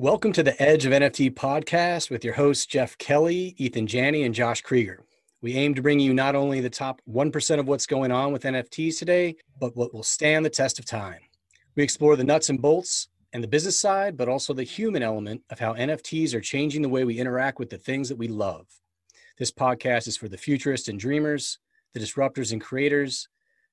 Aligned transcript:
Welcome 0.00 0.32
to 0.34 0.44
the 0.44 0.62
Edge 0.62 0.86
of 0.86 0.92
NFT 0.92 1.34
podcast 1.34 2.08
with 2.08 2.24
your 2.24 2.34
hosts, 2.34 2.66
Jeff 2.66 2.96
Kelley, 2.98 3.56
Eathan 3.58 3.88
Janney, 3.88 4.22
and 4.22 4.32
Josh 4.32 4.62
Kriger. 4.62 4.98
We 5.42 5.56
aim 5.56 5.74
to 5.74 5.82
bring 5.82 5.98
you 5.98 6.14
not 6.14 6.36
only 6.36 6.60
the 6.60 6.70
top 6.70 7.02
1% 7.10 7.58
of 7.58 7.66
what's 7.66 7.84
going 7.84 8.12
on 8.12 8.32
with 8.32 8.44
NFTs 8.44 8.96
today, 8.96 9.34
but 9.58 9.74
what 9.76 9.92
will 9.92 10.04
stand 10.04 10.46
the 10.46 10.50
test 10.50 10.78
of 10.78 10.84
time. 10.84 11.18
We 11.74 11.82
explore 11.82 12.14
the 12.14 12.22
nuts 12.22 12.48
and 12.48 12.62
bolts 12.62 13.08
and 13.32 13.42
the 13.42 13.48
business 13.48 13.76
side, 13.76 14.16
but 14.16 14.28
also 14.28 14.54
the 14.54 14.62
human 14.62 15.02
element 15.02 15.42
of 15.50 15.58
how 15.58 15.74
NFTs 15.74 16.32
are 16.32 16.40
changing 16.40 16.82
the 16.82 16.88
way 16.88 17.02
we 17.02 17.18
interact 17.18 17.58
with 17.58 17.68
the 17.68 17.76
things 17.76 18.08
that 18.08 18.18
we 18.18 18.28
love. 18.28 18.68
This 19.36 19.50
podcast 19.50 20.06
is 20.06 20.16
for 20.16 20.28
the 20.28 20.38
futurists 20.38 20.86
and 20.86 21.00
dreamers, 21.00 21.58
the 21.92 21.98
disruptors 21.98 22.52
and 22.52 22.60
creators, 22.60 23.26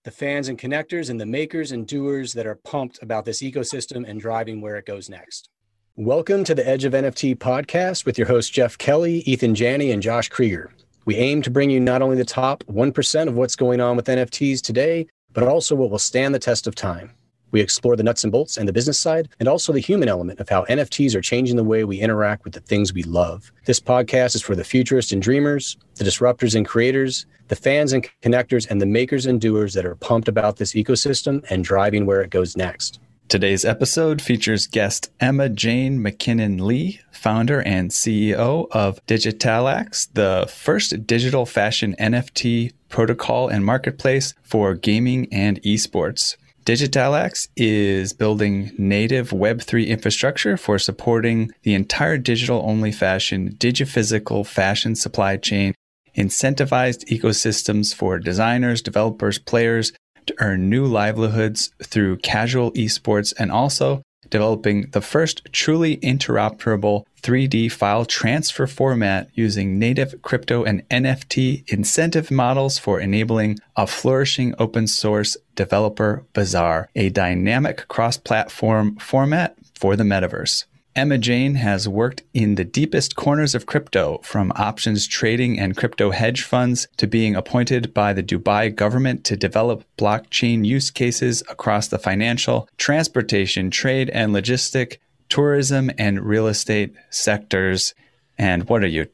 the 0.04 0.10
fans 0.10 0.48
and 0.48 0.57
connectors, 0.57 1.12
and 1.12 1.21
the 1.21 1.28
makers 1.28 1.71
and 1.71 1.86
doers 1.86 2.34
that 2.34 2.48
are 2.48 2.55
pumped 2.55 2.98
about 3.04 3.26
this 3.26 3.44
ecosystem 3.44 4.10
and 4.10 4.20
driving 4.20 4.60
where 4.60 4.78
it 4.78 4.88
goes 4.88 5.07
next. 5.07 5.50
Welcome 5.98 6.43
to 6.43 6.54
the 6.54 6.68
Edge 6.68 6.84
of 6.84 6.91
NFT 6.91 7.38
podcast 7.38 8.05
with 8.05 8.18
your 8.18 8.28
hosts, 8.28 8.51
Jeff 8.51 8.78
Kelley, 8.78 9.24
Eathan 9.25 9.54
Janney, 9.54 9.92
and 9.92 10.04
Josh 10.04 10.29
Kriger. 10.29 10.68
We 11.06 11.15
aim 11.15 11.42
to 11.43 11.50
bring 11.50 11.69
you 11.69 11.79
not 11.79 12.02
only 12.02 12.18
the 12.18 12.25
top 12.25 12.65
1% 12.65 13.28
of 13.29 13.38
what's 13.38 13.56
going 13.56 13.79
on 13.79 13.96
with 13.96 14.07
NFTs 14.07 14.61
today, 14.61 15.07
but 15.32 15.47
also 15.47 15.74
what 15.74 15.89
will 15.89 15.97
stand 15.97 16.36
the 16.36 16.39
test 16.39 16.68
of 16.68 16.75
time. 16.75 17.14
We 17.52 17.61
explore 17.61 17.96
the 17.96 18.04
nuts 18.04 18.25
and 18.25 18.32
bolts 18.33 18.57
and 18.57 18.68
the 18.68 18.74
business 18.74 19.00
side, 19.00 19.29
and 19.39 19.47
also 19.47 19.71
the 19.71 19.79
human 19.79 20.10
element 20.10 20.42
of 20.42 20.50
how 20.50 20.66
NFTs 20.66 21.16
are 21.16 21.21
changing 21.21 21.55
the 21.55 21.64
way 21.64 21.86
we 21.86 22.02
interact 22.02 22.43
with 22.43 22.55
the 22.55 22.60
things 22.60 22.93
we 22.93 23.04
love. 23.04 23.54
This 23.64 23.80
podcast 23.80 24.36
is 24.36 24.41
for 24.41 24.54
the 24.54 24.66
futurists 24.66 25.14
and 25.14 25.21
dreamers, 25.21 25.77
the 25.96 26.04
disruptors 26.04 26.55
and 26.55 26.68
creators, 26.68 27.25
the 27.47 27.55
fans 27.55 27.93
and 27.93 28.05
connectors, 28.21 28.69
and 28.69 28.82
the 28.82 28.86
makers 28.86 29.27
and 29.27 29.39
doers 29.39 29.74
that 29.75 29.86
are 29.86 29.96
pumped 29.96 30.27
about 30.27 30.57
this 30.57 30.74
ecosystem 30.74 31.41
and 31.50 31.64
driving 31.64 32.05
where 32.05 32.19
it 32.19 32.31
goes 32.31 32.58
next. 32.58 33.00
Today's 33.28 33.66
episode 33.66 34.22
features 34.22 34.67
guest 34.67 35.11
Emma 35.20 35.50
Jane 35.50 36.00
Mackinnon 36.00 36.64
Lee, 36.64 37.00
founder 37.11 37.59
and 37.64 37.89
CEO 37.89 38.67
of 38.70 39.03
Digitalax, 39.08 40.09
the 40.14 40.45
first 40.47 41.08
digital 41.08 41.47
fashion 41.47 41.95
NFT 41.99 42.73
protocol 42.88 43.47
and 43.47 43.66
marketplace 43.66 44.36
for 44.44 44.75
gaming 44.75 45.27
and 45.33 45.59
esports. 45.64 46.38
Digitalax 46.66 47.47
is 47.58 48.14
building 48.14 48.72
native 48.77 49.31
Web3 49.31 49.88
infrastructure 49.88 50.55
for 50.55 50.77
supporting 50.77 51.49
the 51.64 51.73
entire 51.73 52.19
digital 52.19 52.61
only 52.64 52.92
fashion, 52.92 53.55
digiphysical 53.58 54.45
fashion 54.45 54.95
supply 54.95 55.36
chain, 55.36 55.73
incentivized 56.16 57.05
ecosystems 57.09 57.94
for 57.94 58.19
designers, 58.19 58.83
developers, 58.83 59.39
players, 59.39 59.94
to 60.27 60.35
earn 60.39 60.69
new 60.69 60.85
livelihoods 60.85 61.71
through 61.83 62.17
casual 62.17 62.71
esports 62.73 63.33
and 63.37 63.51
also 63.51 64.01
developing 64.29 64.89
the 64.91 65.01
first 65.01 65.41
truly 65.51 65.97
interoperable 65.97 67.05
3D 67.21 67.71
file 67.71 68.05
transfer 68.05 68.67
format 68.67 69.29
using 69.33 69.79
native 69.79 70.21
crypto 70.21 70.63
and 70.63 70.87
NFT 70.89 71.67
incentive 71.69 72.31
models 72.31 72.77
for 72.77 72.99
enabling 72.99 73.57
a 73.75 73.87
flourishing 73.87 74.53
open 74.59 74.87
source 74.87 75.37
developer 75.55 76.25
bazaar, 76.33 76.89
a 76.95 77.09
dynamic 77.09 77.87
cross 77.87 78.17
platform 78.17 78.95
format 78.97 79.55
for 79.73 79.95
the 79.95 80.03
metaverse. 80.03 80.65
Emma 80.95 81.17
Jane 81.17 81.55
has 81.55 81.89
worked 81.89 82.23
in 82.33 82.55
the 82.55 82.63
deepest 82.63 83.17
corners 83.17 83.53
of 83.53 83.65
crypto, 83.65 84.21
from 84.23 84.53
options 84.55 85.05
trading 85.05 85.59
and 85.59 85.75
crypto 85.75 86.11
hedge 86.11 86.43
funds 86.43 86.87
to 86.95 87.05
being 87.05 87.35
appointed 87.35 87.93
by 87.93 88.13
the 88.13 88.23
Dubai 88.23 88.73
government 88.73 89.25
to 89.25 89.35
develop 89.35 89.83
blockchain 89.97 90.63
use 90.63 90.89
cases 90.89 91.43
across 91.49 91.89
the 91.89 91.99
financial, 91.99 92.69
transportation, 92.77 93.69
trade, 93.69 94.09
and 94.11 94.33
logistic, 94.33 94.99
tourism, 95.27 95.91
and 95.97 96.21
real 96.21 96.47
estate 96.47 96.95
sectors. 97.09 97.93
And 98.37 98.69
what 98.69 98.81
are 98.81 98.87
you, 98.87 99.07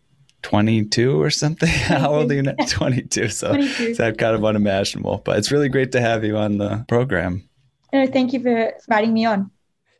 22 0.43 1.19
or 1.19 1.31
something? 1.31 1.67
How 1.69 2.13
old 2.13 2.31
are 2.31 2.35
you 2.35 2.43
now? 2.43 2.53
22. 2.69 3.29
So 3.29 3.55
22. 3.55 3.95
that 3.95 4.19
kind 4.19 4.35
of 4.35 4.45
unimaginable. 4.45 5.23
But 5.25 5.39
it's 5.39 5.51
really 5.51 5.69
great 5.69 5.93
to 5.93 6.01
have 6.01 6.23
you 6.23 6.37
on 6.37 6.59
the 6.59 6.85
program. 6.87 7.49
No, 7.91 8.05
thank 8.05 8.33
you 8.33 8.39
for 8.39 8.55
inviting 8.87 9.13
me 9.13 9.25
on. 9.25 9.49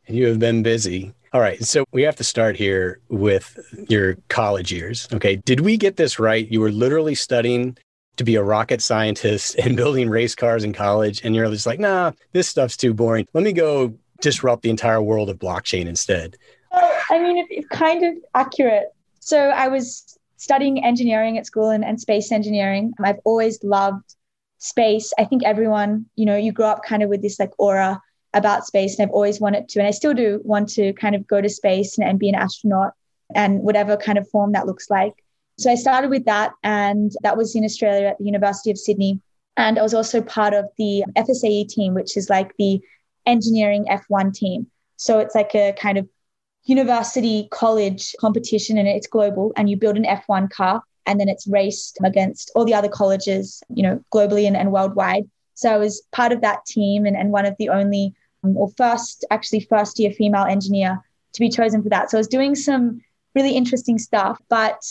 You 0.07 0.27
have 0.27 0.37
been 0.37 0.61
busy. 0.61 1.15
All 1.33 1.39
right. 1.39 1.63
So 1.63 1.85
we 1.93 2.01
have 2.01 2.17
to 2.17 2.25
start 2.25 2.57
here 2.57 2.99
with 3.07 3.57
your 3.87 4.17
college 4.27 4.71
years. 4.71 5.07
Okay. 5.13 5.37
Did 5.37 5.61
we 5.61 5.77
get 5.77 5.95
this 5.95 6.19
right? 6.19 6.49
You 6.51 6.59
were 6.59 6.71
literally 6.71 7.15
studying 7.15 7.77
to 8.17 8.25
be 8.25 8.35
a 8.35 8.43
rocket 8.43 8.81
scientist 8.81 9.55
and 9.63 9.77
building 9.77 10.09
race 10.09 10.35
cars 10.35 10.65
in 10.65 10.73
college. 10.73 11.21
And 11.23 11.33
you're 11.33 11.49
just 11.49 11.65
like, 11.65 11.79
nah, 11.79 12.11
this 12.33 12.49
stuff's 12.49 12.75
too 12.75 12.93
boring. 12.93 13.27
Let 13.33 13.45
me 13.45 13.53
go 13.53 13.93
disrupt 14.19 14.63
the 14.63 14.69
entire 14.69 15.01
world 15.01 15.29
of 15.29 15.39
blockchain 15.39 15.85
instead. 15.85 16.37
Well, 16.71 16.99
I 17.09 17.19
mean, 17.19 17.47
it's 17.49 17.67
kind 17.69 18.03
of 18.03 18.15
accurate. 18.35 18.89
So 19.21 19.37
I 19.37 19.69
was 19.69 20.17
studying 20.35 20.83
engineering 20.83 21.37
at 21.37 21.45
school 21.45 21.69
and, 21.69 21.85
and 21.85 21.99
space 21.99 22.31
engineering. 22.31 22.93
I've 23.01 23.19
always 23.23 23.63
loved 23.63 24.15
space. 24.57 25.13
I 25.17 25.23
think 25.25 25.43
everyone, 25.43 26.07
you 26.15 26.25
know, 26.25 26.35
you 26.35 26.51
grow 26.51 26.67
up 26.67 26.83
kind 26.83 27.03
of 27.03 27.09
with 27.09 27.21
this 27.21 27.39
like 27.39 27.51
aura 27.57 28.01
about 28.33 28.65
space 28.65 28.97
and 28.97 29.07
I've 29.07 29.13
always 29.13 29.39
wanted 29.39 29.67
to, 29.69 29.79
and 29.79 29.87
I 29.87 29.91
still 29.91 30.13
do 30.13 30.41
want 30.43 30.69
to 30.69 30.93
kind 30.93 31.15
of 31.15 31.27
go 31.27 31.41
to 31.41 31.49
space 31.49 31.97
and, 31.97 32.07
and 32.07 32.19
be 32.19 32.29
an 32.29 32.35
astronaut 32.35 32.93
and 33.35 33.61
whatever 33.61 33.97
kind 33.97 34.17
of 34.17 34.29
form 34.29 34.53
that 34.53 34.67
looks 34.67 34.89
like. 34.89 35.13
So 35.57 35.71
I 35.71 35.75
started 35.75 36.09
with 36.09 36.25
that, 36.25 36.53
and 36.63 37.11
that 37.23 37.37
was 37.37 37.55
in 37.55 37.63
Australia 37.63 38.07
at 38.07 38.17
the 38.17 38.25
University 38.25 38.71
of 38.71 38.77
Sydney. 38.77 39.21
And 39.57 39.77
I 39.77 39.83
was 39.83 39.93
also 39.93 40.21
part 40.21 40.53
of 40.53 40.65
the 40.77 41.03
FSAE 41.15 41.67
team, 41.67 41.93
which 41.93 42.17
is 42.17 42.29
like 42.29 42.51
the 42.57 42.81
engineering 43.25 43.85
F1 43.89 44.33
team. 44.33 44.67
So 44.95 45.19
it's 45.19 45.35
like 45.35 45.53
a 45.53 45.73
kind 45.73 45.97
of 45.97 46.07
university 46.63 47.47
college 47.51 48.15
competition 48.19 48.77
and 48.77 48.87
it's 48.87 49.07
global 49.07 49.51
and 49.57 49.69
you 49.69 49.75
build 49.75 49.97
an 49.97 50.05
F1 50.05 50.49
car 50.49 50.83
and 51.05 51.19
then 51.19 51.27
it's 51.27 51.47
raced 51.47 51.97
against 52.03 52.51
all 52.55 52.65
the 52.65 52.73
other 52.73 52.89
colleges, 52.89 53.63
you 53.69 53.83
know, 53.83 54.03
globally 54.13 54.45
and, 54.45 54.55
and 54.55 54.71
worldwide. 54.71 55.29
So 55.55 55.71
I 55.71 55.77
was 55.77 56.03
part 56.11 56.31
of 56.31 56.41
that 56.41 56.65
team 56.65 57.05
and, 57.05 57.15
and 57.15 57.31
one 57.31 57.45
of 57.45 57.55
the 57.57 57.69
only 57.69 58.13
Um, 58.43 58.57
or 58.57 58.69
first, 58.77 59.25
actually, 59.29 59.61
first 59.61 59.99
year 59.99 60.11
female 60.11 60.45
engineer 60.45 60.99
to 61.33 61.39
be 61.39 61.49
chosen 61.49 61.81
for 61.83 61.89
that. 61.89 62.09
So 62.09 62.17
I 62.17 62.19
was 62.19 62.27
doing 62.27 62.55
some 62.55 63.01
really 63.35 63.55
interesting 63.55 63.97
stuff, 63.97 64.39
but 64.49 64.81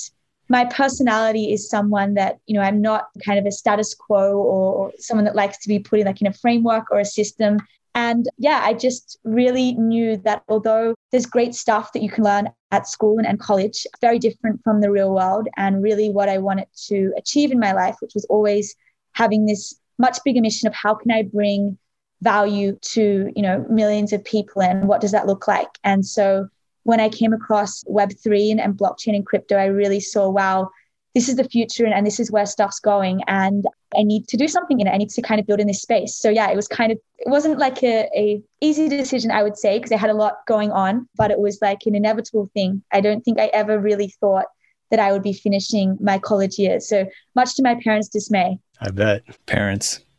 my 0.49 0.65
personality 0.65 1.53
is 1.53 1.69
someone 1.69 2.15
that, 2.15 2.39
you 2.47 2.55
know, 2.55 2.61
I'm 2.61 2.81
not 2.81 3.09
kind 3.25 3.39
of 3.39 3.47
a 3.47 3.53
status 3.53 3.95
quo 3.95 4.37
or 4.37 4.93
someone 4.99 5.25
that 5.27 5.37
likes 5.37 5.59
to 5.59 5.69
be 5.69 5.79
put 5.79 6.01
in 6.01 6.07
like 6.07 6.21
in 6.21 6.27
a 6.27 6.33
framework 6.33 6.91
or 6.91 6.99
a 6.99 7.05
system. 7.05 7.59
And 7.95 8.29
yeah, 8.39 8.61
I 8.65 8.75
just 8.75 9.19
really 9.25 9.75
knew 9.75 10.17
that 10.19 10.43
although 10.49 10.95
there's 11.11 11.27
great 11.27 11.55
stuff 11.55 11.93
that 11.93 12.03
you 12.03 12.11
can 12.11 12.25
learn 12.25 12.49
at 12.73 12.89
school 12.89 13.19
and, 13.19 13.27
and 13.27 13.39
college, 13.39 13.87
very 14.01 14.19
different 14.19 14.61
from 14.65 14.81
the 14.81 14.91
real 14.91 15.15
world. 15.15 15.49
And 15.57 15.83
really 15.83 16.11
what 16.11 16.29
I 16.29 16.39
wanted 16.39 16.67
to 16.89 17.13
achieve 17.17 17.53
in 17.53 17.61
my 17.61 17.73
life, 17.73 17.97
which 18.01 18.15
was 18.15 18.25
always 18.25 18.75
having 19.13 19.47
this 19.47 19.75
much 19.99 20.19
bigger 20.25 20.41
mission 20.41 20.67
of 20.67 20.75
how 20.75 20.95
can 20.95 21.11
I 21.13 21.23
bring 21.23 21.79
value 22.23 22.79
to 22.83 23.33
you 23.35 23.43
know 23.43 23.65
millions 23.71 24.13
of 24.13 24.23
people 24.25 24.63
and 24.63 24.87
what 24.87 25.01
does 25.01 25.13
that 25.13 25.27
look 25.27 25.49
like? 25.49 25.69
And 25.85 26.05
so 26.05 26.49
when 26.85 27.01
i 27.01 27.09
came 27.09 27.33
across 27.33 27.85
web3 27.85 28.53
and, 28.53 28.61
and 28.61 28.75
blockchain 28.75 29.15
and 29.15 29.27
crypto 29.27 29.57
i 29.57 29.67
really 29.67 30.01
saw 30.01 30.29
wow 30.29 30.71
this 31.15 31.29
is 31.29 31.37
the 31.37 31.45
future 31.45 31.85
and, 31.85 31.93
and 31.93 32.07
this 32.07 32.21
is 32.21 32.31
where 32.31 32.47
stuff's 32.47 32.81
going 32.81 33.21
and 33.27 33.65
i 33.97 34.03
need 34.03 34.27
to 34.29 34.37
do 34.37 34.47
something 34.47 34.81
in 34.81 34.87
it. 34.87 34.91
I 34.91 34.97
need 34.97 35.11
to 35.11 35.23
kind 35.23 35.41
of 35.41 35.47
build 35.47 35.61
in 35.61 35.67
this 35.67 35.83
space. 35.83 36.17
So 36.17 36.31
yeah 36.31 36.51
it 36.51 36.57
was 36.57 36.69
kind 36.69 36.93
of 36.93 36.99
it 37.19 37.29
wasn't 37.29 37.59
like 37.59 37.83
a, 37.83 38.09
a 38.15 38.43
easy 38.61 38.89
decision 38.89 39.31
i 39.31 39.43
would 39.43 39.57
say 39.57 39.79
because 39.79 39.93
i 39.93 39.97
had 39.97 40.11
a 40.11 40.15
lot 40.15 40.47
going 40.47 40.71
on 40.71 41.09
but 41.17 41.31
it 41.31 41.41
was 41.41 41.59
like 41.61 41.81
an 41.87 41.95
inevitable 41.95 42.49
thing. 42.55 42.83
I 42.93 43.01
don't 43.01 43.23
think 43.25 43.39
i 43.39 43.47
ever 43.47 43.79
really 43.79 44.09
thought 44.21 44.47
that 44.91 45.01
i 45.01 45.13
would 45.13 45.23
be 45.23 45.33
finishing 45.33 45.99
my 46.01 46.19
college 46.19 46.59
years 46.59 46.89
so 46.89 47.07
much 47.35 47.55
to 47.57 47.63
my 47.63 47.77
parents 47.83 48.09
dismay. 48.09 48.59
I 48.81 48.91
bet. 48.91 49.23
Parents. 49.47 50.01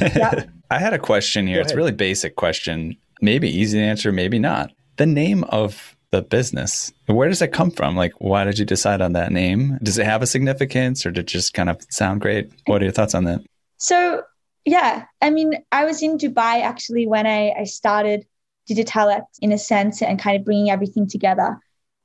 Yeah. 0.00 0.46
I 0.72 0.78
had 0.78 0.94
a 0.94 0.98
question 0.98 1.46
here. 1.46 1.60
It's 1.60 1.72
a 1.72 1.76
really 1.76 1.92
basic 1.92 2.36
question. 2.36 2.96
Maybe 3.20 3.46
easy 3.50 3.78
to 3.78 3.84
answer, 3.84 4.10
maybe 4.10 4.38
not. 4.38 4.72
The 4.96 5.04
name 5.04 5.44
of 5.44 5.94
the 6.12 6.22
business, 6.22 6.90
where 7.06 7.28
does 7.28 7.42
it 7.42 7.52
come 7.52 7.70
from? 7.70 7.94
Like, 7.94 8.12
why 8.18 8.44
did 8.44 8.58
you 8.58 8.64
decide 8.64 9.02
on 9.02 9.12
that 9.12 9.32
name? 9.32 9.78
Does 9.82 9.98
it 9.98 10.06
have 10.06 10.22
a 10.22 10.26
significance 10.26 11.04
or 11.04 11.10
did 11.10 11.20
it 11.20 11.26
just 11.26 11.52
kind 11.52 11.68
of 11.68 11.78
sound 11.90 12.22
great? 12.22 12.50
What 12.64 12.80
are 12.80 12.86
your 12.86 12.92
thoughts 12.92 13.14
on 13.14 13.24
that? 13.24 13.42
So, 13.76 14.22
yeah, 14.64 15.04
I 15.20 15.28
mean, 15.28 15.62
I 15.72 15.84
was 15.84 16.02
in 16.02 16.16
Dubai 16.16 16.62
actually 16.62 17.06
when 17.06 17.26
I, 17.26 17.50
I 17.50 17.64
started 17.64 18.24
Digitalax 18.70 19.24
in 19.42 19.52
a 19.52 19.58
sense 19.58 20.00
and 20.00 20.18
kind 20.18 20.38
of 20.38 20.44
bringing 20.44 20.70
everything 20.70 21.06
together. 21.06 21.58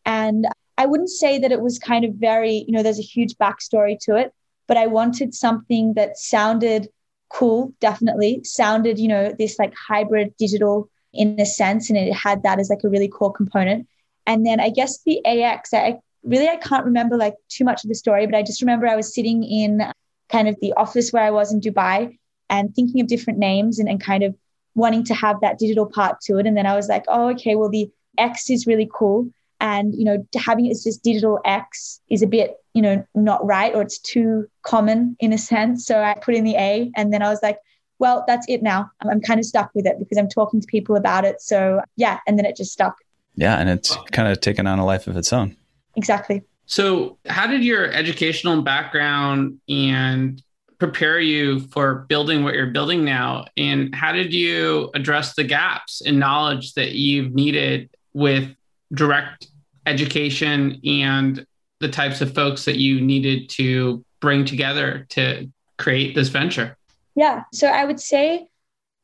And 0.05 0.45
I 0.77 0.87
wouldn't 0.87 1.09
say 1.09 1.39
that 1.39 1.53
it 1.53 1.61
was 1.61 1.79
kind 1.79 2.03
of 2.03 2.15
very, 2.15 2.65
you 2.67 2.73
know, 2.73 2.83
there's 2.83 2.99
a 2.99 3.13
huge 3.15 3.35
backstory 3.35 3.97
to 4.01 4.17
it, 4.17 4.33
but 4.67 4.75
I 4.75 4.87
wanted 4.87 5.33
something 5.33 5.93
that 5.93 6.17
sounded 6.17 6.89
cool, 7.29 7.73
definitely. 7.79 8.43
Sounded, 8.43 8.99
you 8.99 9.07
know, 9.07 9.33
this 9.37 9.57
like 9.59 9.73
hybrid 9.75 10.35
digital 10.37 10.89
in 11.13 11.39
a 11.39 11.45
sense, 11.45 11.89
and 11.89 11.97
it 11.97 12.13
had 12.13 12.43
that 12.43 12.59
as 12.59 12.69
like 12.69 12.83
a 12.83 12.89
really 12.89 13.07
core 13.07 13.31
component. 13.31 13.87
And 14.25 14.45
then 14.45 14.59
I 14.59 14.69
guess 14.69 15.01
the 15.03 15.25
AX, 15.25 15.73
I 15.73 15.99
really 16.23 16.47
I 16.47 16.57
can't 16.57 16.85
remember 16.85 17.17
like 17.17 17.35
too 17.49 17.63
much 17.63 17.83
of 17.83 17.89
the 17.89 17.95
story, 17.95 18.25
but 18.25 18.35
I 18.35 18.43
just 18.43 18.61
remember 18.61 18.87
I 18.87 18.95
was 18.95 19.13
sitting 19.13 19.43
in 19.43 19.91
kind 20.29 20.47
of 20.47 20.57
the 20.61 20.73
office 20.73 21.11
where 21.11 21.23
I 21.23 21.31
was 21.31 21.53
in 21.53 21.61
Dubai 21.61 22.17
and 22.49 22.73
thinking 22.75 23.01
of 23.01 23.07
different 23.07 23.39
names 23.39 23.79
and, 23.79 23.89
and 23.89 24.01
kind 24.01 24.23
of 24.23 24.35
wanting 24.75 25.03
to 25.05 25.13
have 25.13 25.41
that 25.41 25.57
digital 25.57 25.85
part 25.85 26.21
to 26.21 26.37
it. 26.37 26.45
And 26.45 26.55
then 26.55 26.65
I 26.65 26.75
was 26.75 26.87
like, 26.87 27.05
oh, 27.07 27.29
okay, 27.29 27.55
well, 27.55 27.69
the 27.69 27.89
X 28.17 28.49
is 28.49 28.67
really 28.67 28.89
cool. 28.93 29.29
And, 29.59 29.93
you 29.95 30.05
know, 30.05 30.25
having 30.35 30.67
it 30.67 30.71
as 30.71 30.83
just 30.83 31.03
digital 31.03 31.39
X 31.45 31.99
is 32.09 32.21
a 32.21 32.27
bit, 32.27 32.57
you 32.73 32.81
know, 32.81 33.03
not 33.15 33.45
right 33.45 33.73
or 33.73 33.81
it's 33.81 33.99
too 33.99 34.47
common 34.61 35.15
in 35.19 35.33
a 35.33 35.37
sense. 35.37 35.85
So 35.85 36.01
I 36.01 36.15
put 36.21 36.35
in 36.35 36.43
the 36.43 36.55
A 36.55 36.91
and 36.95 37.11
then 37.11 37.21
I 37.21 37.29
was 37.29 37.39
like, 37.41 37.57
well, 37.99 38.23
that's 38.27 38.45
it 38.47 38.61
now. 38.61 38.91
I'm 39.01 39.21
kind 39.21 39.39
of 39.39 39.45
stuck 39.45 39.71
with 39.73 39.87
it 39.87 39.97
because 39.97 40.17
I'm 40.17 40.29
talking 40.29 40.61
to 40.61 40.67
people 40.67 40.95
about 40.95 41.25
it. 41.25 41.41
So 41.41 41.81
yeah, 41.95 42.19
and 42.27 42.37
then 42.37 42.45
it 42.45 42.55
just 42.55 42.71
stuck. 42.71 42.95
Yeah, 43.35 43.57
and 43.57 43.69
it's 43.69 43.95
kind 44.11 44.27
of 44.27 44.41
taken 44.41 44.67
on 44.67 44.79
a 44.79 44.85
life 44.85 45.07
of 45.07 45.15
its 45.15 45.31
own. 45.31 45.55
Exactly. 45.95 46.43
So, 46.65 47.17
how 47.27 47.47
did 47.47 47.63
your 47.63 47.89
educational 47.91 48.61
background 48.61 49.59
and 49.69 50.41
prepare 50.79 51.19
you 51.19 51.61
for 51.61 52.05
building 52.09 52.43
what 52.43 52.55
you're 52.55 52.71
building 52.71 53.05
now? 53.05 53.45
And 53.55 53.95
how 53.95 54.11
did 54.11 54.33
you 54.33 54.91
address 54.93 55.35
the 55.35 55.43
gaps 55.43 56.01
in 56.01 56.19
knowledge 56.19 56.73
that 56.73 56.91
you've 56.91 57.33
needed 57.33 57.89
with 58.13 58.53
direct 58.93 59.47
education 59.85 60.79
and 60.85 61.45
the 61.79 61.89
types 61.89 62.21
of 62.21 62.33
folks 62.33 62.65
that 62.65 62.77
you 62.77 62.99
needed 63.01 63.49
to 63.49 64.03
bring 64.19 64.45
together 64.45 65.05
to 65.09 65.49
create 65.77 66.15
this 66.15 66.29
venture? 66.29 66.77
Yeah. 67.15 67.43
So 67.53 67.67
I 67.67 67.85
would 67.85 67.99
say 67.99 68.47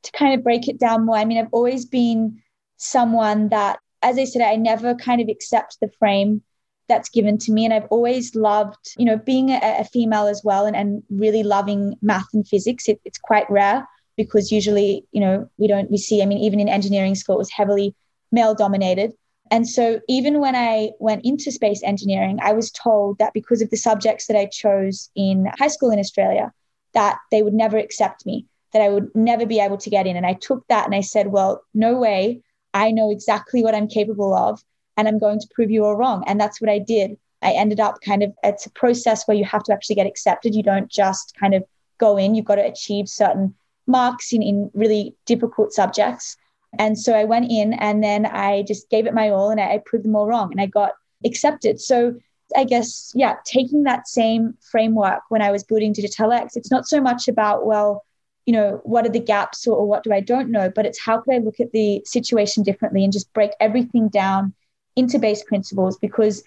to 0.03 0.11
kind 0.11 0.33
of 0.33 0.43
break 0.43 0.67
it 0.67 0.79
down 0.79 1.05
more, 1.05 1.17
I 1.17 1.25
mean, 1.25 1.37
I've 1.37 1.53
always 1.53 1.85
been 1.85 2.41
someone 2.77 3.49
that, 3.49 3.79
as 4.01 4.17
I 4.17 4.25
said, 4.25 4.41
I 4.41 4.55
never 4.55 4.95
kind 4.95 5.21
of 5.21 5.29
accept 5.29 5.77
the 5.79 5.89
frame 5.99 6.41
that's 6.89 7.09
given 7.09 7.37
to 7.39 7.51
me. 7.51 7.63
And 7.63 7.73
I've 7.73 7.87
always 7.89 8.35
loved, 8.35 8.95
you 8.97 9.05
know, 9.05 9.17
being 9.17 9.49
a, 9.49 9.59
a 9.79 9.85
female 9.85 10.27
as 10.27 10.41
well 10.43 10.65
and, 10.65 10.75
and 10.75 11.01
really 11.09 11.43
loving 11.43 11.95
math 12.01 12.27
and 12.33 12.45
physics. 12.47 12.89
It, 12.89 12.99
it's 13.05 13.17
quite 13.17 13.49
rare 13.49 13.87
because 14.17 14.51
usually, 14.51 15.05
you 15.11 15.21
know, 15.21 15.49
we 15.57 15.67
don't, 15.67 15.89
we 15.89 15.97
see, 15.97 16.21
I 16.21 16.25
mean, 16.25 16.39
even 16.39 16.59
in 16.59 16.67
engineering 16.67 17.15
school, 17.15 17.35
it 17.35 17.39
was 17.39 17.51
heavily 17.51 17.95
male 18.31 18.53
dominated. 18.53 19.13
And 19.53 19.69
so 19.69 19.99
even 20.09 20.39
when 20.39 20.55
I 20.55 20.93
went 20.99 21.23
into 21.23 21.51
space 21.51 21.83
engineering, 21.83 22.39
I 22.41 22.53
was 22.53 22.71
told 22.71 23.19
that 23.19 23.33
because 23.33 23.61
of 23.61 23.69
the 23.69 23.77
subjects 23.77 24.25
that 24.25 24.35
I 24.35 24.47
chose 24.47 25.11
in 25.15 25.47
high 25.59 25.67
school 25.67 25.91
in 25.91 25.99
Australia, 25.99 26.51
that 26.95 27.19
they 27.29 27.43
would 27.43 27.53
never 27.53 27.77
accept 27.77 28.25
me, 28.25 28.47
that 28.71 28.81
I 28.81 28.89
would 28.89 29.13
never 29.13 29.45
be 29.45 29.59
able 29.59 29.77
to 29.77 29.91
get 29.91 30.07
in. 30.07 30.17
And 30.17 30.25
I 30.25 30.33
took 30.33 30.65
that 30.69 30.85
and 30.87 30.95
I 30.95 31.01
said, 31.01 31.27
well, 31.27 31.63
no 31.75 31.95
way. 31.99 32.41
I 32.73 32.89
know 32.89 33.11
exactly 33.11 33.61
what 33.61 33.75
I'm 33.75 33.87
capable 33.87 34.33
of, 34.33 34.63
and 34.97 35.07
I'm 35.07 35.19
going 35.19 35.39
to 35.39 35.47
prove 35.53 35.69
you 35.69 35.85
all 35.85 35.95
wrong. 35.95 36.23
And 36.25 36.41
that's 36.41 36.59
what 36.59 36.71
I 36.71 36.79
did. 36.79 37.15
I 37.43 37.51
ended 37.51 37.79
up 37.79 38.01
kind 38.01 38.23
of, 38.23 38.33
it's 38.41 38.65
a 38.65 38.71
process 38.71 39.27
where 39.27 39.37
you 39.37 39.45
have 39.45 39.61
to 39.65 39.73
actually 39.73 39.97
get 39.97 40.07
accepted. 40.07 40.55
You 40.55 40.63
don't 40.63 40.89
just 40.89 41.35
kind 41.39 41.53
of 41.53 41.63
go 41.99 42.17
in, 42.17 42.33
you've 42.33 42.45
got 42.45 42.55
to 42.55 42.65
achieve 42.65 43.07
certain 43.07 43.53
marks 43.85 44.33
in, 44.33 44.41
in 44.41 44.71
really 44.73 45.15
difficult 45.27 45.73
subjects. 45.73 46.37
And 46.79 46.97
so 46.97 47.13
I 47.13 47.23
went 47.23 47.51
in 47.51 47.73
and 47.73 48.03
then 48.03 48.25
I 48.25 48.63
just 48.63 48.89
gave 48.89 49.05
it 49.05 49.13
my 49.13 49.29
all 49.29 49.49
and 49.51 49.59
I, 49.59 49.75
I 49.75 49.77
proved 49.85 50.05
them 50.05 50.15
all 50.15 50.27
wrong 50.27 50.51
and 50.51 50.61
I 50.61 50.65
got 50.65 50.93
accepted. 51.25 51.79
So 51.79 52.15
I 52.55 52.63
guess, 52.63 53.11
yeah, 53.15 53.35
taking 53.45 53.83
that 53.83 54.07
same 54.07 54.57
framework 54.61 55.21
when 55.29 55.41
I 55.41 55.51
was 55.51 55.63
building 55.63 55.93
X, 55.95 56.55
it's 56.55 56.71
not 56.71 56.87
so 56.87 57.01
much 57.01 57.27
about, 57.27 57.65
well, 57.65 58.03
you 58.45 58.53
know, 58.53 58.81
what 58.83 59.05
are 59.05 59.09
the 59.09 59.19
gaps 59.19 59.65
or, 59.67 59.77
or 59.77 59.87
what 59.87 60.03
do 60.03 60.11
I 60.11 60.19
don't 60.19 60.49
know, 60.49 60.69
but 60.69 60.85
it's 60.85 60.99
how 60.99 61.19
could 61.19 61.33
I 61.33 61.37
look 61.37 61.59
at 61.59 61.71
the 61.71 62.01
situation 62.05 62.63
differently 62.63 63.03
and 63.03 63.13
just 63.13 63.31
break 63.33 63.51
everything 63.59 64.09
down 64.09 64.53
into 64.95 65.17
base 65.17 65.43
principles 65.43 65.97
because 65.97 66.43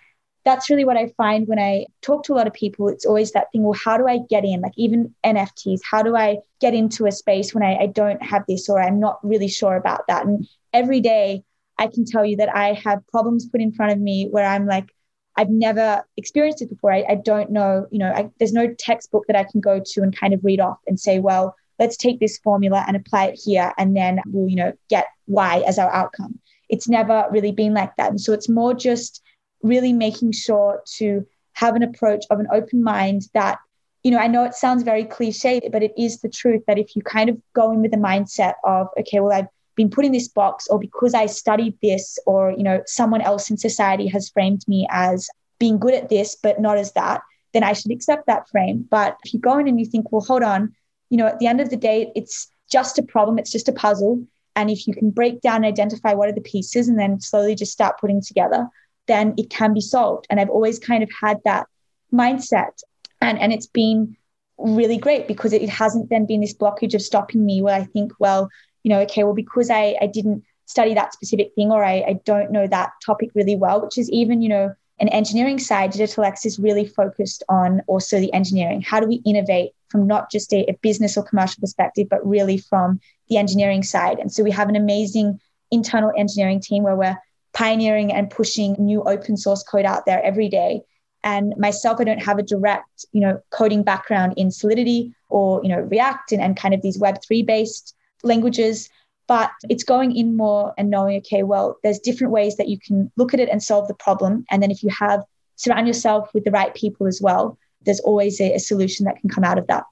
that's 0.47 0.71
really 0.71 0.85
what 0.85 0.97
I 0.97 1.09
find 1.17 1.49
when 1.49 1.59
I 1.59 1.87
talk 2.03 2.23
to 2.25 2.33
a 2.33 2.37
lot 2.37 2.47
of 2.47 2.53
people. 2.55 2.89
It's 2.89 3.05
always 3.05 3.33
that 3.33 3.51
thing, 3.51 3.65
well, 3.65 3.79
how 3.85 3.99
do 3.99 4.07
I 4.07 4.21
get 4.31 4.45
in? 4.45 4.61
Like 4.61 4.73
even 4.77 5.13
NFTs, 5.25 5.81
how 5.83 6.03
do 6.03 6.17
I 6.17 6.39
get 6.61 6.73
into 6.73 7.05
a 7.05 7.13
space 7.13 7.53
when 7.53 7.65
I, 7.65 7.77
I 7.77 7.87
don't 7.87 8.23
have 8.23 8.45
this 8.49 8.69
or 8.69 8.81
I'm 8.81 9.01
not 9.01 9.19
really 9.25 9.49
sure 9.49 9.75
about 9.75 10.07
that? 10.07 10.25
And 10.25 10.47
every 10.73 11.01
day 11.01 11.43
I 11.79 11.89
can 11.89 12.05
tell 12.05 12.25
you 12.25 12.37
that 12.37 12.55
I 12.57 12.75
have 12.75 13.07
problems 13.09 13.47
put 13.47 13.61
in 13.61 13.73
front 13.73 13.93
of 13.93 13.99
me 13.99 14.29
where 14.31 14.47
I'm 14.47 14.67
like, 14.67 14.95
I've 15.37 15.51
never 15.51 16.05
experienced 16.17 16.63
it 16.63 16.71
before. 16.71 16.93
I, 16.93 17.05
I 17.09 17.15
don't 17.17 17.51
know, 17.51 17.89
you 17.91 17.99
know, 17.99 18.13
I, 18.13 18.31
there's 18.39 18.53
no 18.53 18.73
textbook 18.73 19.25
that 19.27 19.37
I 19.37 19.45
can 19.51 19.61
go 19.61 19.83
to 19.85 20.03
and 20.03 20.17
kind 20.17 20.33
of 20.33 20.45
read 20.45 20.61
off 20.61 20.79
and 20.87 20.99
say, 20.99 21.19
well, 21.19 21.57
let's 21.81 21.97
take 21.97 22.21
this 22.21 22.39
formula 22.39 22.85
and 22.87 22.97
apply 22.97 23.27
it 23.27 23.41
here, 23.45 23.75
and 23.77 23.95
then 23.95 24.21
we'll, 24.27 24.49
you 24.49 24.57
know, 24.57 24.73
get 24.89 25.09
Y 25.27 25.63
as 25.67 25.79
our 25.79 25.93
outcome. 25.93 26.39
It's 26.71 26.89
never 26.89 27.27
really 27.31 27.53
been 27.53 27.75
like 27.75 27.95
that. 27.97 28.11
And 28.11 28.21
so 28.21 28.33
it's 28.33 28.49
more 28.49 28.73
just 28.73 29.23
really 29.63 29.93
making 29.93 30.33
sure 30.33 30.83
to 30.97 31.27
have 31.55 31.75
an 31.75 31.83
approach 31.83 32.25
of 32.31 32.39
an 32.39 32.47
open 32.53 32.83
mind 32.83 33.23
that, 33.35 33.59
you 34.03 34.11
know, 34.11 34.19
I 34.19 34.27
know 34.27 34.45
it 34.45 34.55
sounds 34.55 34.83
very 34.83 35.05
cliche, 35.05 35.61
but 35.73 35.83
it 35.83 35.93
is 35.99 36.21
the 36.21 36.29
truth 36.29 36.63
that 36.67 36.79
if 36.79 36.95
you 36.95 37.03
kind 37.03 37.31
of 37.31 37.41
go 37.55 37.73
in 37.73 37.83
with 37.83 37.91
the 37.91 37.97
mindset 37.97 38.55
of, 38.65 38.89
okay, 38.99 39.21
well, 39.21 39.33
I've 39.33 39.49
been 39.77 39.91
put 39.91 40.05
in 40.05 40.13
this 40.13 40.29
box 40.29 40.67
or 40.69 40.79
because 40.79 41.15
I 41.15 41.27
studied 41.27 41.79
this 41.83 42.19
or 42.27 42.51
you 42.51 42.65
know 42.65 42.83
someone 42.87 43.21
else 43.21 43.51
in 43.51 43.59
society 43.59 44.09
has 44.09 44.31
framed 44.31 44.67
me 44.67 44.89
as 44.91 45.29
being 45.61 45.79
good 45.79 45.95
at 45.95 46.09
this 46.09 46.37
but 46.43 46.61
not 46.61 46.79
as 46.79 46.93
that 46.93 47.21
then 47.53 47.63
I 47.63 47.73
should 47.73 47.93
accept 47.93 48.27
that 48.27 48.49
frame. 48.51 48.87
But 48.91 49.17
if 49.25 49.33
you 49.33 49.41
go 49.41 49.57
in 49.59 49.69
and 49.69 49.79
you 49.79 49.87
think 49.87 50.11
well 50.11 50.23
hold 50.23 50.43
on 50.43 50.75
you 51.11 51.19
know 51.19 51.27
at 51.27 51.39
the 51.39 51.47
end 51.47 51.61
of 51.61 51.71
the 51.71 51.77
day 51.77 52.11
it's 52.17 52.49
just 52.71 52.99
a 52.99 53.03
problem 53.03 53.39
it's 53.39 53.53
just 53.53 53.69
a 53.69 53.73
puzzle. 53.73 54.27
And 54.57 54.71
if 54.71 54.87
you 54.87 54.95
can 54.95 55.11
break 55.11 55.43
down 55.43 55.57
and 55.57 55.67
identify 55.67 56.15
what 56.15 56.31
are 56.31 56.33
the 56.33 56.41
pieces 56.41 56.89
and 56.89 56.99
then 56.99 57.21
slowly 57.21 57.55
just 57.55 57.73
start 57.73 58.01
putting 58.01 58.23
together 58.23 58.67
then 59.07 59.35
it 59.37 59.51
can 59.51 59.75
be 59.75 59.81
solved 59.81 60.27
and 60.31 60.41
I've 60.41 60.51
always 60.51 60.79
kind 60.79 61.03
of 61.03 61.11
had 61.21 61.39
that 61.45 61.67
mindset 62.13 62.83
and 63.21 63.39
and 63.39 63.53
it's 63.53 63.67
been 63.67 64.17
really 64.59 64.97
great 64.97 65.29
because 65.29 65.53
it 65.53 65.69
hasn't 65.69 66.09
then 66.09 66.27
been 66.27 66.41
this 66.41 66.55
blockage 66.55 66.95
of 66.95 67.03
stopping 67.03 67.45
me 67.45 67.61
where 67.61 67.75
I 67.75 67.85
think 67.85 68.13
well 68.19 68.49
you 68.87 68.91
know, 68.91 69.01
okay, 69.01 69.25
well, 69.25 69.35
because 69.35 69.69
I, 69.69 69.97
I 70.01 70.07
didn't 70.07 70.45
study 70.67 70.95
that 70.95 71.13
specific 71.13 71.51
thing 71.57 71.73
or 71.73 71.85
I, 71.85 72.05
I 72.07 72.21
don't 72.25 72.53
know 72.53 72.69
that 72.69 72.93
topic 73.05 73.31
really 73.35 73.57
well, 73.57 73.83
which 73.83 73.99
is 73.99 74.09
even, 74.13 74.43
you 74.43 74.49
know, 74.49 74.73
an 75.01 75.09
engineering 75.09 75.59
side, 75.59 75.91
Digitalax 75.91 76.47
is 76.47 76.61
really 76.61 76.87
focused 76.87 77.43
on 77.49 77.83
also 77.89 78.21
the 78.21 78.33
engineering. 78.33 78.83
How 78.83 79.01
do 79.01 79.09
we 79.09 79.23
innovate 79.27 79.73
from 79.89 80.07
not 80.07 80.31
just 80.31 80.53
a, 80.53 80.71
a, 80.71 80.75
business 80.83 81.17
or 81.17 81.25
commercial 81.25 81.61
perspective, 81.61 82.07
but 82.09 82.25
really 82.25 82.59
from 82.59 83.01
the 83.29 83.39
engineering 83.39 83.83
side? 83.83 84.21
And 84.21 84.31
so 84.31 84.45
we 84.45 84.53
have 84.53 84.69
an 84.69 84.77
amazing 84.77 85.41
internal 85.73 86.13
engineering 86.17 86.61
team 86.61 86.85
where 86.85 86.95
we're 86.95 87.19
pioneering 87.57 88.13
and 88.13 88.29
pushing 88.29 88.77
new 88.79 89.03
open 89.05 89.35
source 89.35 89.63
code 89.63 89.87
out 89.87 90.05
there 90.05 90.23
every 90.23 90.47
day. 90.47 90.83
And 91.25 91.55
myself, 91.57 91.99
I 91.99 92.05
don't 92.05 92.23
have 92.23 92.39
a 92.39 92.43
direct, 92.43 93.07
you 93.13 93.21
know, 93.23 93.41
coding 93.51 93.83
background 93.83 94.35
in 94.37 94.51
Solidity 94.51 95.15
or, 95.31 95.63
you 95.63 95.71
know, 95.71 95.81
React 95.81 96.33
and, 96.33 96.43
and 96.43 96.55
kind 96.55 96.75
of 96.75 96.83
these 96.83 96.99
Web3 96.99 97.47
based 97.47 97.95
languages, 98.23 98.91
but 99.27 99.51
it's 99.71 99.85
going 99.85 100.15
in 100.15 100.37
more 100.37 100.75
and 100.77 100.91
knowing, 100.91 101.17
okay, 101.17 101.45
well, 101.45 101.79
there's 101.83 101.99
different 101.99 102.35
ways 102.35 102.59
that 102.59 102.69
you 102.69 102.79
can 102.79 103.11
look 103.17 103.33
at 103.33 103.41
it 103.41 103.49
and 103.49 103.63
solve 103.63 103.89
the 103.89 103.95
problem. 103.95 104.45
And 104.51 104.63
then 104.63 104.71
if 104.71 104.83
you 104.83 104.91
have 104.91 105.25
surround 105.57 105.87
yourself 105.87 106.29
with 106.35 106.45
the 106.45 106.51
right 106.51 106.75
people 106.75 107.07
as 107.07 107.23
well, 107.23 107.57
there's 107.87 108.01
always 108.01 108.39
a, 108.39 108.53
a 108.53 108.61
solution 108.61 109.07
that 109.07 109.19
can 109.19 109.31
come 109.31 109.45
out 109.45 109.57
of 109.57 109.67
that. 109.69 109.85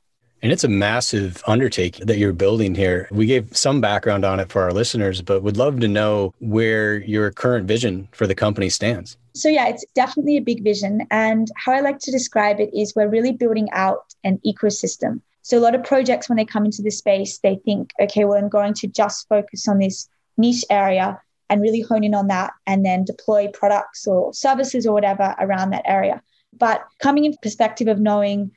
And 0.45 0.53
it's 0.53 0.63
a 0.63 0.69
massive 0.69 1.43
undertaking 1.47 2.05
that 2.05 2.19
you're 2.19 2.35
building 2.35 2.75
here. 2.75 3.09
We 3.11 3.25
gave 3.25 3.57
some 3.57 3.81
background 3.81 4.27
on 4.27 4.41
it 4.41 4.53
for 4.53 4.61
our 4.61 4.75
listeners, 4.75 5.23
but 5.23 5.43
would 5.43 5.57
love 5.57 5.81
to 5.81 5.89
know 5.89 6.35
where 6.39 6.99
your 6.99 7.31
current 7.31 7.67
vision 7.67 8.09
for 8.13 8.27
the 8.27 8.35
company 8.35 8.69
stands. 8.69 9.17
So, 9.35 9.49
yeah, 9.49 9.69
it's 9.69 9.87
definitely 9.95 10.37
a 10.37 10.43
big 10.43 10.63
vision. 10.63 11.07
And 11.11 11.51
how 11.57 11.73
I 11.73 11.81
like 11.81 11.99
to 12.01 12.13
describe 12.13 12.61
it 12.61 12.69
is 12.75 12.93
we're 12.95 13.09
really 13.09 13.33
building 13.33 13.71
out 13.73 14.15
an 14.23 14.39
ecosystem. 14.47 15.23
So 15.41 15.59
a 15.59 15.61
lot 15.61 15.75
of 15.75 15.83
projects, 15.83 16.29
when 16.29 16.37
they 16.37 16.45
come 16.45 16.67
into 16.67 16.83
the 16.83 16.91
space, 16.91 17.39
they 17.39 17.57
think, 17.65 17.93
okay, 17.99 18.27
well, 18.27 18.37
I'm 18.37 18.51
going 18.51 18.75
to 18.75 18.87
just 18.87 19.27
focus 19.31 19.67
on 19.67 19.79
this 19.79 20.11
niche 20.37 20.67
area 20.69 21.23
and 21.49 21.63
really 21.63 21.81
hone 21.81 22.05
in 22.05 22.15
on 22.15 22.27
that 22.27 22.53
and 22.67 22.85
then 22.85 23.07
deploy 23.07 23.49
products 23.49 24.07
or 24.07 24.35
services 24.35 24.87
or 24.87 24.93
whatever 24.93 25.35
around 25.39 25.71
that 25.71 25.87
area. 25.87 26.21
But 26.53 26.85
coming 26.99 27.25
in 27.25 27.35
perspective 27.41 27.89
of 27.89 27.99
knowing 27.99 28.51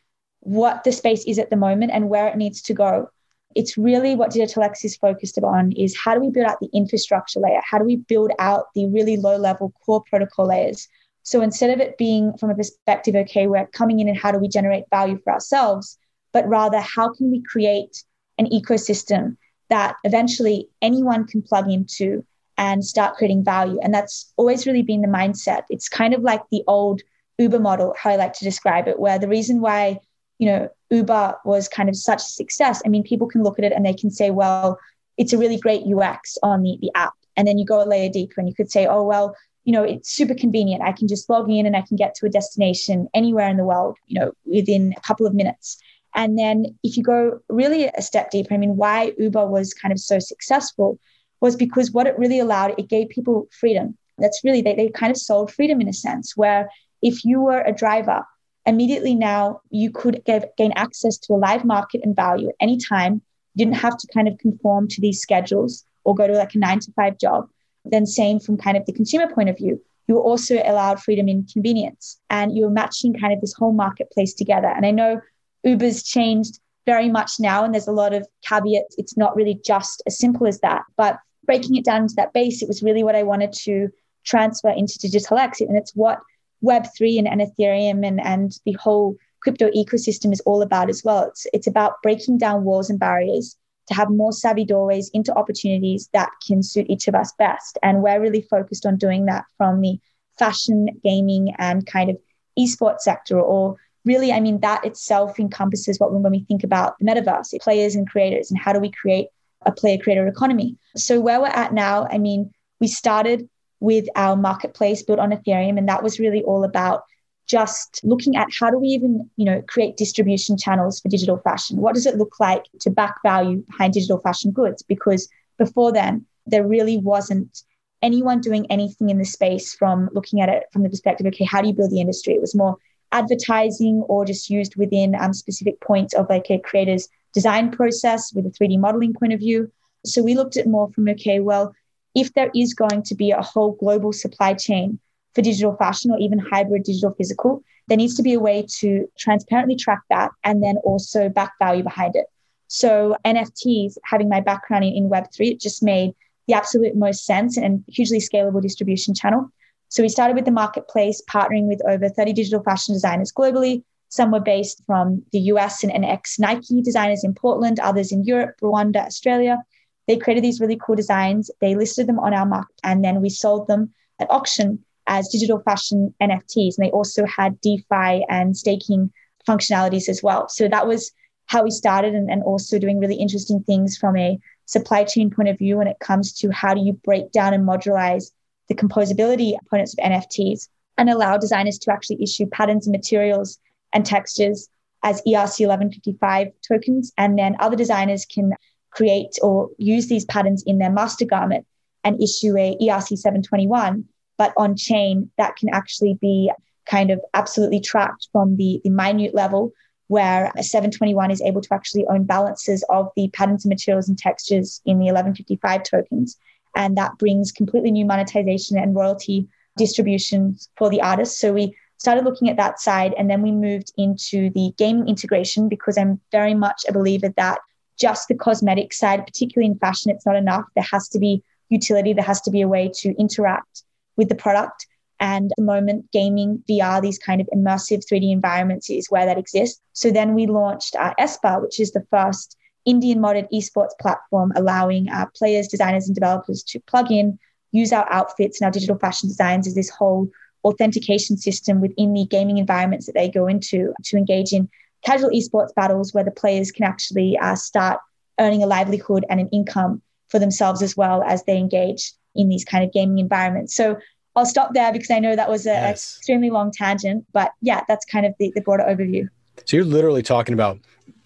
what 0.48 0.84
the 0.84 0.92
space 0.92 1.26
is 1.26 1.40
at 1.40 1.50
the 1.50 1.56
moment 1.56 1.92
and 1.92 2.10
where 2.10 2.28
it 2.28 2.38
needs 2.38 2.62
to 2.64 2.74
go, 2.74 3.10
it's 3.56 3.78
really 3.78 4.16
what 4.16 4.32
Digitalax 4.32 4.86
is 4.86 4.96
focused 4.96 5.38
on 5.40 5.72
is 5.74 5.98
how 5.98 6.14
do 6.14 6.20
we 6.20 6.30
build 6.30 6.48
out 6.48 6.60
the 6.60 6.70
infrastructure 6.74 7.40
layer? 7.40 7.62
How 7.64 7.78
do 7.78 7.86
we 7.86 7.98
build 7.98 8.32
out 8.40 8.66
the 8.76 8.88
really 8.88 9.18
low 9.18 9.38
level 9.38 9.74
core 9.86 10.04
protocol 10.10 10.48
layers? 10.48 10.88
So 11.24 11.42
instead 11.42 11.72
of 11.72 11.80
it 11.80 11.98
being 11.98 12.38
from 12.38 12.50
a 12.50 12.56
perspective, 12.56 13.16
okay, 13.16 13.48
we're 13.48 13.68
coming 13.68 14.00
in 14.00 14.08
and 14.08 14.18
how 14.18 14.32
do 14.32 14.40
we 14.40 14.48
generate 14.48 14.86
value 14.90 15.20
for 15.24 15.34
ourselves? 15.34 15.98
but 16.38 16.48
rather 16.48 16.80
how 16.80 17.12
can 17.12 17.32
we 17.32 17.42
create 17.42 18.04
an 18.38 18.46
ecosystem 18.48 19.38
that 19.70 19.96
eventually 20.04 20.70
anyone 20.84 21.26
can 21.26 21.42
plug 21.42 21.68
into 21.70 22.24
and 22.60 22.86
start 22.86 23.16
creating 23.16 23.44
value. 23.44 23.80
And 23.82 23.92
that's 23.94 24.32
always 24.38 24.66
really 24.66 24.84
been 24.84 25.02
the 25.02 25.08
mindset. 25.08 25.64
It's 25.70 25.90
kind 25.90 26.14
of 26.14 26.22
like 26.22 26.42
the 26.52 26.64
old 26.68 27.02
Uber 27.40 27.60
model, 27.60 27.96
how 28.00 28.12
I 28.12 28.16
like 28.16 28.34
to 28.34 28.46
describe 28.46 28.88
it, 28.88 29.00
where 29.00 29.20
the 29.20 29.28
reason 29.28 29.62
why, 29.62 30.00
you 30.38 30.48
know, 30.48 30.70
Uber 30.90 31.36
was 31.46 31.68
kind 31.68 31.90
of 31.90 31.96
such 31.96 32.22
a 32.22 32.26
success, 32.26 32.82
I 32.86 32.90
mean, 32.90 33.04
people 33.04 33.28
can 33.28 33.44
look 33.44 33.60
at 33.60 33.66
it 33.66 33.74
and 33.74 33.86
they 33.86 33.94
can 33.94 34.12
say, 34.12 34.32
well, 34.32 34.80
it's 35.18 35.34
a 35.34 35.38
really 35.38 35.58
great 35.58 35.84
UX 35.84 36.38
on 36.44 36.64
the, 36.64 36.78
the 36.82 36.92
app. 36.96 37.14
And 37.36 37.48
then 37.48 37.58
you 37.58 37.66
go 37.66 37.84
a 37.84 37.86
layer 37.86 38.10
deeper 38.10 38.40
and 38.40 38.48
you 38.48 38.56
could 38.56 38.72
say, 38.72 38.88
oh, 38.88 39.04
well, 39.04 39.36
you 39.64 39.74
know, 39.74 39.84
it's 39.84 40.10
super 40.10 40.34
convenient. 40.34 40.82
I 40.82 40.94
can 40.94 41.08
just 41.08 41.30
log 41.30 41.50
in 41.50 41.66
and 41.66 41.76
I 41.76 41.82
can 41.82 41.98
get 41.98 42.16
to 42.16 42.26
a 42.26 42.30
destination 42.30 43.10
anywhere 43.14 43.50
in 43.50 43.58
the 43.58 43.66
world, 43.66 43.98
you 44.06 44.20
know, 44.20 44.32
within 44.46 44.94
a 44.96 45.02
couple 45.02 45.28
of 45.28 45.34
minutes. 45.34 45.78
And 46.16 46.40
then 46.40 46.78
if 46.84 46.98
you 46.98 47.04
go 47.04 47.40
really 47.50 47.86
a 47.86 48.02
step 48.02 48.32
deeper, 48.32 48.54
I 48.54 48.58
mean, 48.58 48.78
why 48.78 49.14
Uber 49.18 49.46
was 49.46 49.74
kind 49.74 49.92
of 49.92 50.00
so 50.00 50.20
successful 50.20 51.00
was 51.42 51.56
because 51.56 51.92
what 51.92 52.08
it 52.08 52.18
really 52.18 52.40
allowed, 52.40 52.76
it 52.80 52.90
gave 52.90 53.10
people 53.10 53.48
freedom. 53.52 53.98
That's 54.18 54.42
really, 54.44 54.62
they, 54.62 54.74
they 54.74 54.90
kind 54.90 55.12
of 55.12 55.18
sold 55.18 55.52
freedom 55.52 55.82
in 55.82 55.88
a 55.88 55.94
sense, 55.94 56.36
where 56.36 56.70
if 57.02 57.24
you 57.24 57.42
were 57.42 57.62
a 57.62 57.72
driver, 57.72 58.24
immediately 58.68 59.16
now 59.16 59.62
you 59.70 59.90
could 59.92 60.22
get, 60.26 60.56
gain 60.58 60.74
access 60.76 61.18
to 61.18 61.34
a 61.34 61.36
live 61.36 61.66
market 61.66 62.02
and 62.04 62.16
value 62.16 62.50
at 62.50 62.56
any 62.60 62.78
time. 62.78 63.22
You 63.56 63.66
didn't 63.66 63.78
have 63.78 63.98
to 63.98 64.08
kind 64.14 64.28
of 64.28 64.38
conform 64.38 64.88
to 64.90 65.02
these 65.02 65.22
schedules 65.22 65.86
or 66.04 66.14
go 66.14 66.28
to 66.28 66.34
like 66.34 66.54
a 66.54 66.60
nine 66.60 66.80
to 66.82 66.92
five 66.92 67.18
job. 67.18 67.50
Then, 67.86 68.06
same 68.06 68.40
from 68.40 68.58
kind 68.58 68.78
of 68.78 68.86
the 68.86 68.94
consumer 68.94 69.34
point 69.34 69.50
of 69.50 69.58
view, 69.58 69.82
you 70.08 70.16
were 70.16 70.22
also 70.22 70.62
allowed 70.64 71.02
freedom 71.02 71.28
in 71.28 71.46
convenience 71.46 72.20
and 72.30 72.56
you 72.56 72.66
were 72.66 72.70
matching 72.70 73.14
kind 73.14 73.34
of 73.34 73.42
this 73.42 73.54
whole 73.54 73.74
marketplace 73.74 74.34
together. 74.34 74.68
And 74.68 74.86
I 74.86 74.92
know 74.92 75.22
Uber's 75.64 76.04
changed 76.04 76.60
very 76.86 77.10
much 77.10 77.34
now, 77.40 77.64
and 77.64 77.74
there's 77.74 77.88
a 77.88 77.92
lot 77.92 78.14
of 78.14 78.28
caveats. 78.46 78.96
It's 78.98 79.18
not 79.18 79.36
really 79.36 79.60
just 79.66 80.02
as 80.08 80.18
simple 80.18 80.48
as 80.48 80.60
that. 80.62 80.84
But 80.96 81.20
breaking 81.46 81.76
it 81.76 81.86
down 81.86 82.04
into 82.04 82.16
that 82.16 82.34
base, 82.34 82.62
it 82.62 82.68
was 82.68 82.84
really 82.84 83.04
what 83.04 83.16
I 83.16 83.24
wanted 83.24 83.54
to 83.66 83.90
transfer 84.26 84.70
into 84.70 84.98
Digitalax. 84.98 85.60
And 85.60 85.78
it's 85.78 85.92
what 85.96 86.20
Web3 86.64 87.20
and, 87.20 87.28
and 87.28 87.42
Ethereum 87.42 88.06
and, 88.06 88.20
and 88.22 88.60
the 88.66 88.74
whole 88.74 89.16
crypto 89.42 89.70
ecosystem 89.72 90.34
is 90.34 90.42
all 90.42 90.62
about 90.62 90.90
as 90.90 91.04
well. 91.04 91.26
It's, 91.26 91.48
it's 91.54 91.68
about 91.68 92.02
breaking 92.02 92.38
down 92.38 92.64
walls 92.64 92.90
and 92.90 93.00
barriers 93.00 93.56
to 93.88 93.94
have 93.94 94.10
more 94.10 94.34
savvy 94.34 94.66
doorways 94.66 95.10
into 95.14 95.34
opportunities 95.34 96.10
that 96.14 96.30
can 96.46 96.62
suit 96.62 96.88
each 96.90 97.08
of 97.08 97.16
us 97.16 97.32
best. 97.38 97.78
And 97.82 98.02
we're 98.02 98.20
really 98.20 98.42
focused 98.42 98.86
on 98.86 98.98
doing 98.98 99.26
that 99.26 99.46
from 99.58 99.82
the 99.82 100.00
fashion, 100.38 100.90
gaming, 101.04 101.54
and 101.58 101.86
kind 101.86 102.10
of 102.10 102.18
esports 102.60 103.02
sector, 103.02 103.40
or 103.40 103.78
really, 104.04 104.32
I 104.32 104.40
mean, 104.40 104.60
that 104.60 104.86
itself 104.86 105.40
encompasses 105.40 106.00
what 106.00 106.12
when 106.14 106.30
we 106.32 106.44
think 106.46 106.64
about 106.64 106.98
the 107.00 107.06
metaverse, 107.06 107.60
players 107.62 107.96
and 107.96 108.10
creators, 108.10 108.52
and 108.52 108.60
how 108.60 108.74
do 108.74 108.80
we 108.80 108.92
create 108.92 109.28
a 109.66 109.72
player 109.72 109.98
creator 109.98 110.28
economy. 110.28 110.78
So, 110.96 111.20
where 111.20 111.40
we're 111.40 111.48
at 111.48 111.74
now, 111.74 112.08
I 112.12 112.18
mean, 112.18 112.52
we 112.80 112.88
started 112.88 113.50
with 113.80 114.08
our 114.16 114.36
marketplace 114.36 115.04
built 115.04 115.20
on 115.20 115.32
Ethereum, 115.32 115.78
and 115.78 115.88
that 115.88 116.04
was 116.04 116.20
really 116.20 116.44
all 116.44 116.64
about 116.64 117.04
just 117.48 118.02
looking 118.04 118.36
at 118.36 118.50
how 118.60 118.70
do 118.70 118.78
we 118.78 118.90
even 118.90 119.30
you 119.38 119.46
know 119.46 119.62
create 119.68 119.98
distribution 119.98 120.58
channels 120.58 121.00
for 121.00 121.10
digital 121.10 121.38
fashion? 121.38 121.78
What 121.78 121.96
does 121.96 122.06
it 122.06 122.18
look 122.18 122.40
like 122.40 122.66
to 122.82 122.90
back 122.90 123.16
value 123.24 123.64
behind 123.70 123.94
digital 123.94 124.20
fashion 124.20 124.52
goods? 124.52 124.84
Because 124.84 125.30
before 125.58 125.92
then 125.92 126.26
there 126.46 126.66
really 126.66 126.98
wasn't 126.98 127.64
anyone 128.02 128.42
doing 128.42 128.68
anything 128.70 129.10
in 129.10 129.18
the 129.18 129.26
space 129.26 129.74
from 129.74 130.10
looking 130.14 130.40
at 130.40 130.50
it 130.50 130.64
from 130.72 130.84
the 130.84 130.90
perspective 130.90 131.26
okay 131.26 131.46
how 131.46 131.62
do 131.62 131.68
you 131.68 131.74
build 131.74 131.92
the 131.92 132.02
industry? 132.02 132.34
It 132.34 132.42
was 132.42 132.56
more 132.56 132.78
advertising 133.12 134.04
or 134.08 134.26
just 134.26 134.50
used 134.50 134.76
within 134.76 135.16
um, 135.16 135.34
specific 135.34 135.80
points 135.80 136.14
of 136.14 136.30
like 136.30 136.50
a 136.50 136.60
creator's 136.60 137.08
design 137.34 137.72
process 137.72 138.34
with 138.34 138.46
a 138.46 138.50
3d 138.50 138.80
modeling 138.80 139.14
point 139.14 139.34
of 139.34 139.40
view. 139.40 139.72
So 140.06 140.22
we 140.22 140.36
looked 140.36 140.58
at 140.58 140.68
more 140.68 140.92
from 140.92 141.08
okay 141.10 141.40
well 141.40 141.74
if 142.18 142.34
there 142.34 142.50
is 142.56 142.74
going 142.74 143.04
to 143.04 143.14
be 143.14 143.30
a 143.30 143.44
whole 143.44 143.74
global 143.74 144.12
supply 144.12 144.56
chain 144.56 145.00
for 145.36 145.44
digital 145.44 145.76
fashion 145.76 146.10
or 146.10 146.18
even 146.18 146.40
hybrid 146.40 146.82
digital 146.84 147.14
physical, 147.14 147.64
there 147.88 147.98
needs 147.98 148.16
to 148.16 148.24
be 148.24 148.34
a 148.34 148.40
way 148.40 148.66
to 148.80 149.08
transparently 149.20 149.76
track 149.76 150.02
that 150.10 150.32
and 150.44 150.64
then 150.64 150.78
also 150.78 151.30
back 151.30 151.54
value 151.60 151.84
behind 151.84 152.16
it. 152.16 152.26
So 152.70 153.16
NFTs, 153.24 153.98
having 154.04 154.30
my 154.30 154.42
background 154.42 154.84
in, 154.84 154.94
in 154.94 155.10
Web3, 155.10 155.52
it 155.52 155.62
just 155.62 155.84
made 155.84 156.16
the 156.48 156.56
absolute 156.56 156.96
most 156.96 157.24
sense 157.24 157.56
and 157.56 157.84
hugely 157.88 158.18
scalable 158.18 158.64
distribution 158.64 159.14
channel. 159.14 159.52
So 159.90 160.02
we 160.02 160.10
started 160.10 160.36
with 160.36 160.46
the 160.46 160.52
marketplace, 160.52 161.22
partnering 161.30 161.68
with 161.68 161.82
over 161.88 162.10
30 162.10 162.34
digital 162.34 162.64
fashion 162.64 162.96
designers 162.96 163.32
globally. 163.32 163.84
Some 164.10 164.32
were 164.32 164.40
based 164.40 164.82
from 164.88 165.22
the 165.34 165.40
US 165.52 165.84
and, 165.84 165.94
and 165.94 166.04
ex 166.04 166.40
Nike 166.40 166.82
designers 166.82 167.24
in 167.24 167.36
Portland, 167.36 167.80
others 167.80 168.12
in 168.12 168.24
Europe, 168.24 168.56
Rwanda, 168.62 169.06
Australia. 169.06 169.60
They 170.08 170.18
created 170.18 170.44
these 170.44 170.60
really 170.60 170.80
cool 170.82 170.96
designs. 170.96 171.52
They 171.62 171.76
listed 171.76 172.08
them 172.08 172.20
on 172.20 172.34
our 172.34 172.46
market, 172.46 172.76
and 172.84 173.04
then 173.04 173.22
we 173.22 173.30
sold 173.30 173.68
them 173.68 173.94
at 174.20 174.32
auction 174.32 174.84
as 175.08 175.30
digital 175.30 175.60
fashion 175.60 176.14
NFTs. 176.22 176.78
And 176.78 176.86
they 176.86 176.92
also 176.92 177.26
had 177.26 177.60
DeFi 177.62 178.26
and 178.30 178.56
staking 178.56 179.12
functionalities 179.48 180.10
as 180.10 180.22
well. 180.22 180.50
So 180.50 180.68
that 180.68 180.88
was 180.88 181.12
how 181.46 181.64
we 181.64 181.72
started 181.72 182.14
and, 182.14 182.30
and 182.30 182.44
also 182.44 182.78
doing 182.78 183.00
really 183.00 183.16
interesting 183.16 183.64
things 183.64 183.98
from 183.98 184.18
a 184.18 184.38
supply 184.66 185.06
chain 185.06 185.30
point 185.30 185.48
of 185.48 185.58
view 185.58 185.78
when 185.78 185.88
it 185.88 186.00
comes 186.00 186.34
to 186.34 186.52
how 186.52 186.74
do 186.74 186.82
you 186.82 186.94
break 187.06 187.32
down 187.32 187.54
and 187.54 187.66
modularize 187.66 188.32
the 188.68 188.76
composability 188.76 189.58
components 189.60 189.94
of 189.94 190.04
NFTs 190.04 190.68
and 190.98 191.10
allow 191.10 191.38
designers 191.38 191.80
to 191.80 191.92
actually 191.92 192.22
issue 192.22 192.46
patterns 192.48 192.86
and 192.86 192.92
materials 192.92 193.60
and 193.94 194.06
textures 194.06 194.68
as 195.04 195.22
ERC 195.22 195.66
1155 195.66 196.48
tokens. 196.68 197.14
And 197.18 197.40
then 197.40 197.56
other 197.60 197.78
designers 197.78 198.26
can 198.26 198.52
create 198.92 199.38
or 199.42 199.70
use 199.78 200.08
these 200.08 200.26
patterns 200.26 200.64
in 200.66 200.78
their 200.78 200.92
master 200.92 201.26
garment 201.26 201.66
and 202.04 202.22
issue 202.22 202.58
a 202.58 202.78
ERC 202.82 203.18
721 203.18 204.06
but 204.38 204.54
on 204.56 204.76
chain 204.76 205.30
that 205.38 205.56
can 205.56 205.70
actually 205.70 206.18
be 206.22 206.52
kind 206.86 207.12
of 207.12 207.20
absolutely 207.34 207.80
tracked 207.80 208.30
from 208.32 208.56
the, 208.56 208.80
the 208.84 208.90
minute 208.90 209.34
level 209.36 209.72
where 210.08 210.52
a 210.56 210.64
721 210.64 211.32
is 211.32 211.42
able 211.42 211.62
to 211.62 211.74
actually 211.74 212.06
own 212.08 212.24
balances 212.24 212.84
of 212.90 213.10
the 213.16 213.30
patterns 213.30 213.66
and 213.66 213.70
materials 213.70 214.08
and 214.08 214.18
textures 214.18 214.82
in 214.86 215.00
the 215.00 215.06
1155 215.06 215.84
tokens. 215.84 216.38
And 216.76 216.98
that 216.98 217.18
brings 217.18 217.52
completely 217.52 217.92
new 217.92 218.06
monetization 218.06 218.78
and 218.78 218.96
royalty 218.96 219.48
distributions 219.76 220.70
for 220.78 220.90
the 220.90 221.02
artists. 221.02 221.40
So 221.40 221.52
we 221.52 221.76
started 221.98 222.24
looking 222.24 222.50
at 222.50 222.56
that 222.58 222.80
side 222.80 223.14
and 223.18 223.30
then 223.30 223.42
we 223.42 223.52
moved 223.52 223.92
into 223.98 224.50
the 224.52 224.72
gaming 224.78 225.10
integration 225.10 225.68
because 225.68 225.98
I'm 225.98 226.22
very 226.32 226.54
much 226.54 226.84
a 226.88 226.94
believer 226.94 227.34
that 227.36 227.60
just 227.98 228.28
the 228.28 228.36
cosmetic 228.36 228.94
side, 228.94 229.26
particularly 229.26 229.72
in 229.72 229.80
fashion, 229.80 230.12
it's 230.12 230.26
not 230.26 230.36
enough. 230.36 230.66
There 230.76 230.86
has 230.92 231.08
to 231.10 231.20
be 231.20 231.44
utility, 231.70 232.14
there 232.14 232.24
has 232.24 232.42
to 232.42 232.52
be 232.52 232.62
a 232.62 232.68
way 232.68 232.92
to 233.00 233.16
interact 233.20 233.84
with 234.16 234.30
the 234.30 234.36
product. 234.36 234.88
And 235.20 235.52
at 235.52 235.58
the 235.58 235.64
moment 235.64 236.12
gaming, 236.12 236.64
VR, 236.70 237.02
these 237.02 237.18
kind 237.18 237.42
of 237.42 237.50
immersive 237.54 238.04
3D 238.06 238.32
environments 238.32 238.90
is 238.90 239.10
where 239.10 239.26
that 239.26 239.38
exists. 239.38 239.82
So 239.94 240.12
then 240.12 240.36
we 240.36 240.46
launched 240.46 240.96
uh, 240.96 241.14
Espa, 241.20 241.62
which 241.62 241.80
is 241.80 241.92
the 241.92 242.06
first 242.12 242.56
Indian 242.86 243.20
modded 243.20 243.48
esports 243.52 243.98
platform, 244.00 244.54
allowing 244.56 245.10
our 245.10 245.30
players, 245.36 245.68
designers, 245.68 246.08
and 246.08 246.16
developers 246.16 246.64
to 246.64 246.80
plug 246.82 247.12
in, 247.12 247.38
use 247.72 247.92
our 247.92 248.10
outfits 248.12 248.62
and 248.62 248.66
our 248.66 248.72
digital 248.72 248.98
fashion 248.98 249.28
designs 249.28 249.68
as 249.68 249.76
this 249.76 249.90
whole 249.90 250.30
authentication 250.64 251.38
system 251.38 251.82
within 251.82 252.14
the 252.14 252.26
gaming 252.26 252.58
environments 252.58 253.06
that 253.06 253.14
they 253.14 253.30
go 253.30 253.48
into 253.48 253.94
to 254.04 254.18
engage 254.18 254.54
in 254.54 254.70
casual 255.06 255.30
esports 255.30 255.74
battles 255.76 256.14
where 256.14 256.24
the 256.24 256.32
players 256.32 256.72
can 256.72 256.86
actually 256.86 257.38
uh, 257.38 257.56
start 257.56 258.00
earning 258.40 258.64
a 258.64 258.68
livelihood 258.68 259.26
and 259.30 259.40
an 259.40 259.50
income 259.50 260.02
for 260.30 260.40
themselves 260.40 260.82
as 260.82 260.96
well 260.96 261.24
as 261.24 261.44
they 261.44 261.58
engage 261.58 262.12
in 262.36 262.50
these 262.50 262.66
kind 262.66 262.84
of 262.84 262.92
gaming 262.94 263.20
environments. 263.20 263.74
So 263.76 263.98
I'll 264.36 264.46
stop 264.46 264.74
there 264.74 264.92
because 264.94 265.10
I 265.10 265.20
know 265.20 265.36
that 265.36 265.50
was 265.50 265.66
an 265.66 265.74
yes. 265.74 266.18
extremely 266.18 266.50
long 266.50 266.72
tangent, 266.72 267.26
but 267.34 267.52
yeah, 267.62 267.82
that's 267.88 268.06
kind 268.06 268.26
of 268.26 268.34
the, 268.40 268.52
the 268.54 268.62
broader 268.62 268.84
overview. 268.84 269.28
So 269.66 269.78
you're 269.78 269.86
literally 269.86 270.22
talking 270.22 270.54
about 270.54 270.80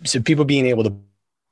so 0.06 0.22
people 0.22 0.46
being 0.46 0.66
able 0.66 0.84
to 0.86 0.96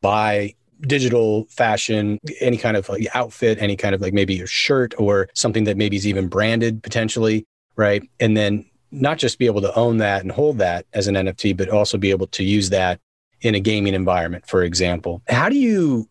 buy 0.02 0.56
digital 0.82 1.46
fashion, 1.50 2.20
any 2.40 2.58
kind 2.58 2.78
of 2.78 2.88
like 2.88 3.08
outfit, 3.14 3.62
any 3.62 3.76
kind 3.76 3.94
of 3.94 4.02
like 4.02 4.14
maybe 4.14 4.40
a 4.42 4.48
shirt 4.48 4.94
or 4.98 5.28
something 5.34 5.66
that 5.66 5.76
maybe 5.76 5.98
is 5.98 6.08
even 6.08 6.28
branded 6.28 6.82
potentially, 6.82 7.46
right? 7.76 8.08
And 8.20 8.38
then 8.38 8.66
not 8.91 9.17
just 9.17 9.39
be 9.39 9.46
able 9.46 9.62
to 9.62 9.75
own 9.75 9.98
that 9.98 10.22
and 10.22 10.31
hold 10.31 10.58
that 10.60 10.86
as 10.93 11.08
an 11.08 11.15
NFT, 11.15 11.55
but 11.55 11.69
also 11.69 11.98
be 11.98 12.12
able 12.12 12.27
to 12.27 12.43
use 12.43 12.69
that 12.69 13.00
in 13.41 13.55
a 13.55 13.60
gaming 13.60 13.93
environment, 13.93 14.46
for 14.48 14.63
example. 14.63 15.22
How 15.27 15.50
do 15.50 15.58
you 15.58 16.08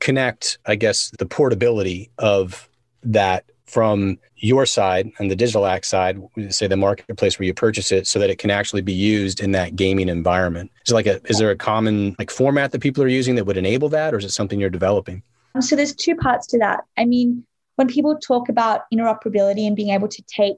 connect, 0.00 0.58
I 0.66 0.76
guess, 0.76 1.10
the 1.18 1.26
portability 1.26 2.10
of 2.18 2.68
that 3.02 3.44
from 3.66 4.18
your 4.36 4.64
side 4.64 5.10
and 5.18 5.30
the 5.30 5.36
Digitalax 5.36 5.84
side, 5.84 6.18
say 6.48 6.66
the 6.66 6.76
marketplace 6.76 7.38
where 7.38 7.46
you 7.46 7.52
purchase 7.52 7.92
it, 7.92 8.06
so 8.06 8.18
that 8.18 8.30
it 8.30 8.38
can 8.38 8.50
actually 8.50 8.82
be 8.82 8.92
used 8.92 9.40
in 9.40 9.52
that 9.52 9.76
gaming 9.76 10.08
environment? 10.08 10.70
Is 10.86 10.92
like 10.92 11.06
a 11.06 11.20
is 11.28 11.38
there 11.38 11.50
a 11.50 11.56
common 11.56 12.16
like 12.18 12.30
format 12.30 12.72
that 12.72 12.80
people 12.80 13.02
are 13.04 13.08
using 13.08 13.34
that 13.34 13.44
would 13.44 13.56
enable 13.56 13.88
that, 13.90 14.14
or 14.14 14.18
is 14.18 14.24
it 14.24 14.30
something 14.30 14.58
you're 14.58 14.70
developing? 14.70 15.22
Um, 15.54 15.62
so 15.62 15.76
there's 15.76 15.94
two 15.94 16.14
parts 16.16 16.46
to 16.48 16.58
that. 16.58 16.80
I 16.96 17.04
mean, 17.04 17.44
when 17.76 17.88
people 17.88 18.16
talk 18.18 18.48
about 18.48 18.82
interoperability 18.92 19.66
and 19.66 19.76
being 19.76 19.90
able 19.90 20.08
to 20.08 20.22
take 20.22 20.56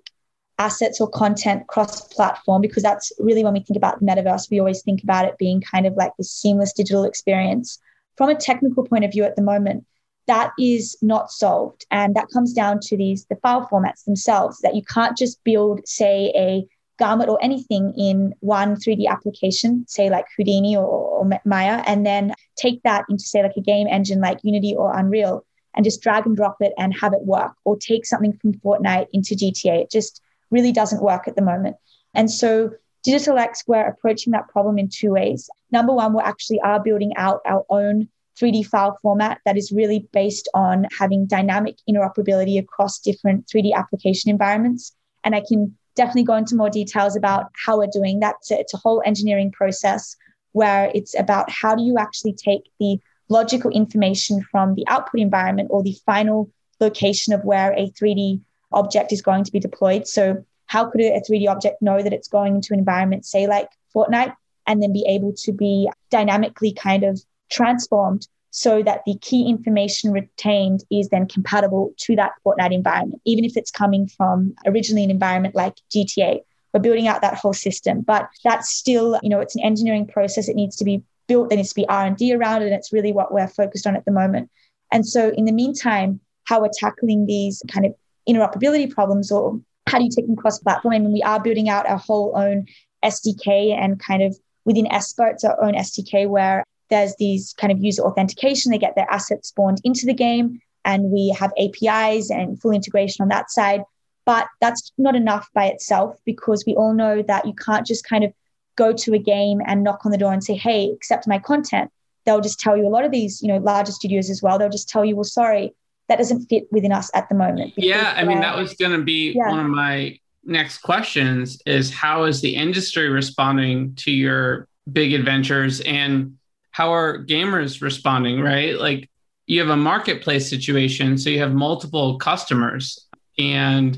assets 0.61 1.01
or 1.01 1.09
content 1.09 1.67
cross 1.67 2.03
platform, 2.09 2.61
because 2.61 2.83
that's 2.83 3.11
really 3.19 3.43
when 3.43 3.55
we 3.55 3.61
think 3.61 3.79
about 3.79 3.99
the 3.99 4.07
metaverse, 4.07 4.51
we 4.51 4.61
always 4.61 4.83
think 4.83 5.03
about 5.03 5.25
it 5.25 5.39
being 5.39 5.61
kind 5.61 5.87
of 5.87 5.95
like 5.95 6.13
this 6.19 6.31
seamless 6.31 6.75
digital 6.75 7.05
experience. 7.05 7.79
From 8.17 8.29
a 8.29 8.35
technical 8.35 8.85
point 8.85 9.05
of 9.05 9.11
view 9.11 9.25
at 9.25 9.37
the 9.37 9.43
moment, 9.43 9.87
that 10.27 10.53
is 10.59 10.99
not 11.01 11.31
solved. 11.31 11.87
And 11.91 12.15
that 12.15 12.29
comes 12.33 12.53
down 12.53 12.81
to 12.83 12.97
these 12.97 13.25
the 13.25 13.37
file 13.37 13.67
formats 13.73 14.05
themselves 14.05 14.59
that 14.61 14.75
you 14.75 14.83
can't 14.85 15.17
just 15.17 15.43
build, 15.45 15.81
say, 15.89 16.31
a 16.37 16.67
garment 16.99 17.31
or 17.31 17.43
anything 17.43 17.95
in 17.97 18.35
one 18.41 18.77
3D 18.77 19.09
application, 19.09 19.87
say 19.89 20.11
like 20.11 20.27
Houdini 20.37 20.77
or, 20.77 20.85
or 20.85 21.31
Maya, 21.47 21.83
and 21.87 22.05
then 22.05 22.35
take 22.57 22.83
that 22.83 23.07
into, 23.09 23.25
say, 23.25 23.43
like 23.43 23.57
a 23.57 23.63
game 23.63 23.87
engine 23.91 24.21
like 24.21 24.39
Unity 24.43 24.75
or 24.77 24.95
Unreal 24.95 25.45
and 25.75 25.85
just 25.85 26.03
drag 26.03 26.27
and 26.27 26.37
drop 26.37 26.57
it 26.61 26.75
and 26.77 26.93
have 27.01 27.15
it 27.15 27.23
work, 27.23 27.53
or 27.65 27.79
take 27.79 28.05
something 28.05 28.37
from 28.43 28.53
Fortnite 28.55 29.07
into 29.13 29.35
GTA. 29.35 29.83
It 29.83 29.91
just 29.91 30.21
really 30.51 30.73
doesn't 30.73 31.03
work 31.03 31.29
at 31.29 31.37
the 31.37 31.43
moment. 31.43 31.77
And 32.15 32.31
so 32.31 32.71
Digitalax, 33.07 33.65
we're 33.67 33.87
approaching 33.87 34.33
that 34.33 34.49
problem 34.49 34.79
in 34.79 34.89
two 34.89 35.13
ways. 35.13 35.49
Number 35.71 35.93
one, 35.93 36.13
we 36.13 36.23
actually 36.23 36.61
are 36.61 36.83
building 36.83 37.13
out 37.17 37.41
our 37.47 37.65
own 37.71 38.09
3D 38.39 38.67
file 38.67 38.99
format 39.03 39.41
that 39.45 39.57
is 39.57 39.73
really 39.73 40.09
based 40.13 40.49
on 40.55 40.87
having 40.99 41.27
dynamic 41.27 41.77
interoperability 41.89 42.59
across 42.59 42.99
different 42.99 43.47
3D 43.47 43.75
application 43.75 44.31
environments. 44.31 44.93
And 45.25 45.35
I 45.35 45.43
can 45.47 45.77
definitely 45.95 46.25
go 46.25 46.37
into 46.37 46.57
more 46.57 46.71
details 46.71 47.17
about 47.17 47.51
how 47.65 47.79
we're 47.79 47.89
doing 47.93 48.21
that. 48.21 48.37
It's 48.41 48.51
a, 48.51 48.61
it's 48.61 48.75
a 48.75 48.79
whole 48.79 49.03
engineering 49.05 49.51
process 49.51 50.17
where 50.53 50.91
it's 50.95 51.19
about 51.19 51.51
how 51.51 51.75
do 51.75 51.83
you 51.83 51.99
actually 51.99 52.33
take 52.33 52.71
the 52.79 52.99
logical 53.29 53.71
information 53.71 54.43
from 54.51 54.75
the 54.75 54.87
output 54.89 55.21
environment 55.21 55.69
or 55.71 55.83
the 55.83 55.97
final 56.05 56.51
location 56.81 57.33
of 57.33 57.45
where 57.45 57.73
a 57.73 57.91
3D 57.91 58.41
object 58.73 59.13
is 59.13 59.23
going 59.23 59.45
to 59.45 59.53
be 59.53 59.61
deployed. 59.61 60.07
So, 60.07 60.45
how 60.67 60.89
could 60.89 61.01
a 61.01 61.21
3D 61.29 61.49
object 61.49 61.83
know 61.83 62.01
that 62.01 62.13
it's 62.13 62.29
going 62.29 62.55
into 62.57 62.73
an 62.73 62.79
environment, 62.79 63.27
say 63.27 63.47
like 63.49 63.69
Fortnite, 63.95 64.35
and 64.67 64.83
then 64.83 64.93
be 64.93 65.05
able 65.09 65.33
to 65.33 65.53
be 65.53 65.91
dynamically 66.11 66.73
kind 66.73 67.03
of 67.03 67.21
transformed 67.51 68.29
so 68.51 68.83
that 68.83 69.03
the 69.07 69.17
key 69.19 69.49
information 69.49 70.13
retained 70.13 70.85
is 70.91 71.09
then 71.09 71.27
compatible 71.27 71.93
to 71.99 72.17
that 72.17 72.33
Fortnite 72.45 72.73
environment, 72.73 73.21
even 73.25 73.45
if 73.45 73.57
it's 73.57 73.71
coming 73.71 74.07
from 74.09 74.55
originally 74.67 75.05
an 75.05 75.11
environment 75.11 75.55
like 75.55 75.75
GTA. 75.95 76.41
We're 76.73 76.81
building 76.81 77.09
out 77.09 77.21
that 77.23 77.35
whole 77.35 77.53
system, 77.53 78.03
but 78.03 78.29
that's 78.45 78.71
still, 78.71 79.19
you 79.23 79.29
know, 79.29 79.41
it's 79.41 79.57
an 79.57 79.65
engineering 79.65 80.07
process. 80.07 80.49
It 80.49 80.55
needs 80.55 80.77
to 80.77 80.85
be 80.85 81.03
built. 81.27 81.49
There 81.49 81.57
needs 81.57 81.71
to 81.71 81.75
be 81.75 81.89
R 81.89 82.07
and 82.07 82.17
D 82.17 82.33
around 82.33 82.63
it, 82.63 82.67
and 82.67 82.75
it's 82.75 82.93
really 82.93 83.13
what 83.13 83.33
we're 83.35 83.49
focused 83.49 83.89
on 83.89 83.97
at 83.97 84.05
the 84.05 84.13
moment. 84.13 84.51
And 84.93 85.05
so, 85.07 85.33
in 85.37 85.47
the 85.47 85.53
meantime, 85.53 86.21
how 86.45 86.61
we're 86.61 86.71
tackling 86.79 87.27
these 87.27 87.63
kind 87.69 87.87
of 87.87 87.95
interoperability 88.29 88.91
problems, 88.91 89.31
or 89.31 89.61
how 89.87 89.99
do 89.99 90.05
you 90.05 90.11
take 90.11 90.27
them 90.27 90.37
cross-platform? 90.37 90.95
I 90.95 90.99
mean, 90.99 91.13
we 91.13 91.23
are 91.23 91.41
building 91.41 91.69
out 91.69 91.89
our 91.89 91.99
whole 91.99 92.33
own 92.37 92.67
SDK 93.05 93.75
and 93.75 93.99
kind 93.99 94.23
of 94.23 94.37
within 94.65 94.87
ESPA, 94.87 95.33
it's 95.33 95.45
our 95.45 95.63
own 95.63 95.75
SDK 95.75 96.29
where 96.29 96.65
there's 96.91 97.15
these 97.17 97.55
kind 97.55 97.73
of 97.73 97.83
user 97.83 98.03
authentication. 98.03 98.71
They 98.71 98.79
get 98.79 98.95
their 98.97 99.11
assets 99.11 99.49
spawned 99.49 99.81
into 99.85 100.07
the 100.07 100.15
game, 100.15 100.61
and 100.85 101.05
we 101.05 101.35
have 101.39 101.53
APIs 101.59 102.31
and 102.31 102.61
full 102.61 102.73
integration 102.73 103.23
on 103.23 103.29
that 103.29 103.51
side. 103.51 103.83
But 104.27 104.49
that's 104.61 104.93
not 104.99 105.17
enough 105.17 105.49
by 105.55 105.67
itself 105.67 106.19
because 106.25 106.65
we 106.67 106.75
all 106.75 106.93
know 106.93 107.23
that 107.23 107.47
you 107.47 107.55
can't 107.55 107.87
just 107.87 108.05
kind 108.05 108.23
of 108.25 108.33
go 108.77 108.93
to 108.93 109.15
a 109.15 109.19
game 109.19 109.61
and 109.67 109.83
knock 109.83 110.05
on 110.05 110.13
the 110.13 110.19
door 110.19 110.33
and 110.33 110.45
say, 110.45 110.55
hey, 110.55 110.91
accept 110.91 111.27
my 111.27 111.39
content. 111.39 111.91
They'll 112.27 112.41
just 112.41 112.61
tell 112.61 112.77
you 112.77 112.87
a 112.87 112.89
lot 112.89 113.05
of 113.05 113.11
these, 113.11 113.43
you 113.43 113.49
know, 113.49 113.59
larger 113.59 113.93
studios 113.93 114.31
as 114.31 114.43
well. 114.43 114.59
They'll 114.59 114.69
just 114.69 114.89
tell 114.89 115.05
you, 115.05 115.17
well, 115.17 115.25
sorry, 115.25 115.75
that 116.11 116.19
doesn't 116.19 116.47
fit 116.47 116.67
within 116.73 116.93
us 116.93 117.09
at 117.15 117.29
the 117.29 117.35
moment. 117.37 117.73
Yeah, 117.77 118.13
I 118.17 118.25
mean, 118.25 118.41
that 118.41 118.57
was 118.57 118.75
going 118.75 118.93
to 118.93 119.03
be 119.03 119.33
yeah. 119.33 119.49
one 119.49 119.61
of 119.61 119.67
my 119.67 120.19
next 120.45 120.79
questions 120.79 121.63
is 121.67 121.95
how 121.95 122.25
is 122.25 122.41
the 122.41 122.57
industry 122.57 123.09
responding 123.09 123.95
to 123.95 124.11
your 124.11 124.67
big 124.93 125.13
adventures 125.13 125.81
and 125.83 126.37
how 126.73 126.93
are 126.93 127.25
gamers 127.25 127.81
responding, 127.81 128.41
right? 128.41 128.77
Like 128.79 129.09
you 129.47 129.61
have 129.61 129.71
a 129.71 129.77
marketplace 129.77 130.51
situation, 130.51 131.17
so 131.17 131.31
you 131.31 131.39
have 131.39 131.53
multiple 131.53 132.19
customers 132.19 133.07
and 133.39 133.97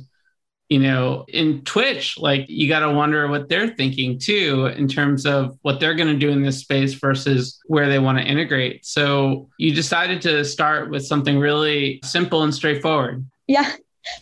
you 0.73 0.79
know, 0.79 1.27
in 1.29 1.61
Twitch, 1.65 2.17
like 2.17 2.47
you 2.49 2.67
got 2.67 2.81
to 2.81 2.91
wonder 2.91 3.29
what 3.29 3.51
they're 3.51 3.69
thinking 3.69 4.19
too 4.19 4.65
in 4.69 4.89
terms 4.89 5.27
of 5.27 5.59
what 5.61 5.81
they're 5.81 5.95
going 5.95 6.09
to 6.09 6.19
do 6.19 6.31
in 6.31 6.43
this 6.43 6.61
space 6.61 6.95
versus 6.95 7.61
where 7.67 7.91
they 7.91 7.99
want 7.99 8.17
to 8.17 8.25
integrate. 8.25 8.87
So 8.87 9.51
you 9.59 9.75
decided 9.75 10.23
to 10.23 10.47
start 10.47 10.89
with 10.89 11.05
something 11.05 11.39
really 11.39 12.01
simple 12.05 12.43
and 12.43 12.55
straightforward. 12.55 13.23
Yeah. 13.47 13.71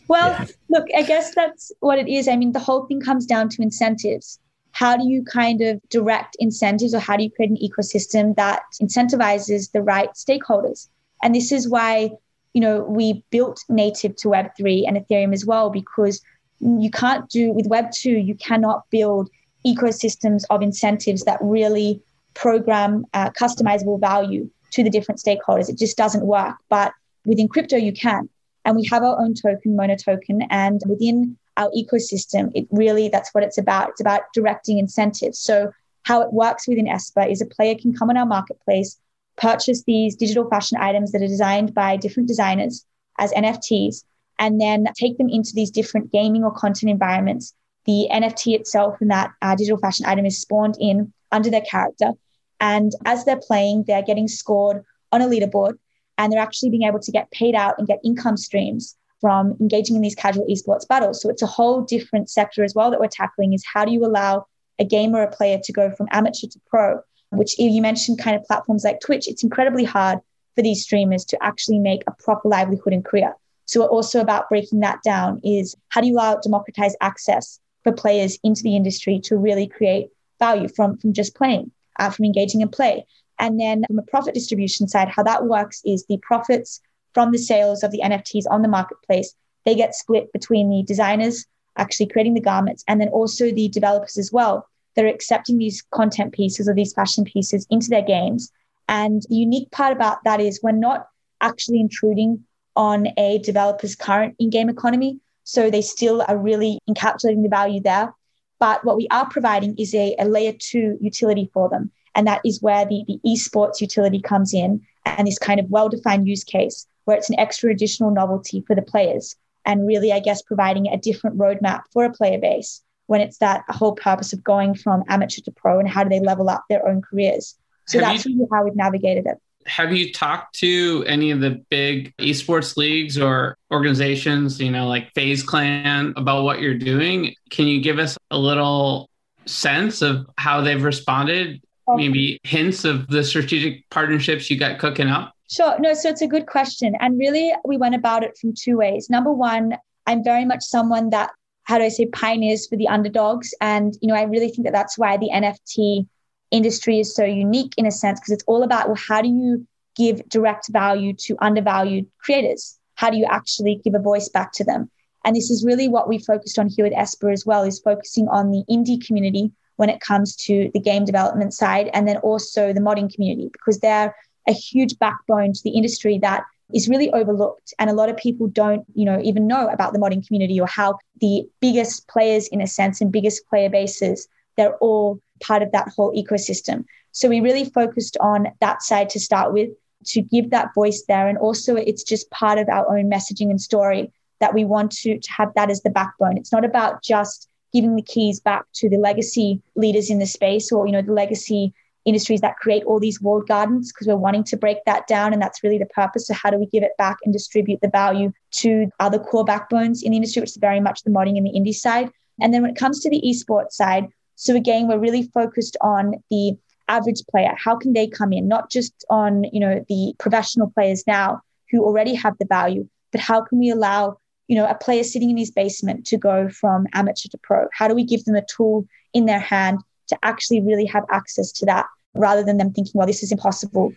Well, 0.09 0.31
yeah. 0.31 0.47
look, 0.69 0.89
I 0.97 1.03
guess 1.03 1.33
that's 1.37 1.71
what 1.79 2.01
it 2.01 2.09
is. 2.09 2.27
I 2.27 2.35
mean, 2.35 2.51
the 2.51 2.59
whole 2.59 2.85
thing 2.87 3.01
comes 3.01 3.27
down 3.27 3.49
to 3.51 3.63
incentives 3.63 4.41
how 4.73 4.97
do 4.97 5.09
you 5.09 5.23
kind 5.23 5.61
of 5.61 5.81
direct 5.89 6.37
incentives 6.41 6.95
or 6.95 6.99
how 6.99 7.17
do 7.17 7.23
you 7.23 7.31
create 7.31 7.51
an 7.51 7.57
ecosystem 7.59 8.35
that 8.37 8.63
incentivizes 8.83 9.71
the 9.71 9.83
right 9.83 10.11
stakeholders? 10.15 10.89
And 11.23 11.35
this 11.35 11.53
is 11.53 11.69
why, 11.69 12.11
you 12.55 12.61
know, 12.61 12.83
we 12.83 13.25
built 13.31 13.65
native 13.69 14.17
to 14.17 14.29
Web3 14.29 14.87
and 14.87 14.97
Ethereum 14.97 15.33
as 15.33 15.45
well, 15.45 15.71
because 15.71 16.23
you 16.61 16.91
can't 16.91 17.29
do 17.29 17.53
with 17.53 17.69
Web2, 17.69 18.25
you 18.25 18.35
cannot 18.35 18.85
build 18.91 19.31
ecosystems 19.67 20.45
of 20.51 20.63
incentives 20.63 21.25
that 21.25 21.39
really 21.41 22.03
program 22.35 23.05
uh, 23.15 23.31
customizable 23.31 24.01
value 24.01 24.49
to 24.73 24.83
the 24.83 24.91
different 24.91 25.21
stakeholders. 25.21 25.69
It 25.69 25.79
just 25.79 25.97
doesn't 25.97 26.25
work. 26.25 26.57
But 26.69 26.93
within 27.25 27.49
crypto, 27.49 27.77
you 27.77 27.93
can. 27.93 28.29
And 28.65 28.77
we 28.77 28.87
have 28.87 29.03
our 29.03 29.19
own 29.21 29.35
token, 29.35 29.75
MONA 29.75 29.97
Token. 29.99 30.43
And 30.51 30.81
within 30.87 31.37
our 31.61 31.71
ecosystem. 31.71 32.51
It 32.55 32.67
really, 32.71 33.09
that's 33.09 33.33
what 33.35 33.45
it's 33.45 33.59
about. 33.59 33.91
It's 33.91 34.01
about 34.01 34.23
directing 34.35 34.79
incentives. 34.79 35.39
So, 35.39 35.73
how 36.05 36.23
it 36.23 36.33
works 36.33 36.67
within 36.67 36.87
ESPA 36.87 37.31
is 37.31 37.43
a 37.43 37.47
player 37.47 37.75
can 37.75 37.95
come 37.95 38.09
on 38.09 38.17
our 38.17 38.25
marketplace, 38.25 38.99
purchase 39.37 39.83
these 39.85 40.17
digital 40.17 40.49
fashion 40.49 40.79
items 40.81 41.13
that 41.13 41.23
are 41.23 41.29
designed 41.29 41.75
by 41.75 41.97
different 41.97 42.27
designers 42.27 42.87
as 43.19 43.33
NFTs, 43.33 44.03
and 44.41 44.61
then 44.61 44.87
take 44.97 45.19
them 45.19 45.29
into 45.29 45.53
these 45.55 45.71
different 45.71 46.11
gaming 46.11 46.43
or 46.43 46.51
content 46.51 46.91
environments. 46.91 47.55
The 47.85 48.09
NFT 48.11 48.55
itself 48.55 48.97
and 49.01 49.11
that 49.11 49.31
uh, 49.43 49.55
digital 49.55 49.79
fashion 49.79 50.07
item 50.07 50.27
is 50.27 50.41
spawned 50.41 50.77
in 50.81 51.13
under 51.31 51.51
their 51.51 51.61
character. 51.61 52.13
And 52.59 52.93
as 53.05 53.25
they're 53.25 53.41
playing, 53.41 53.85
they're 53.87 54.03
getting 54.03 54.29
scored 54.29 54.85
on 55.13 55.23
a 55.23 55.27
leaderboard 55.27 55.79
and 56.19 56.33
they're 56.33 56.41
actually 56.41 56.71
being 56.71 56.83
able 56.83 57.01
to 57.01 57.13
get 57.13 57.31
paid 57.31 57.55
out 57.55 57.77
and 57.79 57.87
get 57.87 58.01
income 58.05 58.37
streams 58.37 58.97
from 59.21 59.57
engaging 59.61 59.97
in 59.97 60.03
these 60.03 60.15
casual 60.15 60.47
esports 60.47 60.89
battles. 60.89 61.21
So 61.21 61.29
it's 61.29 61.43
a 61.43 61.47
whole 61.47 61.83
different 61.83 62.31
sector 62.31 62.65
as 62.65 62.75
well 62.75 62.91
that 62.91 63.01
we're 63.01 63.09
tackling 63.09 63.53
is 63.53 63.63
how 63.71 63.85
do 63.85 63.93
you 63.93 64.05
allow 64.05 64.47
a 64.79 64.85
gamer 64.85 65.19
or 65.19 65.25
a 65.25 65.31
player 65.31 65.59
to 65.63 65.73
go 65.73 65.91
from 65.95 66.09
amateur 66.11 66.47
to 66.49 66.61
pro, 66.67 67.01
which 67.31 67.59
you 67.59 67.83
mentioned 67.83 68.19
kind 68.19 68.35
of 68.35 68.45
platforms 68.45 68.85
like 68.85 69.01
Twitch, 69.01 69.29
it's 69.29 69.45
incredibly 69.45 69.85
hard 69.85 70.19
for 70.57 70.63
these 70.63 70.83
streamers 70.83 71.25
to 71.27 71.43
actually 71.43 71.79
make 71.79 72.03
a 72.07 72.13
proper 72.23 72.49
livelihood 72.49 72.95
and 72.95 73.05
career. 73.05 73.35
So 73.71 73.85
also 73.85 74.21
about 74.21 74.49
breaking 74.49 74.81
that 74.81 75.01
down 75.05 75.41
is 75.45 75.77
how 75.91 76.01
do 76.01 76.09
you 76.09 76.15
allow 76.15 76.35
democratize 76.35 76.97
access 77.01 77.61
for 77.85 77.93
players 77.93 78.37
into 78.43 78.65
the 78.65 78.75
industry 78.75 79.21
to 79.27 79.37
really 79.37 79.69
create 79.69 80.09
value 80.41 80.67
from, 80.67 80.99
from 80.99 81.13
just 81.13 81.37
playing, 81.37 81.71
uh, 82.01 82.11
from 82.11 82.25
engaging 82.25 82.63
in 82.63 82.69
play. 82.69 83.07
And 83.39 83.61
then 83.61 83.85
from 83.87 84.01
a 84.01 84.03
profit 84.03 84.35
distribution 84.35 84.89
side, 84.89 85.09
how 85.09 85.23
that 85.23 85.45
works 85.45 85.83
is 85.85 86.05
the 86.07 86.19
profits 86.21 86.81
from 87.15 87.31
the 87.31 87.39
sales 87.39 87.85
of 87.85 87.93
the 87.93 88.01
NFTs 88.03 88.43
on 88.51 88.63
the 88.63 88.69
marketplace, 88.69 89.37
they 89.65 89.77
get 89.77 89.95
split 89.95 90.33
between 90.33 90.69
the 90.69 90.83
designers 90.83 91.47
actually 91.77 92.09
creating 92.09 92.35
the 92.35 92.41
garments 92.41 92.83
and 92.89 93.01
then 93.01 93.11
also 93.11 93.53
the 93.53 93.69
developers 93.69 94.19
as 94.19 94.33
well. 94.33 94.67
They're 94.97 95.07
accepting 95.07 95.59
these 95.59 95.85
content 95.93 96.33
pieces 96.33 96.69
or 96.69 96.75
these 96.75 96.93
fashion 96.93 97.23
pieces 97.23 97.69
into 97.71 97.89
their 97.89 98.03
games. 98.03 98.51
And 98.89 99.23
the 99.29 99.37
unique 99.37 99.71
part 99.71 99.93
about 99.93 100.25
that 100.25 100.41
is 100.41 100.59
we're 100.61 100.73
not 100.73 101.07
actually 101.41 101.79
intruding 101.79 102.45
on 102.77 103.09
a 103.17 103.39
developer's 103.39 103.95
current 103.95 104.37
in 104.39 104.51
game 104.51 104.69
economy. 104.69 105.19
So 105.45 105.71
they 105.71 105.83
still 105.83 106.25
are 106.29 106.37
really 106.37 106.79
encapsulating 106.89 107.43
the 107.43 107.49
value 107.49 107.81
there. 107.81 108.15
But 108.59 108.85
what 108.85 108.97
we 108.97 109.09
are 109.11 109.29
providing 109.29 109.77
is 109.79 109.95
a, 109.95 110.15
a 110.19 110.27
layer 110.27 110.53
two 110.53 110.99
utility 111.01 111.51
for 111.53 111.69
them. 111.69 111.91
And 112.15 112.27
that 112.27 112.41
is 112.45 112.61
where 112.61 112.85
the, 112.85 113.05
the 113.07 113.19
esports 113.27 113.81
utility 113.81 114.21
comes 114.21 114.53
in 114.53 114.83
and 115.05 115.27
this 115.27 115.39
kind 115.39 115.61
of 115.61 115.71
well 115.71 115.89
defined 115.89 116.29
use 116.29 116.45
case 116.45 116.87
where 117.05 117.17
it's 117.17 117.31
an 117.31 117.39
extra 117.39 117.71
additional 117.71 118.11
novelty 118.11 118.63
for 118.67 118.77
the 118.77 118.83
players 118.83 119.37
and 119.65 119.87
really, 119.87 120.13
I 120.13 120.21
guess, 120.21 120.43
providing 120.43 120.87
a 120.89 120.99
different 120.99 121.39
roadmap 121.39 121.83
for 121.93 122.05
a 122.05 122.13
player 122.13 122.39
base 122.39 122.83
when 123.07 123.21
it's 123.21 123.39
that 123.39 123.65
whole 123.69 123.95
purpose 123.95 124.33
of 124.33 124.45
going 124.45 124.75
from 124.75 125.03
amateur 125.09 125.41
to 125.43 125.51
pro 125.51 125.79
and 125.79 125.89
how 125.89 126.05
do 126.05 126.11
they 126.11 126.21
level 126.21 126.49
up 126.49 126.65
their 126.69 126.87
own 126.87 127.03
careers. 127.03 127.57
So 127.87 127.99
have 127.99 128.13
that's 128.13 128.27
you, 128.27 128.37
really 128.37 128.49
how 128.53 128.65
we've 128.65 128.77
navigated 128.77 129.27
it. 129.27 129.39
Have 129.67 129.93
you 129.93 130.13
talked 130.13 130.59
to 130.61 131.05
any 131.07 131.31
of 131.31 131.41
the 131.41 131.63
big 131.69 132.15
esports 132.19 132.77
leagues 132.77 133.19
or 133.19 133.57
organizations, 133.71 134.61
you 134.61 134.71
know, 134.71 134.89
like 134.89 135.13
FaZe 135.15 135.43
Clan 135.43 136.15
about 136.17 136.45
what 136.45 136.61
you're 136.61 136.79
doing? 136.79 137.35
Can 137.51 137.67
you 137.67 137.81
give 137.81 137.99
us 137.99 138.17
a 138.31 138.39
little 138.39 139.11
sense 139.47 140.03
of 140.03 140.27
how 140.39 140.61
they've 140.61 140.83
responded? 140.83 141.63
Maybe 141.89 142.39
hints 142.45 142.85
of 142.85 143.09
the 143.09 143.25
strategic 143.25 143.89
partnerships 143.91 144.49
you 144.51 144.57
got 144.57 144.79
cooking 144.79 145.09
up? 145.09 145.35
Sure. 145.51 145.77
No, 145.81 145.93
so 145.95 146.09
it's 146.09 146.23
a 146.23 146.29
good 146.29 146.47
question. 146.47 146.95
And 147.01 147.19
really, 147.19 147.53
we 147.65 147.77
went 147.77 147.97
about 147.97 148.23
it 148.23 148.39
from 148.39 148.55
two 148.55 148.77
ways. 148.77 149.11
Number 149.11 149.33
one, 149.33 149.77
I'm 150.07 150.23
very 150.23 150.45
much 150.45 150.63
someone 150.63 151.11
that, 151.11 151.31
how 151.65 151.79
do 151.79 151.85
I 151.85 151.89
say, 151.89 152.07
pioneers 152.07 152.69
for 152.69 152.77
the 152.77 152.87
underdogs. 152.87 153.53
And, 153.61 153.95
you 154.01 154.09
know, 154.09 154.15
I 154.15 154.23
really 154.23 154.51
think 154.51 154.65
that 154.67 154.73
that's 154.73 154.97
why 154.97 155.17
the 155.17 155.31
NFT 155.33 156.07
industry 156.51 157.01
is 157.01 157.15
so 157.15 157.25
unique 157.25 157.75
in 157.77 157.87
a 157.87 157.91
sense, 157.91 158.21
because 158.21 158.33
it's 158.33 158.45
all 158.47 158.63
about, 158.63 158.87
well, 158.87 158.99
how 159.09 159.23
do 159.23 159.29
you 159.29 159.67
give 159.97 160.27
direct 160.29 160.69
value 160.71 161.13
to 161.15 161.37
undervalued 161.41 162.07
creators? 162.19 162.79
How 162.95 163.11
do 163.11 163.17
you 163.17 163.27
actually 163.27 163.81
give 163.85 163.95
a 163.95 163.99
voice 163.99 164.29
back 164.29 164.53
to 164.53 164.65
them? 164.65 164.91
And 165.25 165.37
this 165.37 165.51
is 165.51 165.65
really 165.65 165.89
what 165.89 166.09
we 166.09 166.19
focused 166.19 166.59
on 166.59 166.69
here 166.69 166.87
at 166.87 166.93
ESPA 166.93 167.33
as 167.33 167.45
well, 167.45 167.63
is 167.65 167.79
focusing 167.81 168.29
on 168.29 168.51
the 168.51 168.65
indie 168.71 169.05
community 169.05 169.53
when 169.77 169.89
it 169.89 170.01
comes 170.01 170.37
to 170.37 170.71
the 170.75 170.81
game 170.81 171.05
development 171.05 171.55
side, 171.55 171.91
and 171.93 172.07
then 172.07 172.19
also 172.19 172.73
the 172.73 172.81
modding 172.81 173.13
community, 173.13 173.49
because 173.53 173.81
they're 173.81 174.15
a 174.49 174.53
huge 174.53 174.99
backbone 174.99 175.53
to 175.53 175.61
the 175.63 175.71
industry 175.71 176.19
that 176.19 176.45
is 176.75 176.89
really 176.89 177.11
overlooked 177.13 177.75
and 177.79 177.91
a 177.91 177.93
lot 177.93 178.09
of 178.09 178.17
people 178.17 178.47
don't 178.47 178.85
you 178.95 179.05
know 179.05 179.21
even 179.23 179.47
know 179.47 179.69
about 179.69 179.93
the 179.93 179.99
modding 179.99 180.25
community 180.27 180.61
or 180.61 180.67
how 180.67 180.97
the 181.21 181.43
biggest 181.61 182.07
players 182.09 182.47
in 182.49 182.61
a 182.61 182.67
sense 182.67 183.01
and 183.01 183.13
biggest 183.13 183.47
player 183.49 183.69
bases 183.69 184.29
they're 184.57 184.77
all 184.77 185.21
part 185.41 185.63
of 185.63 185.73
that 185.73 185.89
whole 185.89 186.13
ecosystem 186.15 186.85
so 187.13 187.29
we 187.29 187.41
really 187.41 187.65
focused 187.65 188.17
on 188.21 188.49
that 188.61 188.83
side 188.83 189.11
to 189.11 189.21
start 189.21 189.53
with 189.53 189.71
to 190.07 190.23
give 190.23 190.51
that 190.51 190.75
voice 190.75 191.05
there. 191.09 191.29
And 191.29 191.39
also, 191.39 191.77
it's 191.77 192.03
just 192.03 192.31
part 192.31 192.59
of 192.59 192.69
our 192.69 192.97
own 192.97 193.11
messaging 193.11 193.51
and 193.51 193.61
story 193.61 194.13
that 194.41 194.55
we 194.55 194.65
want 194.65 194.93
to, 194.93 195.19
to 195.19 195.33
have 195.33 195.53
that 195.55 195.71
as 195.71 195.83
the 195.83 195.91
backbone. 195.91 196.39
It's 196.39 196.53
not 196.53 196.65
about 196.65 197.03
just 197.03 197.49
giving 197.73 197.95
the 197.95 198.03
keys 198.03 198.41
back 198.41 198.65
to 198.75 198.89
the 198.89 198.97
legacy 198.97 199.61
leaders 199.77 200.11
in 200.11 200.19
the 200.19 200.27
space 200.27 200.73
or, 200.73 200.87
you 200.87 200.93
know, 200.93 201.03
the 201.03 201.13
legacy 201.13 201.73
industries 202.07 202.41
that 202.41 202.57
create 202.57 202.83
all 202.85 202.99
these 202.99 203.21
walled 203.21 203.47
gardens 203.47 203.93
because 203.93 204.07
we're 204.07 204.17
wanting 204.17 204.43
to 204.43 204.57
break 204.57 204.79
that 204.87 205.07
down. 205.07 205.35
And 205.35 205.43
that's 205.43 205.63
really 205.63 205.79
the 205.79 205.87
purpose. 205.87 206.27
So, 206.27 206.35
how 206.35 206.51
do 206.51 206.57
we 206.57 206.67
give 206.67 206.83
it 206.83 206.97
back 206.97 207.19
and 207.25 207.33
distribute 207.33 207.81
the 207.83 207.91
value 207.91 208.33
to 208.53 208.91
other 208.99 209.19
core 209.19 209.45
backbones 209.45 210.03
in 210.03 210.13
the 210.13 210.17
industry, 210.17 210.41
which 210.41 210.51
is 210.51 210.57
very 210.57 210.81
much 210.81 211.03
the 211.03 211.11
modding 211.11 211.37
and 211.37 211.47
the 211.47 211.53
indie 211.53 211.75
side? 211.75 212.11
And 212.41 212.55
then 212.55 212.63
when 212.63 212.71
it 212.71 212.79
comes 212.79 213.01
to 213.01 213.11
the 213.11 213.21
esports 213.21 213.73
side, 213.73 214.09
so 214.41 214.57
again, 214.57 214.89
we're 214.89 214.99
really 214.99 215.25
focused 215.35 215.77
on 215.83 216.15
the 216.31 216.57
average 216.89 217.21
player. 217.31 217.55
How 217.63 217.77
can 217.77 217.93
they 217.93 218.07
come 218.07 218.33
in? 218.33 218.49
Not 218.49 218.71
just 218.71 219.05
on, 219.11 219.45
you 219.53 219.61
know, 219.61 219.85
the 219.87 220.15
professional 220.19 220.71
players 220.71 221.05
now 221.07 221.43
who 221.71 221.85
already 221.85 222.15
have 222.15 222.39
the 222.39 222.47
value, 222.47 222.89
but 223.13 223.21
how 223.21 223.43
can 223.43 223.59
we 223.59 223.69
allow, 223.69 224.17
you 224.49 224.57
know, 224.57 224.67
a 224.67 224.75
player 224.75 225.05
sitting 225.05 225.29
in 225.29 225.37
his 225.37 225.51
basement 225.51 226.07
to 226.07 226.17
go 226.17 226.49
from 226.49 226.87
amateur 226.95 227.29
to 227.29 227.39
pro? 227.43 227.67
How 227.75 227.87
do 227.87 227.95
we 227.95 228.03
give 228.03 228.25
them 228.25 228.35
a 228.35 228.43
tool 228.47 228.87
in 229.13 229.27
their 229.27 229.39
hand 229.39 229.81
to 230.07 230.17
actually 230.23 230.63
really 230.63 230.87
have 230.87 231.05
access 231.11 231.53
to 231.53 231.67
that 231.67 231.85
rather 232.15 232.43
than 232.43 232.57
them 232.57 232.73
thinking, 232.73 232.93
well, 232.95 233.07
this 233.07 233.23
is 233.23 233.33
impossible. 233.33 233.93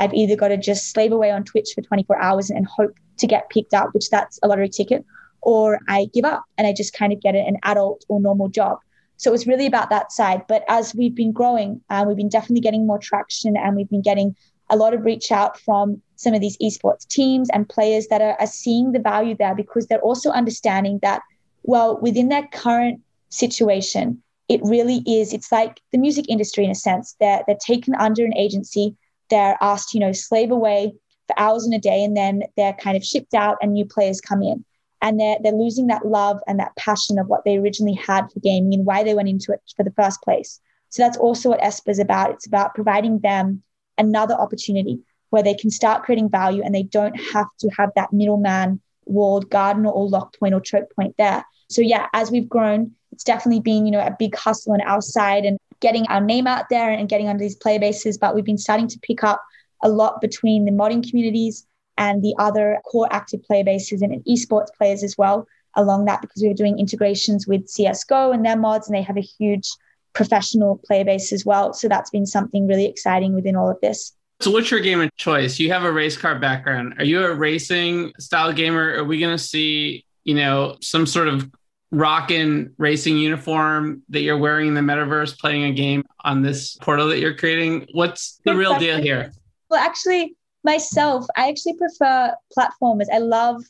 I've 0.00 0.12
either 0.12 0.34
got 0.34 0.48
to 0.48 0.56
just 0.56 0.90
slave 0.90 1.12
away 1.12 1.30
on 1.30 1.44
Twitch 1.44 1.70
for 1.72 1.82
24 1.82 2.20
hours 2.20 2.50
and 2.50 2.66
hope 2.66 2.96
to 3.18 3.28
get 3.28 3.48
picked 3.48 3.74
up, 3.74 3.94
which 3.94 4.10
that's 4.10 4.40
a 4.42 4.48
lottery 4.48 4.70
ticket, 4.70 5.04
or 5.40 5.78
I 5.88 6.08
give 6.12 6.24
up 6.24 6.42
and 6.58 6.66
I 6.66 6.72
just 6.72 6.94
kind 6.94 7.12
of 7.12 7.20
get 7.20 7.36
an 7.36 7.58
adult 7.62 8.04
or 8.08 8.20
normal 8.20 8.48
job. 8.48 8.80
So 9.18 9.30
it 9.30 9.32
was 9.32 9.46
really 9.46 9.66
about 9.66 9.90
that 9.90 10.12
side. 10.12 10.46
But 10.48 10.64
as 10.68 10.94
we've 10.94 11.14
been 11.14 11.32
growing, 11.32 11.80
uh, 11.90 12.04
we've 12.06 12.16
been 12.16 12.28
definitely 12.28 12.60
getting 12.60 12.86
more 12.86 12.98
traction 12.98 13.56
and 13.56 13.76
we've 13.76 13.90
been 13.90 14.02
getting 14.02 14.34
a 14.70 14.76
lot 14.76 14.94
of 14.94 15.04
reach 15.04 15.32
out 15.32 15.58
from 15.58 16.00
some 16.16 16.34
of 16.34 16.40
these 16.40 16.56
esports 16.58 17.06
teams 17.06 17.48
and 17.52 17.68
players 17.68 18.06
that 18.08 18.22
are, 18.22 18.36
are 18.38 18.46
seeing 18.46 18.92
the 18.92 18.98
value 19.00 19.34
there 19.36 19.54
because 19.54 19.86
they're 19.86 20.00
also 20.00 20.30
understanding 20.30 21.00
that, 21.02 21.22
well, 21.64 21.98
within 22.00 22.28
their 22.28 22.46
current 22.52 23.00
situation, 23.28 24.22
it 24.48 24.60
really 24.62 25.02
is, 25.06 25.32
it's 25.32 25.50
like 25.50 25.80
the 25.92 25.98
music 25.98 26.26
industry 26.28 26.64
in 26.64 26.70
a 26.70 26.74
sense. 26.74 27.16
They're, 27.18 27.42
they're 27.46 27.56
taken 27.60 27.94
under 27.96 28.24
an 28.24 28.36
agency, 28.36 28.96
they're 29.30 29.58
asked, 29.60 29.94
you 29.94 30.00
know, 30.00 30.12
slave 30.12 30.50
away 30.50 30.94
for 31.26 31.38
hours 31.38 31.66
in 31.66 31.72
a 31.72 31.78
day, 31.78 32.04
and 32.04 32.16
then 32.16 32.42
they're 32.56 32.72
kind 32.74 32.96
of 32.96 33.04
shipped 33.04 33.34
out 33.34 33.56
and 33.60 33.72
new 33.72 33.84
players 33.84 34.20
come 34.20 34.42
in 34.42 34.64
and 35.00 35.18
they're, 35.18 35.36
they're 35.42 35.52
losing 35.52 35.86
that 35.88 36.06
love 36.06 36.40
and 36.46 36.58
that 36.58 36.74
passion 36.76 37.18
of 37.18 37.28
what 37.28 37.44
they 37.44 37.56
originally 37.56 37.94
had 37.94 38.30
for 38.32 38.40
gaming 38.40 38.74
and 38.74 38.86
why 38.86 39.04
they 39.04 39.14
went 39.14 39.28
into 39.28 39.52
it 39.52 39.60
for 39.76 39.84
the 39.84 39.92
first 39.92 40.20
place. 40.22 40.60
So 40.90 41.02
that's 41.02 41.16
also 41.16 41.50
what 41.50 41.60
ESPA 41.60 41.90
is 41.90 41.98
about. 41.98 42.30
It's 42.30 42.46
about 42.46 42.74
providing 42.74 43.20
them 43.20 43.62
another 43.96 44.34
opportunity 44.34 45.00
where 45.30 45.42
they 45.42 45.54
can 45.54 45.70
start 45.70 46.04
creating 46.04 46.30
value 46.30 46.62
and 46.64 46.74
they 46.74 46.82
don't 46.82 47.14
have 47.32 47.46
to 47.60 47.68
have 47.76 47.90
that 47.94 48.12
middleman 48.12 48.80
walled 49.04 49.50
garden 49.50 49.86
or 49.86 50.08
lock 50.08 50.36
point 50.38 50.54
or 50.54 50.60
choke 50.60 50.94
point 50.94 51.14
there. 51.18 51.44
So 51.68 51.82
yeah, 51.82 52.06
as 52.14 52.30
we've 52.30 52.48
grown, 52.48 52.92
it's 53.12 53.24
definitely 53.24 53.60
been, 53.60 53.84
you 53.84 53.92
know, 53.92 54.00
a 54.00 54.16
big 54.18 54.34
hustle 54.36 54.72
on 54.72 54.80
our 54.80 55.02
side 55.02 55.44
and 55.44 55.58
getting 55.80 56.06
our 56.08 56.20
name 56.20 56.46
out 56.46 56.66
there 56.70 56.90
and 56.90 57.08
getting 57.08 57.28
under 57.28 57.42
these 57.42 57.56
player 57.56 57.78
bases. 57.78 58.18
But 58.18 58.34
we've 58.34 58.44
been 58.44 58.58
starting 58.58 58.88
to 58.88 58.98
pick 59.00 59.22
up 59.22 59.42
a 59.82 59.88
lot 59.88 60.20
between 60.20 60.64
the 60.64 60.72
modding 60.72 61.08
communities 61.08 61.66
and 61.98 62.22
the 62.22 62.34
other 62.38 62.78
core 62.86 63.08
active 63.10 63.42
player 63.42 63.64
bases 63.64 64.00
and 64.00 64.24
esports 64.24 64.68
players 64.78 65.02
as 65.02 65.18
well 65.18 65.46
along 65.74 66.06
that 66.06 66.22
because 66.22 66.40
we 66.40 66.48
were 66.48 66.54
doing 66.54 66.78
integrations 66.78 67.46
with 67.46 67.66
CSGO 67.66 68.32
and 68.32 68.44
their 68.44 68.56
mods, 68.56 68.88
and 68.88 68.96
they 68.96 69.02
have 69.02 69.18
a 69.18 69.22
huge 69.22 69.68
professional 70.14 70.80
player 70.86 71.04
base 71.04 71.32
as 71.32 71.44
well. 71.44 71.72
So 71.74 71.88
that's 71.88 72.10
been 72.10 72.26
something 72.26 72.66
really 72.66 72.86
exciting 72.86 73.34
within 73.34 73.56
all 73.56 73.70
of 73.70 73.80
this. 73.82 74.12
So, 74.40 74.52
what's 74.52 74.70
your 74.70 74.80
game 74.80 75.00
of 75.00 75.14
choice? 75.16 75.58
You 75.58 75.72
have 75.72 75.82
a 75.82 75.92
race 75.92 76.16
car 76.16 76.38
background. 76.38 76.94
Are 76.98 77.04
you 77.04 77.24
a 77.24 77.34
racing 77.34 78.12
style 78.20 78.52
gamer? 78.52 78.94
Are 78.94 79.04
we 79.04 79.18
going 79.18 79.36
to 79.36 79.42
see, 79.42 80.04
you 80.22 80.34
know, 80.34 80.76
some 80.80 81.06
sort 81.06 81.26
of 81.26 81.50
rockin' 81.90 82.72
racing 82.78 83.18
uniform 83.18 84.02
that 84.10 84.20
you're 84.20 84.38
wearing 84.38 84.68
in 84.68 84.74
the 84.74 84.80
metaverse 84.80 85.36
playing 85.38 85.64
a 85.64 85.72
game 85.72 86.04
on 86.24 86.42
this 86.42 86.76
portal 86.76 87.08
that 87.08 87.18
you're 87.18 87.34
creating? 87.34 87.88
What's 87.92 88.40
the 88.44 88.54
real 88.54 88.78
deal 88.78 89.00
here? 89.00 89.32
Well, 89.70 89.80
actually, 89.80 90.36
myself, 90.68 91.26
I 91.34 91.48
actually 91.48 91.76
prefer 91.78 92.34
platformers. 92.56 93.06
I 93.10 93.18
love 93.18 93.62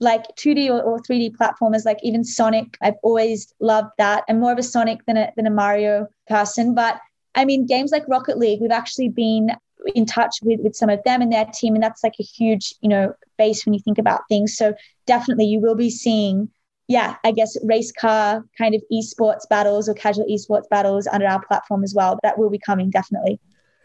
like 0.00 0.24
2D 0.36 0.70
or, 0.70 0.82
or 0.82 1.00
3D 1.00 1.36
platformers, 1.36 1.84
like 1.84 1.98
even 2.02 2.24
Sonic. 2.24 2.78
I've 2.80 2.96
always 3.02 3.52
loved 3.60 3.90
that. 3.98 4.24
I'm 4.28 4.40
more 4.40 4.52
of 4.52 4.58
a 4.58 4.62
Sonic 4.62 5.04
than 5.06 5.18
a, 5.18 5.30
than 5.36 5.46
a 5.46 5.50
Mario 5.50 6.06
person. 6.28 6.74
But 6.74 6.98
I 7.34 7.44
mean, 7.44 7.66
games 7.66 7.92
like 7.92 8.08
Rocket 8.08 8.38
League, 8.38 8.60
we've 8.62 8.70
actually 8.70 9.10
been 9.10 9.50
in 9.94 10.06
touch 10.06 10.34
with, 10.42 10.60
with 10.60 10.74
some 10.74 10.88
of 10.88 11.00
them 11.04 11.20
and 11.20 11.30
their 11.30 11.44
team. 11.44 11.74
And 11.74 11.82
that's 11.82 12.02
like 12.02 12.14
a 12.18 12.22
huge, 12.22 12.74
you 12.80 12.88
know, 12.88 13.14
base 13.36 13.66
when 13.66 13.74
you 13.74 13.80
think 13.80 13.98
about 13.98 14.22
things. 14.28 14.56
So 14.56 14.74
definitely 15.06 15.44
you 15.44 15.60
will 15.60 15.74
be 15.74 15.90
seeing, 15.90 16.48
yeah, 16.88 17.16
I 17.22 17.32
guess 17.32 17.54
race 17.64 17.92
car 17.92 18.44
kind 18.56 18.74
of 18.74 18.82
esports 18.90 19.46
battles 19.50 19.90
or 19.90 19.94
casual 19.94 20.26
esports 20.26 20.68
battles 20.70 21.06
under 21.06 21.26
our 21.26 21.44
platform 21.44 21.84
as 21.84 21.94
well. 21.94 22.18
That 22.22 22.38
will 22.38 22.50
be 22.50 22.58
coming 22.58 22.88
definitely. 22.88 23.38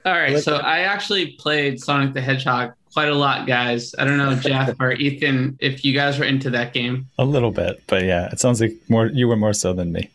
All 0.05 0.13
right. 0.13 0.39
So 0.39 0.57
I 0.57 0.79
actually 0.79 1.33
played 1.33 1.79
Sonic 1.81 2.13
the 2.13 2.21
Hedgehog 2.21 2.73
quite 2.93 3.09
a 3.09 3.15
lot, 3.15 3.47
guys. 3.47 3.95
I 3.97 4.05
don't 4.05 4.17
know, 4.17 4.35
Jeff 4.35 4.69
or 4.79 4.93
Eathan, 4.95 5.55
if 5.59 5.85
you 5.85 5.93
guys 5.93 6.19
were 6.19 6.25
into 6.25 6.49
that 6.51 6.73
game. 6.73 7.07
A 7.17 7.25
little 7.25 7.51
bit, 7.51 7.81
but 7.87 8.03
yeah, 8.03 8.29
it 8.31 8.39
sounds 8.39 8.61
like 8.61 8.73
more 8.89 9.07
you 9.07 9.27
were 9.27 9.35
more 9.35 9.53
so 9.53 9.73
than 9.73 9.91
me. 9.91 10.09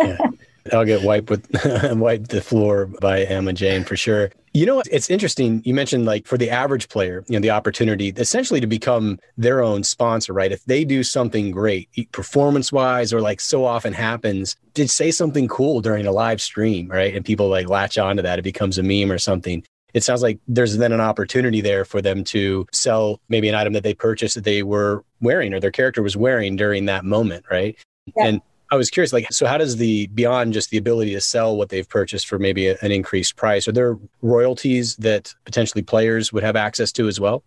yeah. 0.00 0.18
I'll 0.72 0.84
get 0.84 1.02
wiped 1.02 1.30
with 1.30 1.46
wiped 1.96 2.30
the 2.30 2.40
floor 2.40 2.86
by 3.00 3.22
Emma 3.24 3.52
Jane 3.52 3.84
for 3.84 3.96
sure. 3.96 4.30
You 4.52 4.66
know, 4.66 4.82
it's 4.90 5.10
interesting. 5.10 5.62
You 5.64 5.74
mentioned 5.74 6.06
like 6.06 6.26
for 6.26 6.38
the 6.38 6.48
average 6.48 6.88
player, 6.88 7.24
you 7.28 7.34
know, 7.34 7.42
the 7.42 7.50
opportunity 7.50 8.08
essentially 8.16 8.60
to 8.60 8.66
become 8.66 9.18
their 9.36 9.62
own 9.62 9.82
sponsor, 9.82 10.32
right? 10.32 10.52
If 10.52 10.64
they 10.64 10.84
do 10.84 11.02
something 11.02 11.50
great, 11.50 11.88
performance 12.12 12.70
wise, 12.70 13.12
or 13.12 13.20
like 13.20 13.40
so 13.40 13.64
often 13.64 13.92
happens, 13.92 14.56
did 14.72 14.90
say 14.90 15.10
something 15.10 15.48
cool 15.48 15.80
during 15.80 16.06
a 16.06 16.12
live 16.12 16.40
stream, 16.40 16.88
right? 16.88 17.14
And 17.14 17.24
people 17.24 17.48
like 17.48 17.68
latch 17.68 17.98
onto 17.98 18.22
that. 18.22 18.38
It 18.38 18.42
becomes 18.42 18.78
a 18.78 18.82
meme 18.82 19.10
or 19.10 19.18
something. 19.18 19.64
It 19.92 20.02
sounds 20.04 20.22
like 20.22 20.38
there's 20.46 20.76
then 20.76 20.92
an 20.92 21.00
opportunity 21.00 21.60
there 21.60 21.84
for 21.84 22.00
them 22.00 22.24
to 22.24 22.66
sell 22.72 23.20
maybe 23.28 23.48
an 23.48 23.54
item 23.54 23.72
that 23.74 23.82
they 23.82 23.94
purchased 23.94 24.36
that 24.36 24.44
they 24.44 24.62
were 24.62 25.04
wearing 25.20 25.52
or 25.52 25.60
their 25.60 25.70
character 25.70 26.02
was 26.02 26.16
wearing 26.16 26.56
during 26.56 26.86
that 26.86 27.04
moment, 27.04 27.44
right? 27.50 27.76
Yeah. 28.16 28.26
And 28.26 28.40
I 28.70 28.76
was 28.76 28.90
curious, 28.90 29.12
like, 29.12 29.30
so 29.30 29.46
how 29.46 29.58
does 29.58 29.76
the 29.76 30.06
beyond 30.08 30.52
just 30.52 30.70
the 30.70 30.78
ability 30.78 31.12
to 31.12 31.20
sell 31.20 31.56
what 31.56 31.68
they've 31.68 31.88
purchased 31.88 32.26
for 32.26 32.38
maybe 32.38 32.68
an 32.68 32.90
increased 32.90 33.36
price, 33.36 33.68
are 33.68 33.72
there 33.72 33.98
royalties 34.22 34.96
that 34.96 35.34
potentially 35.44 35.82
players 35.82 36.32
would 36.32 36.42
have 36.42 36.56
access 36.56 36.90
to 36.92 37.06
as 37.06 37.20
well? 37.20 37.44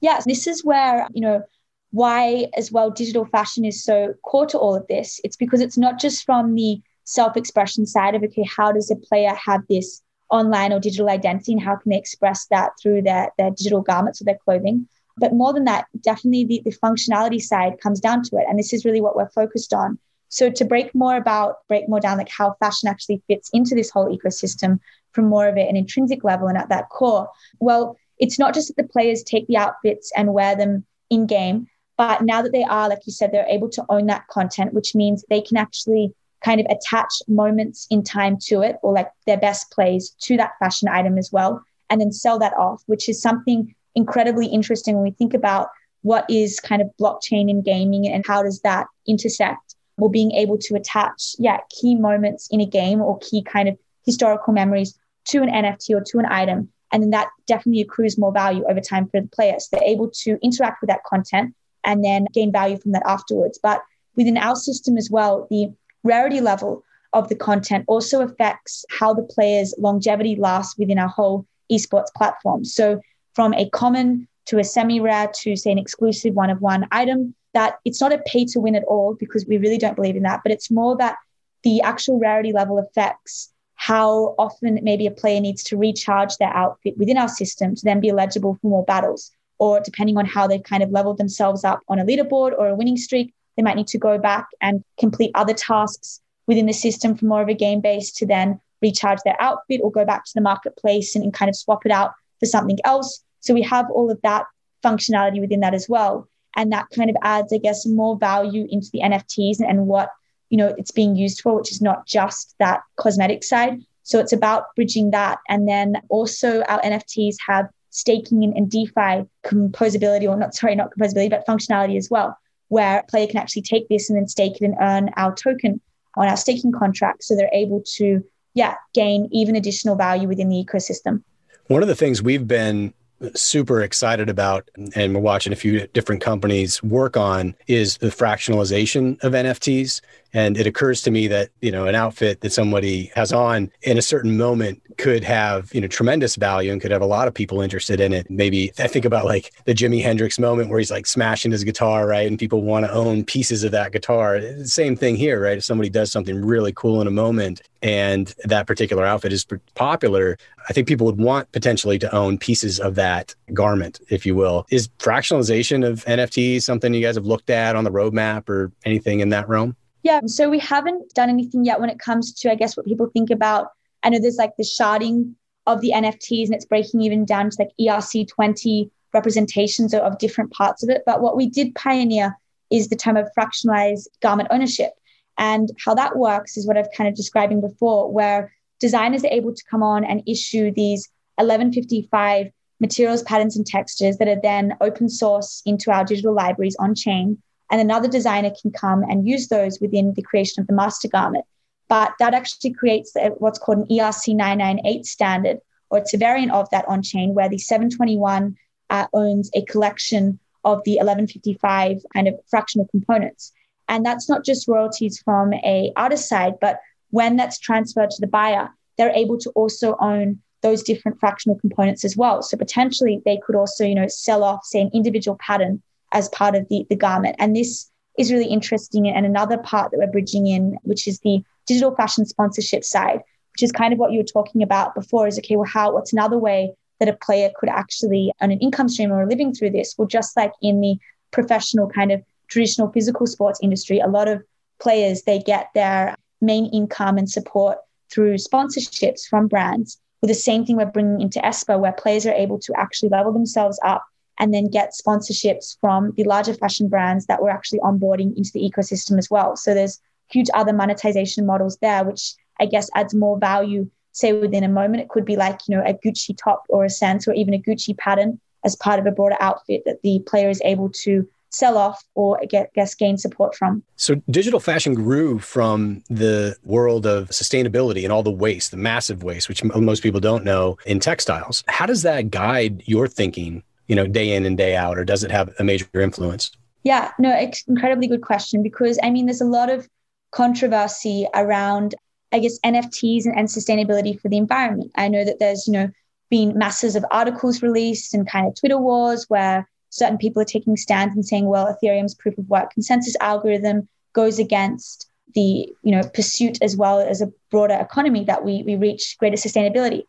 Yes, 0.00 0.24
this 0.24 0.46
is 0.46 0.64
where, 0.64 1.08
you 1.12 1.20
know, 1.20 1.42
why 1.90 2.46
as 2.56 2.70
well 2.70 2.90
digital 2.90 3.24
fashion 3.24 3.64
is 3.64 3.82
so 3.82 4.14
core 4.22 4.46
to 4.46 4.58
all 4.58 4.74
of 4.74 4.86
this. 4.88 5.20
It's 5.24 5.36
because 5.36 5.60
it's 5.60 5.78
not 5.78 5.98
just 5.98 6.24
from 6.24 6.54
the 6.54 6.80
self 7.04 7.36
expression 7.36 7.86
side 7.86 8.14
of, 8.14 8.22
okay, 8.22 8.44
how 8.44 8.72
does 8.72 8.90
a 8.90 8.96
player 8.96 9.34
have 9.34 9.62
this 9.68 10.02
online 10.30 10.72
or 10.72 10.80
digital 10.80 11.08
identity 11.08 11.52
and 11.52 11.62
how 11.62 11.76
can 11.76 11.90
they 11.90 11.98
express 11.98 12.46
that 12.50 12.72
through 12.80 13.02
their, 13.02 13.30
their 13.38 13.50
digital 13.50 13.80
garments 13.80 14.20
or 14.20 14.24
their 14.24 14.38
clothing? 14.44 14.88
But 15.16 15.32
more 15.32 15.52
than 15.52 15.64
that, 15.64 15.86
definitely 16.00 16.44
the, 16.44 16.62
the 16.64 16.76
functionality 16.76 17.40
side 17.40 17.80
comes 17.80 18.00
down 18.00 18.22
to 18.24 18.36
it. 18.36 18.44
And 18.48 18.58
this 18.58 18.72
is 18.72 18.84
really 18.84 19.00
what 19.00 19.16
we're 19.16 19.30
focused 19.30 19.72
on. 19.72 19.98
So 20.28 20.50
to 20.50 20.64
break 20.64 20.94
more 20.94 21.16
about, 21.16 21.56
break 21.68 21.88
more 21.88 22.00
down 22.00 22.18
like 22.18 22.28
how 22.28 22.56
fashion 22.60 22.88
actually 22.88 23.22
fits 23.26 23.50
into 23.52 23.74
this 23.74 23.90
whole 23.90 24.16
ecosystem 24.16 24.80
from 25.12 25.26
more 25.26 25.48
of 25.48 25.56
an 25.56 25.76
intrinsic 25.76 26.24
level 26.24 26.48
and 26.48 26.58
at 26.58 26.68
that 26.68 26.88
core, 26.90 27.28
well, 27.60 27.96
it's 28.18 28.38
not 28.38 28.54
just 28.54 28.68
that 28.68 28.82
the 28.82 28.88
players 28.88 29.22
take 29.22 29.46
the 29.46 29.56
outfits 29.56 30.12
and 30.16 30.32
wear 30.32 30.56
them 30.56 30.84
in 31.10 31.26
game, 31.26 31.68
but 31.96 32.22
now 32.22 32.42
that 32.42 32.52
they 32.52 32.64
are, 32.64 32.88
like 32.88 33.06
you 33.06 33.12
said, 33.12 33.32
they're 33.32 33.46
able 33.48 33.70
to 33.70 33.84
own 33.88 34.06
that 34.06 34.26
content, 34.28 34.74
which 34.74 34.94
means 34.94 35.24
they 35.28 35.40
can 35.40 35.56
actually 35.56 36.12
kind 36.44 36.60
of 36.60 36.66
attach 36.68 37.22
moments 37.28 37.86
in 37.90 38.02
time 38.02 38.36
to 38.38 38.62
it 38.62 38.76
or 38.82 38.92
like 38.92 39.10
their 39.26 39.38
best 39.38 39.70
plays 39.70 40.14
to 40.20 40.36
that 40.36 40.52
fashion 40.58 40.88
item 40.88 41.18
as 41.18 41.30
well, 41.32 41.62
and 41.88 42.00
then 42.00 42.12
sell 42.12 42.38
that 42.38 42.54
off, 42.54 42.82
which 42.86 43.08
is 43.08 43.20
something 43.22 43.74
incredibly 43.94 44.46
interesting 44.46 44.94
when 44.94 45.04
we 45.04 45.10
think 45.10 45.32
about 45.32 45.68
what 46.02 46.28
is 46.30 46.60
kind 46.60 46.82
of 46.82 46.90
blockchain 47.00 47.48
in 47.48 47.62
gaming 47.62 48.06
and 48.06 48.26
how 48.26 48.42
does 48.42 48.60
that 48.60 48.86
intersect 49.08 49.75
or 49.98 50.10
being 50.10 50.32
able 50.32 50.58
to 50.58 50.74
attach, 50.74 51.36
yeah, 51.38 51.58
key 51.70 51.94
moments 51.94 52.48
in 52.50 52.60
a 52.60 52.66
game 52.66 53.00
or 53.00 53.18
key 53.18 53.42
kind 53.42 53.68
of 53.68 53.78
historical 54.04 54.52
memories 54.52 54.98
to 55.26 55.42
an 55.42 55.48
NFT 55.48 55.90
or 55.90 56.02
to 56.02 56.18
an 56.18 56.26
item. 56.26 56.70
And 56.92 57.02
then 57.02 57.10
that 57.10 57.28
definitely 57.46 57.80
accrues 57.82 58.16
more 58.16 58.32
value 58.32 58.64
over 58.68 58.80
time 58.80 59.08
for 59.08 59.20
the 59.20 59.28
players. 59.28 59.68
They're 59.70 59.82
able 59.82 60.10
to 60.22 60.38
interact 60.42 60.80
with 60.80 60.88
that 60.88 61.04
content 61.04 61.54
and 61.84 62.04
then 62.04 62.26
gain 62.32 62.52
value 62.52 62.78
from 62.78 62.92
that 62.92 63.02
afterwards. 63.06 63.58
But 63.62 63.82
within 64.14 64.36
our 64.36 64.56
system 64.56 64.96
as 64.96 65.10
well, 65.10 65.46
the 65.50 65.72
rarity 66.04 66.40
level 66.40 66.84
of 67.12 67.28
the 67.28 67.34
content 67.34 67.84
also 67.88 68.22
affects 68.22 68.84
how 68.90 69.14
the 69.14 69.22
player's 69.22 69.74
longevity 69.78 70.36
lasts 70.36 70.78
within 70.78 70.98
our 70.98 71.08
whole 71.08 71.46
esports 71.72 72.12
platform. 72.14 72.64
So 72.64 73.00
from 73.34 73.54
a 73.54 73.68
common 73.70 74.28
to 74.46 74.58
a 74.58 74.64
semi 74.64 75.00
rare 75.00 75.30
to, 75.42 75.56
say, 75.56 75.72
an 75.72 75.78
exclusive 75.78 76.34
one 76.34 76.50
of 76.50 76.60
one 76.60 76.86
item, 76.92 77.34
that 77.56 77.78
it's 77.86 78.02
not 78.02 78.12
a 78.12 78.18
pay 78.26 78.44
to 78.44 78.60
win 78.60 78.76
at 78.76 78.84
all 78.84 79.16
because 79.18 79.46
we 79.46 79.56
really 79.56 79.78
don't 79.78 79.96
believe 79.96 80.14
in 80.14 80.24
that, 80.24 80.42
but 80.42 80.52
it's 80.52 80.70
more 80.70 80.94
that 80.98 81.16
the 81.62 81.80
actual 81.80 82.18
rarity 82.18 82.52
level 82.52 82.78
affects 82.78 83.50
how 83.76 84.34
often 84.38 84.78
maybe 84.82 85.06
a 85.06 85.10
player 85.10 85.40
needs 85.40 85.62
to 85.64 85.76
recharge 85.78 86.36
their 86.36 86.54
outfit 86.54 86.98
within 86.98 87.16
our 87.16 87.30
system 87.30 87.74
to 87.74 87.82
then 87.82 87.98
be 87.98 88.10
eligible 88.10 88.58
for 88.60 88.68
more 88.68 88.84
battles. 88.84 89.30
Or 89.58 89.80
depending 89.80 90.18
on 90.18 90.26
how 90.26 90.46
they've 90.46 90.62
kind 90.62 90.82
of 90.82 90.90
leveled 90.90 91.16
themselves 91.16 91.64
up 91.64 91.80
on 91.88 91.98
a 91.98 92.04
leaderboard 92.04 92.52
or 92.58 92.68
a 92.68 92.74
winning 92.74 92.98
streak, 92.98 93.32
they 93.56 93.62
might 93.62 93.76
need 93.76 93.86
to 93.88 93.98
go 93.98 94.18
back 94.18 94.48
and 94.60 94.84
complete 95.00 95.30
other 95.34 95.54
tasks 95.54 96.20
within 96.46 96.66
the 96.66 96.74
system 96.74 97.16
for 97.16 97.24
more 97.24 97.40
of 97.40 97.48
a 97.48 97.54
game 97.54 97.80
base 97.80 98.12
to 98.12 98.26
then 98.26 98.60
recharge 98.82 99.20
their 99.24 99.40
outfit 99.40 99.80
or 99.82 99.90
go 99.90 100.04
back 100.04 100.26
to 100.26 100.32
the 100.34 100.42
marketplace 100.42 101.14
and, 101.14 101.24
and 101.24 101.32
kind 101.32 101.48
of 101.48 101.56
swap 101.56 101.86
it 101.86 101.92
out 101.92 102.12
for 102.38 102.44
something 102.44 102.78
else. 102.84 103.24
So 103.40 103.54
we 103.54 103.62
have 103.62 103.86
all 103.90 104.10
of 104.10 104.20
that 104.22 104.44
functionality 104.84 105.40
within 105.40 105.60
that 105.60 105.72
as 105.72 105.88
well. 105.88 106.28
And 106.56 106.72
that 106.72 106.86
kind 106.94 107.10
of 107.10 107.16
adds, 107.22 107.52
I 107.52 107.58
guess, 107.58 107.86
more 107.86 108.16
value 108.16 108.66
into 108.70 108.88
the 108.92 109.00
NFTs 109.00 109.60
and 109.60 109.86
what 109.86 110.10
you 110.48 110.56
know 110.56 110.74
it's 110.78 110.90
being 110.90 111.16
used 111.16 111.40
for, 111.40 111.54
which 111.56 111.70
is 111.70 111.82
not 111.82 112.06
just 112.06 112.54
that 112.58 112.80
cosmetic 112.96 113.44
side. 113.44 113.80
So 114.02 114.20
it's 114.20 114.32
about 114.32 114.74
bridging 114.76 115.10
that. 115.10 115.38
And 115.48 115.68
then 115.68 116.00
also 116.08 116.62
our 116.62 116.80
NFTs 116.80 117.36
have 117.46 117.68
staking 117.90 118.44
and, 118.44 118.56
and 118.56 118.70
DeFi 118.70 119.26
composability, 119.44 120.28
or 120.28 120.36
not 120.36 120.54
sorry, 120.54 120.76
not 120.76 120.90
composability, 120.96 121.30
but 121.30 121.46
functionality 121.46 121.96
as 121.96 122.08
well, 122.10 122.38
where 122.68 123.00
a 123.00 123.02
player 123.04 123.26
can 123.26 123.38
actually 123.38 123.62
take 123.62 123.88
this 123.88 124.08
and 124.08 124.18
then 124.18 124.28
stake 124.28 124.60
it 124.60 124.64
and 124.64 124.76
earn 124.80 125.10
our 125.16 125.34
token 125.34 125.80
on 126.16 126.28
our 126.28 126.36
staking 126.36 126.72
contract. 126.72 127.24
So 127.24 127.34
they're 127.34 127.50
able 127.52 127.82
to, 127.96 128.22
yeah, 128.54 128.74
gain 128.94 129.28
even 129.32 129.56
additional 129.56 129.96
value 129.96 130.28
within 130.28 130.48
the 130.48 130.64
ecosystem. 130.64 131.22
One 131.66 131.82
of 131.82 131.88
the 131.88 131.96
things 131.96 132.22
we've 132.22 132.46
been 132.46 132.94
super 133.34 133.82
excited 133.82 134.28
about 134.28 134.68
and 134.94 135.14
we're 135.14 135.20
watching 135.20 135.52
a 135.52 135.56
few 135.56 135.86
different 135.88 136.20
companies 136.20 136.82
work 136.82 137.16
on 137.16 137.54
is 137.66 137.96
the 137.98 138.08
fractionalization 138.08 139.22
of 139.24 139.32
NFTs 139.32 140.02
and 140.32 140.56
it 140.56 140.66
occurs 140.66 141.02
to 141.02 141.10
me 141.10 141.26
that 141.28 141.50
you 141.60 141.70
know 141.70 141.86
an 141.86 141.94
outfit 141.94 142.40
that 142.40 142.52
somebody 142.52 143.10
has 143.14 143.32
on 143.32 143.70
in 143.82 143.98
a 143.98 144.02
certain 144.02 144.36
moment 144.36 144.82
could 144.98 145.24
have 145.24 145.72
you 145.74 145.80
know 145.80 145.86
tremendous 145.86 146.36
value 146.36 146.72
and 146.72 146.80
could 146.80 146.90
have 146.90 147.02
a 147.02 147.06
lot 147.06 147.28
of 147.28 147.34
people 147.34 147.60
interested 147.60 148.00
in 148.00 148.12
it. 148.12 148.30
Maybe 148.30 148.72
i 148.78 148.86
think 148.86 149.04
about 149.04 149.24
like 149.24 149.52
the 149.64 149.74
jimi 149.74 150.02
hendrix 150.02 150.38
moment 150.38 150.70
where 150.70 150.78
he's 150.78 150.90
like 150.90 151.06
smashing 151.06 151.52
his 151.52 151.64
guitar 151.64 152.06
right? 152.06 152.26
And 152.26 152.38
people 152.38 152.62
want 152.62 152.86
to 152.86 152.92
own 152.92 153.24
pieces 153.24 153.64
of 153.64 153.72
that 153.72 153.92
guitar. 153.92 154.40
Same 154.64 154.96
thing 154.96 155.16
here 155.16 155.42
right? 155.42 155.58
If 155.58 155.64
somebody 155.64 155.90
does 155.90 156.10
something 156.10 156.44
really 156.44 156.72
cool 156.72 157.00
in 157.00 157.06
a 157.06 157.10
moment 157.10 157.62
and 157.82 158.34
that 158.44 158.66
particular 158.66 159.04
outfit 159.04 159.32
is 159.32 159.46
popular 159.74 160.38
i 160.68 160.72
think 160.72 160.88
people 160.88 161.06
would 161.06 161.18
want 161.18 161.50
potentially 161.52 161.98
to 161.98 162.12
own 162.14 162.38
pieces 162.38 162.80
of 162.80 162.94
that 162.94 163.34
garment 163.52 164.00
if 164.08 164.26
you 164.26 164.34
will. 164.34 164.66
Is 164.70 164.88
fractionalization 164.98 165.86
of 165.86 166.04
nfts 166.04 166.62
something 166.62 166.94
you 166.94 167.02
guys 167.02 167.16
have 167.16 167.26
looked 167.26 167.50
at 167.50 167.76
on 167.76 167.84
the 167.84 167.90
roadmap 167.90 168.48
or 168.48 168.72
anything 168.84 169.20
in 169.20 169.28
that 169.30 169.48
realm 169.48 169.76
yeah, 170.06 170.20
so 170.26 170.48
we 170.48 170.60
haven't 170.60 171.14
done 171.14 171.28
anything 171.28 171.64
yet 171.64 171.80
when 171.80 171.90
it 171.90 171.98
comes 171.98 172.32
to, 172.32 172.50
I 172.50 172.54
guess, 172.54 172.76
what 172.76 172.86
people 172.86 173.10
think 173.12 173.30
about. 173.30 173.72
I 174.04 174.08
know 174.08 174.20
there's 174.20 174.36
like 174.36 174.56
the 174.56 174.62
sharding 174.62 175.34
of 175.66 175.80
the 175.80 175.92
NFTs 175.96 176.44
and 176.44 176.54
it's 176.54 176.64
breaking 176.64 177.00
even 177.00 177.24
down 177.24 177.50
to 177.50 177.56
like 177.58 177.70
ERC20 177.80 178.88
representations 179.12 179.92
of, 179.92 180.18
different 180.18 180.52
parts 180.52 180.84
of 180.84 180.90
it. 180.90 181.02
But 181.04 181.22
what 181.22 181.36
we 181.36 181.50
did 181.50 181.74
pioneer 181.74 182.36
is 182.70 182.88
the 182.88 182.94
term 182.94 183.16
of 183.16 183.28
fractionalized 183.36 184.06
garment 184.22 184.48
ownership. 184.52 184.92
And 185.38 185.70
how 185.84 185.94
that 185.94 186.16
works 186.16 186.56
is 186.56 186.68
what 186.68 186.78
I've 186.78 186.92
kind 186.96 187.08
of 187.08 187.16
describing 187.16 187.60
before, 187.60 188.08
where 188.12 188.52
designers 188.78 189.24
are 189.24 189.32
able 189.32 189.54
to 189.54 189.64
come 189.68 189.82
on 189.82 190.04
and 190.04 190.22
issue 190.28 190.70
these 190.70 191.08
1155 191.34 192.52
materials, 192.78 193.24
patterns, 193.24 193.56
and 193.56 193.66
textures 193.66 194.18
that 194.18 194.28
are 194.28 194.40
then 194.40 194.76
open 194.80 195.08
source 195.08 195.62
into 195.66 195.90
our 195.90 196.04
digital 196.04 196.32
libraries 196.32 196.76
on 196.78 196.94
chain 196.94 197.42
and 197.70 197.80
another 197.80 198.08
designer 198.08 198.52
can 198.60 198.70
come 198.70 199.02
and 199.02 199.26
use 199.26 199.48
those 199.48 199.80
within 199.80 200.14
the 200.14 200.22
creation 200.22 200.60
of 200.60 200.66
the 200.66 200.74
master 200.74 201.08
garment. 201.08 201.44
But 201.88 202.12
that 202.18 202.34
actually 202.34 202.72
creates 202.72 203.12
what's 203.38 203.58
called 203.58 203.78
an 203.78 203.86
ERC 203.86 204.34
998 204.34 205.06
standard, 205.06 205.58
or 205.90 205.98
it's 205.98 206.14
a 206.14 206.18
variant 206.18 206.52
of 206.52 206.68
that 206.70 206.86
on 206.88 207.02
chain 207.02 207.34
where 207.34 207.48
the 207.48 207.58
721 207.58 208.56
uh, 208.90 209.06
owns 209.12 209.50
a 209.54 209.64
collection 209.64 210.38
of 210.64 210.82
the 210.84 210.92
1155 210.92 212.02
kind 212.12 212.28
of 212.28 212.34
fractional 212.48 212.88
components. 212.88 213.52
And 213.88 214.04
that's 214.04 214.28
not 214.28 214.44
just 214.44 214.66
royalties 214.66 215.20
from 215.24 215.52
a 215.54 215.92
artist 215.96 216.28
side, 216.28 216.54
but 216.60 216.80
when 217.10 217.36
that's 217.36 217.58
transferred 217.58 218.10
to 218.10 218.20
the 218.20 218.26
buyer, 218.26 218.70
they're 218.98 219.10
able 219.10 219.38
to 219.38 219.50
also 219.50 219.96
own 220.00 220.40
those 220.62 220.82
different 220.82 221.20
fractional 221.20 221.58
components 221.58 222.04
as 222.04 222.16
well. 222.16 222.42
So 222.42 222.56
potentially 222.56 223.22
they 223.24 223.38
could 223.46 223.54
also, 223.54 223.84
you 223.84 223.94
know, 223.94 224.08
sell 224.08 224.42
off, 224.42 224.64
say, 224.64 224.80
an 224.80 224.90
individual 224.92 225.38
pattern 225.40 225.82
as 226.16 226.30
part 226.30 226.54
of 226.54 226.66
the, 226.70 226.86
the 226.88 226.96
garment. 226.96 227.36
And 227.38 227.54
this 227.54 227.90
is 228.18 228.32
really 228.32 228.46
interesting. 228.46 229.06
And 229.06 229.26
another 229.26 229.58
part 229.58 229.90
that 229.90 229.98
we're 229.98 230.10
bridging 230.10 230.46
in, 230.46 230.78
which 230.82 231.06
is 231.06 231.20
the 231.20 231.42
digital 231.66 231.94
fashion 231.94 232.24
sponsorship 232.24 232.84
side, 232.84 233.20
which 233.52 233.62
is 233.62 233.70
kind 233.70 233.92
of 233.92 233.98
what 233.98 234.12
you 234.12 234.20
were 234.20 234.24
talking 234.24 234.62
about 234.62 234.94
before 234.94 235.26
is 235.26 235.38
okay, 235.38 235.56
well, 235.56 235.68
how, 235.70 235.92
what's 235.92 236.14
another 236.14 236.38
way 236.38 236.74
that 237.00 237.10
a 237.10 237.12
player 237.12 237.50
could 237.60 237.68
actually 237.68 238.32
earn 238.40 238.50
an 238.50 238.60
income 238.60 238.88
stream 238.88 239.12
or 239.12 239.22
a 239.22 239.28
living 239.28 239.52
through 239.52 239.70
this? 239.70 239.94
Well, 239.98 240.08
just 240.08 240.34
like 240.38 240.52
in 240.62 240.80
the 240.80 240.96
professional 241.32 241.86
kind 241.90 242.10
of 242.10 242.22
traditional 242.48 242.90
physical 242.90 243.26
sports 243.26 243.60
industry, 243.62 243.98
a 243.98 244.08
lot 244.08 244.26
of 244.26 244.42
players, 244.80 245.24
they 245.24 245.38
get 245.38 245.68
their 245.74 246.16
main 246.40 246.64
income 246.72 247.18
and 247.18 247.28
support 247.30 247.76
through 248.10 248.36
sponsorships 248.36 249.26
from 249.28 249.48
brands. 249.48 249.98
Well, 250.22 250.28
the 250.28 250.34
same 250.34 250.64
thing 250.64 250.76
we're 250.76 250.86
bringing 250.86 251.20
into 251.20 251.40
Espa, 251.40 251.78
where 251.78 251.92
players 251.92 252.24
are 252.24 252.32
able 252.32 252.58
to 252.60 252.72
actually 252.74 253.10
level 253.10 253.34
themselves 253.34 253.78
up 253.84 254.02
and 254.38 254.52
then 254.52 254.70
get 254.70 254.92
sponsorships 254.92 255.76
from 255.80 256.12
the 256.16 256.24
larger 256.24 256.54
fashion 256.54 256.88
brands 256.88 257.26
that 257.26 257.42
we're 257.42 257.50
actually 257.50 257.80
onboarding 257.80 258.36
into 258.36 258.50
the 258.52 258.60
ecosystem 258.60 259.18
as 259.18 259.30
well. 259.30 259.56
So 259.56 259.74
there's 259.74 260.00
huge 260.28 260.48
other 260.54 260.72
monetization 260.72 261.46
models 261.46 261.78
there, 261.80 262.04
which 262.04 262.34
I 262.60 262.66
guess 262.66 262.90
adds 262.94 263.14
more 263.14 263.38
value. 263.38 263.90
Say 264.12 264.32
within 264.32 264.64
a 264.64 264.68
moment, 264.68 265.02
it 265.02 265.08
could 265.08 265.24
be 265.24 265.36
like, 265.36 265.60
you 265.68 265.76
know, 265.76 265.82
a 265.84 265.92
Gucci 265.92 266.36
top 266.36 266.64
or 266.68 266.84
a 266.84 266.90
sense 266.90 267.28
or 267.28 267.34
even 267.34 267.54
a 267.54 267.58
Gucci 267.58 267.96
pattern 267.96 268.40
as 268.64 268.74
part 268.76 268.98
of 268.98 269.06
a 269.06 269.10
broader 269.10 269.36
outfit 269.40 269.82
that 269.84 270.02
the 270.02 270.20
player 270.26 270.48
is 270.48 270.60
able 270.64 270.90
to 271.04 271.28
sell 271.50 271.78
off 271.78 272.02
or 272.14 272.38
get 272.48 272.72
guess 272.74 272.94
gain 272.94 273.16
support 273.16 273.54
from. 273.54 273.82
So 273.96 274.16
digital 274.30 274.60
fashion 274.60 274.94
grew 274.94 275.38
from 275.38 276.02
the 276.10 276.56
world 276.64 277.06
of 277.06 277.28
sustainability 277.28 278.02
and 278.02 278.12
all 278.12 278.22
the 278.22 278.30
waste, 278.30 278.72
the 278.72 278.76
massive 278.76 279.22
waste, 279.22 279.48
which 279.48 279.62
most 279.62 280.02
people 280.02 280.20
don't 280.20 280.44
know 280.44 280.76
in 280.84 280.98
textiles. 280.98 281.62
How 281.68 281.86
does 281.86 282.02
that 282.02 282.30
guide 282.30 282.82
your 282.86 283.06
thinking 283.06 283.62
you 283.86 283.96
know, 283.96 284.06
day 284.06 284.34
in 284.34 284.44
and 284.44 284.56
day 284.56 284.76
out, 284.76 284.98
or 284.98 285.04
does 285.04 285.24
it 285.24 285.30
have 285.30 285.54
a 285.58 285.64
major 285.64 285.86
influence? 286.00 286.50
Yeah, 286.82 287.12
no, 287.18 287.34
it's 287.34 287.64
incredibly 287.66 288.06
good 288.06 288.22
question 288.22 288.62
because 288.62 288.98
I 289.02 289.10
mean, 289.10 289.26
there's 289.26 289.40
a 289.40 289.46
lot 289.46 289.70
of 289.70 289.88
controversy 290.30 291.26
around, 291.34 291.94
I 292.32 292.38
guess, 292.38 292.58
NFTs 292.60 293.24
and, 293.24 293.36
and 293.36 293.48
sustainability 293.48 294.20
for 294.20 294.28
the 294.28 294.36
environment. 294.36 294.92
I 294.96 295.08
know 295.08 295.24
that 295.24 295.38
there's, 295.38 295.66
you 295.66 295.72
know, 295.72 295.90
been 296.30 296.56
masses 296.58 296.96
of 296.96 297.04
articles 297.10 297.62
released 297.62 298.14
and 298.14 298.28
kind 298.28 298.46
of 298.46 298.54
Twitter 298.54 298.78
wars 298.78 299.26
where 299.28 299.68
certain 299.90 300.18
people 300.18 300.42
are 300.42 300.46
taking 300.46 300.76
stands 300.76 301.14
and 301.14 301.24
saying, 301.24 301.46
well, 301.46 301.66
Ethereum's 301.66 302.14
proof 302.14 302.36
of 302.38 302.48
work 302.48 302.72
consensus 302.72 303.16
algorithm 303.20 303.88
goes 304.12 304.38
against 304.38 305.08
the, 305.34 305.68
you 305.82 305.92
know, 305.92 306.02
pursuit 306.14 306.58
as 306.62 306.76
well 306.76 307.00
as 307.00 307.20
a 307.20 307.32
broader 307.50 307.78
economy 307.80 308.24
that 308.24 308.44
we 308.44 308.62
we 308.64 308.76
reach 308.76 309.16
greater 309.18 309.36
sustainability. 309.36 310.04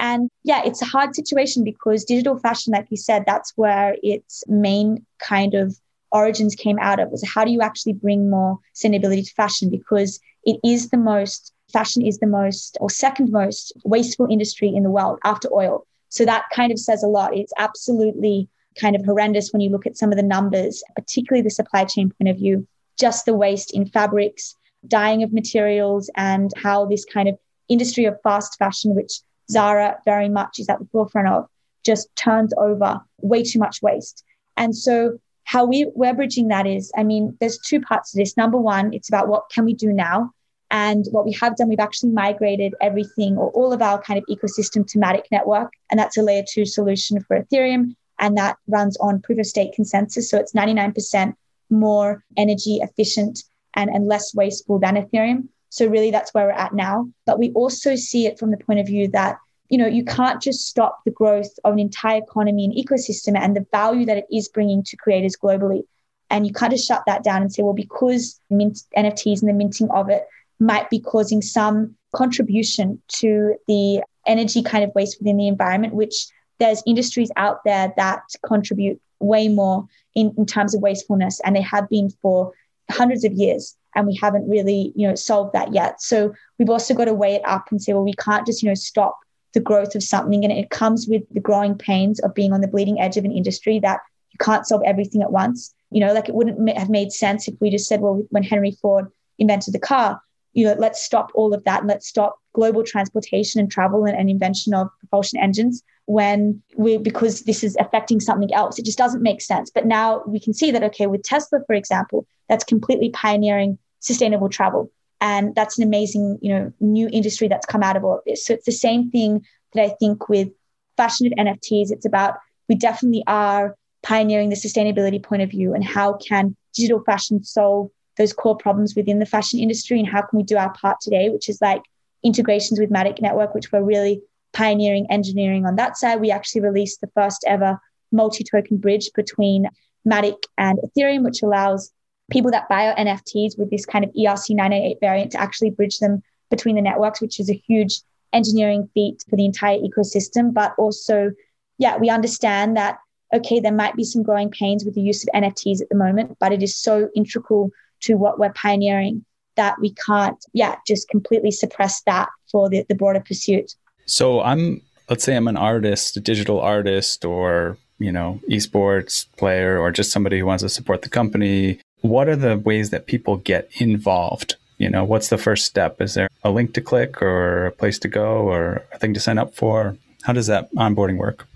And 0.00 0.30
yeah, 0.44 0.62
it's 0.64 0.82
a 0.82 0.86
hard 0.86 1.14
situation 1.14 1.64
because 1.64 2.04
digital 2.04 2.38
fashion, 2.38 2.72
like 2.72 2.86
you 2.90 2.96
said, 2.96 3.24
that's 3.26 3.52
where 3.56 3.96
its 4.02 4.42
main 4.48 5.04
kind 5.18 5.54
of 5.54 5.76
origins 6.10 6.54
came 6.54 6.78
out 6.78 7.00
of 7.00 7.10
was 7.10 7.26
how 7.26 7.44
do 7.44 7.50
you 7.50 7.62
actually 7.62 7.94
bring 7.94 8.28
more 8.28 8.58
sustainability 8.74 9.26
to 9.26 9.34
fashion? 9.34 9.70
Because 9.70 10.20
it 10.44 10.58
is 10.64 10.90
the 10.90 10.98
most 10.98 11.52
fashion 11.72 12.04
is 12.04 12.18
the 12.18 12.26
most 12.26 12.76
or 12.80 12.90
second 12.90 13.30
most 13.30 13.72
wasteful 13.84 14.26
industry 14.30 14.68
in 14.68 14.82
the 14.82 14.90
world 14.90 15.18
after 15.24 15.48
oil. 15.52 15.86
So 16.10 16.24
that 16.26 16.44
kind 16.52 16.70
of 16.70 16.78
says 16.78 17.02
a 17.02 17.08
lot. 17.08 17.34
It's 17.34 17.52
absolutely 17.58 18.48
kind 18.80 18.96
of 18.96 19.04
horrendous 19.04 19.52
when 19.52 19.60
you 19.60 19.70
look 19.70 19.86
at 19.86 19.96
some 19.96 20.10
of 20.10 20.16
the 20.16 20.22
numbers 20.22 20.82
particularly 20.96 21.42
the 21.42 21.50
supply 21.50 21.84
chain 21.84 22.10
point 22.10 22.30
of 22.30 22.38
view 22.38 22.66
just 22.98 23.26
the 23.26 23.34
waste 23.34 23.72
in 23.74 23.86
fabrics 23.86 24.56
dyeing 24.86 25.22
of 25.22 25.32
materials 25.32 26.10
and 26.16 26.50
how 26.56 26.86
this 26.86 27.04
kind 27.04 27.28
of 27.28 27.38
industry 27.68 28.04
of 28.04 28.20
fast 28.22 28.56
fashion 28.58 28.94
which 28.94 29.20
Zara 29.52 29.98
very 30.04 30.28
much 30.28 30.58
is 30.58 30.68
at 30.68 30.78
the 30.78 30.88
forefront 30.92 31.28
of, 31.28 31.46
just 31.84 32.14
turns 32.16 32.52
over 32.56 33.00
way 33.20 33.42
too 33.42 33.58
much 33.58 33.82
waste. 33.82 34.24
And 34.56 34.76
so 34.76 35.18
how 35.44 35.64
we, 35.64 35.90
we're 35.94 36.14
bridging 36.14 36.48
that 36.48 36.66
is, 36.66 36.92
I 36.96 37.02
mean, 37.02 37.36
there's 37.40 37.58
two 37.58 37.80
parts 37.80 38.12
to 38.12 38.18
this. 38.18 38.36
Number 38.36 38.58
one, 38.58 38.92
it's 38.92 39.08
about 39.08 39.28
what 39.28 39.50
can 39.52 39.64
we 39.64 39.74
do 39.74 39.92
now? 39.92 40.32
And 40.70 41.04
what 41.10 41.26
we 41.26 41.32
have 41.32 41.56
done, 41.56 41.68
we've 41.68 41.78
actually 41.80 42.12
migrated 42.12 42.74
everything 42.80 43.36
or 43.36 43.50
all 43.50 43.72
of 43.72 43.82
our 43.82 44.00
kind 44.00 44.18
of 44.18 44.24
ecosystem 44.34 44.86
to 44.88 44.98
Matic 44.98 45.24
network. 45.30 45.72
And 45.90 46.00
that's 46.00 46.16
a 46.16 46.22
layer 46.22 46.44
two 46.48 46.64
solution 46.64 47.20
for 47.20 47.38
Ethereum. 47.38 47.94
And 48.18 48.38
that 48.38 48.56
runs 48.66 48.96
on 48.98 49.20
proof 49.20 49.38
of 49.38 49.46
stake 49.46 49.74
consensus. 49.74 50.30
So 50.30 50.38
it's 50.38 50.52
99% 50.52 51.34
more 51.68 52.24
energy 52.36 52.78
efficient 52.80 53.44
and, 53.74 53.90
and 53.90 54.06
less 54.06 54.34
wasteful 54.34 54.78
than 54.78 54.96
Ethereum. 54.96 55.48
So 55.72 55.86
really 55.86 56.10
that's 56.10 56.34
where 56.34 56.46
we're 56.46 56.52
at 56.52 56.74
now. 56.74 57.08
But 57.26 57.38
we 57.38 57.50
also 57.52 57.96
see 57.96 58.26
it 58.26 58.38
from 58.38 58.50
the 58.50 58.56
point 58.56 58.80
of 58.80 58.86
view 58.86 59.08
that 59.08 59.38
you 59.68 59.78
know 59.78 59.86
you 59.86 60.04
can't 60.04 60.42
just 60.42 60.66
stop 60.66 61.00
the 61.04 61.10
growth 61.10 61.52
of 61.64 61.72
an 61.72 61.78
entire 61.78 62.20
economy 62.22 62.64
and 62.64 62.74
ecosystem 62.74 63.38
and 63.38 63.56
the 63.56 63.66
value 63.72 64.04
that 64.06 64.18
it 64.18 64.26
is 64.30 64.48
bringing 64.48 64.82
to 64.84 64.96
creators 64.96 65.36
globally 65.42 65.84
and 66.28 66.46
you 66.46 66.52
can't 66.52 66.72
just 66.72 66.86
shut 66.86 67.02
that 67.06 67.24
down 67.24 67.40
and 67.40 67.50
say 67.50 67.62
well 67.62 67.72
because 67.72 68.38
mint 68.50 68.80
nfts 68.98 69.40
and 69.40 69.48
the 69.48 69.54
minting 69.54 69.88
of 69.90 70.10
it 70.10 70.26
might 70.60 70.90
be 70.90 71.00
causing 71.00 71.40
some 71.40 71.96
contribution 72.12 73.02
to 73.08 73.54
the 73.66 74.02
energy 74.26 74.62
kind 74.62 74.84
of 74.84 74.94
waste 74.94 75.18
within 75.18 75.36
the 75.36 75.48
environment, 75.48 75.94
which 75.94 76.26
there's 76.58 76.82
industries 76.86 77.30
out 77.36 77.64
there 77.64 77.92
that 77.96 78.22
contribute 78.46 79.00
way 79.20 79.48
more 79.48 79.86
in, 80.14 80.32
in 80.36 80.46
terms 80.46 80.74
of 80.74 80.80
wastefulness, 80.80 81.40
and 81.44 81.56
they 81.56 81.62
have 81.62 81.88
been 81.88 82.10
for 82.22 82.52
hundreds 82.90 83.24
of 83.24 83.32
years. 83.32 83.76
And 83.94 84.06
we 84.06 84.16
haven't 84.20 84.48
really, 84.48 84.92
you 84.94 85.06
know, 85.08 85.14
solved 85.14 85.52
that 85.52 85.74
yet. 85.74 86.00
So 86.00 86.34
we've 86.58 86.70
also 86.70 86.94
got 86.94 87.06
to 87.06 87.14
weigh 87.14 87.34
it 87.34 87.46
up 87.46 87.70
and 87.70 87.82
say, 87.82 87.92
well, 87.92 88.04
we 88.04 88.14
can't 88.14 88.46
just, 88.46 88.62
you 88.62 88.68
know, 88.68 88.74
stop 88.74 89.18
the 89.52 89.60
growth 89.60 89.94
of 89.94 90.02
something. 90.02 90.44
And 90.44 90.52
it 90.52 90.70
comes 90.70 91.06
with 91.08 91.22
the 91.30 91.40
growing 91.40 91.76
pains 91.76 92.20
of 92.20 92.34
being 92.34 92.52
on 92.52 92.60
the 92.60 92.68
bleeding 92.68 93.00
edge 93.00 93.16
of 93.16 93.24
an 93.24 93.32
industry 93.32 93.78
that 93.80 94.00
you 94.30 94.38
can't 94.38 94.66
solve 94.66 94.82
everything 94.84 95.22
at 95.22 95.32
once. 95.32 95.74
You 95.90 96.00
know, 96.00 96.12
like 96.12 96.28
it 96.28 96.34
wouldn't 96.34 96.78
have 96.78 96.88
made 96.88 97.12
sense 97.12 97.48
if 97.48 97.54
we 97.60 97.70
just 97.70 97.86
said, 97.86 98.00
well, 98.00 98.22
when 98.30 98.42
Henry 98.42 98.72
Ford 98.80 99.10
invented 99.38 99.74
the 99.74 99.78
car, 99.78 100.20
you 100.54 100.66
know, 100.66 100.74
let's 100.78 101.02
stop 101.02 101.30
all 101.34 101.54
of 101.54 101.64
that 101.64 101.80
and 101.80 101.88
let's 101.88 102.06
stop 102.06 102.38
global 102.54 102.82
transportation 102.82 103.60
and 103.60 103.70
travel 103.70 104.04
and, 104.04 104.16
and 104.16 104.28
invention 104.28 104.74
of 104.74 104.88
propulsion 105.00 105.38
engines 105.38 105.82
when 106.06 106.62
we 106.76 106.98
because 106.98 107.42
this 107.42 107.62
is 107.64 107.76
affecting 107.78 108.20
something 108.20 108.52
else. 108.52 108.78
It 108.78 108.84
just 108.84 108.98
doesn't 108.98 109.22
make 109.22 109.40
sense. 109.40 109.70
But 109.70 109.86
now 109.86 110.22
we 110.26 110.40
can 110.40 110.52
see 110.52 110.70
that 110.70 110.82
okay, 110.82 111.06
with 111.06 111.22
Tesla, 111.22 111.60
for 111.66 111.74
example, 111.74 112.26
that's 112.48 112.64
completely 112.64 113.10
pioneering 113.10 113.78
sustainable 114.02 114.50
travel. 114.50 114.90
And 115.20 115.54
that's 115.54 115.78
an 115.78 115.84
amazing, 115.84 116.38
you 116.42 116.52
know, 116.52 116.72
new 116.80 117.08
industry 117.10 117.48
that's 117.48 117.64
come 117.64 117.82
out 117.82 117.96
of 117.96 118.04
all 118.04 118.18
of 118.18 118.24
this. 118.26 118.44
So 118.44 118.54
it's 118.54 118.66
the 118.66 118.72
same 118.72 119.10
thing 119.10 119.46
that 119.72 119.82
I 119.82 119.94
think 120.00 120.28
with 120.28 120.48
fashion 120.96 121.32
and 121.32 121.48
NFTs. 121.48 121.90
It's 121.90 122.04
about 122.04 122.34
we 122.68 122.74
definitely 122.74 123.24
are 123.26 123.76
pioneering 124.02 124.50
the 124.50 124.56
sustainability 124.56 125.22
point 125.22 125.42
of 125.42 125.50
view 125.50 125.74
and 125.74 125.84
how 125.84 126.14
can 126.14 126.56
digital 126.74 127.02
fashion 127.04 127.42
solve 127.44 127.88
those 128.18 128.32
core 128.32 128.56
problems 128.56 128.94
within 128.94 129.20
the 129.20 129.26
fashion 129.26 129.60
industry 129.60 129.98
and 129.98 130.08
how 130.08 130.20
can 130.22 130.36
we 130.38 130.42
do 130.42 130.56
our 130.56 130.72
part 130.72 131.00
today, 131.00 131.30
which 131.30 131.48
is 131.48 131.60
like 131.62 131.82
integrations 132.24 132.78
with 132.78 132.90
Matic 132.90 133.20
Network, 133.20 133.54
which 133.54 133.72
we're 133.72 133.82
really 133.82 134.20
pioneering 134.52 135.06
engineering 135.10 135.64
on 135.66 135.76
that 135.76 135.96
side. 135.96 136.20
We 136.20 136.30
actually 136.30 136.62
released 136.62 137.00
the 137.00 137.10
first 137.14 137.44
ever 137.46 137.78
multi 138.10 138.44
token 138.44 138.76
bridge 138.78 139.10
between 139.14 139.68
Matic 140.06 140.42
and 140.58 140.78
Ethereum, 140.80 141.24
which 141.24 141.42
allows 141.42 141.92
people 142.30 142.50
that 142.50 142.68
buy 142.68 142.88
our 142.88 142.94
NFTs 142.96 143.58
with 143.58 143.70
this 143.70 143.86
kind 143.86 144.04
of 144.04 144.10
ERC 144.10 144.50
988 144.50 144.98
variant 145.00 145.32
to 145.32 145.40
actually 145.40 145.70
bridge 145.70 145.98
them 145.98 146.22
between 146.50 146.76
the 146.76 146.82
networks, 146.82 147.20
which 147.20 147.40
is 147.40 147.50
a 147.50 147.62
huge 147.66 148.00
engineering 148.32 148.88
feat 148.94 149.24
for 149.28 149.36
the 149.36 149.44
entire 149.44 149.78
ecosystem. 149.78 150.52
But 150.52 150.74
also, 150.78 151.32
yeah, 151.78 151.96
we 151.96 152.10
understand 152.10 152.76
that, 152.76 152.98
okay, 153.34 153.60
there 153.60 153.72
might 153.72 153.96
be 153.96 154.04
some 154.04 154.22
growing 154.22 154.50
pains 154.50 154.84
with 154.84 154.94
the 154.94 155.00
use 155.00 155.24
of 155.24 155.30
NFTs 155.34 155.80
at 155.80 155.88
the 155.88 155.96
moment, 155.96 156.36
but 156.38 156.52
it 156.52 156.62
is 156.62 156.76
so 156.76 157.08
integral 157.14 157.70
to 158.02 158.14
what 158.14 158.38
we're 158.38 158.52
pioneering 158.52 159.24
that 159.56 159.78
we 159.80 159.92
can't, 159.94 160.42
yeah, 160.52 160.76
just 160.86 161.08
completely 161.08 161.50
suppress 161.50 162.02
that 162.02 162.28
for 162.50 162.68
the, 162.68 162.84
the 162.88 162.94
broader 162.94 163.20
pursuit. 163.20 163.74
So 164.06 164.40
I'm, 164.40 164.80
let's 165.08 165.24
say 165.24 165.36
I'm 165.36 165.48
an 165.48 165.56
artist, 165.56 166.16
a 166.16 166.20
digital 166.20 166.60
artist, 166.60 167.24
or, 167.24 167.76
you 167.98 168.12
know, 168.12 168.40
esports 168.50 169.26
player, 169.36 169.78
or 169.78 169.90
just 169.90 170.10
somebody 170.10 170.38
who 170.38 170.46
wants 170.46 170.62
to 170.62 170.68
support 170.68 171.02
the 171.02 171.08
company. 171.08 171.80
What 172.02 172.28
are 172.28 172.36
the 172.36 172.58
ways 172.58 172.90
that 172.90 173.06
people 173.06 173.36
get 173.36 173.70
involved? 173.80 174.56
You 174.78 174.90
know, 174.90 175.04
what's 175.04 175.28
the 175.28 175.38
first 175.38 175.64
step? 175.64 176.00
Is 176.00 176.14
there 176.14 176.28
a 176.42 176.50
link 176.50 176.74
to 176.74 176.80
click 176.80 177.22
or 177.22 177.66
a 177.66 177.72
place 177.72 177.98
to 178.00 178.08
go 178.08 178.48
or 178.48 178.84
a 178.92 178.98
thing 178.98 179.14
to 179.14 179.20
sign 179.20 179.38
up 179.38 179.54
for? 179.54 179.96
How 180.24 180.32
does 180.32 180.48
that 180.48 180.72
onboarding 180.74 181.16
work? 181.16 181.46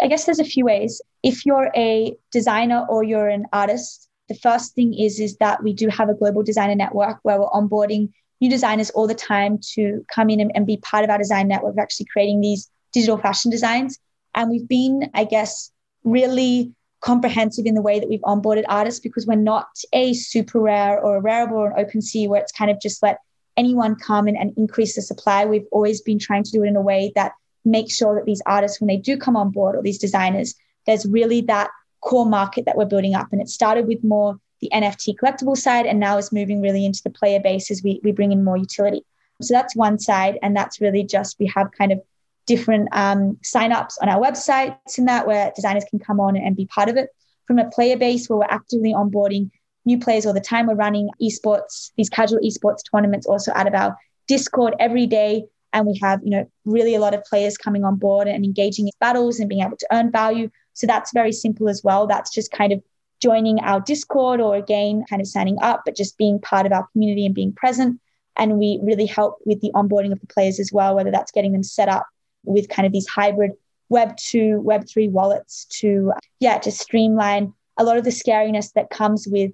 I 0.00 0.06
guess 0.06 0.26
there's 0.26 0.38
a 0.38 0.44
few 0.44 0.64
ways. 0.64 1.00
If 1.22 1.46
you're 1.46 1.70
a 1.74 2.14
designer 2.32 2.84
or 2.88 3.02
you're 3.02 3.28
an 3.28 3.46
artist, 3.52 4.08
the 4.28 4.34
first 4.34 4.74
thing 4.74 4.92
is 4.94 5.20
is 5.20 5.36
that 5.38 5.62
we 5.62 5.72
do 5.72 5.88
have 5.88 6.08
a 6.08 6.14
global 6.14 6.42
designer 6.42 6.74
network 6.74 7.18
where 7.22 7.40
we're 7.40 7.48
onboarding 7.48 8.10
new 8.40 8.50
designers 8.50 8.90
all 8.90 9.06
the 9.06 9.14
time 9.14 9.58
to 9.74 10.04
come 10.12 10.28
in 10.28 10.40
and, 10.40 10.52
and 10.54 10.66
be 10.66 10.76
part 10.78 11.04
of 11.04 11.10
our 11.10 11.18
design 11.18 11.48
network, 11.48 11.76
actually 11.78 12.06
creating 12.12 12.40
these 12.40 12.68
digital 12.92 13.16
fashion 13.16 13.50
designs. 13.50 13.98
And 14.34 14.50
we've 14.50 14.68
been, 14.68 15.10
I 15.14 15.24
guess, 15.24 15.70
really 16.02 16.74
comprehensive 17.04 17.66
in 17.66 17.74
the 17.74 17.82
way 17.82 18.00
that 18.00 18.08
we've 18.08 18.22
onboarded 18.22 18.64
artists 18.66 18.98
because 18.98 19.26
we're 19.26 19.34
not 19.34 19.68
a 19.92 20.12
SuperRare 20.12 21.02
or 21.02 21.18
a 21.18 21.22
Rarible 21.22 21.52
or 21.52 21.70
an 21.70 21.84
OpenSea 21.84 22.28
where 22.28 22.40
it's 22.40 22.52
kind 22.52 22.70
of 22.70 22.80
just 22.80 23.02
let 23.02 23.18
anyone 23.58 23.94
come 23.94 24.26
in 24.26 24.36
and 24.36 24.54
increase 24.56 24.94
the 24.96 25.02
supply. 25.02 25.44
We've 25.44 25.66
always 25.70 26.00
been 26.00 26.18
trying 26.18 26.44
to 26.44 26.50
do 26.50 26.64
it 26.64 26.68
in 26.68 26.76
a 26.76 26.80
way 26.80 27.12
that 27.14 27.32
makes 27.64 27.94
sure 27.94 28.14
that 28.14 28.24
these 28.24 28.40
artists, 28.46 28.80
when 28.80 28.88
they 28.88 28.96
do 28.96 29.18
come 29.18 29.36
on 29.36 29.50
board, 29.50 29.76
or 29.76 29.82
these 29.82 29.98
designers, 29.98 30.54
there's 30.86 31.04
really 31.04 31.42
that 31.42 31.70
core 32.00 32.26
market 32.26 32.64
that 32.64 32.76
we're 32.76 32.86
building 32.86 33.14
up. 33.14 33.28
And 33.32 33.40
it 33.40 33.48
started 33.48 33.86
with 33.86 34.02
more 34.02 34.40
the 34.60 34.70
NFT 34.72 35.16
collectible 35.22 35.56
side 35.56 35.84
and 35.84 36.00
now 36.00 36.16
is 36.16 36.32
moving 36.32 36.62
really 36.62 36.86
into 36.86 37.02
the 37.02 37.10
player 37.10 37.38
base 37.38 37.70
as 37.70 37.82
we, 37.82 38.00
we 38.02 38.12
bring 38.12 38.32
in 38.32 38.44
more 38.44 38.56
utility. 38.56 39.04
So 39.42 39.52
that's 39.52 39.76
one 39.76 39.98
side. 39.98 40.38
And 40.42 40.56
that's 40.56 40.80
really 40.80 41.04
just 41.04 41.38
we 41.38 41.52
have 41.54 41.70
kind 41.72 41.92
of 41.92 42.00
different 42.46 42.88
um, 42.92 43.38
signups 43.42 43.94
on 44.02 44.08
our 44.08 44.20
websites 44.20 44.98
and 44.98 45.08
that 45.08 45.26
where 45.26 45.52
designers 45.54 45.84
can 45.88 45.98
come 45.98 46.20
on 46.20 46.36
and 46.36 46.56
be 46.56 46.66
part 46.66 46.88
of 46.88 46.96
it. 46.96 47.08
From 47.46 47.58
a 47.58 47.70
player 47.70 47.96
base 47.96 48.28
where 48.28 48.38
we're 48.38 48.46
actively 48.50 48.92
onboarding 48.92 49.50
new 49.84 49.98
players 49.98 50.26
all 50.26 50.32
the 50.32 50.40
time, 50.40 50.66
we're 50.66 50.74
running 50.74 51.10
esports, 51.22 51.90
these 51.96 52.08
casual 52.08 52.40
esports 52.40 52.80
tournaments 52.90 53.26
also 53.26 53.52
out 53.54 53.66
of 53.66 53.74
our 53.74 53.96
Discord 54.28 54.74
every 54.78 55.06
day. 55.06 55.44
And 55.72 55.86
we 55.86 55.98
have, 56.02 56.20
you 56.22 56.30
know, 56.30 56.50
really 56.64 56.94
a 56.94 57.00
lot 57.00 57.14
of 57.14 57.24
players 57.24 57.58
coming 57.58 57.84
on 57.84 57.96
board 57.96 58.28
and 58.28 58.44
engaging 58.44 58.86
in 58.86 58.92
battles 59.00 59.40
and 59.40 59.48
being 59.48 59.62
able 59.62 59.76
to 59.76 59.88
earn 59.92 60.10
value. 60.10 60.50
So 60.72 60.86
that's 60.86 61.12
very 61.12 61.32
simple 61.32 61.68
as 61.68 61.82
well. 61.82 62.06
That's 62.06 62.32
just 62.32 62.50
kind 62.50 62.72
of 62.72 62.82
joining 63.20 63.58
our 63.60 63.80
Discord 63.80 64.40
or 64.40 64.54
again, 64.54 65.04
kind 65.08 65.20
of 65.20 65.26
signing 65.26 65.58
up, 65.62 65.82
but 65.84 65.96
just 65.96 66.16
being 66.16 66.40
part 66.40 66.66
of 66.66 66.72
our 66.72 66.86
community 66.92 67.26
and 67.26 67.34
being 67.34 67.52
present. 67.52 68.00
And 68.36 68.58
we 68.58 68.80
really 68.82 69.06
help 69.06 69.38
with 69.44 69.60
the 69.60 69.70
onboarding 69.74 70.12
of 70.12 70.20
the 70.20 70.26
players 70.26 70.58
as 70.58 70.70
well, 70.72 70.94
whether 70.94 71.10
that's 71.10 71.32
getting 71.32 71.52
them 71.52 71.62
set 71.62 71.88
up 71.88 72.06
with 72.44 72.68
kind 72.68 72.86
of 72.86 72.92
these 72.92 73.08
hybrid 73.08 73.52
Web 73.88 74.16
2, 74.16 74.60
Web 74.60 74.88
3 74.88 75.08
wallets 75.08 75.66
to, 75.80 76.12
yeah, 76.40 76.58
to 76.58 76.70
streamline 76.70 77.52
a 77.78 77.84
lot 77.84 77.96
of 77.96 78.04
the 78.04 78.10
scariness 78.10 78.72
that 78.72 78.90
comes 78.90 79.26
with 79.28 79.52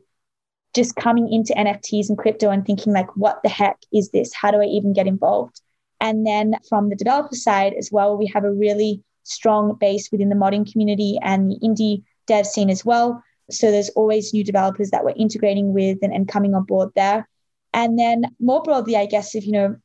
just 0.74 0.94
coming 0.96 1.33
into 1.33 1.53
NFTs 1.53 2.09
and 2.09 2.18
crypto 2.18 2.50
and 2.50 2.64
thinking, 2.64 2.92
like, 2.92 3.16
what 3.16 3.40
the 3.42 3.48
heck 3.48 3.79
is 3.92 4.11
this? 4.11 4.33
How 4.35 4.50
do 4.50 4.59
I 4.59 4.66
even 4.66 4.92
get 4.92 5.07
involved? 5.07 5.61
And 6.00 6.26
then 6.26 6.55
from 6.68 6.88
the 6.88 6.96
developer 6.96 7.35
side 7.35 7.74
as 7.74 7.90
well, 7.92 8.16
we 8.16 8.26
have 8.26 8.44
a 8.44 8.53
really 8.53 9.03
strong 9.24 9.76
base 9.79 10.11
within 10.11 10.29
the 10.29 10.37
modding 10.37 10.70
community 10.70 11.18
and 11.22 11.50
the 11.50 11.59
indie 11.62 12.03
dev 12.26 12.46
scene 12.46 12.70
as 12.70 12.85
well. 12.85 13.22
So 13.50 13.70
there's 13.70 13.90
always 13.90 14.33
new 14.33 14.44
developers 14.44 14.90
that 14.90 15.05
we're 15.05 15.14
integrating 15.16 15.74
with 15.74 15.98
and, 16.03 16.12
and 16.12 16.29
coming 16.29 16.55
on 16.55 16.64
board 16.64 16.90
there. 16.94 17.29
And 17.72 17.98
then 17.98 18.24
more 18.40 18.62
broadly, 18.62 18.96
I 18.96 19.07
guess 19.07 19.35
if 19.35 19.44
you 19.44 19.53
know 19.53 19.76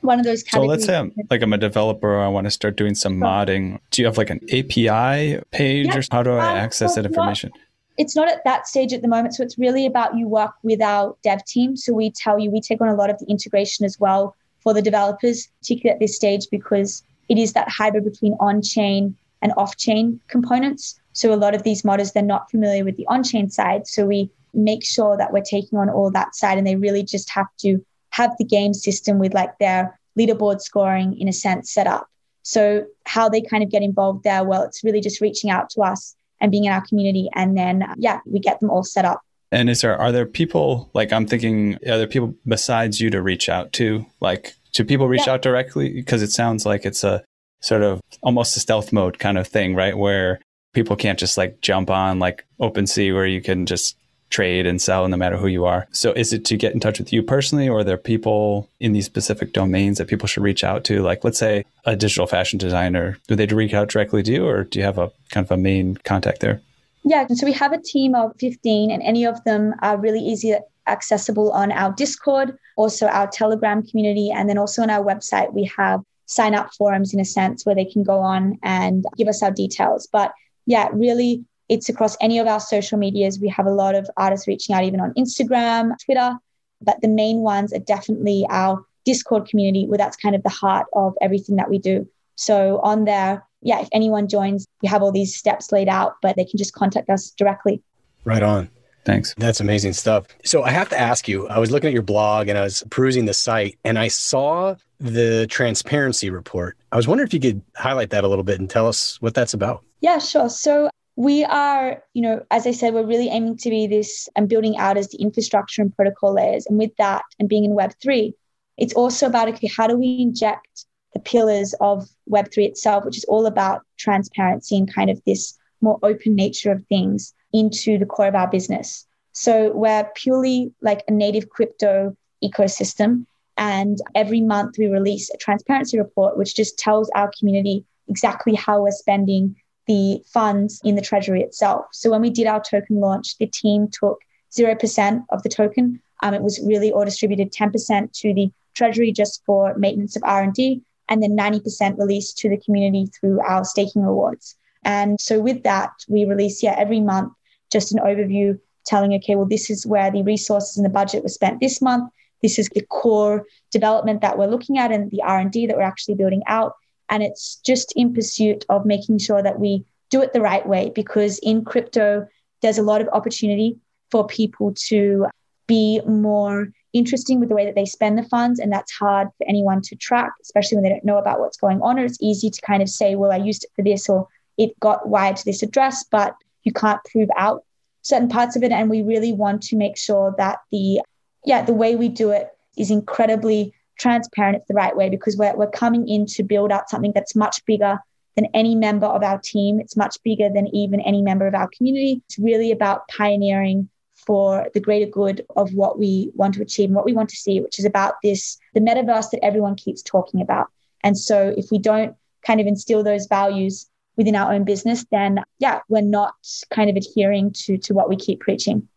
one 0.00 0.18
of 0.18 0.24
those 0.24 0.48
So 0.48 0.62
let's 0.62 0.84
say 0.84 0.96
I'm 0.96 1.12
like 1.30 1.42
I'm 1.42 1.52
a 1.52 1.58
developer, 1.58 2.18
I 2.18 2.28
want 2.28 2.46
to 2.46 2.50
start 2.50 2.76
doing 2.76 2.94
some 2.94 3.16
modding. 3.16 3.78
Do 3.90 4.02
you 4.02 4.06
have 4.06 4.18
like 4.18 4.30
an 4.30 4.40
API 4.44 5.40
page 5.50 5.86
yeah. 5.86 5.98
or 5.98 6.02
how 6.10 6.22
do 6.22 6.32
I 6.32 6.50
um, 6.50 6.56
access 6.56 6.94
that 6.94 7.06
information? 7.06 7.50
Not, 7.54 7.60
it's 7.98 8.16
not 8.16 8.28
at 8.28 8.44
that 8.44 8.66
stage 8.66 8.92
at 8.92 9.02
the 9.02 9.08
moment. 9.08 9.34
So 9.34 9.42
it's 9.42 9.58
really 9.58 9.86
about 9.86 10.16
you 10.16 10.28
work 10.28 10.52
with 10.62 10.82
our 10.82 11.16
dev 11.22 11.44
team. 11.44 11.76
So 11.76 11.92
we 11.92 12.10
tell 12.10 12.38
you 12.38 12.50
we 12.50 12.60
take 12.60 12.80
on 12.80 12.88
a 12.88 12.94
lot 12.94 13.10
of 13.10 13.18
the 13.18 13.26
integration 13.26 13.84
as 13.84 13.98
well 13.98 14.36
for 14.60 14.74
the 14.74 14.82
developers, 14.82 15.48
particularly 15.60 15.94
at 15.94 16.00
this 16.00 16.16
stage 16.16 16.46
because 16.50 17.02
it 17.28 17.38
is 17.38 17.52
that 17.54 17.68
hybrid 17.68 18.04
between 18.04 18.34
on-chain 18.40 19.16
and 19.42 19.52
off-chain 19.56 20.20
components. 20.28 21.00
So 21.12 21.32
a 21.32 21.36
lot 21.36 21.54
of 21.54 21.62
these 21.62 21.82
modders, 21.82 22.12
they're 22.12 22.22
not 22.22 22.50
familiar 22.50 22.84
with 22.84 22.96
the 22.96 23.06
on-chain 23.06 23.50
side. 23.50 23.86
So 23.86 24.06
we 24.06 24.30
make 24.54 24.84
sure 24.84 25.16
that 25.16 25.32
we're 25.32 25.42
taking 25.42 25.78
on 25.78 25.88
all 25.88 26.10
that 26.10 26.34
side 26.34 26.58
and 26.58 26.66
they 26.66 26.76
really 26.76 27.02
just 27.02 27.30
have 27.30 27.46
to 27.58 27.84
have 28.16 28.32
the 28.38 28.44
game 28.44 28.74
system 28.74 29.18
with 29.18 29.34
like 29.34 29.58
their 29.58 29.98
leaderboard 30.18 30.60
scoring 30.60 31.18
in 31.18 31.28
a 31.28 31.32
sense 31.32 31.72
set 31.72 31.86
up. 31.86 32.08
So 32.42 32.86
how 33.04 33.28
they 33.28 33.40
kind 33.40 33.62
of 33.62 33.70
get 33.70 33.82
involved 33.82 34.24
there, 34.24 34.44
well, 34.44 34.62
it's 34.62 34.82
really 34.84 35.00
just 35.00 35.20
reaching 35.20 35.50
out 35.50 35.68
to 35.70 35.82
us 35.82 36.14
and 36.40 36.50
being 36.50 36.64
in 36.64 36.72
our 36.72 36.84
community. 36.86 37.28
And 37.34 37.56
then, 37.56 37.82
uh, 37.82 37.94
yeah, 37.98 38.20
we 38.24 38.38
get 38.38 38.60
them 38.60 38.70
all 38.70 38.84
set 38.84 39.04
up. 39.04 39.20
And 39.52 39.68
is 39.68 39.80
there, 39.80 39.96
are 39.96 40.12
there 40.12 40.26
people, 40.26 40.90
like 40.94 41.12
I'm 41.12 41.26
thinking, 41.26 41.74
are 41.86 41.98
there 41.98 42.06
people 42.06 42.34
besides 42.46 43.00
you 43.00 43.10
to 43.10 43.20
reach 43.20 43.48
out 43.48 43.72
to? 43.74 44.06
Like 44.20 44.54
do 44.72 44.84
people 44.84 45.08
reach 45.08 45.26
yeah. 45.26 45.34
out 45.34 45.42
directly? 45.42 45.92
Because 45.92 46.22
it 46.22 46.30
sounds 46.30 46.64
like 46.64 46.84
it's 46.86 47.04
a 47.04 47.24
sort 47.60 47.82
of 47.82 48.00
almost 48.22 48.56
a 48.56 48.60
stealth 48.60 48.92
mode 48.92 49.18
kind 49.18 49.38
of 49.38 49.48
thing, 49.48 49.74
right? 49.74 49.96
Where 49.96 50.40
people 50.72 50.96
can't 50.96 51.18
just 51.18 51.36
like 51.36 51.60
jump 51.60 51.90
on 51.90 52.18
like 52.18 52.46
OpenSea 52.60 53.12
where 53.14 53.26
you 53.26 53.40
can 53.40 53.66
just 53.66 53.96
trade 54.30 54.66
and 54.66 54.80
sell 54.80 55.06
no 55.08 55.16
matter 55.16 55.36
who 55.36 55.46
you 55.46 55.64
are. 55.64 55.86
So 55.92 56.12
is 56.12 56.32
it 56.32 56.44
to 56.46 56.56
get 56.56 56.74
in 56.74 56.80
touch 56.80 56.98
with 56.98 57.12
you 57.12 57.22
personally 57.22 57.68
or 57.68 57.78
are 57.78 57.84
there 57.84 57.96
people 57.96 58.68
in 58.80 58.92
these 58.92 59.06
specific 59.06 59.52
domains 59.52 59.98
that 59.98 60.08
people 60.08 60.26
should 60.26 60.42
reach 60.42 60.64
out 60.64 60.84
to? 60.84 61.02
Like 61.02 61.24
let's 61.24 61.38
say 61.38 61.64
a 61.84 61.96
digital 61.96 62.26
fashion 62.26 62.58
designer, 62.58 63.18
do 63.28 63.36
they 63.36 63.46
reach 63.46 63.74
out 63.74 63.88
directly 63.88 64.22
to 64.22 64.32
you 64.32 64.46
or 64.46 64.64
do 64.64 64.78
you 64.78 64.84
have 64.84 64.98
a 64.98 65.10
kind 65.30 65.44
of 65.46 65.50
a 65.50 65.56
main 65.56 65.96
contact 66.04 66.40
there? 66.40 66.60
Yeah, 67.04 67.26
so 67.28 67.46
we 67.46 67.52
have 67.52 67.72
a 67.72 67.80
team 67.80 68.16
of 68.16 68.32
15 68.40 68.90
and 68.90 69.02
any 69.02 69.24
of 69.24 69.42
them 69.44 69.74
are 69.80 69.96
really 69.96 70.20
easy 70.20 70.56
accessible 70.88 71.52
on 71.52 71.72
our 71.72 71.92
Discord, 71.92 72.56
also 72.76 73.06
our 73.06 73.26
Telegram 73.28 73.82
community, 73.82 74.30
and 74.30 74.48
then 74.48 74.58
also 74.58 74.82
on 74.82 74.90
our 74.90 75.04
website, 75.04 75.52
we 75.52 75.70
have 75.76 76.00
sign 76.26 76.54
up 76.54 76.70
forums 76.74 77.14
in 77.14 77.20
a 77.20 77.24
sense 77.24 77.64
where 77.64 77.74
they 77.74 77.84
can 77.84 78.02
go 78.02 78.18
on 78.18 78.58
and 78.62 79.04
give 79.16 79.28
us 79.28 79.42
our 79.42 79.50
details. 79.50 80.08
But 80.10 80.32
yeah, 80.66 80.88
really, 80.92 81.44
it's 81.68 81.88
across 81.88 82.16
any 82.20 82.38
of 82.38 82.46
our 82.46 82.60
social 82.60 82.98
medias. 82.98 83.40
We 83.40 83.48
have 83.48 83.66
a 83.66 83.70
lot 83.70 83.94
of 83.94 84.08
artists 84.16 84.46
reaching 84.46 84.74
out, 84.74 84.84
even 84.84 85.00
on 85.00 85.12
Instagram, 85.14 85.92
Twitter. 86.04 86.34
But 86.80 87.00
the 87.00 87.08
main 87.08 87.38
ones 87.38 87.72
are 87.72 87.78
definitely 87.78 88.46
our 88.50 88.84
Discord 89.04 89.48
community, 89.48 89.86
where 89.86 89.98
that's 89.98 90.16
kind 90.16 90.34
of 90.34 90.42
the 90.42 90.50
heart 90.50 90.86
of 90.94 91.14
everything 91.20 91.56
that 91.56 91.70
we 91.70 91.78
do. 91.78 92.08
So 92.34 92.80
on 92.80 93.04
there, 93.04 93.44
yeah, 93.62 93.80
if 93.80 93.88
anyone 93.92 94.28
joins, 94.28 94.66
we 94.82 94.88
have 94.88 95.02
all 95.02 95.12
these 95.12 95.34
steps 95.34 95.72
laid 95.72 95.88
out, 95.88 96.16
but 96.22 96.36
they 96.36 96.44
can 96.44 96.58
just 96.58 96.74
contact 96.74 97.08
us 97.08 97.30
directly. 97.30 97.82
Right 98.24 98.42
on. 98.42 98.70
Thanks. 99.04 99.34
That's 99.38 99.60
amazing 99.60 99.92
stuff. 99.92 100.26
So 100.44 100.64
I 100.64 100.70
have 100.70 100.88
to 100.88 100.98
ask 100.98 101.28
you, 101.28 101.48
I 101.48 101.60
was 101.60 101.70
looking 101.70 101.86
at 101.86 101.92
your 101.92 102.02
blog 102.02 102.48
and 102.48 102.58
I 102.58 102.62
was 102.62 102.82
perusing 102.90 103.24
the 103.24 103.34
site 103.34 103.78
and 103.84 103.98
I 103.98 104.08
saw 104.08 104.74
the 104.98 105.46
transparency 105.48 106.28
report. 106.28 106.76
I 106.90 106.96
was 106.96 107.06
wondering 107.06 107.28
if 107.28 107.32
you 107.32 107.38
could 107.38 107.62
highlight 107.76 108.10
that 108.10 108.24
a 108.24 108.28
little 108.28 108.42
bit 108.42 108.58
and 108.58 108.68
tell 108.68 108.88
us 108.88 109.20
what 109.22 109.32
that's 109.32 109.54
about. 109.54 109.84
Yeah, 110.00 110.18
sure. 110.18 110.48
So 110.48 110.90
we 111.16 111.44
are, 111.44 112.02
you 112.12 112.22
know, 112.22 112.44
as 112.50 112.66
I 112.66 112.72
said, 112.72 112.92
we're 112.92 113.06
really 113.06 113.28
aiming 113.28 113.56
to 113.58 113.70
be 113.70 113.86
this 113.86 114.28
and 114.36 114.48
building 114.48 114.76
out 114.76 114.98
as 114.98 115.08
the 115.08 115.18
infrastructure 115.18 115.80
and 115.80 115.94
protocol 115.94 116.34
layers. 116.34 116.66
And 116.66 116.78
with 116.78 116.94
that 116.96 117.22
and 117.38 117.48
being 117.48 117.64
in 117.64 117.72
Web3, 117.72 118.34
it's 118.76 118.92
also 118.92 119.26
about, 119.26 119.48
okay, 119.48 119.70
how 119.74 119.86
do 119.86 119.96
we 119.96 120.18
inject 120.20 120.84
the 121.14 121.20
pillars 121.20 121.74
of 121.80 122.06
Web3 122.30 122.68
itself, 122.68 123.06
which 123.06 123.16
is 123.16 123.24
all 123.24 123.46
about 123.46 123.82
transparency 123.96 124.76
and 124.76 124.92
kind 124.92 125.08
of 125.08 125.22
this 125.24 125.58
more 125.80 125.98
open 126.02 126.34
nature 126.34 126.70
of 126.70 126.84
things 126.86 127.32
into 127.54 127.96
the 127.96 128.04
core 128.04 128.28
of 128.28 128.34
our 128.34 128.48
business. 128.48 129.06
So 129.32 129.72
we're 129.72 130.10
purely 130.14 130.74
like 130.82 131.02
a 131.08 131.12
native 131.12 131.48
crypto 131.48 132.14
ecosystem. 132.44 133.24
And 133.56 133.96
every 134.14 134.42
month 134.42 134.76
we 134.76 134.86
release 134.88 135.30
a 135.30 135.38
transparency 135.38 135.98
report, 135.98 136.36
which 136.36 136.54
just 136.54 136.78
tells 136.78 137.10
our 137.14 137.30
community 137.38 137.86
exactly 138.08 138.54
how 138.54 138.82
we're 138.82 138.90
spending 138.90 139.56
the 139.86 140.22
funds 140.26 140.80
in 140.84 140.94
the 140.94 141.02
treasury 141.02 141.42
itself. 141.42 141.86
So 141.92 142.10
when 142.10 142.22
we 142.22 142.30
did 142.30 142.46
our 142.46 142.60
token 142.60 143.00
launch, 143.00 143.38
the 143.38 143.46
team 143.46 143.88
took 143.88 144.18
0% 144.56 145.24
of 145.30 145.42
the 145.42 145.48
token. 145.48 146.00
Um, 146.22 146.34
it 146.34 146.42
was 146.42 146.60
really 146.64 146.90
all 146.90 147.04
distributed 147.04 147.52
10% 147.52 148.12
to 148.20 148.34
the 148.34 148.50
treasury 148.74 149.12
just 149.12 149.42
for 149.44 149.74
maintenance 149.76 150.16
of 150.16 150.22
R&D 150.24 150.82
and 151.08 151.22
then 151.22 151.36
90% 151.36 151.98
released 151.98 152.38
to 152.38 152.48
the 152.48 152.56
community 152.56 153.06
through 153.06 153.40
our 153.40 153.64
staking 153.64 154.02
rewards. 154.02 154.56
And 154.84 155.20
so 155.20 155.40
with 155.40 155.62
that, 155.62 155.90
we 156.08 156.24
release, 156.24 156.62
yeah, 156.62 156.74
every 156.76 157.00
month, 157.00 157.32
just 157.72 157.92
an 157.92 157.98
overview 157.98 158.58
telling, 158.86 159.14
okay, 159.14 159.34
well, 159.34 159.46
this 159.46 159.68
is 159.70 159.86
where 159.86 160.10
the 160.10 160.22
resources 160.22 160.76
and 160.76 160.84
the 160.84 160.90
budget 160.90 161.22
was 161.22 161.34
spent 161.34 161.60
this 161.60 161.82
month. 161.82 162.10
This 162.42 162.58
is 162.58 162.68
the 162.68 162.82
core 162.82 163.46
development 163.72 164.20
that 164.20 164.38
we're 164.38 164.46
looking 164.46 164.78
at 164.78 164.92
and 164.92 165.10
the 165.10 165.22
R&D 165.22 165.66
that 165.66 165.76
we're 165.76 165.82
actually 165.82 166.14
building 166.14 166.42
out. 166.46 166.74
And 167.08 167.22
it's 167.22 167.56
just 167.56 167.92
in 167.96 168.14
pursuit 168.14 168.64
of 168.68 168.86
making 168.86 169.18
sure 169.18 169.42
that 169.42 169.60
we 169.60 169.84
do 170.10 170.22
it 170.22 170.32
the 170.32 170.40
right 170.40 170.66
way 170.66 170.90
because 170.94 171.38
in 171.40 171.64
crypto, 171.64 172.26
there's 172.62 172.78
a 172.78 172.82
lot 172.82 173.00
of 173.00 173.08
opportunity 173.12 173.76
for 174.10 174.26
people 174.26 174.72
to 174.88 175.26
be 175.66 176.00
more 176.06 176.68
interesting 176.92 177.40
with 177.40 177.48
the 177.48 177.54
way 177.54 177.64
that 177.64 177.74
they 177.74 177.84
spend 177.84 178.18
the 178.18 178.22
funds. 178.22 178.58
And 178.58 178.72
that's 178.72 178.92
hard 178.92 179.28
for 179.38 179.46
anyone 179.48 179.82
to 179.82 179.96
track, 179.96 180.32
especially 180.42 180.76
when 180.76 180.84
they 180.84 180.90
don't 180.90 181.04
know 181.04 181.18
about 181.18 181.40
what's 181.40 181.56
going 181.56 181.82
on. 181.82 181.98
Or 181.98 182.04
it's 182.04 182.18
easy 182.20 182.50
to 182.50 182.60
kind 182.62 182.82
of 182.82 182.88
say, 182.88 183.14
well, 183.14 183.32
I 183.32 183.36
used 183.36 183.64
it 183.64 183.70
for 183.74 183.82
this 183.82 184.08
or 184.08 184.28
it 184.56 184.78
got 184.80 185.08
wired 185.08 185.36
to 185.36 185.44
this 185.44 185.62
address, 185.62 186.04
but 186.04 186.34
you 186.62 186.72
can't 186.72 187.02
prove 187.04 187.28
out 187.36 187.64
certain 188.02 188.28
parts 188.28 188.56
of 188.56 188.62
it. 188.62 188.72
And 188.72 188.88
we 188.88 189.02
really 189.02 189.32
want 189.32 189.62
to 189.64 189.76
make 189.76 189.96
sure 189.96 190.34
that 190.38 190.58
the 190.72 191.00
yeah, 191.44 191.62
the 191.62 191.74
way 191.74 191.94
we 191.94 192.08
do 192.08 192.30
it 192.30 192.48
is 192.76 192.90
incredibly 192.90 193.72
transparent. 193.98 194.56
It's 194.56 194.68
the 194.68 194.74
right 194.74 194.96
way 194.96 195.08
because 195.08 195.36
we're, 195.36 195.56
we're 195.56 195.70
coming 195.70 196.08
in 196.08 196.26
to 196.26 196.42
build 196.42 196.72
out 196.72 196.90
something 196.90 197.12
that's 197.14 197.34
much 197.34 197.64
bigger 197.64 197.98
than 198.36 198.46
any 198.54 198.74
member 198.74 199.06
of 199.06 199.22
our 199.22 199.38
team. 199.38 199.80
It's 199.80 199.96
much 199.96 200.22
bigger 200.22 200.48
than 200.50 200.68
even 200.74 201.00
any 201.00 201.22
member 201.22 201.46
of 201.46 201.54
our 201.54 201.68
community. 201.68 202.22
It's 202.26 202.38
really 202.38 202.70
about 202.70 203.08
pioneering 203.08 203.88
for 204.26 204.68
the 204.74 204.80
greater 204.80 205.10
good 205.10 205.44
of 205.56 205.72
what 205.72 205.98
we 205.98 206.30
want 206.34 206.54
to 206.54 206.62
achieve 206.62 206.88
and 206.88 206.94
what 206.94 207.04
we 207.04 207.12
want 207.12 207.28
to 207.30 207.36
see, 207.36 207.60
which 207.60 207.78
is 207.78 207.84
about 207.84 208.14
this 208.22 208.58
the 208.74 208.80
metaverse 208.80 209.30
that 209.30 209.44
everyone 209.44 209.74
keeps 209.74 210.02
talking 210.02 210.40
about. 210.40 210.68
And 211.02 211.16
so 211.18 211.54
if 211.56 211.70
we 211.70 211.78
don't 211.78 212.16
kind 212.44 212.60
of 212.60 212.66
instill 212.66 213.02
those 213.02 213.26
values 213.26 213.88
within 214.16 214.34
our 214.34 214.52
own 214.52 214.64
business, 214.64 215.04
then 215.10 215.42
yeah, 215.58 215.80
we're 215.88 216.00
not 216.00 216.34
kind 216.70 216.90
of 216.90 216.96
adhering 216.96 217.52
to 217.52 217.78
to 217.78 217.94
what 217.94 218.08
we 218.08 218.16
keep 218.16 218.40
preaching. 218.40 218.88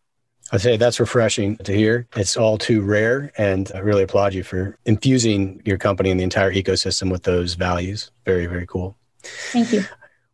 I'd 0.52 0.60
say 0.60 0.76
that's 0.76 0.98
refreshing 0.98 1.56
to 1.58 1.72
hear. 1.72 2.06
It's 2.16 2.36
all 2.36 2.58
too 2.58 2.82
rare. 2.82 3.32
And 3.38 3.70
I 3.74 3.78
really 3.78 4.02
applaud 4.02 4.34
you 4.34 4.42
for 4.42 4.76
infusing 4.84 5.62
your 5.64 5.78
company 5.78 6.10
and 6.10 6.18
the 6.18 6.24
entire 6.24 6.52
ecosystem 6.52 7.10
with 7.10 7.22
those 7.22 7.54
values. 7.54 8.10
Very, 8.24 8.46
very 8.46 8.66
cool. 8.66 8.96
Thank 9.22 9.72
you. 9.72 9.84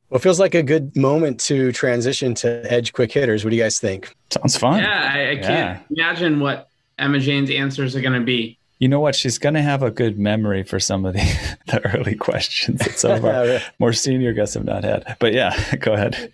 Well, 0.08 0.18
it 0.18 0.22
feels 0.22 0.38
like 0.38 0.54
a 0.54 0.62
good 0.62 0.96
moment 0.96 1.40
to 1.40 1.72
transition 1.72 2.34
to 2.36 2.72
edge 2.72 2.92
quick 2.92 3.12
hitters. 3.12 3.44
What 3.44 3.50
do 3.50 3.56
you 3.56 3.62
guys 3.62 3.80
think? 3.80 4.14
Sounds 4.30 4.56
fun. 4.56 4.80
Yeah, 4.80 5.10
I, 5.12 5.30
I 5.32 5.36
can't 5.36 5.82
imagine 5.90 6.38
what 6.38 6.68
Emma 6.96 7.18
Jane's 7.18 7.50
answers 7.50 7.96
are 7.96 8.00
going 8.00 8.18
to 8.18 8.24
be. 8.24 8.58
You 8.78 8.88
know 8.88 9.00
what? 9.00 9.14
She's 9.14 9.38
going 9.38 9.54
to 9.54 9.62
have 9.62 9.82
a 9.82 9.90
good 9.90 10.18
memory 10.18 10.62
for 10.62 10.78
some 10.78 11.06
of 11.06 11.14
the, 11.14 11.56
the 11.66 11.80
early 11.96 12.14
questions 12.14 12.80
that 12.80 12.98
some 12.98 13.12
of 13.12 13.24
our 13.24 13.60
more 13.78 13.92
senior 13.92 14.32
guests 14.32 14.54
have 14.54 14.64
not 14.64 14.84
had. 14.84 15.16
But 15.18 15.32
yeah, 15.32 15.74
go 15.80 15.94
ahead. 15.94 16.32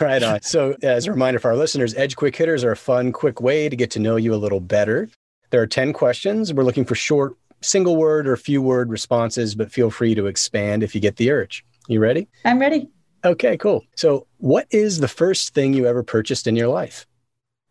right 0.00 0.22
on. 0.22 0.42
So, 0.42 0.76
as 0.82 1.06
a 1.06 1.12
reminder 1.12 1.38
for 1.38 1.50
our 1.50 1.56
listeners, 1.56 1.94
Edge 1.94 2.16
Quick 2.16 2.34
Hitters 2.34 2.64
are 2.64 2.72
a 2.72 2.76
fun, 2.76 3.12
quick 3.12 3.40
way 3.40 3.68
to 3.68 3.76
get 3.76 3.90
to 3.92 4.00
know 4.00 4.16
you 4.16 4.34
a 4.34 4.36
little 4.36 4.60
better. 4.60 5.08
There 5.50 5.62
are 5.62 5.66
10 5.66 5.92
questions. 5.92 6.52
We're 6.52 6.64
looking 6.64 6.84
for 6.84 6.96
short, 6.96 7.36
single 7.60 7.96
word 7.96 8.26
or 8.26 8.36
few 8.36 8.60
word 8.60 8.90
responses, 8.90 9.54
but 9.54 9.70
feel 9.70 9.90
free 9.90 10.14
to 10.16 10.26
expand 10.26 10.82
if 10.82 10.94
you 10.94 11.00
get 11.00 11.16
the 11.16 11.30
urge. 11.30 11.64
You 11.86 12.00
ready? 12.00 12.26
I'm 12.44 12.58
ready. 12.58 12.88
Okay, 13.24 13.56
cool. 13.56 13.84
So, 13.94 14.26
what 14.38 14.66
is 14.70 14.98
the 14.98 15.08
first 15.08 15.54
thing 15.54 15.74
you 15.74 15.86
ever 15.86 16.02
purchased 16.02 16.46
in 16.46 16.56
your 16.56 16.68
life? 16.68 17.06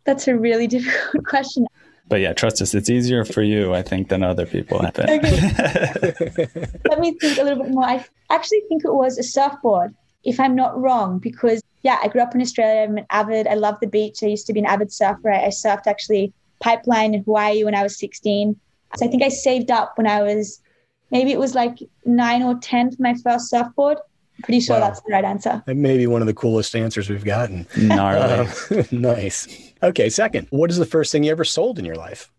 That's 0.06 0.28
a 0.28 0.36
really 0.36 0.68
difficult 0.68 1.26
question. 1.26 1.68
But 2.14 2.22
yeah, 2.22 2.34
trust 2.34 2.62
us, 2.62 2.76
it's 2.76 2.92
easier 2.92 3.26
for 3.26 3.42
you, 3.42 3.74
I 3.74 3.82
think, 3.82 4.10
than 4.10 4.22
other 4.22 4.46
people. 4.46 4.80
I 4.80 4.92
think. 4.92 5.24
Let 6.88 7.00
me 7.00 7.14
think 7.14 7.40
a 7.40 7.44
little 7.44 7.64
bit 7.64 7.72
more. 7.72 7.86
I 7.86 8.06
actually 8.30 8.62
think 8.70 8.86
it 8.86 8.94
was 8.94 9.18
a 9.18 9.24
surfboard, 9.24 9.96
if 10.24 10.40
I'm 10.40 10.54
not 10.54 10.80
wrong, 10.80 11.18
because 11.18 11.64
yeah, 11.82 11.98
I 12.04 12.10
grew 12.10 12.22
up 12.22 12.36
in 12.36 12.42
Australia. 12.42 12.84
I'm 12.84 13.00
an 13.00 13.08
avid, 13.10 13.48
I 13.48 13.56
love 13.56 13.80
the 13.82 13.88
beach. 13.88 14.22
I 14.22 14.28
used 14.28 14.46
to 14.46 14.54
be 14.54 14.60
an 14.60 14.68
avid 14.68 14.94
surfer. 14.94 15.32
I, 15.32 15.46
I 15.46 15.48
surfed 15.48 15.88
actually 15.88 16.32
pipeline 16.60 17.16
in 17.16 17.24
Hawaii 17.24 17.64
when 17.64 17.74
I 17.74 17.82
was 17.82 17.98
16. 17.98 18.60
So 18.96 19.08
I 19.08 19.10
think 19.10 19.24
I 19.24 19.30
saved 19.30 19.72
up 19.72 19.98
when 19.98 20.06
I 20.06 20.22
was 20.22 20.62
maybe 21.10 21.32
it 21.32 21.40
was 21.40 21.56
like 21.56 21.80
nine 22.06 22.44
or 22.44 22.60
10 22.60 22.92
for 22.92 23.02
my 23.02 23.16
first 23.24 23.50
surfboard. 23.50 23.98
Pretty 24.44 24.60
sure 24.60 24.80
wow. 24.80 24.82
that's 24.82 25.02
the 25.02 25.12
right 25.12 25.26
answer. 25.26 25.64
That 25.66 25.78
may 25.78 25.98
be 25.98 26.06
one 26.06 26.22
of 26.22 26.28
the 26.28 26.34
coolest 26.36 26.76
answers 26.76 27.10
we've 27.10 27.26
gotten. 27.26 27.66
Gnarly. 27.76 28.48
Um, 28.48 28.86
nice. 28.92 29.73
Okay, 29.84 30.10
second, 30.10 30.48
what 30.50 30.72
is 30.72 30.78
the 30.78 30.86
first 30.86 31.12
thing 31.12 31.26
you 31.26 31.32
ever 31.32 31.44
sold 31.44 31.78
in 31.78 31.84
your 31.84 31.98
life? 31.98 32.32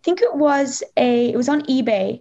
I 0.00 0.04
think 0.04 0.20
it 0.20 0.34
was 0.34 0.82
a 0.98 1.30
it 1.30 1.36
was 1.36 1.48
on 1.48 1.62
eBay. 1.62 2.20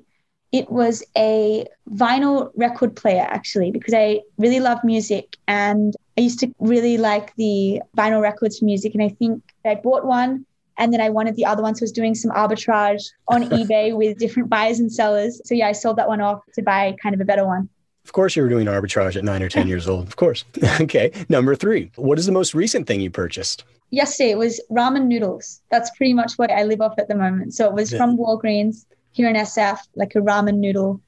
It 0.53 0.71
was 0.71 1.03
a 1.17 1.67
vinyl 1.91 2.51
record 2.55 2.95
player 2.95 3.27
actually 3.29 3.71
because 3.71 3.93
I 3.93 4.21
really 4.37 4.61
love 4.61 4.79
music 4.83 5.35
and 5.47 5.93
I 6.17 6.21
used 6.21 6.39
to 6.39 6.51
really 6.59 6.97
like 6.97 7.35
the 7.35 7.81
vinyl 7.95 8.21
records 8.21 8.59
for 8.59 8.65
music 8.65 8.93
and 8.95 9.03
I 9.03 9.09
think 9.09 9.43
I 9.65 9.75
bought 9.75 10.05
one 10.05 10.45
and 10.77 10.93
then 10.93 11.01
I 11.01 11.09
wanted 11.09 11.35
the 11.35 11.45
other 11.45 11.61
one 11.61 11.75
so 11.75 11.83
I 11.83 11.85
was 11.85 11.91
doing 11.91 12.15
some 12.15 12.31
arbitrage 12.31 13.03
on 13.27 13.49
eBay 13.49 13.95
with 13.95 14.17
different 14.17 14.49
buyers 14.49 14.79
and 14.79 14.91
sellers. 14.91 15.41
So 15.43 15.55
yeah, 15.55 15.67
I 15.67 15.73
sold 15.73 15.97
that 15.97 16.07
one 16.07 16.21
off 16.21 16.41
to 16.55 16.61
buy 16.61 16.95
kind 17.03 17.13
of 17.13 17.19
a 17.19 17.25
better 17.25 17.45
one. 17.45 17.67
Of 18.05 18.13
course, 18.13 18.35
you 18.35 18.43
were 18.43 18.49
doing 18.49 18.67
arbitrage 18.67 19.17
at 19.17 19.25
nine 19.25 19.43
or 19.43 19.49
10 19.49 19.67
years 19.73 19.89
old. 19.89 20.07
Of 20.07 20.15
course. 20.15 20.45
okay. 20.81 21.11
Number 21.27 21.53
three, 21.53 21.91
what 21.97 22.17
is 22.17 22.25
the 22.25 22.31
most 22.31 22.55
recent 22.55 22.87
thing 22.87 23.01
you 23.01 23.11
purchased? 23.11 23.65
Yesterday, 23.91 24.31
it 24.31 24.37
was 24.37 24.61
ramen 24.71 25.05
noodles. 25.05 25.61
That's 25.71 25.89
pretty 25.91 26.13
much 26.13 26.33
what 26.33 26.51
I 26.51 26.63
live 26.63 26.81
off 26.81 26.99
at 26.99 27.07
the 27.07 27.15
moment. 27.15 27.53
So 27.53 27.67
it 27.67 27.73
was 27.73 27.91
from 27.91 28.17
Walgreens 28.17 28.85
here 29.11 29.27
in 29.27 29.35
SF, 29.35 29.79
like 29.95 30.15
a 30.15 30.19
ramen 30.19 30.57
noodle, 30.57 31.01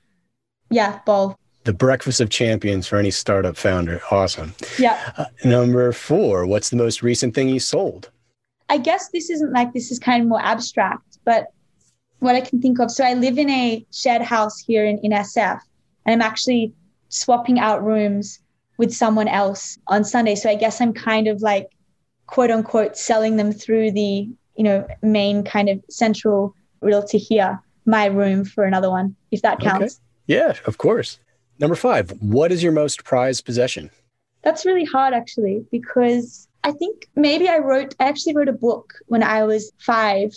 yeah, 0.69 0.99
bowl. 1.05 1.37
The 1.63 1.73
breakfast 1.73 2.21
of 2.21 2.29
champions 2.29 2.87
for 2.87 2.97
any 2.97 3.11
startup 3.11 3.55
founder. 3.55 4.01
Awesome. 4.09 4.55
Yeah. 4.79 4.97
Uh, 5.15 5.25
number 5.43 5.91
four, 5.91 6.47
what's 6.47 6.69
the 6.69 6.75
most 6.75 7.03
recent 7.03 7.35
thing 7.35 7.49
you 7.49 7.59
sold? 7.59 8.09
I 8.69 8.77
guess 8.77 9.09
this 9.09 9.29
isn't 9.29 9.53
like 9.53 9.73
this 9.73 9.91
is 9.91 9.99
kind 9.99 10.23
of 10.23 10.29
more 10.29 10.41
abstract, 10.41 11.19
but 11.23 11.47
what 12.19 12.35
I 12.35 12.41
can 12.41 12.61
think 12.61 12.79
of. 12.79 12.89
So 12.89 13.03
I 13.03 13.13
live 13.13 13.37
in 13.37 13.49
a 13.49 13.85
shared 13.91 14.21
house 14.21 14.59
here 14.59 14.85
in, 14.85 14.97
in 14.99 15.11
SF, 15.11 15.59
and 16.05 16.13
I'm 16.13 16.21
actually 16.21 16.73
swapping 17.09 17.59
out 17.59 17.83
rooms 17.83 18.39
with 18.77 18.93
someone 18.93 19.27
else 19.27 19.77
on 19.87 20.03
Sunday. 20.03 20.35
So 20.35 20.49
I 20.49 20.55
guess 20.55 20.81
I'm 20.81 20.93
kind 20.93 21.27
of 21.27 21.41
like 21.41 21.69
quote 22.31 22.49
unquote 22.49 22.97
selling 22.97 23.35
them 23.35 23.51
through 23.51 23.91
the, 23.91 24.27
you 24.55 24.63
know, 24.63 24.87
main 25.03 25.43
kind 25.43 25.69
of 25.69 25.79
central 25.89 26.55
realtor 26.79 27.17
here, 27.17 27.59
my 27.85 28.05
room 28.05 28.43
for 28.45 28.63
another 28.63 28.89
one, 28.89 29.15
if 29.31 29.41
that 29.41 29.59
counts. 29.59 29.95
Okay. 29.95 30.37
Yeah, 30.37 30.53
of 30.65 30.77
course. 30.77 31.19
Number 31.59 31.75
five, 31.75 32.09
what 32.21 32.51
is 32.51 32.63
your 32.63 32.71
most 32.71 33.03
prized 33.03 33.45
possession? 33.45 33.91
That's 34.43 34.65
really 34.65 34.85
hard 34.85 35.13
actually, 35.13 35.65
because 35.71 36.47
I 36.63 36.71
think 36.71 37.07
maybe 37.15 37.49
I 37.49 37.57
wrote, 37.57 37.95
I 37.99 38.05
actually 38.05 38.35
wrote 38.35 38.49
a 38.49 38.53
book 38.53 38.93
when 39.07 39.23
I 39.23 39.43
was 39.43 39.71
five. 39.77 40.31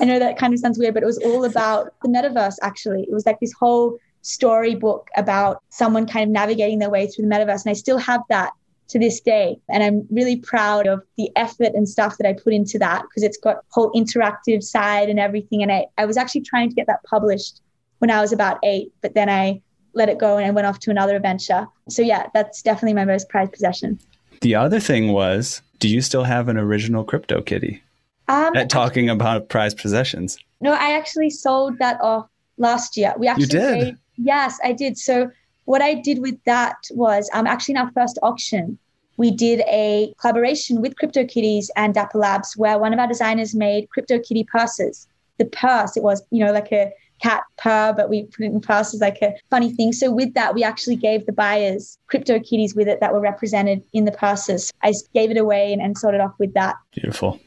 I 0.00 0.06
know 0.06 0.18
that 0.18 0.38
kind 0.38 0.54
of 0.54 0.60
sounds 0.60 0.78
weird, 0.78 0.94
but 0.94 1.02
it 1.02 1.06
was 1.06 1.18
all 1.18 1.44
about 1.44 1.92
the 2.02 2.08
metaverse 2.08 2.56
actually. 2.62 3.02
It 3.02 3.12
was 3.12 3.26
like 3.26 3.40
this 3.40 3.52
whole 3.52 3.98
storybook 4.22 5.08
about 5.16 5.62
someone 5.68 6.06
kind 6.06 6.24
of 6.24 6.30
navigating 6.30 6.78
their 6.78 6.90
way 6.90 7.06
through 7.06 7.28
the 7.28 7.34
metaverse. 7.34 7.64
And 7.64 7.70
I 7.70 7.74
still 7.74 7.98
have 7.98 8.22
that 8.30 8.52
to 8.88 8.98
this 8.98 9.20
day. 9.20 9.58
And 9.68 9.82
I'm 9.82 10.06
really 10.10 10.36
proud 10.36 10.86
of 10.86 11.02
the 11.16 11.30
effort 11.36 11.72
and 11.74 11.88
stuff 11.88 12.18
that 12.18 12.26
I 12.28 12.32
put 12.32 12.52
into 12.52 12.78
that 12.78 13.02
because 13.02 13.22
it's 13.22 13.36
got 13.36 13.58
whole 13.70 13.90
interactive 13.92 14.62
side 14.62 15.08
and 15.08 15.18
everything. 15.18 15.62
And 15.62 15.72
I, 15.72 15.86
I 15.98 16.04
was 16.04 16.16
actually 16.16 16.42
trying 16.42 16.68
to 16.68 16.74
get 16.74 16.86
that 16.86 17.02
published 17.04 17.60
when 17.98 18.10
I 18.10 18.20
was 18.20 18.32
about 18.32 18.58
eight, 18.62 18.92
but 19.02 19.14
then 19.14 19.28
I 19.28 19.60
let 19.94 20.08
it 20.08 20.18
go 20.18 20.36
and 20.36 20.46
I 20.46 20.50
went 20.50 20.66
off 20.66 20.78
to 20.80 20.90
another 20.90 21.16
adventure. 21.16 21.66
So 21.88 22.02
yeah, 22.02 22.26
that's 22.34 22.62
definitely 22.62 22.94
my 22.94 23.04
most 23.04 23.28
prized 23.28 23.52
possession. 23.52 23.98
The 24.42 24.54
other 24.54 24.78
thing 24.78 25.12
was, 25.12 25.62
do 25.78 25.88
you 25.88 26.00
still 26.00 26.24
have 26.24 26.48
an 26.48 26.58
original 26.58 27.02
Crypto 27.04 27.40
Kitty? 27.40 27.82
Um, 28.28 28.56
At 28.56 28.68
talking 28.70 29.08
about 29.08 29.48
prized 29.48 29.78
possessions. 29.78 30.36
No, 30.60 30.72
I 30.72 30.92
actually 30.92 31.30
sold 31.30 31.78
that 31.78 32.00
off 32.00 32.28
last 32.58 32.96
year. 32.96 33.14
We 33.18 33.28
actually 33.28 33.44
You 33.44 33.48
did? 33.48 33.80
paid- 33.80 33.96
yes, 34.16 34.58
I 34.62 34.72
did. 34.72 34.98
So 34.98 35.30
what 35.66 35.82
I 35.82 35.94
did 35.94 36.20
with 36.20 36.42
that 36.44 36.76
was 36.90 37.30
um 37.34 37.46
actually 37.46 37.74
in 37.74 37.80
our 37.82 37.92
first 37.92 38.18
auction, 38.22 38.78
we 39.16 39.30
did 39.30 39.60
a 39.60 40.14
collaboration 40.20 40.80
with 40.80 40.96
CryptoKitties 40.96 41.68
and 41.76 41.94
Dapper 41.94 42.18
Labs 42.18 42.56
where 42.56 42.78
one 42.78 42.92
of 42.92 42.98
our 42.98 43.06
designers 43.06 43.54
made 43.54 43.88
CryptoKitty 43.96 44.46
purses. 44.46 45.06
The 45.38 45.44
purse, 45.44 45.96
it 45.96 46.02
was, 46.02 46.22
you 46.30 46.44
know, 46.44 46.52
like 46.52 46.72
a 46.72 46.92
cat 47.22 47.44
purr, 47.58 47.94
but 47.96 48.08
we 48.08 48.24
put 48.24 48.40
it 48.40 48.52
in 48.52 48.60
purse 48.60 48.94
as 48.94 49.00
like 49.00 49.18
a 49.22 49.34
funny 49.50 49.72
thing. 49.72 49.92
So 49.92 50.10
with 50.10 50.34
that, 50.34 50.54
we 50.54 50.62
actually 50.62 50.96
gave 50.96 51.24
the 51.26 51.32
buyers 51.32 51.98
crypto 52.08 52.38
kitties 52.38 52.74
with 52.74 52.88
it 52.88 53.00
that 53.00 53.12
were 53.12 53.20
represented 53.20 53.82
in 53.92 54.04
the 54.04 54.12
purses. 54.12 54.72
I 54.82 54.92
gave 55.14 55.30
it 55.30 55.38
away 55.38 55.72
and, 55.72 55.80
and 55.80 55.96
sold 55.96 56.14
it 56.14 56.20
off 56.20 56.34
with 56.38 56.52
that. 56.54 56.76
Beautiful. 56.92 57.40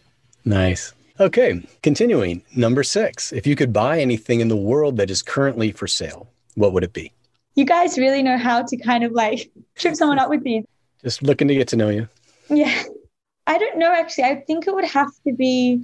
Nice. 0.45 0.93
Okay, 1.19 1.61
continuing. 1.83 2.43
Number 2.55 2.81
six. 2.81 3.33
If 3.33 3.45
you 3.45 3.55
could 3.55 3.73
buy 3.73 3.99
anything 3.99 4.39
in 4.39 4.47
the 4.47 4.55
world 4.55 4.97
that 4.97 5.11
is 5.11 5.21
currently 5.21 5.71
for 5.71 5.87
sale, 5.87 6.29
what 6.55 6.73
would 6.73 6.83
it 6.83 6.93
be? 6.93 7.11
You 7.59 7.65
guys 7.65 7.97
really 7.97 8.23
know 8.23 8.37
how 8.37 8.63
to 8.63 8.77
kind 8.77 9.03
of 9.03 9.11
like 9.11 9.51
trip 9.75 9.93
someone 9.93 10.17
up 10.17 10.29
with 10.29 10.45
these. 10.45 10.63
Just 11.03 11.21
looking 11.21 11.49
to 11.49 11.55
get 11.55 11.67
to 11.67 11.75
know 11.75 11.89
you. 11.89 12.07
Yeah. 12.49 12.83
I 13.47 13.57
don't 13.57 13.77
know 13.77 13.91
actually. 13.91 14.23
I 14.23 14.35
think 14.47 14.65
it 14.65 14.73
would 14.73 14.85
have 14.85 15.11
to 15.27 15.33
be 15.33 15.81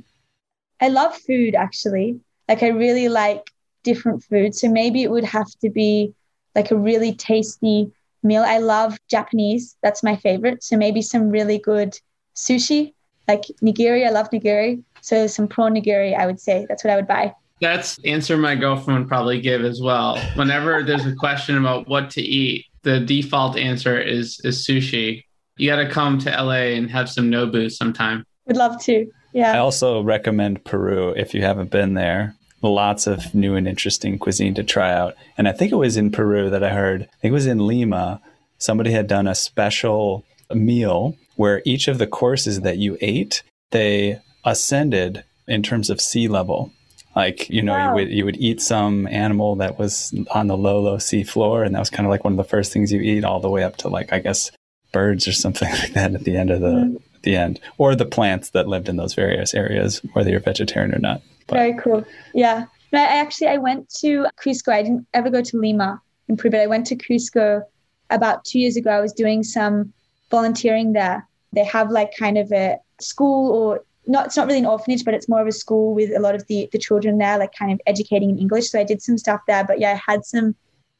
I 0.79 0.87
love 0.87 1.13
food 1.17 1.53
actually. 1.53 2.21
Like 2.47 2.63
I 2.63 2.69
really 2.69 3.09
like 3.09 3.51
different 3.83 4.23
food. 4.23 4.55
So 4.55 4.69
maybe 4.69 5.03
it 5.03 5.11
would 5.11 5.25
have 5.25 5.47
to 5.63 5.69
be 5.69 6.13
like 6.55 6.71
a 6.71 6.77
really 6.77 7.13
tasty 7.13 7.91
meal. 8.23 8.43
I 8.43 8.59
love 8.59 8.97
Japanese. 9.09 9.75
That's 9.83 10.01
my 10.01 10.15
favorite. 10.15 10.63
So 10.63 10.77
maybe 10.77 11.01
some 11.01 11.29
really 11.29 11.57
good 11.57 11.99
sushi, 12.37 12.93
like 13.27 13.43
nigiri. 13.61 14.07
I 14.07 14.11
love 14.11 14.29
nigiri. 14.29 14.81
So 15.01 15.27
some 15.27 15.49
prawn 15.49 15.75
nigiri, 15.75 16.17
I 16.17 16.25
would 16.25 16.39
say. 16.39 16.65
That's 16.69 16.85
what 16.85 16.93
I 16.93 16.95
would 16.95 17.07
buy. 17.07 17.33
That's 17.61 17.95
the 17.97 18.11
answer 18.11 18.37
my 18.37 18.55
girlfriend 18.55 18.99
would 18.99 19.07
probably 19.07 19.39
give 19.39 19.63
as 19.63 19.81
well. 19.81 20.19
Whenever 20.35 20.83
there's 20.83 21.05
a 21.05 21.15
question 21.15 21.57
about 21.57 21.87
what 21.87 22.09
to 22.11 22.21
eat, 22.21 22.65
the 22.83 22.99
default 22.99 23.57
answer 23.57 23.99
is 23.99 24.39
is 24.43 24.65
sushi. 24.65 25.23
You 25.57 25.69
got 25.69 25.77
to 25.77 25.89
come 25.89 26.17
to 26.19 26.29
LA 26.29 26.75
and 26.75 26.91
have 26.91 27.09
some 27.09 27.31
Nobu 27.31 27.71
sometime. 27.71 28.25
We'd 28.45 28.57
love 28.57 28.81
to. 28.83 29.09
Yeah. 29.33 29.53
I 29.53 29.59
also 29.59 30.01
recommend 30.01 30.63
Peru 30.63 31.11
if 31.11 31.33
you 31.33 31.41
haven't 31.41 31.71
been 31.71 31.93
there. 31.93 32.35
Lots 32.61 33.05
of 33.05 33.35
new 33.35 33.55
and 33.55 33.67
interesting 33.67 34.17
cuisine 34.17 34.53
to 34.55 34.63
try 34.63 34.93
out. 34.93 35.15
And 35.37 35.47
I 35.47 35.51
think 35.51 35.71
it 35.71 35.75
was 35.75 35.97
in 35.97 36.11
Peru 36.11 36.49
that 36.49 36.63
I 36.63 36.69
heard, 36.69 37.03
I 37.03 37.17
think 37.21 37.31
it 37.31 37.33
was 37.33 37.45
in 37.45 37.67
Lima, 37.67 38.21
somebody 38.57 38.91
had 38.91 39.07
done 39.07 39.27
a 39.27 39.35
special 39.35 40.25
meal 40.53 41.15
where 41.35 41.61
each 41.65 41.87
of 41.87 41.97
the 41.97 42.07
courses 42.07 42.61
that 42.61 42.77
you 42.77 42.97
ate, 43.01 43.43
they 43.71 44.19
ascended 44.43 45.23
in 45.47 45.61
terms 45.63 45.89
of 45.89 46.01
sea 46.01 46.27
level. 46.27 46.71
Like, 47.15 47.49
you 47.49 47.61
know, 47.61 47.73
Wow. 47.73 47.89
you 47.89 47.95
would 47.95 48.09
you 48.11 48.25
would 48.25 48.37
eat 48.37 48.61
some 48.61 49.07
animal 49.07 49.55
that 49.57 49.79
was 49.79 50.13
on 50.33 50.47
the 50.47 50.57
low, 50.57 50.81
low 50.81 50.97
sea 50.97 51.23
floor, 51.23 51.63
and 51.63 51.73
that 51.73 51.79
was 51.79 51.89
kind 51.89 52.05
of 52.05 52.09
like 52.11 52.23
one 52.23 52.33
of 52.33 52.37
the 52.37 52.43
first 52.43 52.73
things 52.73 52.91
you 52.91 52.99
eat, 53.01 53.23
all 53.23 53.39
the 53.39 53.49
way 53.49 53.63
up 53.63 53.77
to 53.77 53.87
like 53.89 54.11
I 54.11 54.19
guess 54.19 54.51
birds 54.91 55.27
or 55.27 55.31
something 55.43 55.69
like 55.69 55.93
that 55.93 56.13
at 56.13 56.23
the 56.23 56.35
end 56.37 56.49
of 56.51 56.61
the 56.61 56.67
Mhm. 56.67 57.01
the 57.23 57.35
end, 57.37 57.59
or 57.77 57.95
the 57.95 58.05
plants 58.05 58.49
that 58.51 58.67
lived 58.67 58.87
in 58.89 58.97
those 58.97 59.13
various 59.15 59.53
areas, 59.53 59.99
whether 60.13 60.29
you're 60.29 60.39
vegetarian 60.39 60.93
or 60.93 60.99
not. 60.99 61.21
But 61.47 61.55
Very 61.55 61.73
cool. 61.75 62.03
Yeah. 62.33 62.65
No, 62.91 62.99
I 63.01 63.17
actually 63.17 63.47
I 63.47 63.57
went 63.57 63.89
to 64.01 64.27
Cusco. 64.43 64.71
I 64.73 64.83
didn't 64.83 65.07
ever 65.13 65.29
go 65.29 65.41
to 65.41 65.57
Lima 65.57 66.01
in 66.27 66.37
Peru, 66.37 66.51
but 66.51 66.59
I 66.59 66.67
went 66.67 66.85
to 66.87 66.95
Cusco 66.95 67.63
about 68.09 68.45
two 68.45 68.59
years 68.59 68.75
ago. 68.77 68.91
I 68.91 68.99
was 69.01 69.11
doing 69.13 69.43
some 69.43 69.91
volunteering 70.31 70.93
there. 70.93 71.27
They 71.53 71.63
have 71.63 71.89
like 71.91 72.11
kind 72.17 72.37
of 72.37 72.51
a 72.51 72.77
school 72.99 73.51
or 73.51 73.83
not 74.07 74.27
it's 74.27 74.37
not 74.37 74.47
really 74.47 74.59
an 74.59 74.65
orphanage, 74.65 75.03
but 75.03 75.13
it's 75.13 75.29
more 75.29 75.41
of 75.41 75.47
a 75.47 75.51
school 75.51 75.93
with 75.93 76.11
a 76.15 76.19
lot 76.19 76.35
of 76.35 76.45
the 76.47 76.69
the 76.71 76.77
children 76.77 77.17
there, 77.17 77.37
like 77.37 77.53
kind 77.57 77.71
of 77.71 77.79
educating 77.85 78.29
in 78.29 78.37
English. 78.37 78.69
So 78.69 78.79
I 78.79 78.83
did 78.83 79.01
some 79.01 79.17
stuff 79.17 79.41
there. 79.47 79.63
But 79.63 79.79
yeah, 79.79 79.91
I 79.91 80.11
had 80.11 80.25
some 80.25 80.55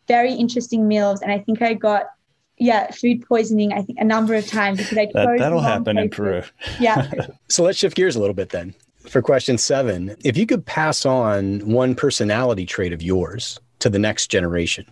very 0.08 0.34
interesting 0.34 0.88
meals 0.88 1.22
and 1.22 1.32
I 1.32 1.40
think 1.40 1.62
I 1.62 1.74
got 1.74 2.08
yeah, 2.58 2.90
food 2.92 3.26
poisoning, 3.28 3.74
I 3.74 3.82
think 3.82 4.00
a 4.00 4.06
number 4.06 4.34
of 4.34 4.48
times 4.48 4.78
because 4.78 4.98
I 4.98 5.06
that, 5.14 5.38
that'll 5.38 5.58
wrong 5.58 5.64
happen 5.64 5.98
in. 5.98 6.10
Peru. 6.10 6.42
Yeah. 6.80 7.12
So 7.50 7.64
let's 7.64 7.78
shift 7.78 7.96
gears 7.96 8.16
a 8.16 8.20
little 8.20 8.34
bit 8.34 8.50
then. 8.50 8.74
For 9.10 9.22
question 9.22 9.58
seven, 9.58 10.16
if 10.24 10.38
you 10.38 10.46
could 10.46 10.66
pass 10.66 11.06
on 11.06 11.60
one 11.70 11.96
personality 11.96 12.66
trait 12.66 12.94
of 12.94 13.02
yours 13.02 13.60
to 13.80 13.90
the 13.90 14.00
next 14.00 14.28
generation, 14.28 14.86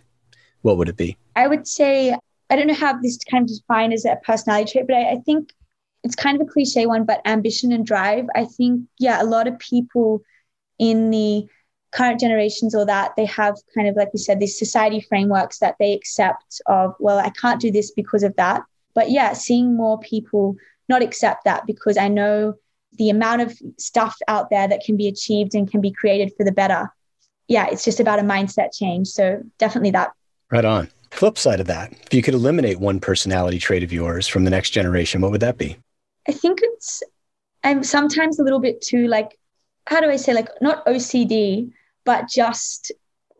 what 0.61 0.77
would 0.77 0.89
it 0.89 0.97
be? 0.97 1.17
I 1.35 1.47
would 1.47 1.67
say 1.67 2.15
I 2.49 2.55
don't 2.55 2.67
know 2.67 2.73
how 2.73 2.99
this 3.01 3.17
kind 3.29 3.49
of 3.49 3.55
defined 3.55 3.93
as 3.93 4.05
a 4.05 4.17
personality 4.23 4.73
trait, 4.73 4.87
but 4.87 4.95
I, 4.95 5.11
I 5.11 5.15
think 5.25 5.53
it's 6.03 6.15
kind 6.15 6.39
of 6.39 6.47
a 6.47 6.51
cliche 6.51 6.85
one, 6.85 7.05
but 7.05 7.21
ambition 7.25 7.71
and 7.71 7.85
drive. 7.85 8.25
I 8.35 8.45
think, 8.45 8.87
yeah, 8.99 9.21
a 9.21 9.25
lot 9.25 9.47
of 9.47 9.57
people 9.59 10.21
in 10.79 11.09
the 11.09 11.47
current 11.93 12.19
generations 12.19 12.73
or 12.73 12.85
that 12.85 13.15
they 13.15 13.25
have 13.25 13.55
kind 13.75 13.87
of 13.87 13.95
like 13.95 14.11
we 14.13 14.19
said 14.19 14.39
these 14.39 14.57
society 14.57 14.99
frameworks 14.99 15.59
that 15.59 15.75
they 15.79 15.93
accept 15.93 16.59
of 16.65 16.95
well 16.99 17.19
i 17.19 17.29
can't 17.29 17.61
do 17.61 17.69
this 17.69 17.91
because 17.91 18.23
of 18.23 18.35
that 18.35 18.63
but 18.95 19.11
yeah 19.11 19.31
seeing 19.31 19.77
more 19.77 19.99
people 19.99 20.55
not 20.89 21.03
accept 21.03 21.45
that 21.45 21.67
because 21.67 21.95
i 21.95 22.07
know 22.07 22.55
the 22.93 23.11
amount 23.11 23.43
of 23.43 23.55
stuff 23.77 24.17
out 24.27 24.49
there 24.49 24.67
that 24.67 24.81
can 24.83 24.97
be 24.97 25.07
achieved 25.07 25.53
and 25.53 25.69
can 25.69 25.81
be 25.81 25.91
created 25.91 26.33
for 26.35 26.43
the 26.43 26.51
better 26.51 26.91
yeah 27.47 27.67
it's 27.71 27.85
just 27.85 27.99
about 27.99 28.17
a 28.17 28.23
mindset 28.23 28.73
change 28.73 29.07
so 29.07 29.39
definitely 29.59 29.91
that 29.91 30.13
Right 30.53 30.65
on. 30.65 30.87
Flip 31.09 31.35
side 31.35 31.59
of 31.59 31.65
that, 31.65 31.91
if 31.93 32.13
you 32.13 32.21
could 32.21 32.35
eliminate 32.35 32.79
one 32.79 32.99
personality 32.99 33.57
trait 33.57 33.81
of 33.81 33.91
yours 33.91 34.27
from 34.27 34.43
the 34.43 34.51
next 34.51 34.69
generation, 34.69 35.19
what 35.19 35.31
would 35.31 35.41
that 35.41 35.57
be? 35.57 35.77
I 36.27 36.31
think 36.31 36.59
it's 36.61 37.03
I'm 37.63 37.83
sometimes 37.83 38.39
a 38.39 38.43
little 38.43 38.59
bit 38.59 38.81
too 38.81 39.07
like 39.07 39.37
how 39.87 39.99
do 39.99 40.09
I 40.09 40.15
say 40.15 40.33
like 40.33 40.49
not 40.61 40.85
OCD 40.85 41.71
but 42.05 42.27
just 42.29 42.91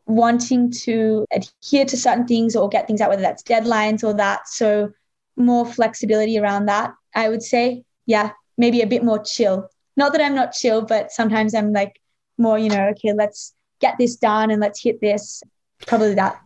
wanting 0.06 0.72
to 0.72 1.26
adhere 1.32 1.86
to 1.86 1.98
certain 1.98 2.28
things 2.28 2.56
or 2.56 2.68
get 2.70 2.88
things 2.88 3.02
out 3.02 3.10
whether 3.10 3.22
that's 3.22 3.44
deadlines 3.44 4.04
or 4.04 4.14
that. 4.16 4.48
So 4.48 4.92
more 5.36 5.66
flexibility 5.66 6.38
around 6.38 6.66
that 6.68 6.94
I 7.16 7.30
would 7.30 7.44
say. 7.44 7.84
Yeah 8.06 8.32
maybe 8.58 8.82
a 8.82 8.88
bit 8.88 9.04
more 9.04 9.24
chill. 9.24 9.68
Not 9.98 10.12
that 10.12 10.22
I'm 10.22 10.36
not 10.36 10.54
chill 10.54 10.82
but 10.82 11.12
sometimes 11.12 11.54
I'm 11.54 11.74
like 11.74 12.00
more 12.38 12.58
you 12.58 12.70
know 12.70 12.88
okay 12.90 13.14
let's 13.14 13.54
get 13.80 13.96
this 13.98 14.16
done 14.16 14.52
and 14.52 14.62
let's 14.62 14.82
hit 14.82 15.02
this. 15.02 15.44
Probably 15.86 16.16
that 16.16 16.40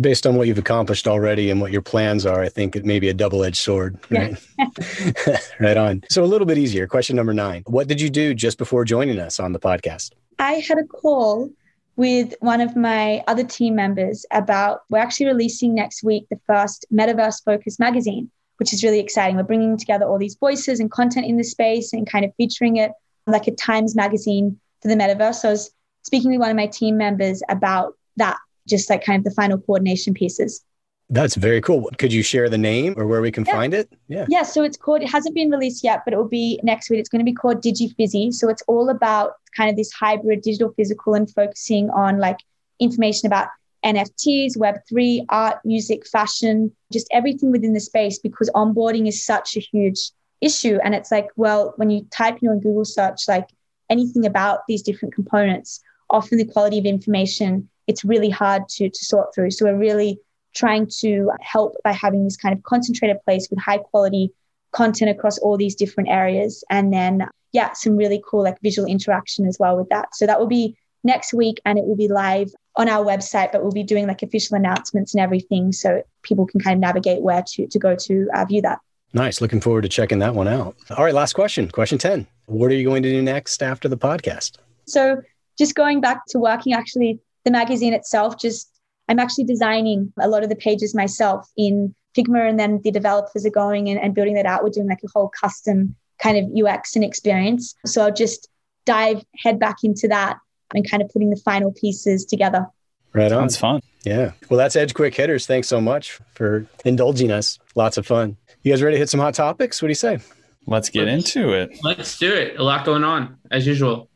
Based 0.00 0.26
on 0.26 0.36
what 0.36 0.46
you've 0.46 0.58
accomplished 0.58 1.08
already 1.08 1.50
and 1.50 1.60
what 1.60 1.72
your 1.72 1.82
plans 1.82 2.24
are, 2.24 2.40
I 2.40 2.48
think 2.48 2.76
it 2.76 2.84
may 2.84 3.00
be 3.00 3.08
a 3.08 3.14
double 3.14 3.42
edged 3.44 3.56
sword. 3.56 3.98
Right? 4.10 4.36
right 5.60 5.76
on. 5.76 6.04
So, 6.08 6.22
a 6.22 6.26
little 6.26 6.46
bit 6.46 6.56
easier. 6.56 6.86
Question 6.86 7.16
number 7.16 7.34
nine 7.34 7.62
What 7.66 7.88
did 7.88 8.00
you 8.00 8.08
do 8.08 8.34
just 8.34 8.58
before 8.58 8.84
joining 8.84 9.18
us 9.18 9.40
on 9.40 9.52
the 9.52 9.58
podcast? 9.58 10.12
I 10.38 10.54
had 10.54 10.78
a 10.78 10.84
call 10.84 11.50
with 11.96 12.32
one 12.38 12.60
of 12.60 12.76
my 12.76 13.24
other 13.26 13.42
team 13.42 13.74
members 13.74 14.24
about 14.30 14.82
we're 14.88 14.98
actually 14.98 15.26
releasing 15.26 15.74
next 15.74 16.04
week 16.04 16.26
the 16.30 16.38
first 16.46 16.86
metaverse 16.92 17.42
focused 17.44 17.80
magazine, 17.80 18.30
which 18.58 18.72
is 18.72 18.84
really 18.84 19.00
exciting. 19.00 19.36
We're 19.36 19.42
bringing 19.42 19.76
together 19.76 20.06
all 20.06 20.16
these 20.16 20.36
voices 20.36 20.78
and 20.78 20.90
content 20.92 21.26
in 21.26 21.36
the 21.36 21.44
space 21.44 21.92
and 21.92 22.08
kind 22.08 22.24
of 22.24 22.32
featuring 22.36 22.76
it 22.76 22.92
like 23.26 23.48
a 23.48 23.50
Times 23.50 23.96
magazine 23.96 24.60
for 24.80 24.86
the 24.86 24.94
metaverse. 24.94 25.36
So 25.36 25.48
I 25.48 25.52
was 25.52 25.70
speaking 26.04 26.30
with 26.30 26.40
one 26.40 26.50
of 26.50 26.56
my 26.56 26.68
team 26.68 26.96
members 26.96 27.42
about 27.48 27.94
that, 28.16 28.38
just 28.68 28.88
like 28.90 29.04
kind 29.04 29.18
of 29.18 29.24
the 29.24 29.30
final 29.30 29.58
coordination 29.58 30.14
pieces. 30.14 30.62
That's 31.10 31.36
very 31.36 31.62
cool. 31.62 31.88
Could 31.96 32.12
you 32.12 32.22
share 32.22 32.50
the 32.50 32.58
name 32.58 32.94
or 32.98 33.06
where 33.06 33.22
we 33.22 33.30
can 33.32 33.44
Yeah. 33.46 33.52
find 33.54 33.72
it? 33.72 33.90
Yeah. 34.08 34.26
Yeah, 34.28 34.42
so 34.42 34.62
it's 34.62 34.76
called, 34.76 35.02
it 35.02 35.08
hasn't 35.10 35.34
been 35.34 35.50
released 35.50 35.82
yet, 35.82 36.02
but 36.04 36.12
it 36.12 36.18
will 36.18 36.28
be 36.28 36.60
next 36.62 36.90
week. 36.90 37.00
It's 37.00 37.08
going 37.08 37.20
to 37.20 37.24
be 37.24 37.32
called 37.32 37.62
DigiFizzy. 37.62 38.32
So 38.34 38.50
it's 38.50 38.62
all 38.68 38.90
about 38.90 39.32
kind 39.56 39.70
of 39.70 39.76
this 39.76 39.90
hybrid 39.90 40.42
digital 40.42 40.70
physical 40.76 41.14
and 41.14 41.30
focusing 41.32 41.88
on 41.90 42.18
like 42.18 42.36
information 42.78 43.26
about 43.26 43.48
NFTs, 43.86 44.56
Web3, 44.58 45.24
art, 45.30 45.56
music, 45.64 46.06
fashion, 46.06 46.72
just 46.92 47.06
everything 47.10 47.52
within 47.52 47.72
the 47.72 47.80
space 47.80 48.18
because 48.18 48.50
onboarding 48.54 49.08
is 49.08 49.24
such 49.24 49.56
a 49.56 49.60
huge 49.60 50.10
issue. 50.42 50.78
And 50.84 50.94
it's 50.94 51.10
like, 51.10 51.28
well, 51.36 51.72
when 51.76 51.88
you 51.88 52.06
type 52.10 52.38
in 52.42 52.48
on 52.48 52.60
Google 52.60 52.84
search, 52.84 53.26
like 53.28 53.48
anything 53.88 54.26
about 54.26 54.60
these 54.68 54.82
different 54.82 55.14
components, 55.14 55.80
often 56.10 56.36
the 56.38 56.44
quality 56.44 56.78
of 56.78 56.84
information, 56.84 57.68
it's 57.88 58.04
really 58.04 58.30
hard 58.30 58.68
to, 58.68 58.88
to 58.88 59.04
sort 59.04 59.34
through. 59.34 59.50
So 59.50 59.64
we're 59.64 59.78
really 59.78 60.20
trying 60.54 60.88
to 61.00 61.30
help 61.40 61.74
by 61.82 61.92
having 61.92 62.24
this 62.24 62.36
kind 62.36 62.56
of 62.56 62.62
concentrated 62.62 63.16
place 63.24 63.48
with 63.50 63.58
high 63.58 63.78
quality 63.78 64.32
content 64.72 65.10
across 65.10 65.38
all 65.38 65.56
these 65.56 65.74
different 65.74 66.10
areas. 66.10 66.62
And 66.70 66.92
then, 66.92 67.26
yeah, 67.52 67.72
some 67.72 67.96
really 67.96 68.22
cool 68.28 68.44
like 68.44 68.60
visual 68.60 68.86
interaction 68.86 69.46
as 69.46 69.56
well 69.58 69.76
with 69.76 69.88
that. 69.88 70.14
So 70.14 70.26
that 70.26 70.38
will 70.38 70.46
be 70.46 70.76
next 71.04 71.32
week 71.32 71.60
and 71.64 71.78
it 71.78 71.86
will 71.86 71.96
be 71.96 72.08
live 72.08 72.50
on 72.76 72.88
our 72.88 73.04
website, 73.04 73.50
but 73.50 73.62
we'll 73.62 73.72
be 73.72 73.82
doing 73.82 74.06
like 74.06 74.22
official 74.22 74.56
announcements 74.56 75.14
and 75.14 75.20
everything 75.20 75.72
so 75.72 76.02
people 76.22 76.46
can 76.46 76.60
kind 76.60 76.74
of 76.74 76.80
navigate 76.80 77.22
where 77.22 77.42
to, 77.46 77.66
to 77.66 77.78
go 77.78 77.96
to 77.96 78.28
uh, 78.34 78.44
view 78.44 78.62
that. 78.62 78.78
Nice. 79.14 79.40
Looking 79.40 79.60
forward 79.60 79.82
to 79.82 79.88
checking 79.88 80.18
that 80.18 80.34
one 80.34 80.48
out. 80.48 80.76
All 80.90 81.04
right, 81.04 81.14
last 81.14 81.32
question. 81.32 81.70
Question 81.70 81.98
10. 81.98 82.26
What 82.46 82.70
are 82.70 82.74
you 82.74 82.86
going 82.86 83.02
to 83.02 83.10
do 83.10 83.22
next 83.22 83.62
after 83.62 83.88
the 83.88 83.96
podcast? 83.96 84.58
So, 84.86 85.22
just 85.58 85.74
going 85.74 86.00
back 86.00 86.20
to 86.28 86.38
working, 86.38 86.72
actually, 86.72 87.20
the 87.48 87.52
magazine 87.58 87.94
itself, 87.94 88.38
just 88.38 88.70
I'm 89.08 89.18
actually 89.18 89.44
designing 89.44 90.12
a 90.20 90.28
lot 90.28 90.42
of 90.42 90.50
the 90.50 90.56
pages 90.56 90.94
myself 90.94 91.48
in 91.56 91.94
Figma, 92.16 92.48
and 92.48 92.58
then 92.58 92.80
the 92.84 92.90
developers 92.90 93.46
are 93.46 93.50
going 93.50 93.88
and, 93.88 93.98
and 93.98 94.14
building 94.14 94.34
that 94.34 94.46
out. 94.46 94.62
We're 94.62 94.70
doing 94.70 94.88
like 94.88 95.02
a 95.02 95.08
whole 95.14 95.30
custom 95.40 95.96
kind 96.18 96.36
of 96.36 96.66
UX 96.66 96.94
and 96.94 97.04
experience. 97.04 97.74
So, 97.86 98.02
I'll 98.02 98.12
just 98.12 98.48
dive 98.84 99.24
head 99.42 99.58
back 99.58 99.76
into 99.82 100.08
that 100.08 100.38
and 100.74 100.88
kind 100.88 101.02
of 101.02 101.08
putting 101.10 101.30
the 101.30 101.36
final 101.36 101.72
pieces 101.72 102.26
together. 102.26 102.66
Right 103.14 103.32
on. 103.32 103.44
It's 103.44 103.56
fun. 103.56 103.80
Yeah. 104.04 104.32
Well, 104.50 104.58
that's 104.58 104.76
Edge 104.76 104.92
Quick 104.92 105.14
Hitters. 105.14 105.46
Thanks 105.46 105.68
so 105.68 105.80
much 105.80 106.18
for 106.34 106.66
indulging 106.84 107.30
us. 107.30 107.58
Lots 107.74 107.96
of 107.96 108.06
fun. 108.06 108.36
You 108.62 108.72
guys 108.72 108.82
ready 108.82 108.96
to 108.96 108.98
hit 108.98 109.08
some 109.08 109.20
hot 109.20 109.34
topics? 109.34 109.80
What 109.80 109.86
do 109.86 109.90
you 109.90 109.94
say? 109.94 110.18
Let's 110.66 110.90
get 110.90 111.08
into 111.08 111.52
it. 111.52 111.78
Let's 111.82 112.18
do 112.18 112.30
it. 112.30 112.58
A 112.58 112.62
lot 112.62 112.84
going 112.84 113.04
on, 113.04 113.38
as 113.50 113.66
usual. 113.66 114.10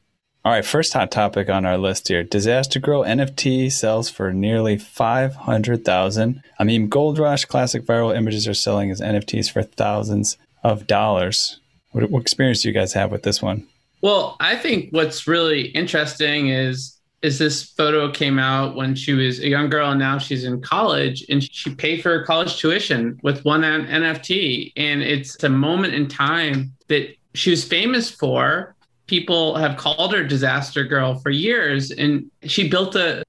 All 0.45 0.51
right, 0.51 0.65
first 0.65 0.93
hot 0.93 1.13
topic 1.13 1.49
on 1.49 1.65
our 1.65 1.79
list 1.79 2.09
here. 2.09 2.25
Disaster 2.25 2.81
Girl 2.81 3.05
NFT 3.05 3.71
sells 3.71 4.11
for 4.11 4.33
nearly 4.33 4.77
500,000. 4.77 6.43
I 6.59 6.65
mean, 6.65 6.89
Gold 6.89 7.21
Rush 7.21 7.45
classic 7.45 7.85
viral 7.85 8.17
images 8.17 8.49
are 8.49 8.55
selling 8.55 8.91
as 8.91 9.01
NFTs 9.01 9.53
for 9.53 9.63
thousands 9.63 10.37
of 10.65 10.89
dollars. 10.89 11.61
What, 11.93 12.11
what 12.11 12.23
experience 12.23 12.63
do 12.63 12.69
you 12.69 12.75
guys 12.75 12.93
have 12.95 13.13
with 13.13 13.23
this 13.23 13.41
one? 13.41 13.69
Well, 14.01 14.37
I 14.41 14.57
think 14.57 14.91
what's 14.91 15.29
really 15.29 15.67
interesting 15.69 16.49
is 16.49 16.99
is 17.23 17.39
this 17.39 17.63
photo 17.63 18.11
came 18.11 18.41
out 18.41 18.75
when 18.75 18.97
she 18.97 19.13
was 19.13 19.39
a 19.39 19.49
young 19.49 19.71
girl 19.71 19.91
and 19.91 20.01
now 20.01 20.19
she's 20.19 20.43
in 20.43 20.61
college 20.61 21.25
and 21.29 21.41
she 21.41 21.73
paid 21.73 22.03
for 22.03 22.19
her 22.19 22.25
college 22.25 22.59
tuition 22.59 23.17
with 23.23 23.45
one 23.45 23.63
NFT. 23.63 24.73
And 24.77 25.03
it's 25.03 25.41
a 25.45 25.49
moment 25.49 25.95
in 25.95 26.09
time 26.09 26.73
that 26.89 27.15
she 27.35 27.51
was 27.51 27.63
famous 27.63 28.11
for. 28.11 28.75
People 29.07 29.57
have 29.57 29.77
called 29.77 30.15
her 30.15 30.25
disaster 30.25 30.85
girl 30.85 31.15
for 31.17 31.31
years 31.31 31.91
and 31.91 32.31
she 32.45 32.69
built 32.69 32.95
a 32.95 33.23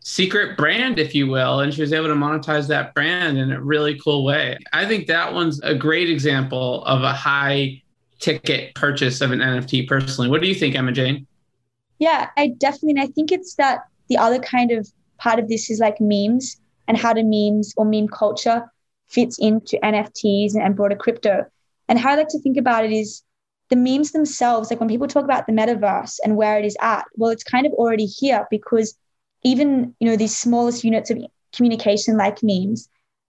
secret 0.00 0.56
brand, 0.56 1.00
if 1.00 1.16
you 1.16 1.26
will, 1.26 1.60
and 1.60 1.74
she 1.74 1.80
was 1.80 1.92
able 1.92 2.06
to 2.06 2.14
monetize 2.14 2.68
that 2.68 2.94
brand 2.94 3.36
in 3.36 3.50
a 3.50 3.60
really 3.60 3.98
cool 3.98 4.24
way. 4.24 4.56
I 4.72 4.86
think 4.86 5.08
that 5.08 5.34
one's 5.34 5.60
a 5.62 5.74
great 5.74 6.08
example 6.08 6.84
of 6.84 7.02
a 7.02 7.12
high 7.12 7.82
ticket 8.20 8.74
purchase 8.74 9.20
of 9.20 9.32
an 9.32 9.40
NFT 9.40 9.88
personally. 9.88 10.30
What 10.30 10.42
do 10.42 10.48
you 10.48 10.54
think, 10.54 10.76
Emma 10.76 10.92
Jane? 10.92 11.26
Yeah, 11.98 12.30
I 12.36 12.48
definitely, 12.48 12.90
and 12.90 13.00
I 13.00 13.06
think 13.08 13.32
it's 13.32 13.54
that 13.56 13.80
the 14.08 14.16
other 14.16 14.38
kind 14.38 14.70
of 14.70 14.88
part 15.18 15.38
of 15.38 15.48
this 15.48 15.70
is 15.70 15.80
like 15.80 16.00
memes 16.00 16.60
and 16.88 16.96
how 16.96 17.12
the 17.12 17.24
memes 17.24 17.74
or 17.76 17.84
meme 17.84 18.08
culture 18.08 18.70
fits 19.08 19.38
into 19.38 19.76
NFTs 19.82 20.54
and 20.54 20.76
broader 20.76 20.96
crypto. 20.96 21.46
And 21.88 21.98
how 21.98 22.10
I 22.10 22.16
like 22.16 22.28
to 22.28 22.40
think 22.40 22.56
about 22.56 22.84
it 22.84 22.92
is 22.92 23.22
the 23.68 23.76
memes 23.76 24.12
themselves, 24.12 24.70
like 24.70 24.80
when 24.80 24.88
people 24.88 25.08
talk 25.08 25.24
about 25.24 25.46
the 25.46 25.52
metaverse 25.52 26.18
and 26.24 26.36
where 26.36 26.58
it 26.58 26.64
is 26.64 26.76
at, 26.80 27.04
well, 27.14 27.30
it's 27.30 27.44
kind 27.44 27.66
of 27.66 27.72
already 27.72 28.06
here 28.06 28.46
because 28.50 28.96
even, 29.42 29.94
you 30.00 30.08
know, 30.08 30.16
these 30.16 30.36
smallest 30.36 30.84
units 30.84 31.10
of 31.10 31.18
communication 31.54 32.16
like 32.16 32.42
memes, 32.42 32.88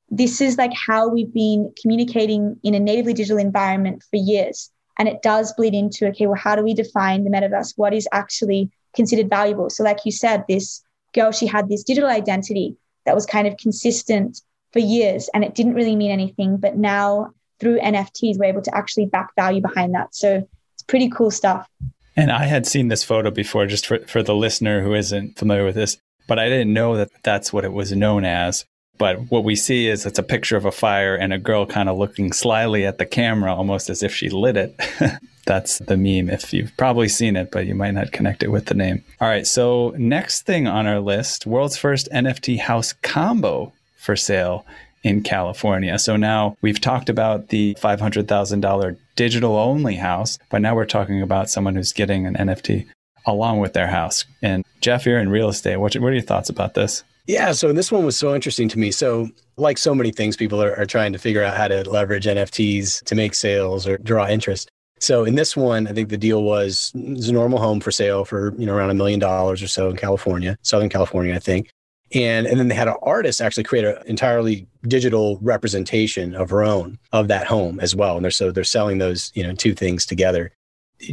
this 0.09 0.39
is 0.39 0.57
like 0.57 0.73
how 0.73 1.07
we've 1.07 1.33
been 1.33 1.73
communicating 1.81 2.57
in 2.63 2.73
a 2.73 2.79
natively 2.79 3.13
digital 3.13 3.37
environment 3.37 4.03
for 4.09 4.17
years. 4.17 4.71
And 4.99 5.07
it 5.07 5.21
does 5.21 5.53
bleed 5.53 5.73
into, 5.73 6.07
okay, 6.07 6.25
well, 6.25 6.39
how 6.39 6.55
do 6.55 6.63
we 6.63 6.73
define 6.73 7.23
the 7.23 7.29
metaverse? 7.29 7.73
What 7.75 7.93
is 7.93 8.07
actually 8.11 8.71
considered 8.95 9.29
valuable? 9.29 9.69
So, 9.69 9.83
like 9.83 9.99
you 10.05 10.11
said, 10.11 10.43
this 10.47 10.81
girl, 11.13 11.31
she 11.31 11.45
had 11.45 11.69
this 11.69 11.83
digital 11.83 12.09
identity 12.09 12.75
that 13.05 13.15
was 13.15 13.25
kind 13.25 13.47
of 13.47 13.57
consistent 13.57 14.41
for 14.73 14.79
years 14.79 15.29
and 15.33 15.43
it 15.43 15.55
didn't 15.55 15.75
really 15.75 15.95
mean 15.95 16.11
anything. 16.11 16.57
But 16.57 16.77
now 16.77 17.33
through 17.59 17.79
NFTs, 17.79 18.37
we're 18.37 18.45
able 18.45 18.61
to 18.61 18.75
actually 18.75 19.05
back 19.05 19.35
value 19.35 19.61
behind 19.61 19.93
that. 19.95 20.13
So 20.15 20.47
it's 20.73 20.83
pretty 20.83 21.09
cool 21.09 21.31
stuff. 21.31 21.67
And 22.15 22.31
I 22.31 22.45
had 22.45 22.65
seen 22.65 22.87
this 22.87 23.03
photo 23.03 23.29
before, 23.29 23.67
just 23.67 23.85
for, 23.85 23.99
for 23.99 24.23
the 24.23 24.35
listener 24.35 24.81
who 24.81 24.93
isn't 24.93 25.37
familiar 25.37 25.63
with 25.63 25.75
this, 25.75 25.97
but 26.27 26.39
I 26.39 26.49
didn't 26.49 26.73
know 26.73 26.97
that 26.97 27.11
that's 27.23 27.53
what 27.53 27.63
it 27.63 27.73
was 27.73 27.91
known 27.91 28.25
as. 28.25 28.65
But 28.97 29.31
what 29.31 29.43
we 29.43 29.55
see 29.55 29.87
is 29.87 30.05
it's 30.05 30.17
a 30.17 30.23
picture 30.23 30.57
of 30.57 30.65
a 30.65 30.71
fire 30.71 31.15
and 31.15 31.31
a 31.31 31.37
girl 31.37 31.67
kind 31.67 31.87
of 31.87 31.97
looking 31.97 32.33
slyly 32.33 32.85
at 32.85 32.97
the 32.97 33.05
camera, 33.05 33.53
almost 33.53 33.91
as 33.91 34.01
if 34.01 34.13
she 34.13 34.29
lit 34.29 34.57
it. 34.57 34.75
That's 35.45 35.77
the 35.79 35.95
meme 35.95 36.29
if 36.29 36.51
you've 36.51 36.75
probably 36.77 37.07
seen 37.07 37.35
it, 37.35 37.51
but 37.51 37.67
you 37.67 37.75
might 37.75 37.93
not 37.93 38.11
connect 38.11 38.41
it 38.43 38.49
with 38.49 38.65
the 38.65 38.73
name. 38.73 39.03
All 39.21 39.29
right. 39.29 39.45
So, 39.45 39.93
next 39.97 40.45
thing 40.45 40.67
on 40.67 40.87
our 40.87 40.99
list 40.99 41.45
world's 41.45 41.77
first 41.77 42.09
NFT 42.11 42.59
house 42.59 42.91
combo 42.91 43.71
for 43.97 44.15
sale 44.15 44.65
in 45.07 45.23
California. 45.23 45.97
So, 45.97 46.15
now 46.17 46.57
we've 46.61 46.81
talked 46.81 47.09
about 47.09 47.49
the 47.49 47.75
$500,000 47.81 48.97
digital 49.15 49.55
only 49.55 49.95
house, 49.95 50.37
but 50.49 50.61
now 50.61 50.75
we're 50.75 50.85
talking 50.85 51.21
about 51.21 51.49
someone 51.49 51.75
who's 51.75 51.93
getting 51.93 52.25
an 52.25 52.35
NFT 52.35 52.85
along 53.25 53.59
with 53.59 53.73
their 53.73 53.87
house. 53.87 54.25
And, 54.41 54.63
Jeff, 54.81 55.05
you're 55.05 55.19
in 55.19 55.29
real 55.29 55.49
estate. 55.49 55.77
What, 55.77 55.95
are 55.95 56.13
your 56.13 56.21
thoughts 56.21 56.49
about 56.49 56.73
this? 56.73 57.03
Yeah, 57.25 57.51
so 57.51 57.73
this 57.73 57.91
one 57.91 58.05
was 58.05 58.17
so 58.17 58.33
interesting 58.33 58.69
to 58.69 58.79
me. 58.79 58.91
So, 58.91 59.29
like 59.57 59.77
so 59.77 59.93
many 59.93 60.11
things, 60.11 60.37
people 60.37 60.61
are, 60.61 60.75
are 60.77 60.85
trying 60.85 61.13
to 61.13 61.19
figure 61.19 61.43
out 61.43 61.57
how 61.57 61.67
to 61.67 61.89
leverage 61.89 62.25
NFTs 62.25 63.03
to 63.03 63.15
make 63.15 63.33
sales 63.33 63.87
or 63.87 63.97
draw 63.97 64.27
interest. 64.27 64.69
So 64.99 65.25
in 65.25 65.35
this 65.35 65.55
one, 65.55 65.87
I 65.87 65.93
think 65.93 66.09
the 66.09 66.17
deal 66.17 66.43
was 66.43 66.91
it 66.95 67.17
was 67.17 67.29
a 67.29 67.33
normal 67.33 67.59
home 67.59 67.79
for 67.79 67.91
sale 67.91 68.25
for 68.25 68.53
you 68.57 68.65
know 68.65 68.75
around 68.75 68.89
a 68.89 68.95
million 68.95 69.19
dollars 69.19 69.61
or 69.61 69.67
so 69.67 69.89
in 69.89 69.95
California, 69.95 70.57
Southern 70.63 70.89
California, 70.89 71.35
I 71.35 71.39
think. 71.39 71.69
And 72.13 72.47
and 72.47 72.59
then 72.59 72.67
they 72.69 72.75
had 72.75 72.87
an 72.87 72.95
artist 73.01 73.41
actually 73.41 73.63
create 73.63 73.85
an 73.85 73.97
entirely 74.05 74.67
digital 74.83 75.39
representation 75.41 76.35
of 76.35 76.49
her 76.49 76.63
own 76.63 76.97
of 77.11 77.27
that 77.27 77.47
home 77.47 77.79
as 77.79 77.95
well. 77.95 78.15
And 78.15 78.23
they're 78.23 78.31
so 78.31 78.51
they're 78.51 78.63
selling 78.63 78.97
those 78.97 79.31
you 79.35 79.43
know 79.43 79.53
two 79.53 79.73
things 79.73 80.05
together. 80.05 80.51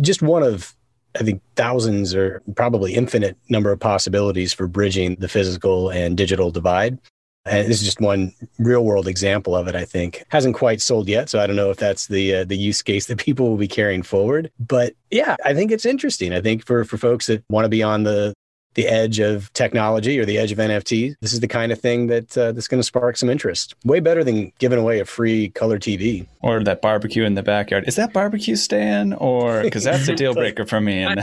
Just 0.00 0.22
one 0.22 0.42
of 0.42 0.74
I 1.18 1.22
think 1.22 1.42
thousands 1.56 2.14
or 2.14 2.42
probably 2.56 2.94
infinite 2.94 3.36
number 3.48 3.70
of 3.70 3.80
possibilities 3.80 4.52
for 4.52 4.66
bridging 4.66 5.16
the 5.16 5.28
physical 5.28 5.90
and 5.90 6.16
digital 6.16 6.50
divide. 6.50 6.98
And 7.46 7.68
this 7.68 7.80
is 7.80 7.84
just 7.84 8.00
one 8.00 8.32
real 8.58 8.84
world 8.84 9.06
example 9.06 9.54
of 9.54 9.68
it. 9.68 9.74
I 9.74 9.84
think 9.84 10.24
hasn't 10.30 10.54
quite 10.54 10.80
sold 10.80 11.08
yet, 11.08 11.28
so 11.28 11.40
I 11.40 11.46
don't 11.46 11.56
know 11.56 11.70
if 11.70 11.76
that's 11.76 12.06
the 12.06 12.36
uh, 12.36 12.44
the 12.44 12.56
use 12.56 12.82
case 12.82 13.06
that 13.08 13.18
people 13.18 13.48
will 13.48 13.56
be 13.56 13.68
carrying 13.68 14.02
forward. 14.02 14.50
But 14.58 14.94
yeah, 15.10 15.36
I 15.44 15.54
think 15.54 15.70
it's 15.70 15.84
interesting. 15.84 16.32
I 16.32 16.40
think 16.40 16.64
for 16.64 16.84
for 16.84 16.96
folks 16.96 17.26
that 17.26 17.44
want 17.50 17.64
to 17.64 17.68
be 17.68 17.82
on 17.82 18.04
the 18.04 18.32
the 18.74 18.86
edge 18.86 19.20
of 19.20 19.52
technology 19.52 20.18
or 20.18 20.24
the 20.24 20.38
edge 20.38 20.52
of 20.52 20.58
NFT, 20.58 21.14
this 21.20 21.32
is 21.32 21.40
the 21.40 21.48
kind 21.48 21.72
of 21.72 21.80
thing 21.80 22.08
that 22.08 22.36
uh, 22.36 22.52
that's 22.52 22.68
going 22.68 22.80
to 22.80 22.84
spark 22.84 23.16
some 23.16 23.30
interest. 23.30 23.74
Way 23.84 24.00
better 24.00 24.22
than 24.24 24.52
giving 24.58 24.78
away 24.78 25.00
a 25.00 25.04
free 25.04 25.50
color 25.50 25.78
TV 25.78 26.26
or 26.42 26.62
that 26.64 26.82
barbecue 26.82 27.24
in 27.24 27.34
the 27.34 27.42
backyard. 27.42 27.84
Is 27.86 27.96
that 27.96 28.12
barbecue 28.12 28.56
stand 28.56 29.14
or 29.18 29.62
because 29.62 29.84
that's 29.84 30.08
a 30.08 30.14
deal 30.16 30.34
breaker 30.34 30.66
for 30.66 30.80
me? 30.80 31.02
And 31.02 31.20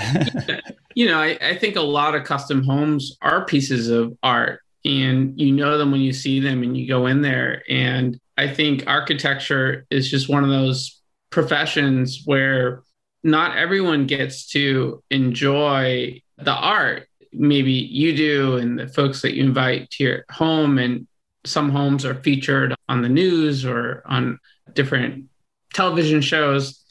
you 0.95 1.07
know, 1.07 1.19
I, 1.19 1.37
I 1.41 1.57
think 1.57 1.75
a 1.75 1.81
lot 1.81 2.15
of 2.15 2.23
custom 2.23 2.63
homes 2.63 3.17
are 3.21 3.45
pieces 3.45 3.89
of 3.89 4.17
art, 4.23 4.61
and 4.85 5.39
you 5.39 5.51
know 5.51 5.77
them 5.77 5.91
when 5.91 6.01
you 6.01 6.13
see 6.13 6.39
them 6.39 6.63
and 6.63 6.77
you 6.77 6.87
go 6.87 7.05
in 7.05 7.21
there. 7.21 7.63
And 7.69 8.19
I 8.37 8.47
think 8.47 8.85
architecture 8.87 9.85
is 9.89 10.09
just 10.09 10.29
one 10.29 10.43
of 10.43 10.49
those 10.49 11.01
professions 11.29 12.23
where 12.25 12.83
not 13.23 13.57
everyone 13.57 14.07
gets 14.07 14.47
to 14.47 15.03
enjoy 15.09 16.21
the 16.37 16.53
art 16.53 17.07
maybe 17.33 17.71
you 17.71 18.15
do 18.15 18.57
and 18.57 18.79
the 18.79 18.87
folks 18.87 19.21
that 19.21 19.33
you 19.35 19.43
invite 19.43 19.89
to 19.91 20.03
your 20.03 20.25
home 20.29 20.77
and 20.77 21.07
some 21.45 21.69
homes 21.69 22.05
are 22.05 22.15
featured 22.15 22.75
on 22.89 23.01
the 23.01 23.09
news 23.09 23.65
or 23.65 24.03
on 24.05 24.39
different 24.73 25.25
television 25.73 26.21
shows. 26.21 26.83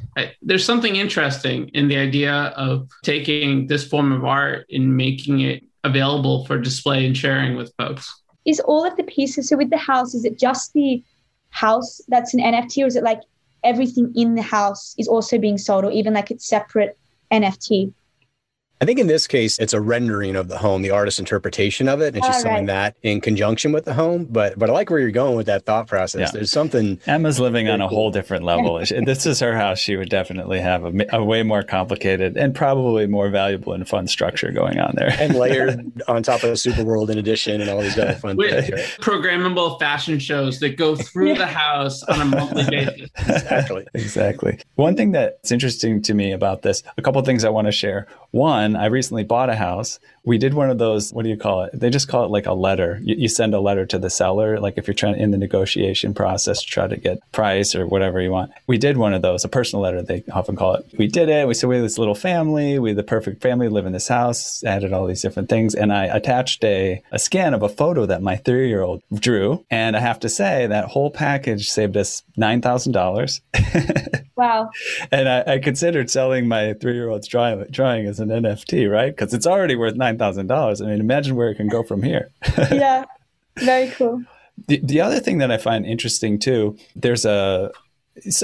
There's 0.43 0.65
something 0.65 0.97
interesting 0.97 1.69
in 1.69 1.89
the 1.89 1.97
idea 1.97 2.33
of 2.57 2.89
taking 3.05 3.67
this 3.67 3.87
form 3.87 4.13
of 4.13 4.25
art 4.25 4.67
and 4.71 4.97
making 4.97 5.41
it 5.41 5.63
available 5.85 6.47
for 6.47 6.59
display 6.59 7.07
and 7.07 7.17
sharing 7.17 7.57
with 7.57 7.73
folks. 7.79 8.23
Is 8.45 8.61
all 8.61 8.85
of 8.85 8.97
the 8.97 9.05
pieces 9.05 9.49
so 9.49 9.57
with 9.57 9.71
the 9.71 9.77
house 9.77 10.15
is 10.15 10.25
it 10.25 10.39
just 10.39 10.73
the 10.73 11.03
house 11.51 12.01
that's 12.09 12.33
an 12.33 12.41
nft 12.41 12.83
or 12.83 12.87
is 12.87 12.97
it 12.97 13.03
like 13.03 13.21
everything 13.65 14.13
in 14.17 14.35
the 14.35 14.43
house 14.43 14.95
is 14.99 15.09
also 15.09 15.37
being 15.37 15.59
sold 15.59 15.85
or 15.85 15.91
even 15.91 16.15
like 16.15 16.31
it's 16.31 16.47
separate 16.47 16.97
nft 17.33 17.93
I 18.83 18.87
think 18.87 18.99
in 18.99 19.09
this 19.09 19.27
case, 19.27 19.59
it's 19.59 19.75
a 19.75 19.81
rendering 19.81 20.37
of 20.37 20.49
the 20.49 20.57
home, 20.57 20.81
the 20.81 20.91
artist's 20.91 21.21
interpretation 21.21 21.87
of 21.87 22.01
it, 22.01 22.15
and 22.15 22.25
she's 22.25 22.41
selling 22.41 22.65
that 22.67 22.97
in 23.03 23.21
conjunction 23.21 23.73
with 23.73 23.85
the 23.85 23.93
home. 23.93 24.27
But 24.31 24.59
but 24.59 24.71
I 24.71 24.73
like 24.73 24.89
where 24.89 24.99
you're 24.99 25.11
going 25.11 25.37
with 25.37 25.47
that 25.47 25.67
thought 25.67 25.87
process. 25.87 26.21
Yeah. 26.21 26.31
There's 26.33 26.51
something. 26.51 26.99
Emma's 27.07 27.39
living 27.39 27.69
on 27.69 27.83
a 27.83 27.89
cool. 27.89 27.97
whole 27.97 28.11
different 28.11 28.45
level. 28.45 28.79
this 28.79 29.27
is 29.27 29.39
her 29.41 29.55
house. 29.55 29.79
She 29.79 29.97
would 29.97 30.09
definitely 30.09 30.61
have 30.61 30.85
a, 30.87 31.07
a, 31.13 31.23
way 31.23 31.43
more 31.43 31.63
complicated 31.63 32.39
and 32.39 32.55
probably 32.55 33.07
more 33.07 33.29
valuable 33.29 33.75
and 33.75 33.87
fun 33.87 34.07
structure 34.07 34.51
going 34.51 34.81
on 34.81 34.95
there, 34.97 35.15
and 35.21 35.35
layered 35.35 36.03
on 36.09 36.23
top 36.23 36.43
of 36.43 36.49
the 36.49 36.55
SuperWorld 36.55 37.11
in 37.11 37.19
addition, 37.19 37.61
and 37.61 37.69
all 37.69 37.83
these 37.83 37.99
other 37.99 38.15
fun 38.15 38.37
with 38.37 38.51
things. 38.51 38.73
Right? 38.73 38.99
Programmable 39.01 39.79
fashion 39.79 40.19
shows 40.19 40.59
that 40.61 40.79
go 40.79 40.97
through 40.97 41.35
the 41.35 41.47
house 41.63 42.03
on 42.05 42.23
a 42.23 42.25
monthly 42.25 42.65
basis. 42.65 43.11
Exactly. 43.19 43.87
Exactly. 43.93 44.59
One 44.77 44.97
thing 44.97 45.13
that's 45.13 45.53
interesting 45.53 46.01
to 46.01 46.15
me 46.15 46.33
about 46.33 46.63
this, 46.63 46.83
a 46.97 47.03
couple 47.03 47.21
things 47.23 47.45
I 47.45 47.51
want 47.51 47.67
to 47.67 47.73
share. 47.73 48.07
One 48.31 48.70
I 48.77 48.87
recently 48.87 49.25
bought 49.25 49.51
a 49.51 49.57
house. 49.57 49.99
We 50.25 50.39
did 50.39 50.55
one 50.55 50.71
of 50.71 50.79
those, 50.79 51.13
what 51.13 51.23
do 51.23 51.29
you 51.29 51.37
call 51.37 51.63
it? 51.63 51.79
They 51.79 51.91
just 51.91 52.09
call 52.09 52.25
it 52.25 52.31
like 52.31 52.47
a 52.47 52.53
letter. 52.53 53.01
You, 53.03 53.17
you 53.17 53.29
send 53.29 53.55
a 53.55 53.61
letter 53.61 53.87
to 53.87 53.99
the 53.99 54.11
seller, 54.11 54.61
like 54.61 54.77
if 54.77 54.87
you're 54.87 54.95
trying 54.95 55.19
in 55.19 55.31
the 55.31 55.39
negotiation 55.39 56.15
process 56.15 56.63
to 56.63 56.67
try 56.67 56.87
to 56.87 56.97
get 56.97 57.21
price 57.33 57.75
or 57.75 57.87
whatever 57.87 58.21
you 58.21 58.31
want. 58.31 58.53
We 58.67 58.79
did 58.79 58.97
one 58.97 59.15
of 59.15 59.23
those, 59.23 59.45
a 59.45 59.49
personal 59.49 59.83
letter, 59.83 60.03
they 60.03 60.25
often 60.33 60.57
call 60.57 60.75
it. 60.75 60.87
We 60.99 61.07
did 61.07 61.29
it. 61.29 61.47
We 61.47 61.55
said 61.55 61.69
we 61.69 61.77
have 61.77 61.85
this 61.85 61.99
little 61.99 62.15
family. 62.15 62.79
We 62.79 62.91
have 62.91 62.97
the 62.97 63.03
perfect 63.03 63.43
family, 63.43 63.69
live 63.69 63.87
in 63.87 63.93
this 63.93 64.09
house, 64.09 64.63
added 64.65 64.93
all 64.93 65.07
these 65.07 65.23
different 65.23 65.49
things. 65.49 65.75
And 65.75 65.93
I 65.93 66.05
attached 66.05 66.65
a, 66.65 67.03
a 67.13 67.19
scan 67.19 67.55
of 67.55 67.63
a 67.63 67.69
photo 67.69 68.07
that 68.07 68.23
my 68.23 68.37
three 68.37 68.69
year 68.69 68.83
old 68.83 69.03
drew. 69.15 69.65
And 69.71 69.97
I 69.97 70.01
have 70.01 70.21
to 70.21 70.29
say 70.29 70.67
that 70.67 70.87
whole 70.87 71.11
package 71.11 71.71
saved 71.71 71.97
us 71.97 72.23
$9,000. 72.39 74.21
Wow. 74.41 74.71
and 75.13 75.29
I, 75.29 75.45
I, 75.47 75.59
considered 75.59 76.09
selling 76.09 76.49
my 76.49 76.73
three 76.73 76.95
year 76.95 77.11
old's 77.11 77.29
drawing, 77.29 77.63
drawing 77.71 78.07
as 78.07 78.21
an 78.21 78.31
NFT, 78.31 78.91
right? 78.91 79.15
Because 79.15 79.35
it's 79.35 79.47
already 79.47 79.77
worth 79.77 79.97
$9,000. 80.19 80.83
I 80.83 80.91
mean, 80.91 81.01
imagine 81.01 81.37
where 81.37 81.51
it 81.51 81.57
can 81.57 81.69
go 81.69 81.83
from 81.83 82.03
here. 82.03 82.31
yeah. 82.71 83.05
Very 83.57 83.91
cool. 83.91 84.25
The, 84.69 84.81
the 84.83 85.01
other 85.01 85.21
thing 85.21 85.39
that 85.39 85.51
I 85.51 85.57
find 85.57 85.87
interesting 85.87 86.39
too, 86.39 86.77
there's 86.95 87.25
a 87.25 87.73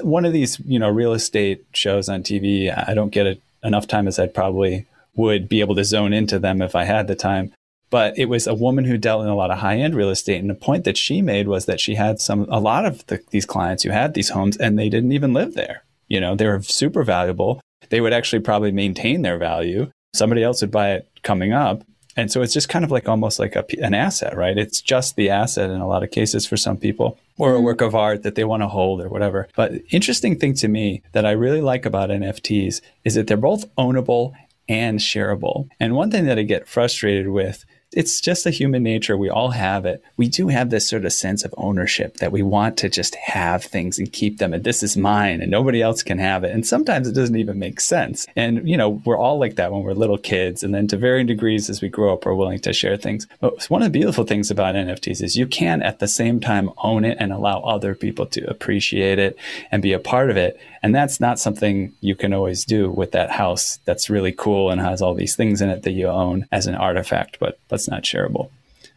one 0.03 0.25
of 0.25 0.33
these, 0.33 0.59
you 0.61 0.79
know, 0.79 0.89
real 0.89 1.13
estate 1.13 1.65
shows 1.73 2.09
on 2.09 2.23
TV. 2.23 2.73
I 2.89 2.95
don't 2.95 3.11
get 3.11 3.27
it 3.27 3.43
enough 3.63 3.87
time 3.87 4.09
as 4.09 4.19
I 4.19 4.27
probably 4.27 4.87
would 5.15 5.49
be 5.49 5.61
able 5.61 5.75
to 5.75 5.85
zone 5.85 6.13
into 6.13 6.39
them 6.39 6.63
if 6.63 6.75
I 6.75 6.85
had 6.85 7.09
the 7.09 7.15
time. 7.15 7.53
But 7.89 8.19
it 8.19 8.27
was 8.27 8.47
a 8.47 8.55
woman 8.55 8.85
who 8.85 8.99
dealt 8.99 9.23
in 9.23 9.29
a 9.29 9.37
lot 9.37 9.51
of 9.51 9.59
high 9.59 9.77
end 9.77 9.95
real 9.95 10.11
estate, 10.11 10.41
and 10.41 10.51
the 10.51 10.55
point 10.55 10.85
that 10.85 10.97
she 10.97 11.23
made 11.23 11.47
was 11.47 11.67
that 11.67 11.81
she 11.81 11.95
had 11.95 12.21
some 12.21 12.47
a 12.51 12.59
lot 12.59 12.85
of 12.85 13.07
the, 13.07 13.23
these 13.31 13.47
clients 13.47 13.85
who 13.85 13.91
had 13.91 14.15
these 14.15 14.31
homes, 14.31 14.57
and 14.57 14.79
they 14.79 14.89
didn't 14.89 15.13
even 15.13 15.33
live 15.33 15.55
there. 15.55 15.85
You 16.09 16.21
know, 16.21 16.35
they 16.35 16.47
were 16.47 16.63
super 16.63 17.05
valuable. 17.05 17.61
They 17.89 18.01
would 18.01 18.13
actually 18.13 18.41
probably 18.41 18.73
maintain 18.73 19.23
their 19.23 19.39
value. 19.39 19.91
Somebody 20.17 20.43
else 20.43 20.61
would 20.61 20.71
buy 20.71 20.93
it 20.93 21.09
coming 21.23 21.53
up. 21.53 21.83
And 22.17 22.33
so 22.33 22.41
it's 22.41 22.55
just 22.55 22.71
kind 22.71 22.85
of 22.85 22.91
like 22.91 23.09
almost 23.09 23.39
like 23.39 23.57
a, 23.57 23.65
an 23.83 23.93
asset, 23.93 24.37
right? 24.37 24.57
It's 24.57 24.81
just 24.81 25.17
the 25.17 25.29
asset 25.29 25.69
in 25.69 25.81
a 25.81 25.87
lot 25.87 26.03
of 26.03 26.11
cases 26.11 26.47
for 26.47 26.57
some 26.57 26.79
people 26.79 27.19
or 27.37 27.53
a 27.53 27.57
mm-hmm. 27.57 27.65
work 27.65 27.81
of 27.83 27.95
art 27.95 28.23
that 28.23 28.37
they 28.37 28.45
want 28.45 28.63
to 28.63 28.69
hold 28.69 29.03
or 29.03 29.09
whatever. 29.09 29.49
But 29.55 29.73
interesting 29.91 30.39
thing 30.39 30.55
to 30.55 30.69
me 30.69 31.03
that 31.13 31.27
I 31.27 31.33
really 31.33 31.61
like 31.61 31.85
about 31.85 32.09
NFTs 32.09 32.81
is 33.05 33.15
that 33.15 33.27
they're 33.27 33.37
both 33.37 33.73
ownable 33.77 34.33
and 34.69 34.99
shareable. 34.99 35.69
And 35.79 35.95
one 35.95 36.11
thing 36.11 36.25
that 36.25 36.39
I 36.39 36.43
get 36.43 36.67
frustrated 36.67 37.29
with 37.29 37.65
it's 37.97 38.21
just 38.21 38.45
a 38.45 38.51
human 38.51 38.83
nature. 38.83 39.17
We 39.17 39.31
all 39.31 39.51
have 39.51 39.87
it. 39.87 40.05
We 40.19 40.29
do 40.29 40.49
have 40.49 40.69
this 40.69 40.87
sort 40.87 41.07
of 41.07 41.15
sense 41.15 41.45
of 41.45 41.55
ownership 41.57 42.19
that 42.19 42.31
we 42.31 42.43
want 42.43 42.77
to 42.79 42.91
just 42.91 43.15
have 43.15 43.65
things 43.65 43.99
and 43.99 44.13
keep 44.13 44.37
them. 44.37 44.53
And 44.53 44.63
this 44.63 44.83
is 44.83 44.99
mine 44.99 45.41
and 45.41 45.51
nobody 45.51 45.81
else 45.81 46.03
can 46.03 46.19
have 46.19 46.45
it. 46.45 46.53
And 46.53 46.67
sometimes 46.67 47.09
it 47.09 47.15
doesn't 47.15 47.37
even 47.37 47.59
make 47.59 47.81
sense. 47.81 48.27
And, 48.37 48.69
you 48.69 48.77
know, 48.77 49.01
we're 49.07 49.17
all 49.17 49.39
like 49.39 49.57
that 49.57 49.73
when 49.73 49.83
we're 49.83 49.95
little 49.95 50.19
kids. 50.19 50.63
And 50.63 50.75
then 50.75 50.87
to 50.89 50.99
varying 50.99 51.27
degrees 51.27 51.71
as 51.71 51.81
we 51.81 51.89
grow 51.89 52.13
up, 52.13 52.27
we're 52.27 52.35
willing 52.35 52.61
to 52.61 52.75
share 52.75 52.99
things. 52.99 53.27
But 53.41 53.65
one 53.65 53.81
of 53.81 53.87
the 53.87 53.99
beautiful 53.99 54.25
things 54.25 54.51
about 54.51 54.75
NFTs 54.75 55.23
is 55.23 55.37
you 55.37 55.47
can 55.47 55.81
at 55.81 55.99
the 55.99 56.09
same 56.09 56.39
time 56.39 56.71
own 56.77 57.07
it 57.07 57.17
and 57.19 57.33
allow 57.33 57.61
other 57.63 57.95
people 57.95 58.27
to 58.27 58.45
appreciate 58.51 59.19
it 59.19 59.39
and 59.73 59.81
be 59.81 59.95
a 59.95 59.99
part 59.99 60.29
of 60.29 60.37
it. 60.37 60.61
And 60.83 60.95
that's 60.95 61.19
not 61.19 61.39
something 61.39 61.95
you 62.01 62.15
can 62.15 62.35
always 62.35 62.65
do 62.65 62.91
with 62.91 63.13
that 63.13 63.31
house 63.31 63.79
that's 63.87 64.11
really 64.11 64.33
cool 64.33 64.71
and 64.71 64.81
has 64.83 65.01
all 65.01 65.15
these 65.15 65.35
things 65.35 65.63
in 65.63 65.71
it 65.71 65.83
that 65.83 65.93
you 65.93 66.09
own 66.09 66.47
as 66.53 66.67
an 66.67 66.75
artifact, 66.75 67.39
but 67.41 67.59
that's 67.87 67.91
not 67.91 68.03
shareable. 68.03 68.51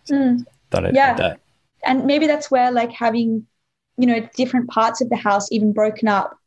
So 0.05 0.15
mm. 0.15 0.45
Thought 0.71 0.87
I'd 0.87 0.95
yeah. 0.95 1.13
that. 1.15 1.39
And 1.85 2.05
maybe 2.05 2.27
that's 2.27 2.51
where 2.51 2.71
like 2.71 2.91
having, 2.91 3.47
you 3.97 4.05
know, 4.05 4.27
different 4.35 4.69
parts 4.69 5.01
of 5.01 5.09
the 5.09 5.15
house 5.15 5.51
even 5.51 5.73
broken 5.73 6.07
up 6.07 6.37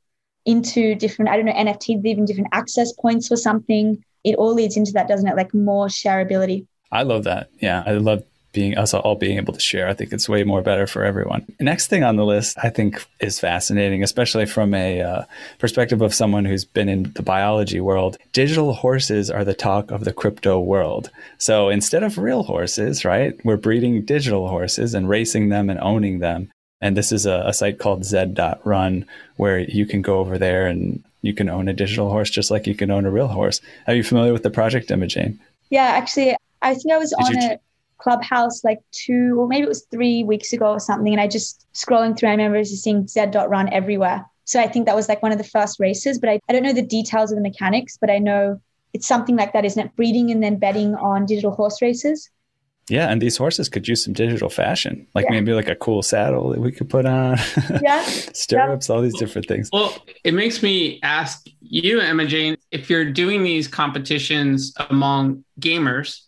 into 0.44 0.94
different, 0.94 1.30
I 1.30 1.36
don't 1.36 1.46
know, 1.46 1.52
NFTs, 1.52 2.04
even 2.04 2.24
different 2.24 2.50
access 2.52 2.92
points 2.92 3.28
for 3.28 3.36
something. 3.36 4.04
It 4.24 4.34
all 4.36 4.54
leads 4.54 4.76
into 4.76 4.92
that, 4.92 5.08
doesn't 5.08 5.26
it? 5.26 5.36
Like 5.36 5.54
more 5.54 5.86
shareability. 5.86 6.66
I 6.90 7.02
love 7.02 7.24
that. 7.24 7.50
Yeah. 7.60 7.82
I 7.86 7.92
love 7.92 8.22
being 8.52 8.76
us 8.76 8.94
all 8.94 9.16
being 9.16 9.38
able 9.38 9.54
to 9.54 9.60
share. 9.60 9.88
I 9.88 9.94
think 9.94 10.12
it's 10.12 10.28
way 10.28 10.44
more 10.44 10.62
better 10.62 10.86
for 10.86 11.04
everyone. 11.04 11.46
next 11.58 11.88
thing 11.88 12.04
on 12.04 12.16
the 12.16 12.24
list, 12.24 12.56
I 12.62 12.68
think, 12.68 13.04
is 13.20 13.40
fascinating, 13.40 14.02
especially 14.02 14.46
from 14.46 14.74
a 14.74 15.00
uh, 15.00 15.24
perspective 15.58 16.02
of 16.02 16.14
someone 16.14 16.44
who's 16.44 16.64
been 16.64 16.88
in 16.88 17.12
the 17.14 17.22
biology 17.22 17.80
world. 17.80 18.18
Digital 18.32 18.74
horses 18.74 19.30
are 19.30 19.44
the 19.44 19.54
talk 19.54 19.90
of 19.90 20.04
the 20.04 20.12
crypto 20.12 20.60
world. 20.60 21.10
So 21.38 21.68
instead 21.68 22.02
of 22.02 22.18
real 22.18 22.42
horses, 22.42 23.04
right, 23.04 23.34
we're 23.44 23.56
breeding 23.56 24.04
digital 24.04 24.48
horses 24.48 24.94
and 24.94 25.08
racing 25.08 25.48
them 25.48 25.70
and 25.70 25.80
owning 25.80 26.18
them. 26.18 26.50
And 26.80 26.96
this 26.96 27.12
is 27.12 27.26
a, 27.26 27.44
a 27.46 27.52
site 27.52 27.78
called 27.78 28.04
Zed.run 28.04 29.06
where 29.36 29.60
you 29.60 29.86
can 29.86 30.02
go 30.02 30.18
over 30.18 30.36
there 30.36 30.66
and 30.66 31.02
you 31.22 31.32
can 31.32 31.48
own 31.48 31.68
a 31.68 31.72
digital 31.72 32.10
horse 32.10 32.28
just 32.28 32.50
like 32.50 32.66
you 32.66 32.74
can 32.74 32.90
own 32.90 33.06
a 33.06 33.10
real 33.10 33.28
horse. 33.28 33.60
Are 33.86 33.94
you 33.94 34.02
familiar 34.02 34.32
with 34.32 34.42
the 34.42 34.50
project, 34.50 34.92
Jane? 35.06 35.38
Yeah, 35.70 35.84
actually, 35.84 36.36
I 36.60 36.74
think 36.74 36.92
I 36.92 36.98
was 36.98 37.10
Did 37.10 37.36
on 37.36 37.42
you, 37.42 37.50
it 37.52 37.62
Clubhouse 38.02 38.64
like 38.64 38.80
two 38.90 39.36
or 39.38 39.46
maybe 39.46 39.62
it 39.62 39.68
was 39.68 39.86
three 39.90 40.24
weeks 40.24 40.52
ago 40.52 40.72
or 40.72 40.80
something. 40.80 41.12
And 41.12 41.20
I 41.20 41.28
just 41.28 41.66
scrolling 41.72 42.18
through, 42.18 42.30
I 42.30 42.32
remember 42.32 42.58
just 42.58 42.82
seeing 42.82 43.06
Zed.run 43.06 43.72
everywhere. 43.72 44.26
So 44.44 44.60
I 44.60 44.66
think 44.66 44.86
that 44.86 44.96
was 44.96 45.08
like 45.08 45.22
one 45.22 45.32
of 45.32 45.38
the 45.38 45.44
first 45.44 45.78
races, 45.78 46.18
but 46.18 46.28
I, 46.28 46.40
I 46.48 46.52
don't 46.52 46.62
know 46.62 46.72
the 46.72 46.82
details 46.82 47.30
of 47.30 47.36
the 47.36 47.42
mechanics, 47.42 47.96
but 48.00 48.10
I 48.10 48.18
know 48.18 48.60
it's 48.92 49.06
something 49.06 49.36
like 49.36 49.52
that, 49.52 49.64
isn't 49.64 49.86
it? 49.86 49.96
Breeding 49.96 50.30
and 50.30 50.42
then 50.42 50.58
betting 50.58 50.94
on 50.96 51.26
digital 51.26 51.52
horse 51.52 51.80
races. 51.80 52.28
Yeah, 52.88 53.08
and 53.08 53.22
these 53.22 53.36
horses 53.36 53.68
could 53.68 53.86
use 53.86 54.04
some 54.04 54.12
digital 54.12 54.48
fashion, 54.48 55.06
like 55.14 55.26
yeah. 55.26 55.30
maybe 55.30 55.52
like 55.52 55.68
a 55.68 55.76
cool 55.76 56.02
saddle 56.02 56.50
that 56.50 56.60
we 56.60 56.72
could 56.72 56.90
put 56.90 57.06
on. 57.06 57.38
Yeah, 57.80 58.02
stirrups, 58.04 58.90
all 58.90 59.00
these 59.00 59.16
different 59.16 59.46
things. 59.46 59.70
Well, 59.72 59.96
it 60.24 60.34
makes 60.34 60.62
me 60.62 60.98
ask 61.02 61.46
you, 61.60 62.00
Emma 62.00 62.26
Jane, 62.26 62.56
if 62.72 62.90
you're 62.90 63.10
doing 63.10 63.44
these 63.44 63.68
competitions 63.68 64.74
among 64.90 65.44
gamers, 65.60 66.22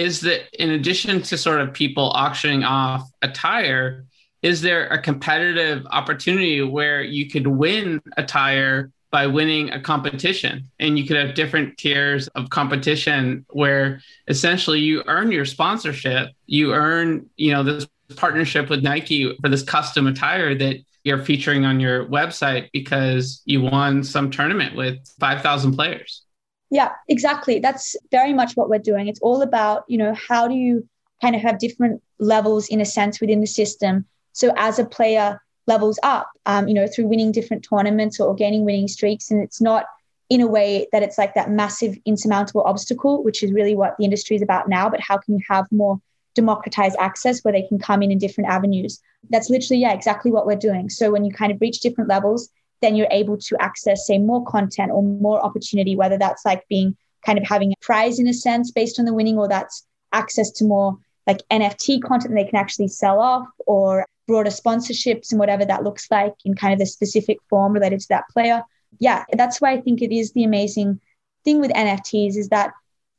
is 0.00 0.20
that 0.22 0.48
in 0.62 0.70
addition 0.70 1.20
to 1.20 1.36
sort 1.36 1.60
of 1.60 1.74
people 1.74 2.10
auctioning 2.14 2.64
off 2.64 3.10
attire, 3.20 4.06
is 4.40 4.62
there 4.62 4.88
a 4.88 5.00
competitive 5.00 5.86
opportunity 5.90 6.62
where 6.62 7.02
you 7.02 7.28
could 7.28 7.46
win 7.46 8.00
a 8.16 8.24
tire 8.24 8.90
by 9.10 9.26
winning 9.26 9.70
a 9.72 9.80
competition? 9.80 10.70
And 10.78 10.98
you 10.98 11.06
could 11.06 11.18
have 11.18 11.34
different 11.34 11.76
tiers 11.76 12.28
of 12.28 12.48
competition 12.48 13.44
where 13.50 14.00
essentially 14.26 14.80
you 14.80 15.02
earn 15.06 15.30
your 15.30 15.44
sponsorship. 15.44 16.30
You 16.46 16.72
earn 16.72 17.28
you 17.36 17.52
know 17.52 17.62
this 17.62 17.86
partnership 18.16 18.68
with 18.68 18.82
nike 18.82 19.36
for 19.40 19.48
this 19.48 19.62
custom 19.62 20.08
attire 20.08 20.52
that 20.56 20.76
you're 21.04 21.24
featuring 21.24 21.64
on 21.64 21.78
your 21.78 22.06
website 22.06 22.68
because 22.72 23.40
you 23.44 23.60
won 23.60 24.02
some 24.02 24.32
tournament 24.32 24.74
with 24.74 24.98
5000 25.20 25.76
players 25.76 26.22
yeah, 26.70 26.92
exactly. 27.08 27.58
That's 27.58 27.96
very 28.10 28.32
much 28.32 28.54
what 28.54 28.70
we're 28.70 28.78
doing. 28.78 29.08
It's 29.08 29.20
all 29.20 29.42
about, 29.42 29.84
you 29.88 29.98
know, 29.98 30.14
how 30.14 30.46
do 30.48 30.54
you 30.54 30.88
kind 31.20 31.34
of 31.34 31.42
have 31.42 31.58
different 31.58 32.02
levels 32.18 32.68
in 32.68 32.80
a 32.80 32.84
sense 32.84 33.20
within 33.20 33.40
the 33.40 33.46
system. 33.46 34.06
So 34.32 34.52
as 34.56 34.78
a 34.78 34.84
player 34.84 35.40
levels 35.66 35.98
up, 36.02 36.30
um, 36.46 36.68
you 36.68 36.74
know, 36.74 36.86
through 36.86 37.08
winning 37.08 37.32
different 37.32 37.66
tournaments 37.68 38.20
or 38.20 38.34
gaining 38.34 38.64
winning 38.64 38.88
streaks, 38.88 39.30
and 39.30 39.42
it's 39.42 39.60
not 39.60 39.86
in 40.28 40.40
a 40.40 40.46
way 40.46 40.86
that 40.92 41.02
it's 41.02 41.18
like 41.18 41.34
that 41.34 41.50
massive 41.50 41.98
insurmountable 42.06 42.62
obstacle, 42.62 43.22
which 43.24 43.42
is 43.42 43.52
really 43.52 43.74
what 43.74 43.96
the 43.98 44.04
industry 44.04 44.36
is 44.36 44.42
about 44.42 44.68
now. 44.68 44.88
But 44.88 45.00
how 45.00 45.18
can 45.18 45.34
you 45.34 45.44
have 45.48 45.66
more 45.72 46.00
democratized 46.34 46.96
access 47.00 47.40
where 47.40 47.52
they 47.52 47.62
can 47.62 47.78
come 47.78 48.02
in 48.02 48.12
in 48.12 48.18
different 48.18 48.48
avenues? 48.48 49.00
That's 49.28 49.50
literally, 49.50 49.80
yeah, 49.82 49.92
exactly 49.92 50.30
what 50.30 50.46
we're 50.46 50.56
doing. 50.56 50.88
So 50.88 51.10
when 51.10 51.24
you 51.24 51.32
kind 51.32 51.50
of 51.52 51.60
reach 51.60 51.80
different 51.80 52.08
levels, 52.08 52.48
then 52.80 52.96
you're 52.96 53.08
able 53.10 53.36
to 53.36 53.56
access, 53.60 54.06
say, 54.06 54.18
more 54.18 54.44
content 54.44 54.90
or 54.92 55.02
more 55.02 55.44
opportunity, 55.44 55.96
whether 55.96 56.18
that's 56.18 56.44
like 56.44 56.66
being 56.68 56.96
kind 57.24 57.38
of 57.38 57.46
having 57.46 57.72
a 57.72 57.76
prize 57.82 58.18
in 58.18 58.26
a 58.26 58.34
sense 58.34 58.70
based 58.70 58.98
on 58.98 59.04
the 59.04 59.14
winning, 59.14 59.38
or 59.38 59.48
that's 59.48 59.86
access 60.12 60.50
to 60.50 60.64
more 60.64 60.96
like 61.26 61.42
NFT 61.50 62.02
content 62.02 62.34
they 62.34 62.44
can 62.44 62.56
actually 62.56 62.88
sell 62.88 63.20
off 63.20 63.46
or 63.66 64.06
broader 64.26 64.50
sponsorships 64.50 65.30
and 65.30 65.38
whatever 65.38 65.64
that 65.64 65.84
looks 65.84 66.10
like 66.10 66.34
in 66.44 66.54
kind 66.54 66.72
of 66.72 66.78
the 66.78 66.86
specific 66.86 67.38
form 67.48 67.72
related 67.72 68.00
to 68.00 68.08
that 68.08 68.28
player. 68.30 68.62
Yeah, 68.98 69.24
that's 69.32 69.60
why 69.60 69.72
I 69.72 69.80
think 69.80 70.02
it 70.02 70.14
is 70.14 70.32
the 70.32 70.44
amazing 70.44 71.00
thing 71.44 71.60
with 71.60 71.70
NFTs 71.72 72.36
is 72.36 72.48
that 72.48 72.72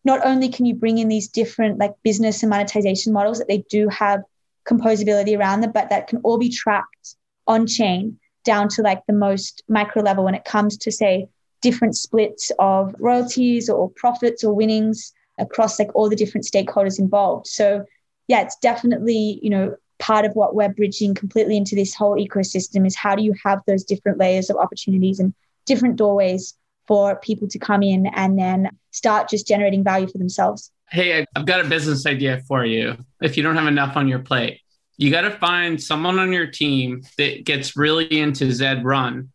not 0.04 0.26
only 0.26 0.50
can 0.50 0.66
you 0.66 0.74
bring 0.74 0.98
in 0.98 1.08
these 1.08 1.28
different 1.28 1.78
like 1.78 1.94
business 2.04 2.44
and 2.44 2.50
monetization 2.50 3.14
models 3.14 3.38
that 3.38 3.48
they 3.48 3.64
do 3.70 3.88
have 3.90 4.22
composability 4.68 5.38
around 5.38 5.62
them, 5.62 5.72
but 5.72 5.90
that 5.90 6.08
can 6.08 6.20
all 6.24 6.38
be 6.38 6.50
tracked 6.50 7.16
on 7.48 7.68
chain 7.68 8.20
down 8.44 8.68
to 8.70 8.82
like 8.82 9.02
the 9.08 9.14
most 9.14 9.64
micro 9.68 10.02
level 10.02 10.24
when 10.24 10.36
it 10.36 10.46
comes 10.46 10.78
to 10.78 10.92
say 10.92 11.28
different 11.62 11.96
splits 11.96 12.52
of 12.60 12.96
royalties 13.00 13.70
or 13.70 13.90
profits 13.96 14.44
or 14.44 14.54
winnings 14.54 15.14
across 15.38 15.80
like 15.80 15.94
all 15.96 16.10
the 16.10 16.16
different 16.16 16.46
stakeholders 16.46 17.00
involved. 17.00 17.48
So 17.48 17.86
yeah 18.32 18.42
it's 18.42 18.56
definitely 18.62 19.40
you 19.42 19.50
know 19.50 19.76
part 20.00 20.26
of 20.26 20.34
what 20.34 20.56
we're 20.56 20.70
bridging 20.70 21.14
completely 21.14 21.58
into 21.58 21.76
this 21.76 21.94
whole 21.94 22.16
ecosystem 22.16 22.88
is 22.88 22.96
how 22.96 23.14
do 23.16 23.22
you 23.22 23.36
have 23.44 23.60
those 23.68 23.84
different 23.84 24.18
layers 24.18 24.50
of 24.50 24.56
opportunities 24.58 25.20
and 25.20 25.34
different 25.66 25.96
doorways 25.96 26.56
for 26.88 27.18
people 27.18 27.48
to 27.48 27.60
come 27.60 27.84
in 27.84 28.08
and 28.08 28.40
then 28.40 28.70
start 28.90 29.30
just 29.30 29.48
generating 29.48 29.84
value 29.84 30.08
for 30.08 30.18
themselves. 30.18 30.72
Hey 30.90 31.26
i've 31.36 31.46
got 31.46 31.64
a 31.64 31.68
business 31.68 32.06
idea 32.06 32.42
for 32.48 32.66
you 32.66 32.98
if 33.22 33.38
you 33.38 33.44
don't 33.44 33.58
have 33.58 33.68
enough 33.68 33.96
on 33.96 34.08
your 34.08 34.20
plate 34.20 34.62
you 34.98 35.12
got 35.12 35.22
to 35.22 35.32
find 35.32 35.82
someone 35.82 36.20
on 36.20 36.32
your 36.32 36.48
team 36.48 37.02
that 37.18 37.46
gets 37.46 37.76
really 37.76 38.20
into 38.20 38.52
Zed 38.52 38.84
Run 38.86 39.30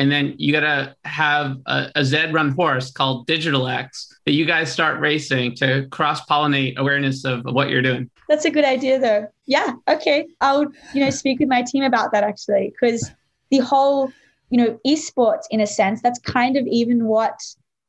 and 0.00 0.10
then 0.10 0.34
you 0.38 0.50
got 0.50 0.60
to 0.60 0.96
have 1.04 1.58
a, 1.66 1.92
a 1.94 2.04
Zed 2.06 2.32
run 2.32 2.52
horse 2.52 2.90
called 2.90 3.26
Digitalax 3.26 4.06
that 4.24 4.32
you 4.32 4.46
guys 4.46 4.72
start 4.72 4.98
racing 4.98 5.54
to 5.56 5.86
cross 5.90 6.24
pollinate 6.24 6.78
awareness 6.78 7.26
of 7.26 7.44
what 7.44 7.68
you're 7.68 7.82
doing. 7.82 8.10
That's 8.26 8.46
a 8.46 8.50
good 8.50 8.64
idea, 8.64 8.98
though. 8.98 9.28
Yeah. 9.44 9.74
Okay. 9.88 10.26
I'll 10.40 10.64
you 10.94 11.04
know 11.04 11.10
speak 11.10 11.38
with 11.38 11.50
my 11.50 11.60
team 11.60 11.84
about 11.84 12.12
that 12.12 12.24
actually 12.24 12.72
because 12.80 13.10
the 13.50 13.58
whole 13.58 14.10
you 14.48 14.56
know 14.56 14.80
esports 14.86 15.42
in 15.50 15.60
a 15.60 15.66
sense 15.66 16.00
that's 16.00 16.18
kind 16.18 16.56
of 16.56 16.66
even 16.66 17.04
what 17.04 17.38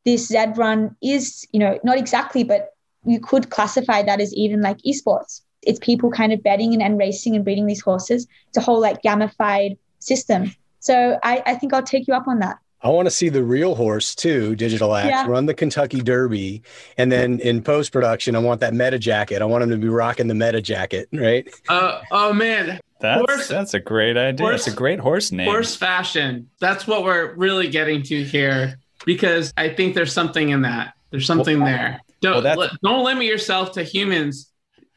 this 0.04 0.28
Zed 0.28 0.58
run 0.58 0.97
is. 1.02 1.47
You 1.54 1.62
know, 1.62 1.80
not 1.86 1.97
exactly, 1.97 2.43
but 2.43 2.72
you 3.06 3.22
could 3.22 3.49
classify 3.52 4.02
that 4.04 4.20
as 4.20 4.34
even 4.34 4.62
like 4.62 4.80
esports. 4.80 5.43
It's 5.64 5.80
people 5.80 6.12
kind 6.12 6.34
of 6.34 6.41
betting 6.41 6.74
and, 6.74 6.82
and 6.82 6.97
racing 6.97 7.36
and 7.36 7.43
breeding 7.43 7.68
these 7.68 7.82
horses. 7.82 8.28
It's 8.49 8.57
a 8.57 8.62
whole 8.62 8.80
like 8.80 9.01
gamified 9.01 9.78
system. 9.99 10.55
So 10.80 11.20
I, 11.24 11.43
I 11.45 11.55
think 11.55 11.74
I'll 11.74 11.84
take 11.84 12.07
you 12.07 12.14
up 12.14 12.28
on 12.28 12.39
that. 12.39 12.57
I 12.84 12.89
want 12.89 13.05
to 13.05 13.12
see 13.12 13.30
the 13.30 13.43
real 13.43 13.76
horse 13.76 14.16
too, 14.16 14.55
Digitalax, 14.55 15.05
yeah. 15.05 15.28
run 15.28 15.45
the 15.45 15.53
Kentucky 15.53 16.01
Derby. 16.01 16.64
And 16.97 17.12
then 17.12 17.39
in 17.39 17.62
post 17.62 17.91
production, 17.91 18.36
I 18.36 18.39
want 18.39 18.59
that 18.62 18.74
meta 18.74 18.97
jacket. 18.97 19.41
I 19.41 19.45
want 19.45 19.64
him 19.64 19.70
to 19.70 19.78
be 19.78 19.88
rocking 19.88 20.28
the 20.28 20.34
meta 20.34 20.62
jacket, 20.62 21.07
right? 21.14 21.47
Uh, 21.70 22.01
oh, 22.12 22.34
man. 22.34 22.80
That's, 22.99 23.20
horse, 23.20 23.47
that's 23.47 23.74
a 23.76 23.80
great 23.80 24.18
idea. 24.18 24.45
Horse, 24.45 24.66
That's 24.66 24.76
a 24.76 24.78
great 24.78 24.99
horse 24.99 25.32
name. 25.32 25.47
Horse 25.47 25.76
fashion. 25.76 26.49
That's 26.59 26.88
what 26.88 27.03
we're 27.03 27.34
really 27.36 27.68
getting 27.70 28.01
to 28.03 28.24
here 28.24 28.80
because 29.05 29.53
I 29.57 29.70
think 29.70 29.95
there's 29.95 30.14
something 30.14 30.49
in 30.49 30.64
that. 30.64 30.93
There's 31.12 31.26
something 31.26 31.59
well, 31.59 31.68
there. 31.68 32.01
Don't, 32.22 32.43
well, 32.43 32.70
don't 32.84 33.03
limit 33.03 33.26
yourself 33.26 33.74
to 33.74 33.84
humans. 33.84 34.51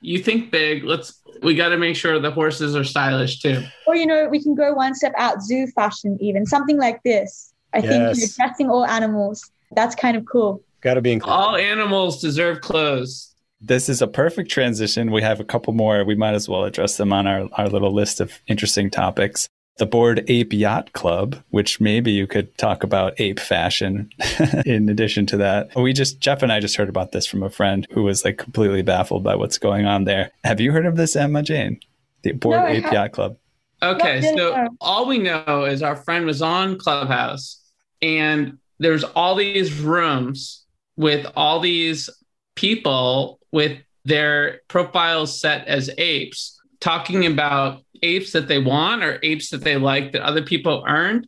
You 0.05 0.19
think 0.19 0.51
big. 0.51 0.85
Let's 0.85 1.19
we 1.43 1.55
got 1.55 1.71
to 1.71 1.79
make 1.79 1.97
sure 1.97 2.19
the 2.19 2.31
horses 2.31 2.77
are 2.77 2.85
stylish 2.85 3.41
too. 3.41 3.65
Or 3.87 3.97
you 3.97 4.07
know, 4.07 4.29
we 4.29 4.43
can 4.43 4.55
go 4.55 4.75
one 4.75 4.95
step 4.95 5.15
out, 5.17 5.43
zoo 5.43 5.67
fashion, 5.69 6.19
even 6.21 6.45
something 6.45 6.77
like 6.77 7.03
this. 7.05 7.55
I 7.73 7.79
yes. 7.79 7.89
think 7.89 8.17
you 8.17 8.23
know, 8.23 8.33
dressing 8.37 8.71
all 8.71 8.85
animals. 8.85 9.51
That's 9.73 9.95
kind 9.95 10.17
of 10.17 10.27
cool. 10.27 10.63
Got 10.83 10.95
to 10.95 11.01
be 11.01 11.13
included. 11.13 11.35
All 11.35 11.57
animals 11.57 12.21
deserve 12.21 12.61
clothes. 12.61 13.35
This 13.63 13.89
is 13.89 14.03
a 14.03 14.07
perfect 14.07 14.51
transition. 14.51 15.11
We 15.11 15.23
have 15.23 15.41
a 15.41 15.45
couple 15.45 15.73
more. 15.73 16.05
We 16.05 16.15
might 16.15 16.35
as 16.35 16.51
well 16.51 16.65
address 16.65 16.99
them 16.99 17.11
on 17.11 17.27
our, 17.27 17.49
our 17.53 17.69
little 17.69 17.93
list 17.93 18.21
of 18.21 18.39
interesting 18.47 18.91
topics 18.91 19.49
the 19.77 19.87
Bored 19.87 20.25
Ape 20.29 20.53
Yacht 20.53 20.93
Club, 20.93 21.37
which 21.51 21.81
maybe 21.81 22.13
you 22.13 22.27
could 22.27 22.57
talk 22.59 22.85
about 22.85 23.19
ape 23.21 23.41
fashion 23.41 24.11
in 24.67 24.89
addition 24.89 25.27
to 25.27 25.37
that. 25.39 25.75
We 25.75 25.93
just, 25.93 26.21
Jeff 26.21 26.43
and 26.43 26.53
I 26.53 26.61
just 26.61 26.77
heard 26.77 26.89
about 26.89 27.13
this 27.13 27.27
from 27.27 27.43
a 27.43 27.51
friend 27.51 27.87
who 27.91 28.05
was 28.05 28.25
like 28.25 28.39
completely 28.39 28.83
baffled 28.83 29.25
by 29.25 29.35
what's 29.35 29.59
going 29.59 29.87
on 29.87 30.05
there. 30.05 30.31
Have 30.45 30.61
you 30.61 30.71
heard 30.73 30.87
of 30.87 30.97
this, 30.97 31.17
Emma 31.17 31.43
Jane? 31.43 31.81
The 32.23 32.33
Bored 32.33 32.61
no, 32.61 32.67
Ape 32.69 32.93
Yacht 32.93 33.13
Club. 33.13 33.37
Okay, 33.83 34.23
so 34.37 34.69
all 34.81 35.07
we 35.07 35.19
know 35.19 35.65
is 35.65 35.83
our 35.83 35.97
friend 35.97 36.25
was 36.25 36.41
on 36.41 36.79
Clubhouse 36.79 37.61
and 38.01 38.59
there's 38.79 39.05
all 39.05 39.35
these 39.35 39.79
rooms 39.79 40.65
with 40.97 41.27
all 41.37 41.61
these 41.61 42.09
people 42.55 43.41
with 43.53 43.79
their 44.05 44.61
profiles 44.69 45.41
set 45.41 45.67
as 45.67 45.91
apes 45.99 46.61
talking 46.85 47.25
about 47.25 47.83
apes 48.03 48.33
that 48.33 48.47
they 48.47 48.59
want 48.59 49.03
or 49.03 49.19
apes 49.23 49.49
that 49.49 49.63
they 49.63 49.77
like 49.77 50.13
that 50.13 50.21
other 50.21 50.43
people 50.43 50.85
earned. 50.87 51.27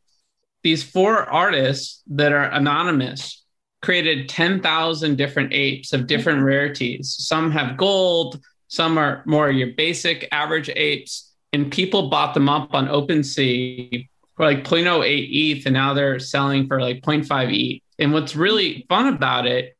These 0.62 0.82
four 0.82 1.24
artists 1.24 2.02
that 2.08 2.32
are 2.32 2.50
anonymous 2.50 3.42
created 3.80 4.28
10,000 4.28 5.16
different 5.16 5.54
apes 5.54 5.94
of 5.94 6.06
different 6.06 6.40
mm-hmm. 6.40 6.48
rarities. 6.48 7.16
Some 7.18 7.50
have 7.52 7.78
gold, 7.78 8.38
some 8.68 8.98
are 8.98 9.22
more 9.24 9.50
your 9.50 9.68
basic 9.68 10.28
average 10.30 10.68
apes, 10.76 11.32
and 11.54 11.72
people 11.72 12.10
bought 12.10 12.34
them 12.34 12.50
up 12.50 12.74
on 12.74 12.88
OpenSea 12.88 14.06
for 14.36 14.44
like 14.44 14.62
0.08 14.62 15.28
ETH, 15.30 15.64
and 15.64 15.72
now 15.72 15.94
they're 15.94 16.18
selling 16.18 16.66
for 16.66 16.82
like 16.82 17.00
0.5 17.00 17.48
ETH. 17.50 17.82
And 17.98 18.12
what's 18.12 18.36
really 18.36 18.84
fun 18.90 19.06
about 19.06 19.46
it 19.46 19.74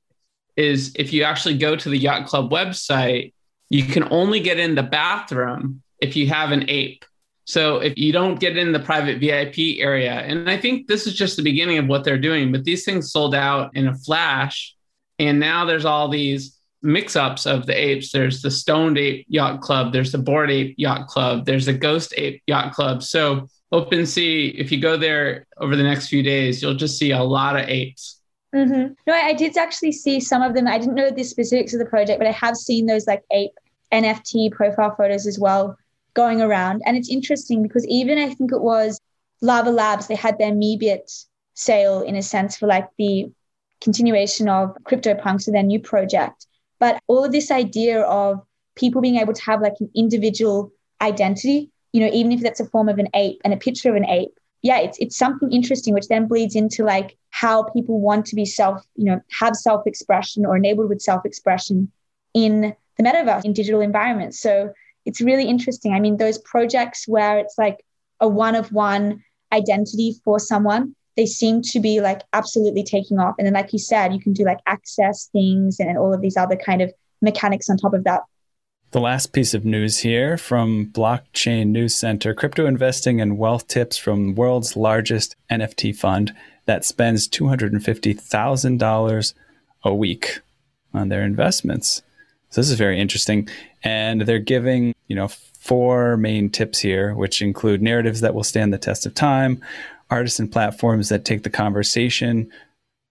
is 0.57 0.95
if 0.95 1.13
you 1.13 1.25
actually 1.25 1.59
go 1.59 1.77
to 1.77 1.91
the 1.91 1.99
Yacht 1.99 2.27
Club 2.27 2.51
website, 2.51 3.35
you 3.69 3.85
can 3.85 4.09
only 4.11 4.41
get 4.41 4.59
in 4.59 4.75
the 4.75 4.83
bathroom 4.83 5.83
if 6.01 6.17
you 6.17 6.29
have 6.29 6.53
an 6.53 6.69
ape. 6.69 7.05
So 7.45 7.79
if 7.79 7.97
you 7.97 8.13
don't 8.13 8.41
get 8.41 8.57
in 8.57 8.73
the 8.73 8.81
private 8.81 9.21
VIP 9.21 9.79
area, 9.79 10.13
and 10.13 10.51
I 10.51 10.59
think 10.59 10.89
this 10.89 11.07
is 11.07 11.15
just 11.15 11.37
the 11.37 11.43
beginning 11.43 11.79
of 11.79 11.87
what 11.87 12.03
they're 12.03 12.19
doing, 12.19 12.51
but 12.51 12.65
these 12.65 12.85
things 12.85 13.13
sold 13.13 13.35
out 13.35 13.77
in 13.77 13.87
a 13.87 13.95
flash. 13.95 14.75
And 15.19 15.39
now 15.39 15.65
there's 15.65 15.85
all 15.85 16.09
these 16.09 16.59
mix 16.83 17.17
ups 17.17 17.47
of 17.47 17.67
the 17.67 17.73
apes. 17.73 18.11
There's 18.11 18.43
the 18.43 18.51
Stoned 18.51 18.99
Ape 18.99 19.27
Yacht 19.29 19.61
Club, 19.61 19.93
there's 19.93 20.13
the 20.13 20.19
Bored 20.19 20.51
Ape 20.51 20.75
Yacht 20.77 21.07
Club, 21.07 21.45
there's 21.47 21.67
the 21.67 21.73
Ghost 21.73 22.15
Ape 22.17 22.43
Yacht 22.47 22.73
Club. 22.73 23.03
So 23.03 23.49
OpenSea, 23.73 24.55
if 24.55 24.71
you 24.73 24.81
go 24.81 24.97
there 24.97 25.47
over 25.59 25.77
the 25.77 25.83
next 25.83 26.09
few 26.09 26.23
days, 26.23 26.63
you'll 26.63 26.75
just 26.75 26.99
see 26.99 27.13
a 27.13 27.23
lot 27.23 27.57
of 27.57 27.69
apes. 27.69 28.16
Mm-hmm. 28.57 28.95
No, 29.07 29.13
I, 29.13 29.29
I 29.29 29.33
did 29.35 29.57
actually 29.59 29.93
see 29.93 30.19
some 30.19 30.41
of 30.41 30.55
them. 30.55 30.67
I 30.67 30.79
didn't 30.79 30.95
know 30.95 31.11
the 31.11 31.25
specifics 31.25 31.75
of 31.75 31.79
the 31.79 31.87
project, 31.87 32.19
but 32.19 32.27
I 32.27 32.33
have 32.33 32.57
seen 32.57 32.87
those 32.87 33.07
like 33.07 33.23
ape 33.31 33.53
NFT 33.93 34.51
profile 34.53 34.95
photos 34.97 35.27
as 35.27 35.39
well 35.39 35.77
going 36.15 36.41
around. 36.41 36.83
And 36.87 36.97
it's 36.97 37.11
interesting 37.11 37.63
because 37.63 37.87
even 37.87 38.19
I 38.19 38.33
think 38.33 38.53
it 38.53 38.63
was 38.63 38.99
Larva 39.43 39.71
Labs, 39.71 40.07
they 40.07 40.15
had 40.15 40.39
their 40.39 40.53
Meebit 40.53 41.27
sale 41.53 42.01
in 42.01 42.17
a 42.17 42.23
sense 42.23 42.57
for 42.57 42.67
like 42.67 42.89
the 42.97 43.31
continuation 43.83 44.49
of 44.49 44.75
CryptoPunks, 44.85 45.43
so 45.43 45.53
their 45.53 45.63
new 45.63 45.79
project. 45.79 46.47
But 46.79 46.99
all 47.09 47.25
of 47.25 47.33
this 47.33 47.51
idea 47.51 48.03
of 48.03 48.41
people 48.75 49.03
being 49.03 49.17
able 49.17 49.35
to 49.35 49.43
have 49.43 49.61
like 49.61 49.75
an 49.81 49.91
individual 49.95 50.73
identity, 51.03 51.71
you 51.93 52.01
know, 52.01 52.11
even 52.13 52.33
if 52.33 52.41
that's 52.41 52.61
a 52.61 52.67
form 52.67 52.89
of 52.89 52.99
an 52.99 53.09
ape 53.13 53.41
and 53.45 53.53
a 53.53 53.59
picture 53.59 53.91
of 53.91 53.97
an 53.97 54.09
ape, 54.09 54.36
yeah, 54.63 54.79
it's 54.79 54.99
it's 54.99 55.17
something 55.17 55.53
interesting, 55.53 55.95
which 55.95 56.09
then 56.09 56.27
bleeds 56.27 56.57
into 56.57 56.85
like 56.85 57.17
how 57.31 57.65
people 57.65 58.01
want 58.01 58.27
to 58.27 58.35
be 58.35 58.45
self, 58.45 58.85
you 58.97 59.05
know, 59.05 59.21
have 59.39 59.55
self-expression 59.55 60.47
or 60.47 60.57
enabled 60.57 60.89
with 60.89 61.01
self-expression 61.01 61.91
in 62.35 62.75
the 62.97 63.03
metaverse 63.05 63.45
in 63.45 63.53
digital 63.53 63.81
environments. 63.81 64.41
So 64.41 64.73
it's 65.05 65.21
really 65.21 65.45
interesting. 65.45 65.93
I 65.93 66.01
mean, 66.01 66.17
those 66.17 66.39
projects 66.39 67.07
where 67.07 67.39
it's 67.39 67.57
like 67.57 67.85
a 68.21 68.29
one 68.29 68.55
of 68.55 68.73
one 68.73 69.23
identity 69.53 70.17
for 70.25 70.39
someone, 70.39 70.97
they 71.17 71.27
seem 71.27 71.63
to 71.63 71.81
be 71.81 72.01
like 72.01 72.23
absolutely 72.33 72.83
taking 72.83 73.19
off. 73.19 73.35
And 73.39 73.47
then, 73.47 73.55
like 73.55 73.73
you 73.73 73.79
said, 73.79 74.13
you 74.13 74.21
can 74.21 74.33
do 74.33 74.45
like 74.45 74.61
access 74.67 75.29
things 75.33 75.79
and 75.79 75.97
all 75.97 76.13
of 76.13 76.21
these 76.21 76.37
other 76.37 76.57
kind 76.57 76.83
of 76.83 76.93
mechanics 77.23 77.71
on 77.71 77.77
top 77.77 77.95
of 77.95 78.05
that. 78.05 78.23
The 78.97 79.03
last 79.03 79.35
piece 79.35 79.53
of 79.53 79.67
news 79.67 79.99
here 79.99 80.39
from 80.39 80.87
Blockchain 80.87 81.67
News 81.67 81.95
Center 81.95 82.33
crypto 82.33 82.65
investing 82.65 83.21
and 83.21 83.37
wealth 83.37 83.69
tips 83.69 83.99
from 83.99 84.29
the 84.29 84.33
world's 84.33 84.75
largest 84.75 85.37
NFT 85.51 85.95
fund 85.95 86.35
that 86.65 86.83
spends 86.83 87.29
$250,000 87.29 89.35
a 89.85 89.95
week 89.95 90.41
on 90.95 91.11
their 91.11 91.25
investments. 91.25 92.01
So 92.49 92.63
this 92.63 92.71
is 92.71 92.79
very 92.79 92.99
interesting. 92.99 93.51
And 93.85 94.23
they're 94.23 94.39
giving, 94.39 94.95
you 95.09 95.17
know, 95.17 95.29
four 95.29 96.17
main 96.17 96.49
tips 96.49 96.79
here, 96.79 97.15
which 97.15 97.43
include 97.43 97.83
narratives 97.83 98.23
that 98.23 98.35
will 98.35 98.45
stand 98.45 98.73
the 98.73 98.79
test 98.79 99.05
of 99.05 99.13
time, 99.13 99.63
artists 100.09 100.41
and 100.41 100.51
platforms 100.51 101.11
that 101.11 101.27
take 101.27 101.43
the 101.43 101.51
conversation 101.51 102.51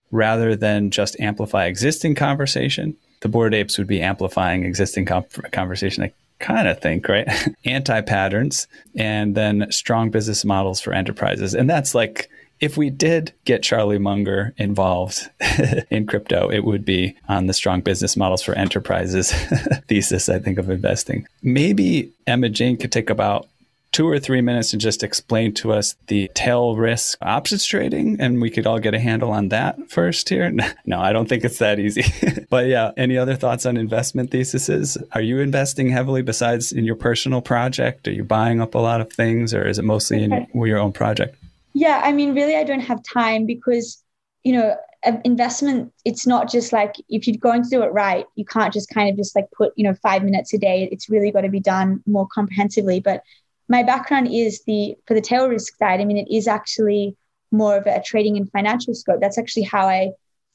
rather 0.10 0.56
than 0.56 0.90
just 0.90 1.20
amplify 1.20 1.66
existing 1.66 2.16
conversation. 2.16 2.98
The 3.26 3.30
Bored 3.30 3.56
Apes 3.56 3.80
would 3.80 3.88
be 3.88 4.04
amplifying 4.04 4.66
existing 4.66 5.08
conversation. 5.08 6.04
I 6.04 6.14
kind 6.38 6.68
of 6.68 6.80
think, 6.80 7.08
right? 7.08 7.28
Anti 7.66 8.02
patterns, 8.02 8.68
and 8.96 9.34
then 9.34 9.66
strong 9.72 10.12
business 10.12 10.46
models 10.46 10.80
for 10.80 10.94
enterprises. 10.94 11.56
And 11.56 11.68
that's 11.68 11.96
like 11.96 12.30
if 12.60 12.78
we 12.78 12.92
did 12.92 13.34
get 13.44 13.64
Charlie 13.64 13.98
Munger 13.98 14.54
involved 14.58 15.28
in 15.90 16.06
crypto, 16.06 16.52
it 16.52 16.66
would 16.66 16.86
be 16.86 17.18
on 17.28 17.48
the 17.48 17.54
strong 17.56 17.82
business 17.82 18.16
models 18.16 18.44
for 18.44 18.54
enterprises 18.54 19.32
thesis, 19.88 20.30
I 20.30 20.38
think, 20.38 20.60
of 20.60 20.70
investing. 20.70 21.26
Maybe 21.42 22.12
Emma 22.28 22.50
Jane 22.50 22.78
could 22.78 22.92
take 22.92 23.10
about 23.10 23.48
two 23.96 24.10
or 24.10 24.20
three 24.20 24.42
minutes 24.42 24.74
and 24.74 24.82
just 24.82 25.04
explain 25.04 25.54
to 25.54 25.72
us 25.72 25.96
the 26.08 26.30
tail 26.34 26.76
risk 26.76 27.18
options 27.22 27.66
trading, 27.66 28.20
and 28.20 28.42
we 28.42 28.50
could 28.50 28.68
all 28.68 28.78
get 28.78 28.94
a 28.94 29.00
handle 29.00 29.32
on 29.32 29.48
that 29.48 29.90
first 29.90 30.28
here. 30.28 30.52
No, 30.86 31.00
I 31.00 31.14
don't 31.14 31.28
think 31.30 31.46
it's 31.46 31.60
that 31.60 31.80
easy. 31.80 32.04
but 32.50 32.68
yeah, 32.68 32.92
any 32.98 33.18
other 33.18 33.36
thoughts 33.36 33.66
on 33.66 33.78
investment 33.78 34.32
theses? 34.32 34.98
Are 35.14 35.22
you 35.22 35.40
investing 35.40 35.90
heavily 35.90 36.22
besides 36.22 36.74
in 36.74 36.84
your 36.84 36.96
personal 36.96 37.42
project? 37.42 38.08
Are 38.08 38.12
you 38.12 38.26
buying 38.26 38.60
up 38.62 38.76
a 38.76 38.80
lot 38.80 39.00
of 39.00 39.12
things, 39.12 39.54
or 39.54 39.66
is 39.66 39.80
it 39.80 39.86
mostly 39.86 40.22
in 40.24 40.46
your 40.54 40.78
own 40.78 40.92
project? 40.92 41.38
Yeah, 41.74 42.02
I 42.04 42.12
mean, 42.12 42.36
really, 42.36 42.58
I 42.58 42.66
don't 42.66 42.82
have 42.82 43.02
time 43.02 43.46
because, 43.46 44.04
you 44.44 44.54
know, 44.54 44.76
uh, 45.06 45.18
investment, 45.24 45.94
it's 46.04 46.28
not 46.28 46.52
just 46.52 46.74
like 46.74 46.96
if 47.08 47.28
you're 47.28 47.38
going 47.38 47.64
to 47.64 47.70
do 47.70 47.82
it 47.82 47.94
right, 47.94 48.26
you 48.36 48.44
can't 48.44 48.74
just 48.74 48.90
kind 48.90 49.10
of 49.10 49.16
just 49.16 49.36
like 49.36 49.50
put, 49.58 49.72
you 49.78 49.86
know, 49.86 49.96
five 50.04 50.24
minutes 50.24 50.54
a 50.54 50.58
day. 50.58 50.90
It's 50.92 51.10
really 51.10 51.32
got 51.32 51.42
to 51.42 51.50
be 51.50 51.62
done 51.62 52.04
more 52.06 52.28
comprehensively. 52.28 53.00
But 53.00 53.24
my 53.68 53.84
background 53.84 54.30
is 54.32 54.64
the, 54.64 54.96
for 55.08 55.14
the 55.14 55.22
tail 55.22 55.48
risk 55.48 55.78
side, 55.78 56.00
I 56.00 56.06
mean, 56.06 56.18
it 56.18 56.28
is 56.34 56.48
actually 56.48 57.16
more 57.52 57.78
of 57.78 57.88
a 57.88 58.02
trading 58.04 58.38
and 58.38 58.50
financial 58.52 58.94
scope. 58.94 59.20
That's 59.22 59.38
actually 59.38 59.64
how 59.64 59.88
I 59.88 60.12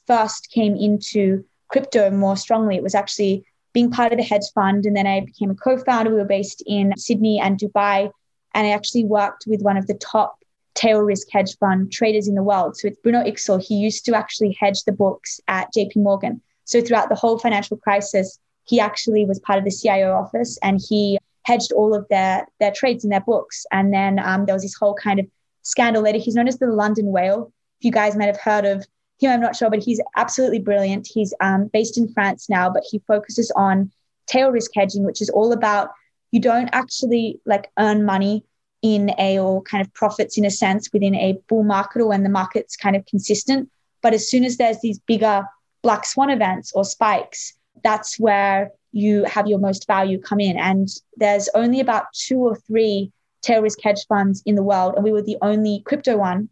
first 0.07 0.49
came 0.51 0.75
into 0.75 1.43
crypto 1.67 2.09
more 2.11 2.37
strongly. 2.37 2.75
It 2.75 2.83
was 2.83 2.95
actually 2.95 3.45
being 3.73 3.91
part 3.91 4.13
of 4.13 4.19
a 4.19 4.23
hedge 4.23 4.49
fund. 4.53 4.85
And 4.85 4.95
then 4.95 5.07
I 5.07 5.21
became 5.21 5.49
a 5.49 5.55
co 5.55 5.77
founder. 5.77 6.11
We 6.11 6.17
were 6.17 6.25
based 6.25 6.63
in 6.65 6.93
Sydney 6.97 7.39
and 7.39 7.59
Dubai. 7.59 8.11
And 8.53 8.67
I 8.67 8.71
actually 8.71 9.05
worked 9.05 9.45
with 9.47 9.61
one 9.61 9.77
of 9.77 9.87
the 9.87 9.93
top 9.93 10.37
tail 10.73 10.99
risk 10.99 11.27
hedge 11.31 11.57
fund 11.57 11.91
traders 11.91 12.27
in 12.27 12.35
the 12.35 12.43
world. 12.43 12.77
So 12.77 12.87
it's 12.87 12.99
Bruno 12.99 13.23
Iksil. 13.23 13.63
He 13.65 13.75
used 13.75 14.05
to 14.05 14.15
actually 14.15 14.57
hedge 14.59 14.83
the 14.83 14.91
books 14.91 15.39
at 15.47 15.69
JP 15.75 15.97
Morgan. 15.97 16.41
So 16.65 16.81
throughout 16.81 17.09
the 17.09 17.15
whole 17.15 17.37
financial 17.37 17.77
crisis, 17.77 18.39
he 18.65 18.79
actually 18.79 19.25
was 19.25 19.39
part 19.39 19.59
of 19.59 19.65
the 19.65 19.71
CIO 19.71 20.13
office 20.13 20.57
and 20.61 20.79
he 20.87 21.17
hedged 21.43 21.71
all 21.71 21.93
of 21.93 22.07
their 22.09 22.47
their 22.59 22.71
trades 22.71 23.03
in 23.03 23.09
their 23.09 23.21
books. 23.21 23.65
And 23.71 23.93
then 23.93 24.19
um, 24.19 24.45
there 24.45 24.55
was 24.55 24.63
this 24.63 24.75
whole 24.75 24.93
kind 24.93 25.19
of 25.19 25.27
scandal 25.63 26.03
later. 26.03 26.19
He's 26.19 26.35
known 26.35 26.47
as 26.47 26.59
the 26.59 26.67
London 26.67 27.07
Whale. 27.07 27.51
If 27.79 27.85
you 27.85 27.91
guys 27.91 28.15
might 28.15 28.25
have 28.25 28.39
heard 28.39 28.65
of 28.65 28.85
him, 29.19 29.31
I'm 29.31 29.41
not 29.41 29.55
sure, 29.55 29.69
but 29.69 29.83
he's 29.83 30.01
absolutely 30.15 30.59
brilliant. 30.59 31.07
He's 31.11 31.33
um, 31.39 31.69
based 31.71 31.97
in 31.97 32.11
France 32.13 32.49
now, 32.49 32.69
but 32.69 32.83
he 32.89 32.99
focuses 33.07 33.51
on 33.55 33.91
tail 34.27 34.51
risk 34.51 34.71
hedging, 34.75 35.03
which 35.03 35.21
is 35.21 35.29
all 35.29 35.51
about 35.51 35.89
you 36.31 36.39
don't 36.39 36.69
actually 36.71 37.39
like 37.45 37.69
earn 37.77 38.05
money 38.05 38.45
in 38.81 39.13
a 39.19 39.37
or 39.37 39.61
kind 39.61 39.85
of 39.85 39.93
profits 39.93 40.37
in 40.37 40.45
a 40.45 40.49
sense 40.49 40.91
within 40.91 41.13
a 41.15 41.37
bull 41.47 41.63
market 41.63 42.01
or 42.01 42.07
when 42.07 42.23
the 42.23 42.29
market's 42.29 42.75
kind 42.75 42.95
of 42.95 43.05
consistent. 43.05 43.69
But 44.01 44.13
as 44.13 44.29
soon 44.29 44.43
as 44.43 44.57
there's 44.57 44.79
these 44.81 44.99
bigger 44.99 45.43
black 45.83 46.05
swan 46.05 46.29
events 46.29 46.71
or 46.73 46.83
spikes, 46.83 47.53
that's 47.83 48.19
where 48.19 48.71
you 48.91 49.23
have 49.25 49.47
your 49.47 49.59
most 49.59 49.87
value 49.87 50.19
come 50.19 50.39
in. 50.39 50.57
And 50.57 50.87
there's 51.17 51.49
only 51.53 51.79
about 51.79 52.05
two 52.13 52.39
or 52.39 52.55
three 52.55 53.11
tail 53.41 53.61
risk 53.61 53.79
hedge 53.81 54.05
funds 54.07 54.43
in 54.45 54.55
the 54.55 54.63
world. 54.63 54.95
And 54.95 55.03
we 55.03 55.11
were 55.11 55.21
the 55.21 55.37
only 55.41 55.81
crypto 55.85 56.17
one 56.17 56.49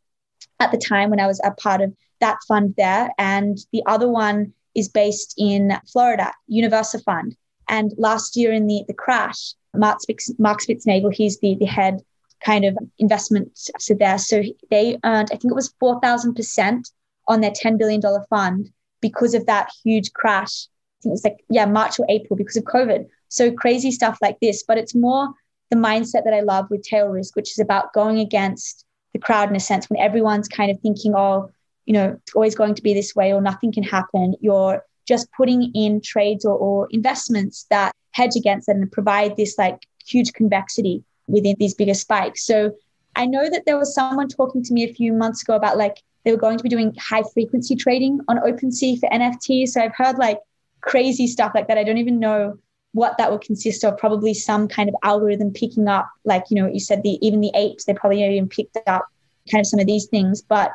at 0.59 0.71
the 0.71 0.77
time 0.77 1.09
when 1.09 1.19
I 1.19 1.27
was 1.27 1.41
a 1.43 1.51
part 1.51 1.81
of 1.81 1.93
that 2.19 2.37
fund 2.47 2.73
there. 2.77 3.11
And 3.17 3.57
the 3.71 3.83
other 3.85 4.07
one 4.07 4.53
is 4.75 4.89
based 4.89 5.35
in 5.37 5.73
Florida, 5.91 6.31
Universa 6.49 7.03
Fund. 7.03 7.35
And 7.67 7.93
last 7.97 8.35
year 8.35 8.51
in 8.51 8.67
the, 8.67 8.83
the 8.87 8.93
crash, 8.93 9.53
Mark, 9.75 9.99
Spitz, 10.01 10.31
Mark 10.39 10.59
Spitznagel, 10.61 11.13
he's 11.13 11.39
the, 11.39 11.55
the 11.59 11.65
head 11.65 12.01
kind 12.43 12.65
of 12.65 12.77
investment 12.97 13.69
there. 13.89 14.17
So 14.17 14.43
they 14.71 14.97
earned, 15.03 15.29
I 15.31 15.35
think 15.35 15.51
it 15.51 15.55
was 15.55 15.73
4,000% 15.81 16.91
on 17.27 17.41
their 17.41 17.51
$10 17.51 17.77
billion 17.77 18.01
fund 18.29 18.71
because 19.01 19.33
of 19.33 19.45
that 19.45 19.69
huge 19.83 20.13
crash. 20.13 20.67
It 21.03 21.09
was 21.09 21.23
like, 21.23 21.43
yeah, 21.49 21.65
March 21.65 21.99
or 21.99 22.05
April 22.09 22.35
because 22.35 22.57
of 22.57 22.63
COVID. 22.63 23.07
So 23.29 23.51
crazy 23.51 23.91
stuff 23.91 24.17
like 24.21 24.39
this. 24.41 24.63
But 24.63 24.77
it's 24.77 24.95
more 24.95 25.29
the 25.69 25.75
mindset 25.75 26.25
that 26.25 26.33
I 26.33 26.41
love 26.41 26.69
with 26.69 26.83
tail 26.83 27.07
risk, 27.07 27.35
which 27.35 27.51
is 27.51 27.59
about 27.59 27.93
going 27.93 28.19
against 28.19 28.85
the 29.13 29.19
crowd 29.19 29.49
in 29.49 29.55
a 29.55 29.59
sense 29.59 29.89
when 29.89 29.99
everyone's 29.99 30.47
kind 30.47 30.71
of 30.71 30.79
thinking, 30.81 31.13
oh, 31.15 31.51
you 31.85 31.93
know, 31.93 32.17
it's 32.21 32.35
always 32.35 32.55
going 32.55 32.75
to 32.75 32.81
be 32.81 32.93
this 32.93 33.15
way 33.15 33.33
or 33.33 33.41
nothing 33.41 33.71
can 33.71 33.83
happen. 33.83 34.35
You're 34.41 34.83
just 35.07 35.31
putting 35.31 35.71
in 35.73 36.01
trades 36.01 36.45
or, 36.45 36.55
or 36.55 36.87
investments 36.91 37.65
that 37.69 37.95
hedge 38.11 38.35
against 38.35 38.69
it 38.69 38.75
and 38.75 38.91
provide 38.91 39.37
this 39.37 39.57
like 39.57 39.87
huge 40.05 40.33
convexity 40.33 41.03
within 41.27 41.55
these 41.59 41.73
bigger 41.73 41.93
spikes. 41.93 42.45
So 42.45 42.73
I 43.15 43.25
know 43.25 43.49
that 43.49 43.63
there 43.65 43.77
was 43.77 43.93
someone 43.93 44.27
talking 44.27 44.63
to 44.63 44.73
me 44.73 44.83
a 44.83 44.93
few 44.93 45.13
months 45.13 45.41
ago 45.41 45.55
about 45.55 45.77
like 45.77 46.03
they 46.23 46.31
were 46.31 46.37
going 46.37 46.57
to 46.57 46.63
be 46.63 46.69
doing 46.69 46.93
high 46.99 47.23
frequency 47.33 47.75
trading 47.75 48.19
on 48.27 48.37
OpenSea 48.37 48.99
for 48.99 49.09
NFTs. 49.09 49.69
So 49.69 49.81
I've 49.81 49.95
heard 49.95 50.17
like 50.17 50.39
crazy 50.81 51.27
stuff 51.27 51.51
like 51.53 51.67
that. 51.67 51.77
I 51.77 51.83
don't 51.83 51.97
even 51.97 52.19
know 52.19 52.57
what 52.93 53.17
that 53.17 53.31
would 53.31 53.41
consist 53.41 53.83
of. 53.83 53.97
Probably 53.97 54.33
some 54.33 54.67
kind 54.67 54.89
of 54.89 54.95
algorithm 55.03 55.51
picking 55.51 55.87
up, 55.87 56.09
like 56.25 56.45
you 56.49 56.61
know, 56.61 56.67
you 56.67 56.79
said 56.79 57.03
the 57.03 57.17
even 57.25 57.41
the 57.41 57.51
apes, 57.55 57.85
they 57.85 57.93
probably 57.93 58.23
even 58.23 58.49
picked 58.49 58.77
up 58.87 59.07
kind 59.51 59.61
of 59.61 59.67
some 59.67 59.79
of 59.79 59.87
these 59.87 60.07
things. 60.07 60.41
But 60.41 60.71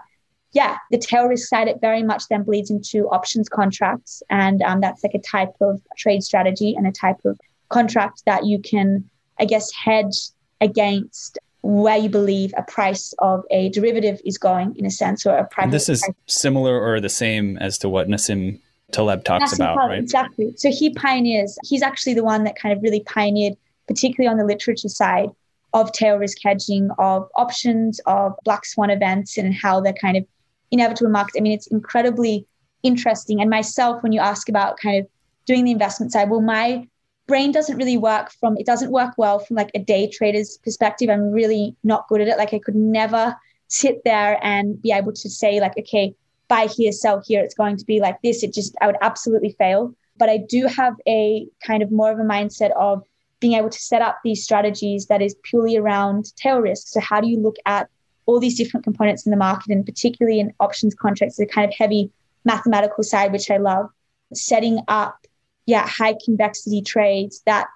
yeah, 0.52 0.78
the 0.90 0.98
tail 0.98 1.26
risk 1.26 1.48
side 1.48 1.68
it 1.68 1.80
very 1.80 2.02
much 2.02 2.28
then 2.28 2.44
bleeds 2.44 2.70
into 2.70 3.08
options 3.08 3.48
contracts, 3.48 4.22
and 4.30 4.62
um, 4.62 4.80
that's 4.80 5.02
like 5.02 5.14
a 5.14 5.18
type 5.18 5.54
of 5.60 5.80
trade 5.96 6.22
strategy 6.22 6.74
and 6.74 6.86
a 6.86 6.92
type 6.92 7.18
of 7.24 7.38
contract 7.68 8.22
that 8.26 8.46
you 8.46 8.60
can, 8.60 9.08
I 9.38 9.46
guess, 9.46 9.72
hedge 9.72 10.30
against 10.60 11.38
where 11.62 11.96
you 11.96 12.10
believe 12.10 12.52
a 12.58 12.62
price 12.62 13.14
of 13.20 13.42
a 13.50 13.70
derivative 13.70 14.20
is 14.24 14.36
going 14.36 14.76
in 14.76 14.84
a 14.84 14.90
sense 14.90 15.24
or 15.24 15.34
a 15.34 15.46
price. 15.48 15.70
This 15.70 15.88
is 15.88 16.00
price. 16.00 16.14
similar 16.26 16.78
or 16.78 17.00
the 17.00 17.08
same 17.08 17.56
as 17.56 17.78
to 17.78 17.88
what 17.88 18.06
Nassim 18.06 18.60
Taleb 18.94 19.24
talks 19.24 19.52
Nassim 19.52 19.56
about, 19.56 19.74
Taleb, 19.74 19.90
right? 19.90 19.98
Exactly. 19.98 20.54
So 20.56 20.70
he 20.70 20.90
pioneers, 20.94 21.58
he's 21.64 21.82
actually 21.82 22.14
the 22.14 22.24
one 22.24 22.44
that 22.44 22.56
kind 22.56 22.76
of 22.76 22.82
really 22.82 23.00
pioneered, 23.00 23.54
particularly 23.88 24.30
on 24.30 24.38
the 24.38 24.44
literature 24.44 24.88
side 24.88 25.30
of 25.72 25.90
tail 25.92 26.16
risk 26.16 26.38
hedging, 26.42 26.90
of 26.98 27.28
options, 27.34 28.00
of 28.06 28.32
black 28.44 28.64
swan 28.64 28.90
events, 28.90 29.36
and 29.36 29.52
how 29.52 29.80
they're 29.80 29.92
kind 29.92 30.16
of 30.16 30.24
inevitable 30.70 31.10
markets. 31.10 31.36
I 31.36 31.40
mean, 31.40 31.52
it's 31.52 31.66
incredibly 31.66 32.46
interesting. 32.84 33.40
And 33.40 33.50
myself, 33.50 34.02
when 34.02 34.12
you 34.12 34.20
ask 34.20 34.48
about 34.48 34.78
kind 34.78 35.02
of 35.02 35.08
doing 35.46 35.64
the 35.64 35.72
investment 35.72 36.12
side, 36.12 36.30
well, 36.30 36.40
my 36.40 36.86
brain 37.26 37.52
doesn't 37.52 37.76
really 37.76 37.96
work 37.96 38.30
from 38.32 38.56
it 38.58 38.66
doesn't 38.66 38.90
work 38.90 39.14
well 39.16 39.38
from 39.38 39.56
like 39.56 39.70
a 39.74 39.78
day 39.78 40.06
trader's 40.06 40.58
perspective 40.58 41.08
i'm 41.08 41.30
really 41.30 41.74
not 41.82 42.06
good 42.08 42.20
at 42.20 42.28
it 42.28 42.36
like 42.36 42.52
i 42.52 42.58
could 42.58 42.74
never 42.74 43.34
sit 43.68 44.02
there 44.04 44.38
and 44.42 44.80
be 44.82 44.92
able 44.92 45.10
to 45.10 45.30
say 45.30 45.58
like 45.58 45.72
okay 45.78 46.14
buy 46.48 46.66
here 46.66 46.92
sell 46.92 47.22
here 47.26 47.42
it's 47.42 47.54
going 47.54 47.76
to 47.76 47.84
be 47.84 48.00
like 48.00 48.20
this. 48.22 48.42
It 48.42 48.52
just 48.52 48.74
i 48.80 48.86
would 48.86 48.96
absolutely 49.00 49.54
fail. 49.58 49.94
But 50.16 50.28
i 50.28 50.38
do 50.38 50.66
have 50.66 50.94
a 51.06 51.46
kind 51.66 51.82
of 51.82 51.90
more 51.90 52.12
of 52.12 52.18
a 52.18 52.22
mindset 52.22 52.72
of 52.72 53.02
being 53.40 53.54
able 53.54 53.70
to 53.70 53.78
set 53.78 54.00
up 54.00 54.18
these 54.24 54.42
strategies 54.42 55.06
that 55.06 55.20
is 55.20 55.36
purely 55.42 55.76
around 55.76 56.34
tail 56.36 56.60
risk. 56.60 56.88
So 56.88 57.00
how 57.00 57.20
do 57.20 57.28
you 57.28 57.38
look 57.38 57.56
at 57.66 57.88
all 58.26 58.40
these 58.40 58.56
different 58.56 58.84
components 58.84 59.26
in 59.26 59.30
the 59.30 59.36
market 59.36 59.70
and 59.70 59.84
particularly 59.84 60.40
in 60.40 60.52
options 60.60 60.94
contracts 60.94 61.36
the 61.36 61.46
kind 61.46 61.68
of 61.68 61.74
heavy 61.76 62.10
mathematical 62.46 63.04
side 63.04 63.32
which 63.32 63.50
i 63.50 63.58
love 63.58 63.86
setting 64.32 64.78
up 64.88 65.26
yeah, 65.66 65.86
high 65.86 66.14
convexity 66.24 66.82
trades 66.82 67.42
that 67.46 67.66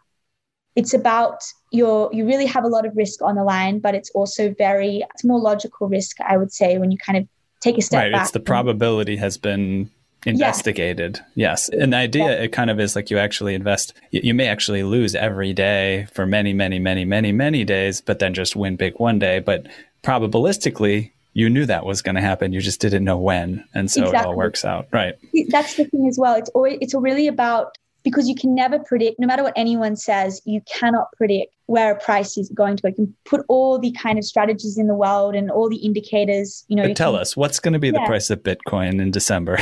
it's 0.77 0.95
about 0.95 1.43
your 1.73 2.11
you 2.13 2.27
really 2.27 2.47
have 2.47 2.65
a 2.65 2.69
lot 2.69 2.87
of 2.87 2.97
risk 2.97 3.23
on 3.23 3.35
the 3.35 3.45
line, 3.45 3.79
but 3.81 3.95
it's 3.95 4.11
also 4.11 4.55
very 4.57 5.05
it's 5.15 5.25
more 5.25 5.41
logical 5.41 5.89
risk, 5.89 6.21
I 6.21 6.37
would 6.37 6.53
say, 6.53 6.79
when 6.79 6.91
you 6.91 6.99
kind 6.99 7.19
of 7.19 7.29
take 7.61 7.79
a 7.79 7.83
step 7.83 7.99
right, 7.99 8.13
back. 8.13 8.23
It's 8.23 8.31
the 8.33 8.41
probability 8.41 9.17
has 9.17 9.37
been 9.37 9.91
investigated. 10.27 11.17
Yeah. 11.35 11.51
Yes. 11.51 11.69
And 11.69 11.93
the 11.93 11.97
idea 11.97 12.27
yeah. 12.27 12.45
it 12.45 12.53
kind 12.53 12.71
of 12.71 12.81
is 12.81 12.97
like 12.97 13.11
you 13.11 13.19
actually 13.19 13.55
invest 13.55 13.95
you 14.11 14.35
may 14.35 14.47
actually 14.47 14.83
lose 14.83 15.15
every 15.15 15.53
day 15.53 16.07
for 16.13 16.27
many, 16.27 16.53
many, 16.53 16.79
many, 16.79 17.05
many, 17.05 17.33
many 17.33 17.65
days, 17.65 18.01
but 18.01 18.19
then 18.19 18.35
just 18.35 18.57
win 18.57 18.77
big 18.77 18.99
one 18.99 19.19
day. 19.19 19.39
But 19.39 19.67
probabilistically, 20.03 21.13
you 21.35 21.49
knew 21.49 21.67
that 21.67 21.85
was 21.87 22.03
going 22.03 22.17
to 22.17 22.21
happen. 22.21 22.53
You 22.53 22.61
just 22.61 22.81
didn't 22.81 23.05
know 23.05 23.19
when, 23.19 23.65
and 23.75 23.91
so 23.91 24.03
exactly. 24.03 24.21
it 24.21 24.27
all 24.27 24.37
works 24.37 24.65
out, 24.65 24.89
right? 24.93 25.15
That's 25.49 25.75
the 25.75 25.85
thing 25.85 26.09
as 26.09 26.19
well. 26.19 26.35
It's 26.35 26.51
always 26.51 26.79
it's 26.81 26.95
really 26.95 27.29
about 27.29 27.77
because 28.03 28.29
you 28.29 28.35
can 28.35 28.55
never 28.55 28.79
predict. 28.79 29.21
No 29.21 29.27
matter 29.27 29.45
what 29.45 29.53
anyone 29.55 29.95
says, 29.95 30.43
you 30.45 30.63
cannot 30.63 31.13
predict 31.17 31.53
where 31.69 31.93
a 31.93 32.01
price 32.01 32.39
is 32.39 32.49
going 32.49 32.77
to 32.77 32.83
go. 32.83 32.89
You 32.89 32.95
can 32.95 33.15
put 33.27 33.45
all 33.47 33.79
the 33.79 33.93
kind 33.93 34.19
of 34.19 34.25
strategies 34.25 34.79
in 34.79 34.87
the 34.87 34.95
world 34.95 35.35
and 35.35 35.51
all 35.51 35.69
the 35.69 35.77
indicators. 35.77 36.65
You 36.69 36.77
know, 36.77 36.89
but 36.89 36.97
tell 36.97 37.13
can, 37.13 37.21
us 37.21 37.37
what's 37.37 37.61
going 37.61 37.75
to 37.75 37.79
be 37.79 37.89
yeah. 37.89 38.01
the 38.01 38.07
price 38.07 38.31
of 38.31 38.43
Bitcoin 38.43 39.03
in 39.03 39.11
December. 39.11 39.59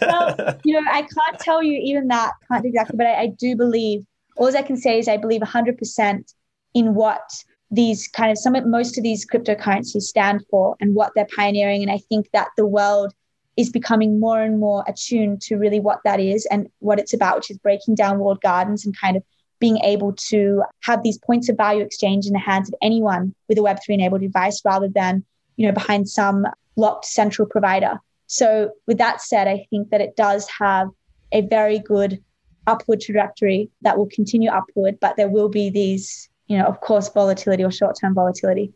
well, 0.00 0.58
you 0.64 0.72
know, 0.72 0.82
I 0.90 1.02
can't 1.02 1.38
tell 1.38 1.62
you 1.62 1.78
even 1.84 2.08
that. 2.08 2.32
Can't 2.50 2.64
exactly, 2.64 2.96
but 2.96 3.06
I, 3.06 3.20
I 3.20 3.26
do 3.26 3.56
believe. 3.56 4.04
All 4.36 4.56
I 4.56 4.62
can 4.62 4.78
say 4.78 4.98
is 4.98 5.06
I 5.06 5.18
believe 5.18 5.42
100% 5.42 6.34
in 6.72 6.94
what 6.94 7.30
these 7.70 8.08
kind 8.08 8.30
of 8.30 8.38
some 8.38 8.56
most 8.70 8.96
of 8.96 9.04
these 9.04 9.26
cryptocurrencies 9.26 10.02
stand 10.02 10.40
for 10.50 10.76
and 10.80 10.94
what 10.94 11.12
they're 11.14 11.28
pioneering 11.36 11.82
and 11.82 11.90
i 11.90 11.98
think 12.08 12.28
that 12.32 12.48
the 12.56 12.66
world 12.66 13.14
is 13.56 13.70
becoming 13.70 14.18
more 14.18 14.42
and 14.42 14.58
more 14.58 14.84
attuned 14.88 15.40
to 15.40 15.56
really 15.56 15.78
what 15.78 16.00
that 16.04 16.18
is 16.18 16.46
and 16.46 16.68
what 16.80 16.98
it's 16.98 17.12
about 17.12 17.36
which 17.36 17.50
is 17.50 17.58
breaking 17.58 17.94
down 17.94 18.18
walled 18.18 18.40
gardens 18.40 18.84
and 18.84 18.98
kind 18.98 19.16
of 19.16 19.22
being 19.60 19.78
able 19.78 20.12
to 20.14 20.62
have 20.80 21.02
these 21.02 21.18
points 21.18 21.48
of 21.48 21.56
value 21.56 21.84
exchange 21.84 22.26
in 22.26 22.32
the 22.32 22.38
hands 22.38 22.68
of 22.68 22.74
anyone 22.82 23.34
with 23.48 23.58
a 23.58 23.60
web3 23.60 23.90
enabled 23.90 24.20
device 24.20 24.60
rather 24.64 24.88
than 24.88 25.24
you 25.56 25.66
know 25.66 25.72
behind 25.72 26.08
some 26.08 26.46
locked 26.76 27.04
central 27.04 27.46
provider 27.46 27.98
so 28.26 28.70
with 28.86 28.98
that 28.98 29.20
said 29.20 29.46
i 29.46 29.66
think 29.70 29.90
that 29.90 30.00
it 30.00 30.16
does 30.16 30.48
have 30.48 30.88
a 31.32 31.42
very 31.42 31.78
good 31.78 32.22
upward 32.66 33.00
trajectory 33.00 33.70
that 33.82 33.96
will 33.96 34.08
continue 34.08 34.50
upward 34.50 34.98
but 35.00 35.16
there 35.16 35.28
will 35.28 35.48
be 35.48 35.70
these 35.70 36.30
you 36.50 36.58
know, 36.58 36.64
of 36.64 36.80
course, 36.80 37.08
volatility 37.08 37.62
or 37.62 37.70
short 37.70 37.96
term 37.98 38.12
volatility. 38.12 38.72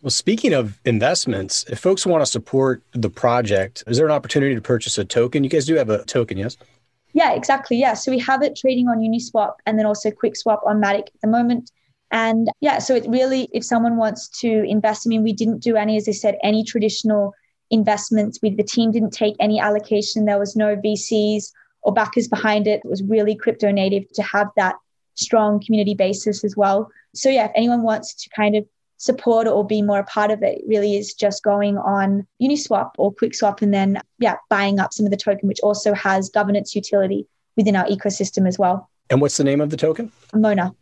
Well, 0.00 0.12
speaking 0.12 0.54
of 0.54 0.80
investments, 0.84 1.64
if 1.68 1.80
folks 1.80 2.06
want 2.06 2.22
to 2.22 2.26
support 2.26 2.84
the 2.92 3.10
project, 3.10 3.82
is 3.88 3.96
there 3.96 4.06
an 4.06 4.12
opportunity 4.12 4.54
to 4.54 4.60
purchase 4.60 4.96
a 4.98 5.04
token? 5.04 5.42
You 5.42 5.50
guys 5.50 5.66
do 5.66 5.74
have 5.74 5.90
a 5.90 6.04
token, 6.04 6.38
yes? 6.38 6.56
Yeah, 7.12 7.32
exactly. 7.32 7.78
Yeah. 7.78 7.94
So 7.94 8.10
we 8.12 8.18
have 8.20 8.42
it 8.42 8.56
trading 8.56 8.88
on 8.88 8.98
Uniswap 8.98 9.54
and 9.66 9.78
then 9.78 9.86
also 9.86 10.10
QuickSwap 10.10 10.66
on 10.66 10.80
Matic 10.80 11.08
at 11.08 11.20
the 11.22 11.28
moment. 11.28 11.70
And 12.10 12.48
yeah, 12.60 12.78
so 12.78 12.94
it 12.94 13.06
really, 13.08 13.48
if 13.52 13.64
someone 13.64 13.96
wants 13.96 14.28
to 14.40 14.62
invest, 14.64 15.06
I 15.06 15.08
mean, 15.08 15.22
we 15.22 15.32
didn't 15.32 15.62
do 15.62 15.76
any, 15.76 15.96
as 15.96 16.08
I 16.08 16.12
said, 16.12 16.38
any 16.42 16.64
traditional 16.64 17.34
investments. 17.70 18.38
We, 18.42 18.54
the 18.54 18.62
team 18.62 18.92
didn't 18.92 19.10
take 19.10 19.34
any 19.40 19.60
allocation. 19.60 20.24
There 20.24 20.38
was 20.38 20.56
no 20.56 20.76
VCs 20.76 21.50
or 21.82 21.92
backers 21.92 22.28
behind 22.28 22.66
it. 22.66 22.80
It 22.84 22.88
was 22.88 23.02
really 23.02 23.34
crypto 23.34 23.70
native 23.70 24.10
to 24.12 24.22
have 24.22 24.48
that 24.56 24.76
strong 25.14 25.60
community 25.60 25.94
basis 25.94 26.44
as 26.44 26.56
well. 26.56 26.90
So 27.14 27.28
yeah, 27.28 27.46
if 27.46 27.52
anyone 27.54 27.82
wants 27.82 28.14
to 28.14 28.30
kind 28.30 28.56
of 28.56 28.64
support 28.98 29.46
or 29.46 29.66
be 29.66 29.80
more 29.80 30.00
a 30.00 30.04
part 30.04 30.30
of 30.30 30.42
it, 30.42 30.58
it 30.58 30.64
really 30.66 30.96
is 30.96 31.14
just 31.14 31.42
going 31.42 31.78
on 31.78 32.26
Uniswap 32.42 32.90
or 32.98 33.14
QuickSwap 33.14 33.62
and 33.62 33.72
then 33.72 34.00
yeah, 34.18 34.36
buying 34.50 34.78
up 34.78 34.92
some 34.92 35.06
of 35.06 35.10
the 35.10 35.16
token, 35.16 35.48
which 35.48 35.60
also 35.60 35.94
has 35.94 36.28
governance 36.28 36.74
utility 36.74 37.26
within 37.56 37.74
our 37.76 37.86
ecosystem 37.86 38.46
as 38.46 38.58
well. 38.58 38.90
And 39.10 39.20
what's 39.20 39.36
the 39.36 39.44
name 39.44 39.60
of 39.60 39.70
the 39.70 39.76
token? 39.76 40.12
Mona. 40.34 40.74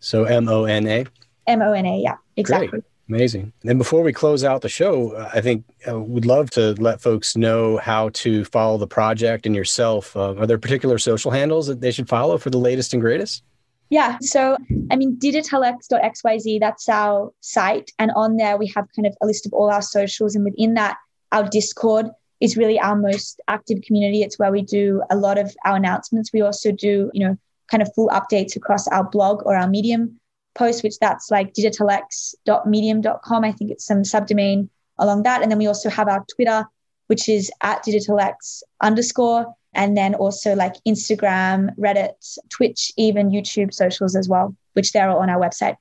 So 0.00 0.24
M 0.24 0.48
O 0.48 0.64
N 0.64 0.86
A. 0.86 1.06
M 1.46 1.62
O 1.62 1.72
N 1.72 1.86
A, 1.86 1.98
yeah, 1.98 2.16
exactly. 2.36 2.68
Great. 2.68 2.84
Amazing. 3.08 3.52
And 3.64 3.76
before 3.76 4.02
we 4.02 4.12
close 4.12 4.44
out 4.44 4.62
the 4.62 4.68
show, 4.68 5.12
uh, 5.12 5.30
I 5.34 5.40
think 5.40 5.64
uh, 5.88 5.98
would 5.98 6.26
love 6.26 6.48
to 6.50 6.74
let 6.74 7.00
folks 7.00 7.36
know 7.36 7.78
how 7.78 8.10
to 8.10 8.44
follow 8.44 8.78
the 8.78 8.86
project 8.86 9.46
and 9.46 9.56
yourself. 9.56 10.16
Uh, 10.16 10.36
are 10.36 10.46
there 10.46 10.58
particular 10.58 10.96
social 10.96 11.32
handles 11.32 11.66
that 11.66 11.80
they 11.80 11.90
should 11.90 12.08
follow 12.08 12.38
for 12.38 12.50
the 12.50 12.58
latest 12.58 12.92
and 12.92 13.02
greatest? 13.02 13.42
Yeah. 13.90 14.18
So, 14.20 14.56
I 14.90 14.96
mean, 14.96 15.16
digitalax.xyz, 15.16 16.60
that's 16.60 16.88
our 16.88 17.32
site. 17.40 17.90
And 17.98 18.12
on 18.14 18.36
there, 18.36 18.56
we 18.56 18.68
have 18.68 18.86
kind 18.94 19.06
of 19.06 19.16
a 19.20 19.26
list 19.26 19.46
of 19.46 19.52
all 19.52 19.68
our 19.68 19.82
socials. 19.82 20.36
And 20.36 20.44
within 20.44 20.74
that, 20.74 20.96
our 21.32 21.48
Discord 21.48 22.06
is 22.40 22.56
really 22.56 22.78
our 22.78 22.96
most 22.96 23.40
active 23.48 23.82
community. 23.82 24.22
It's 24.22 24.38
where 24.38 24.52
we 24.52 24.62
do 24.62 25.02
a 25.10 25.16
lot 25.16 25.38
of 25.38 25.54
our 25.64 25.76
announcements. 25.76 26.32
We 26.32 26.40
also 26.40 26.70
do, 26.70 27.10
you 27.12 27.26
know, 27.26 27.36
kind 27.68 27.82
of 27.82 27.92
full 27.94 28.08
updates 28.08 28.56
across 28.56 28.86
our 28.88 29.04
blog 29.04 29.42
or 29.44 29.56
our 29.56 29.68
Medium 29.68 30.20
post, 30.54 30.82
which 30.84 30.98
that's 31.00 31.30
like 31.30 31.52
digitalax.medium.com. 31.54 33.44
I 33.44 33.52
think 33.52 33.70
it's 33.72 33.84
some 33.84 34.02
subdomain 34.02 34.68
along 34.98 35.24
that. 35.24 35.42
And 35.42 35.50
then 35.50 35.58
we 35.58 35.66
also 35.66 35.90
have 35.90 36.08
our 36.08 36.24
Twitter, 36.34 36.64
which 37.08 37.28
is 37.28 37.50
at 37.62 37.84
digitalax 37.84 38.62
underscore. 38.80 39.54
And 39.74 39.96
then 39.96 40.14
also 40.14 40.54
like 40.54 40.74
Instagram, 40.86 41.74
Reddit, 41.76 42.38
Twitch, 42.48 42.92
even 42.96 43.30
YouTube 43.30 43.72
socials 43.72 44.16
as 44.16 44.28
well, 44.28 44.56
which 44.72 44.92
they're 44.92 45.08
all 45.08 45.18
on 45.18 45.30
our 45.30 45.40
website. 45.40 45.76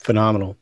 Phenomenal. 0.00 0.56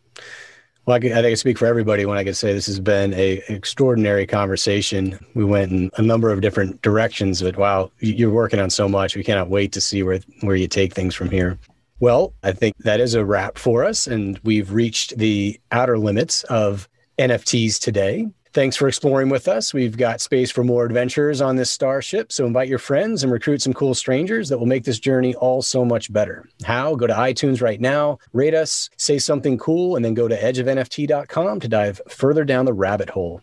Well, 0.87 0.95
I, 0.95 0.99
I, 0.99 1.01
think 1.01 1.27
I 1.27 1.35
speak 1.35 1.59
for 1.59 1.67
everybody 1.67 2.07
when 2.07 2.19
I 2.19 2.25
can 2.25 2.35
say 2.35 2.53
this 2.53 2.67
has 2.67 2.81
been 2.81 3.13
a 3.15 3.43
extraordinary 3.49 4.27
conversation. 4.27 5.19
We 5.35 5.45
went 5.45 5.73
in 5.73 5.91
a 5.97 6.03
number 6.03 6.31
of 6.31 6.41
different 6.41 6.81
directions, 6.83 7.43
but 7.43 7.57
wow, 7.57 7.91
you're 8.01 8.31
working 8.31 8.61
on 8.61 8.71
so 8.71 8.89
much. 8.89 9.15
We 9.15 9.25
cannot 9.25 9.49
wait 9.49 9.73
to 9.73 9.81
see 9.81 10.03
where 10.03 10.21
where 10.41 10.57
you 10.57 10.69
take 10.69 10.95
things 10.95 11.15
from 11.15 11.31
here. 11.31 11.59
Well, 12.01 12.33
I 12.43 12.53
think 12.53 12.77
that 12.79 12.99
is 12.99 13.15
a 13.15 13.25
wrap 13.25 13.59
for 13.59 13.85
us, 13.85 14.07
and 14.07 14.39
we've 14.43 14.73
reached 14.73 15.19
the 15.19 15.61
outer 15.71 15.99
limits 15.99 16.45
of 16.45 16.89
NFTs 17.19 17.79
today. 17.79 18.29
Thanks 18.53 18.75
for 18.75 18.89
exploring 18.89 19.29
with 19.29 19.47
us. 19.47 19.73
We've 19.73 19.97
got 19.97 20.21
space 20.21 20.51
for 20.51 20.65
more 20.65 20.85
adventures 20.85 21.41
on 21.41 21.55
this 21.55 21.71
starship. 21.71 22.33
So 22.33 22.47
invite 22.47 22.67
your 22.67 22.81
friends 22.81 23.23
and 23.23 23.33
recruit 23.33 23.63
some 23.63 23.73
cool 23.73 23.95
strangers 23.95 24.49
that 24.49 24.59
will 24.59 24.67
make 24.67 24.83
this 24.83 24.99
journey 24.99 25.37
all 25.37 25.63
so 25.63 25.85
much 25.85 26.13
better. 26.13 26.49
How? 26.65 26.97
Go 26.97 27.07
to 27.07 27.15
iTunes 27.15 27.63
right 27.63 27.81
now, 27.81 28.19
rate 28.33 28.55
us, 28.55 28.91
say 28.97 29.19
something 29.19 29.57
cool, 29.57 29.95
and 29.95 30.05
then 30.05 30.15
go 30.15 30.27
to 30.27 30.37
edgeofnft.com 30.37 31.61
to 31.61 31.69
dive 31.69 32.01
further 32.09 32.45
down 32.45 32.65
the 32.65 32.73
rabbit 32.73 33.11
hole. 33.11 33.41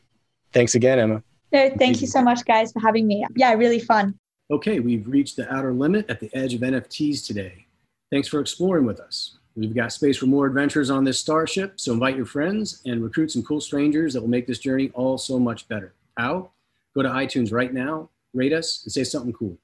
Thanks 0.52 0.76
again, 0.76 1.00
Emma. 1.00 1.24
No, 1.54 1.70
thank 1.78 2.02
you 2.02 2.08
so 2.08 2.22
much, 2.22 2.44
guys, 2.44 2.74
for 2.74 2.82
having 2.82 3.08
me. 3.08 3.26
Yeah, 3.38 3.54
really 3.54 3.80
fun. 3.80 4.20
Okay, 4.52 4.82
we've 4.82 5.08
reached 5.08 5.38
the 5.38 5.54
outer 5.54 5.74
limit 5.74 6.10
at 6.10 6.20
the 6.20 6.30
edge 6.34 6.54
of 6.54 6.62
NFTs 6.62 7.26
today. 7.26 7.66
Thanks 8.12 8.28
for 8.28 8.42
exploring 8.42 8.86
with 8.86 9.00
us. 9.00 9.37
We've 9.58 9.74
got 9.74 9.92
space 9.92 10.18
for 10.18 10.28
more 10.28 10.46
adventures 10.46 10.92
on 10.92 11.04
this 11.04 11.20
starship, 11.20 11.80
so 11.80 11.92
invite 11.92 12.16
your 12.16 12.28
friends 12.28 12.84
and 12.86 13.04
recruit 13.04 13.32
some 13.32 13.42
cool 13.42 13.60
strangers 13.60 14.14
that 14.14 14.22
will 14.22 14.30
make 14.30 14.46
this 14.46 14.60
journey 14.60 14.92
all 14.94 15.18
so 15.18 15.40
much 15.40 15.68
better. 15.68 15.96
How? 16.16 16.52
Go 16.94 17.02
to 17.02 17.10
iTunes 17.10 17.52
right 17.52 17.74
now, 17.74 18.10
rate 18.36 18.54
us, 18.54 18.84
and 18.84 18.94
say 18.94 19.04
something 19.04 19.34
cool. 19.34 19.58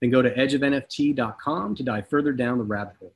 Then 0.00 0.08
go 0.08 0.22
to 0.22 0.34
edgeofnft.com 0.34 1.74
to 1.74 1.82
dive 1.82 2.08
further 2.08 2.32
down 2.32 2.56
the 2.56 2.64
rabbit 2.64 2.94
hole. 2.98 3.12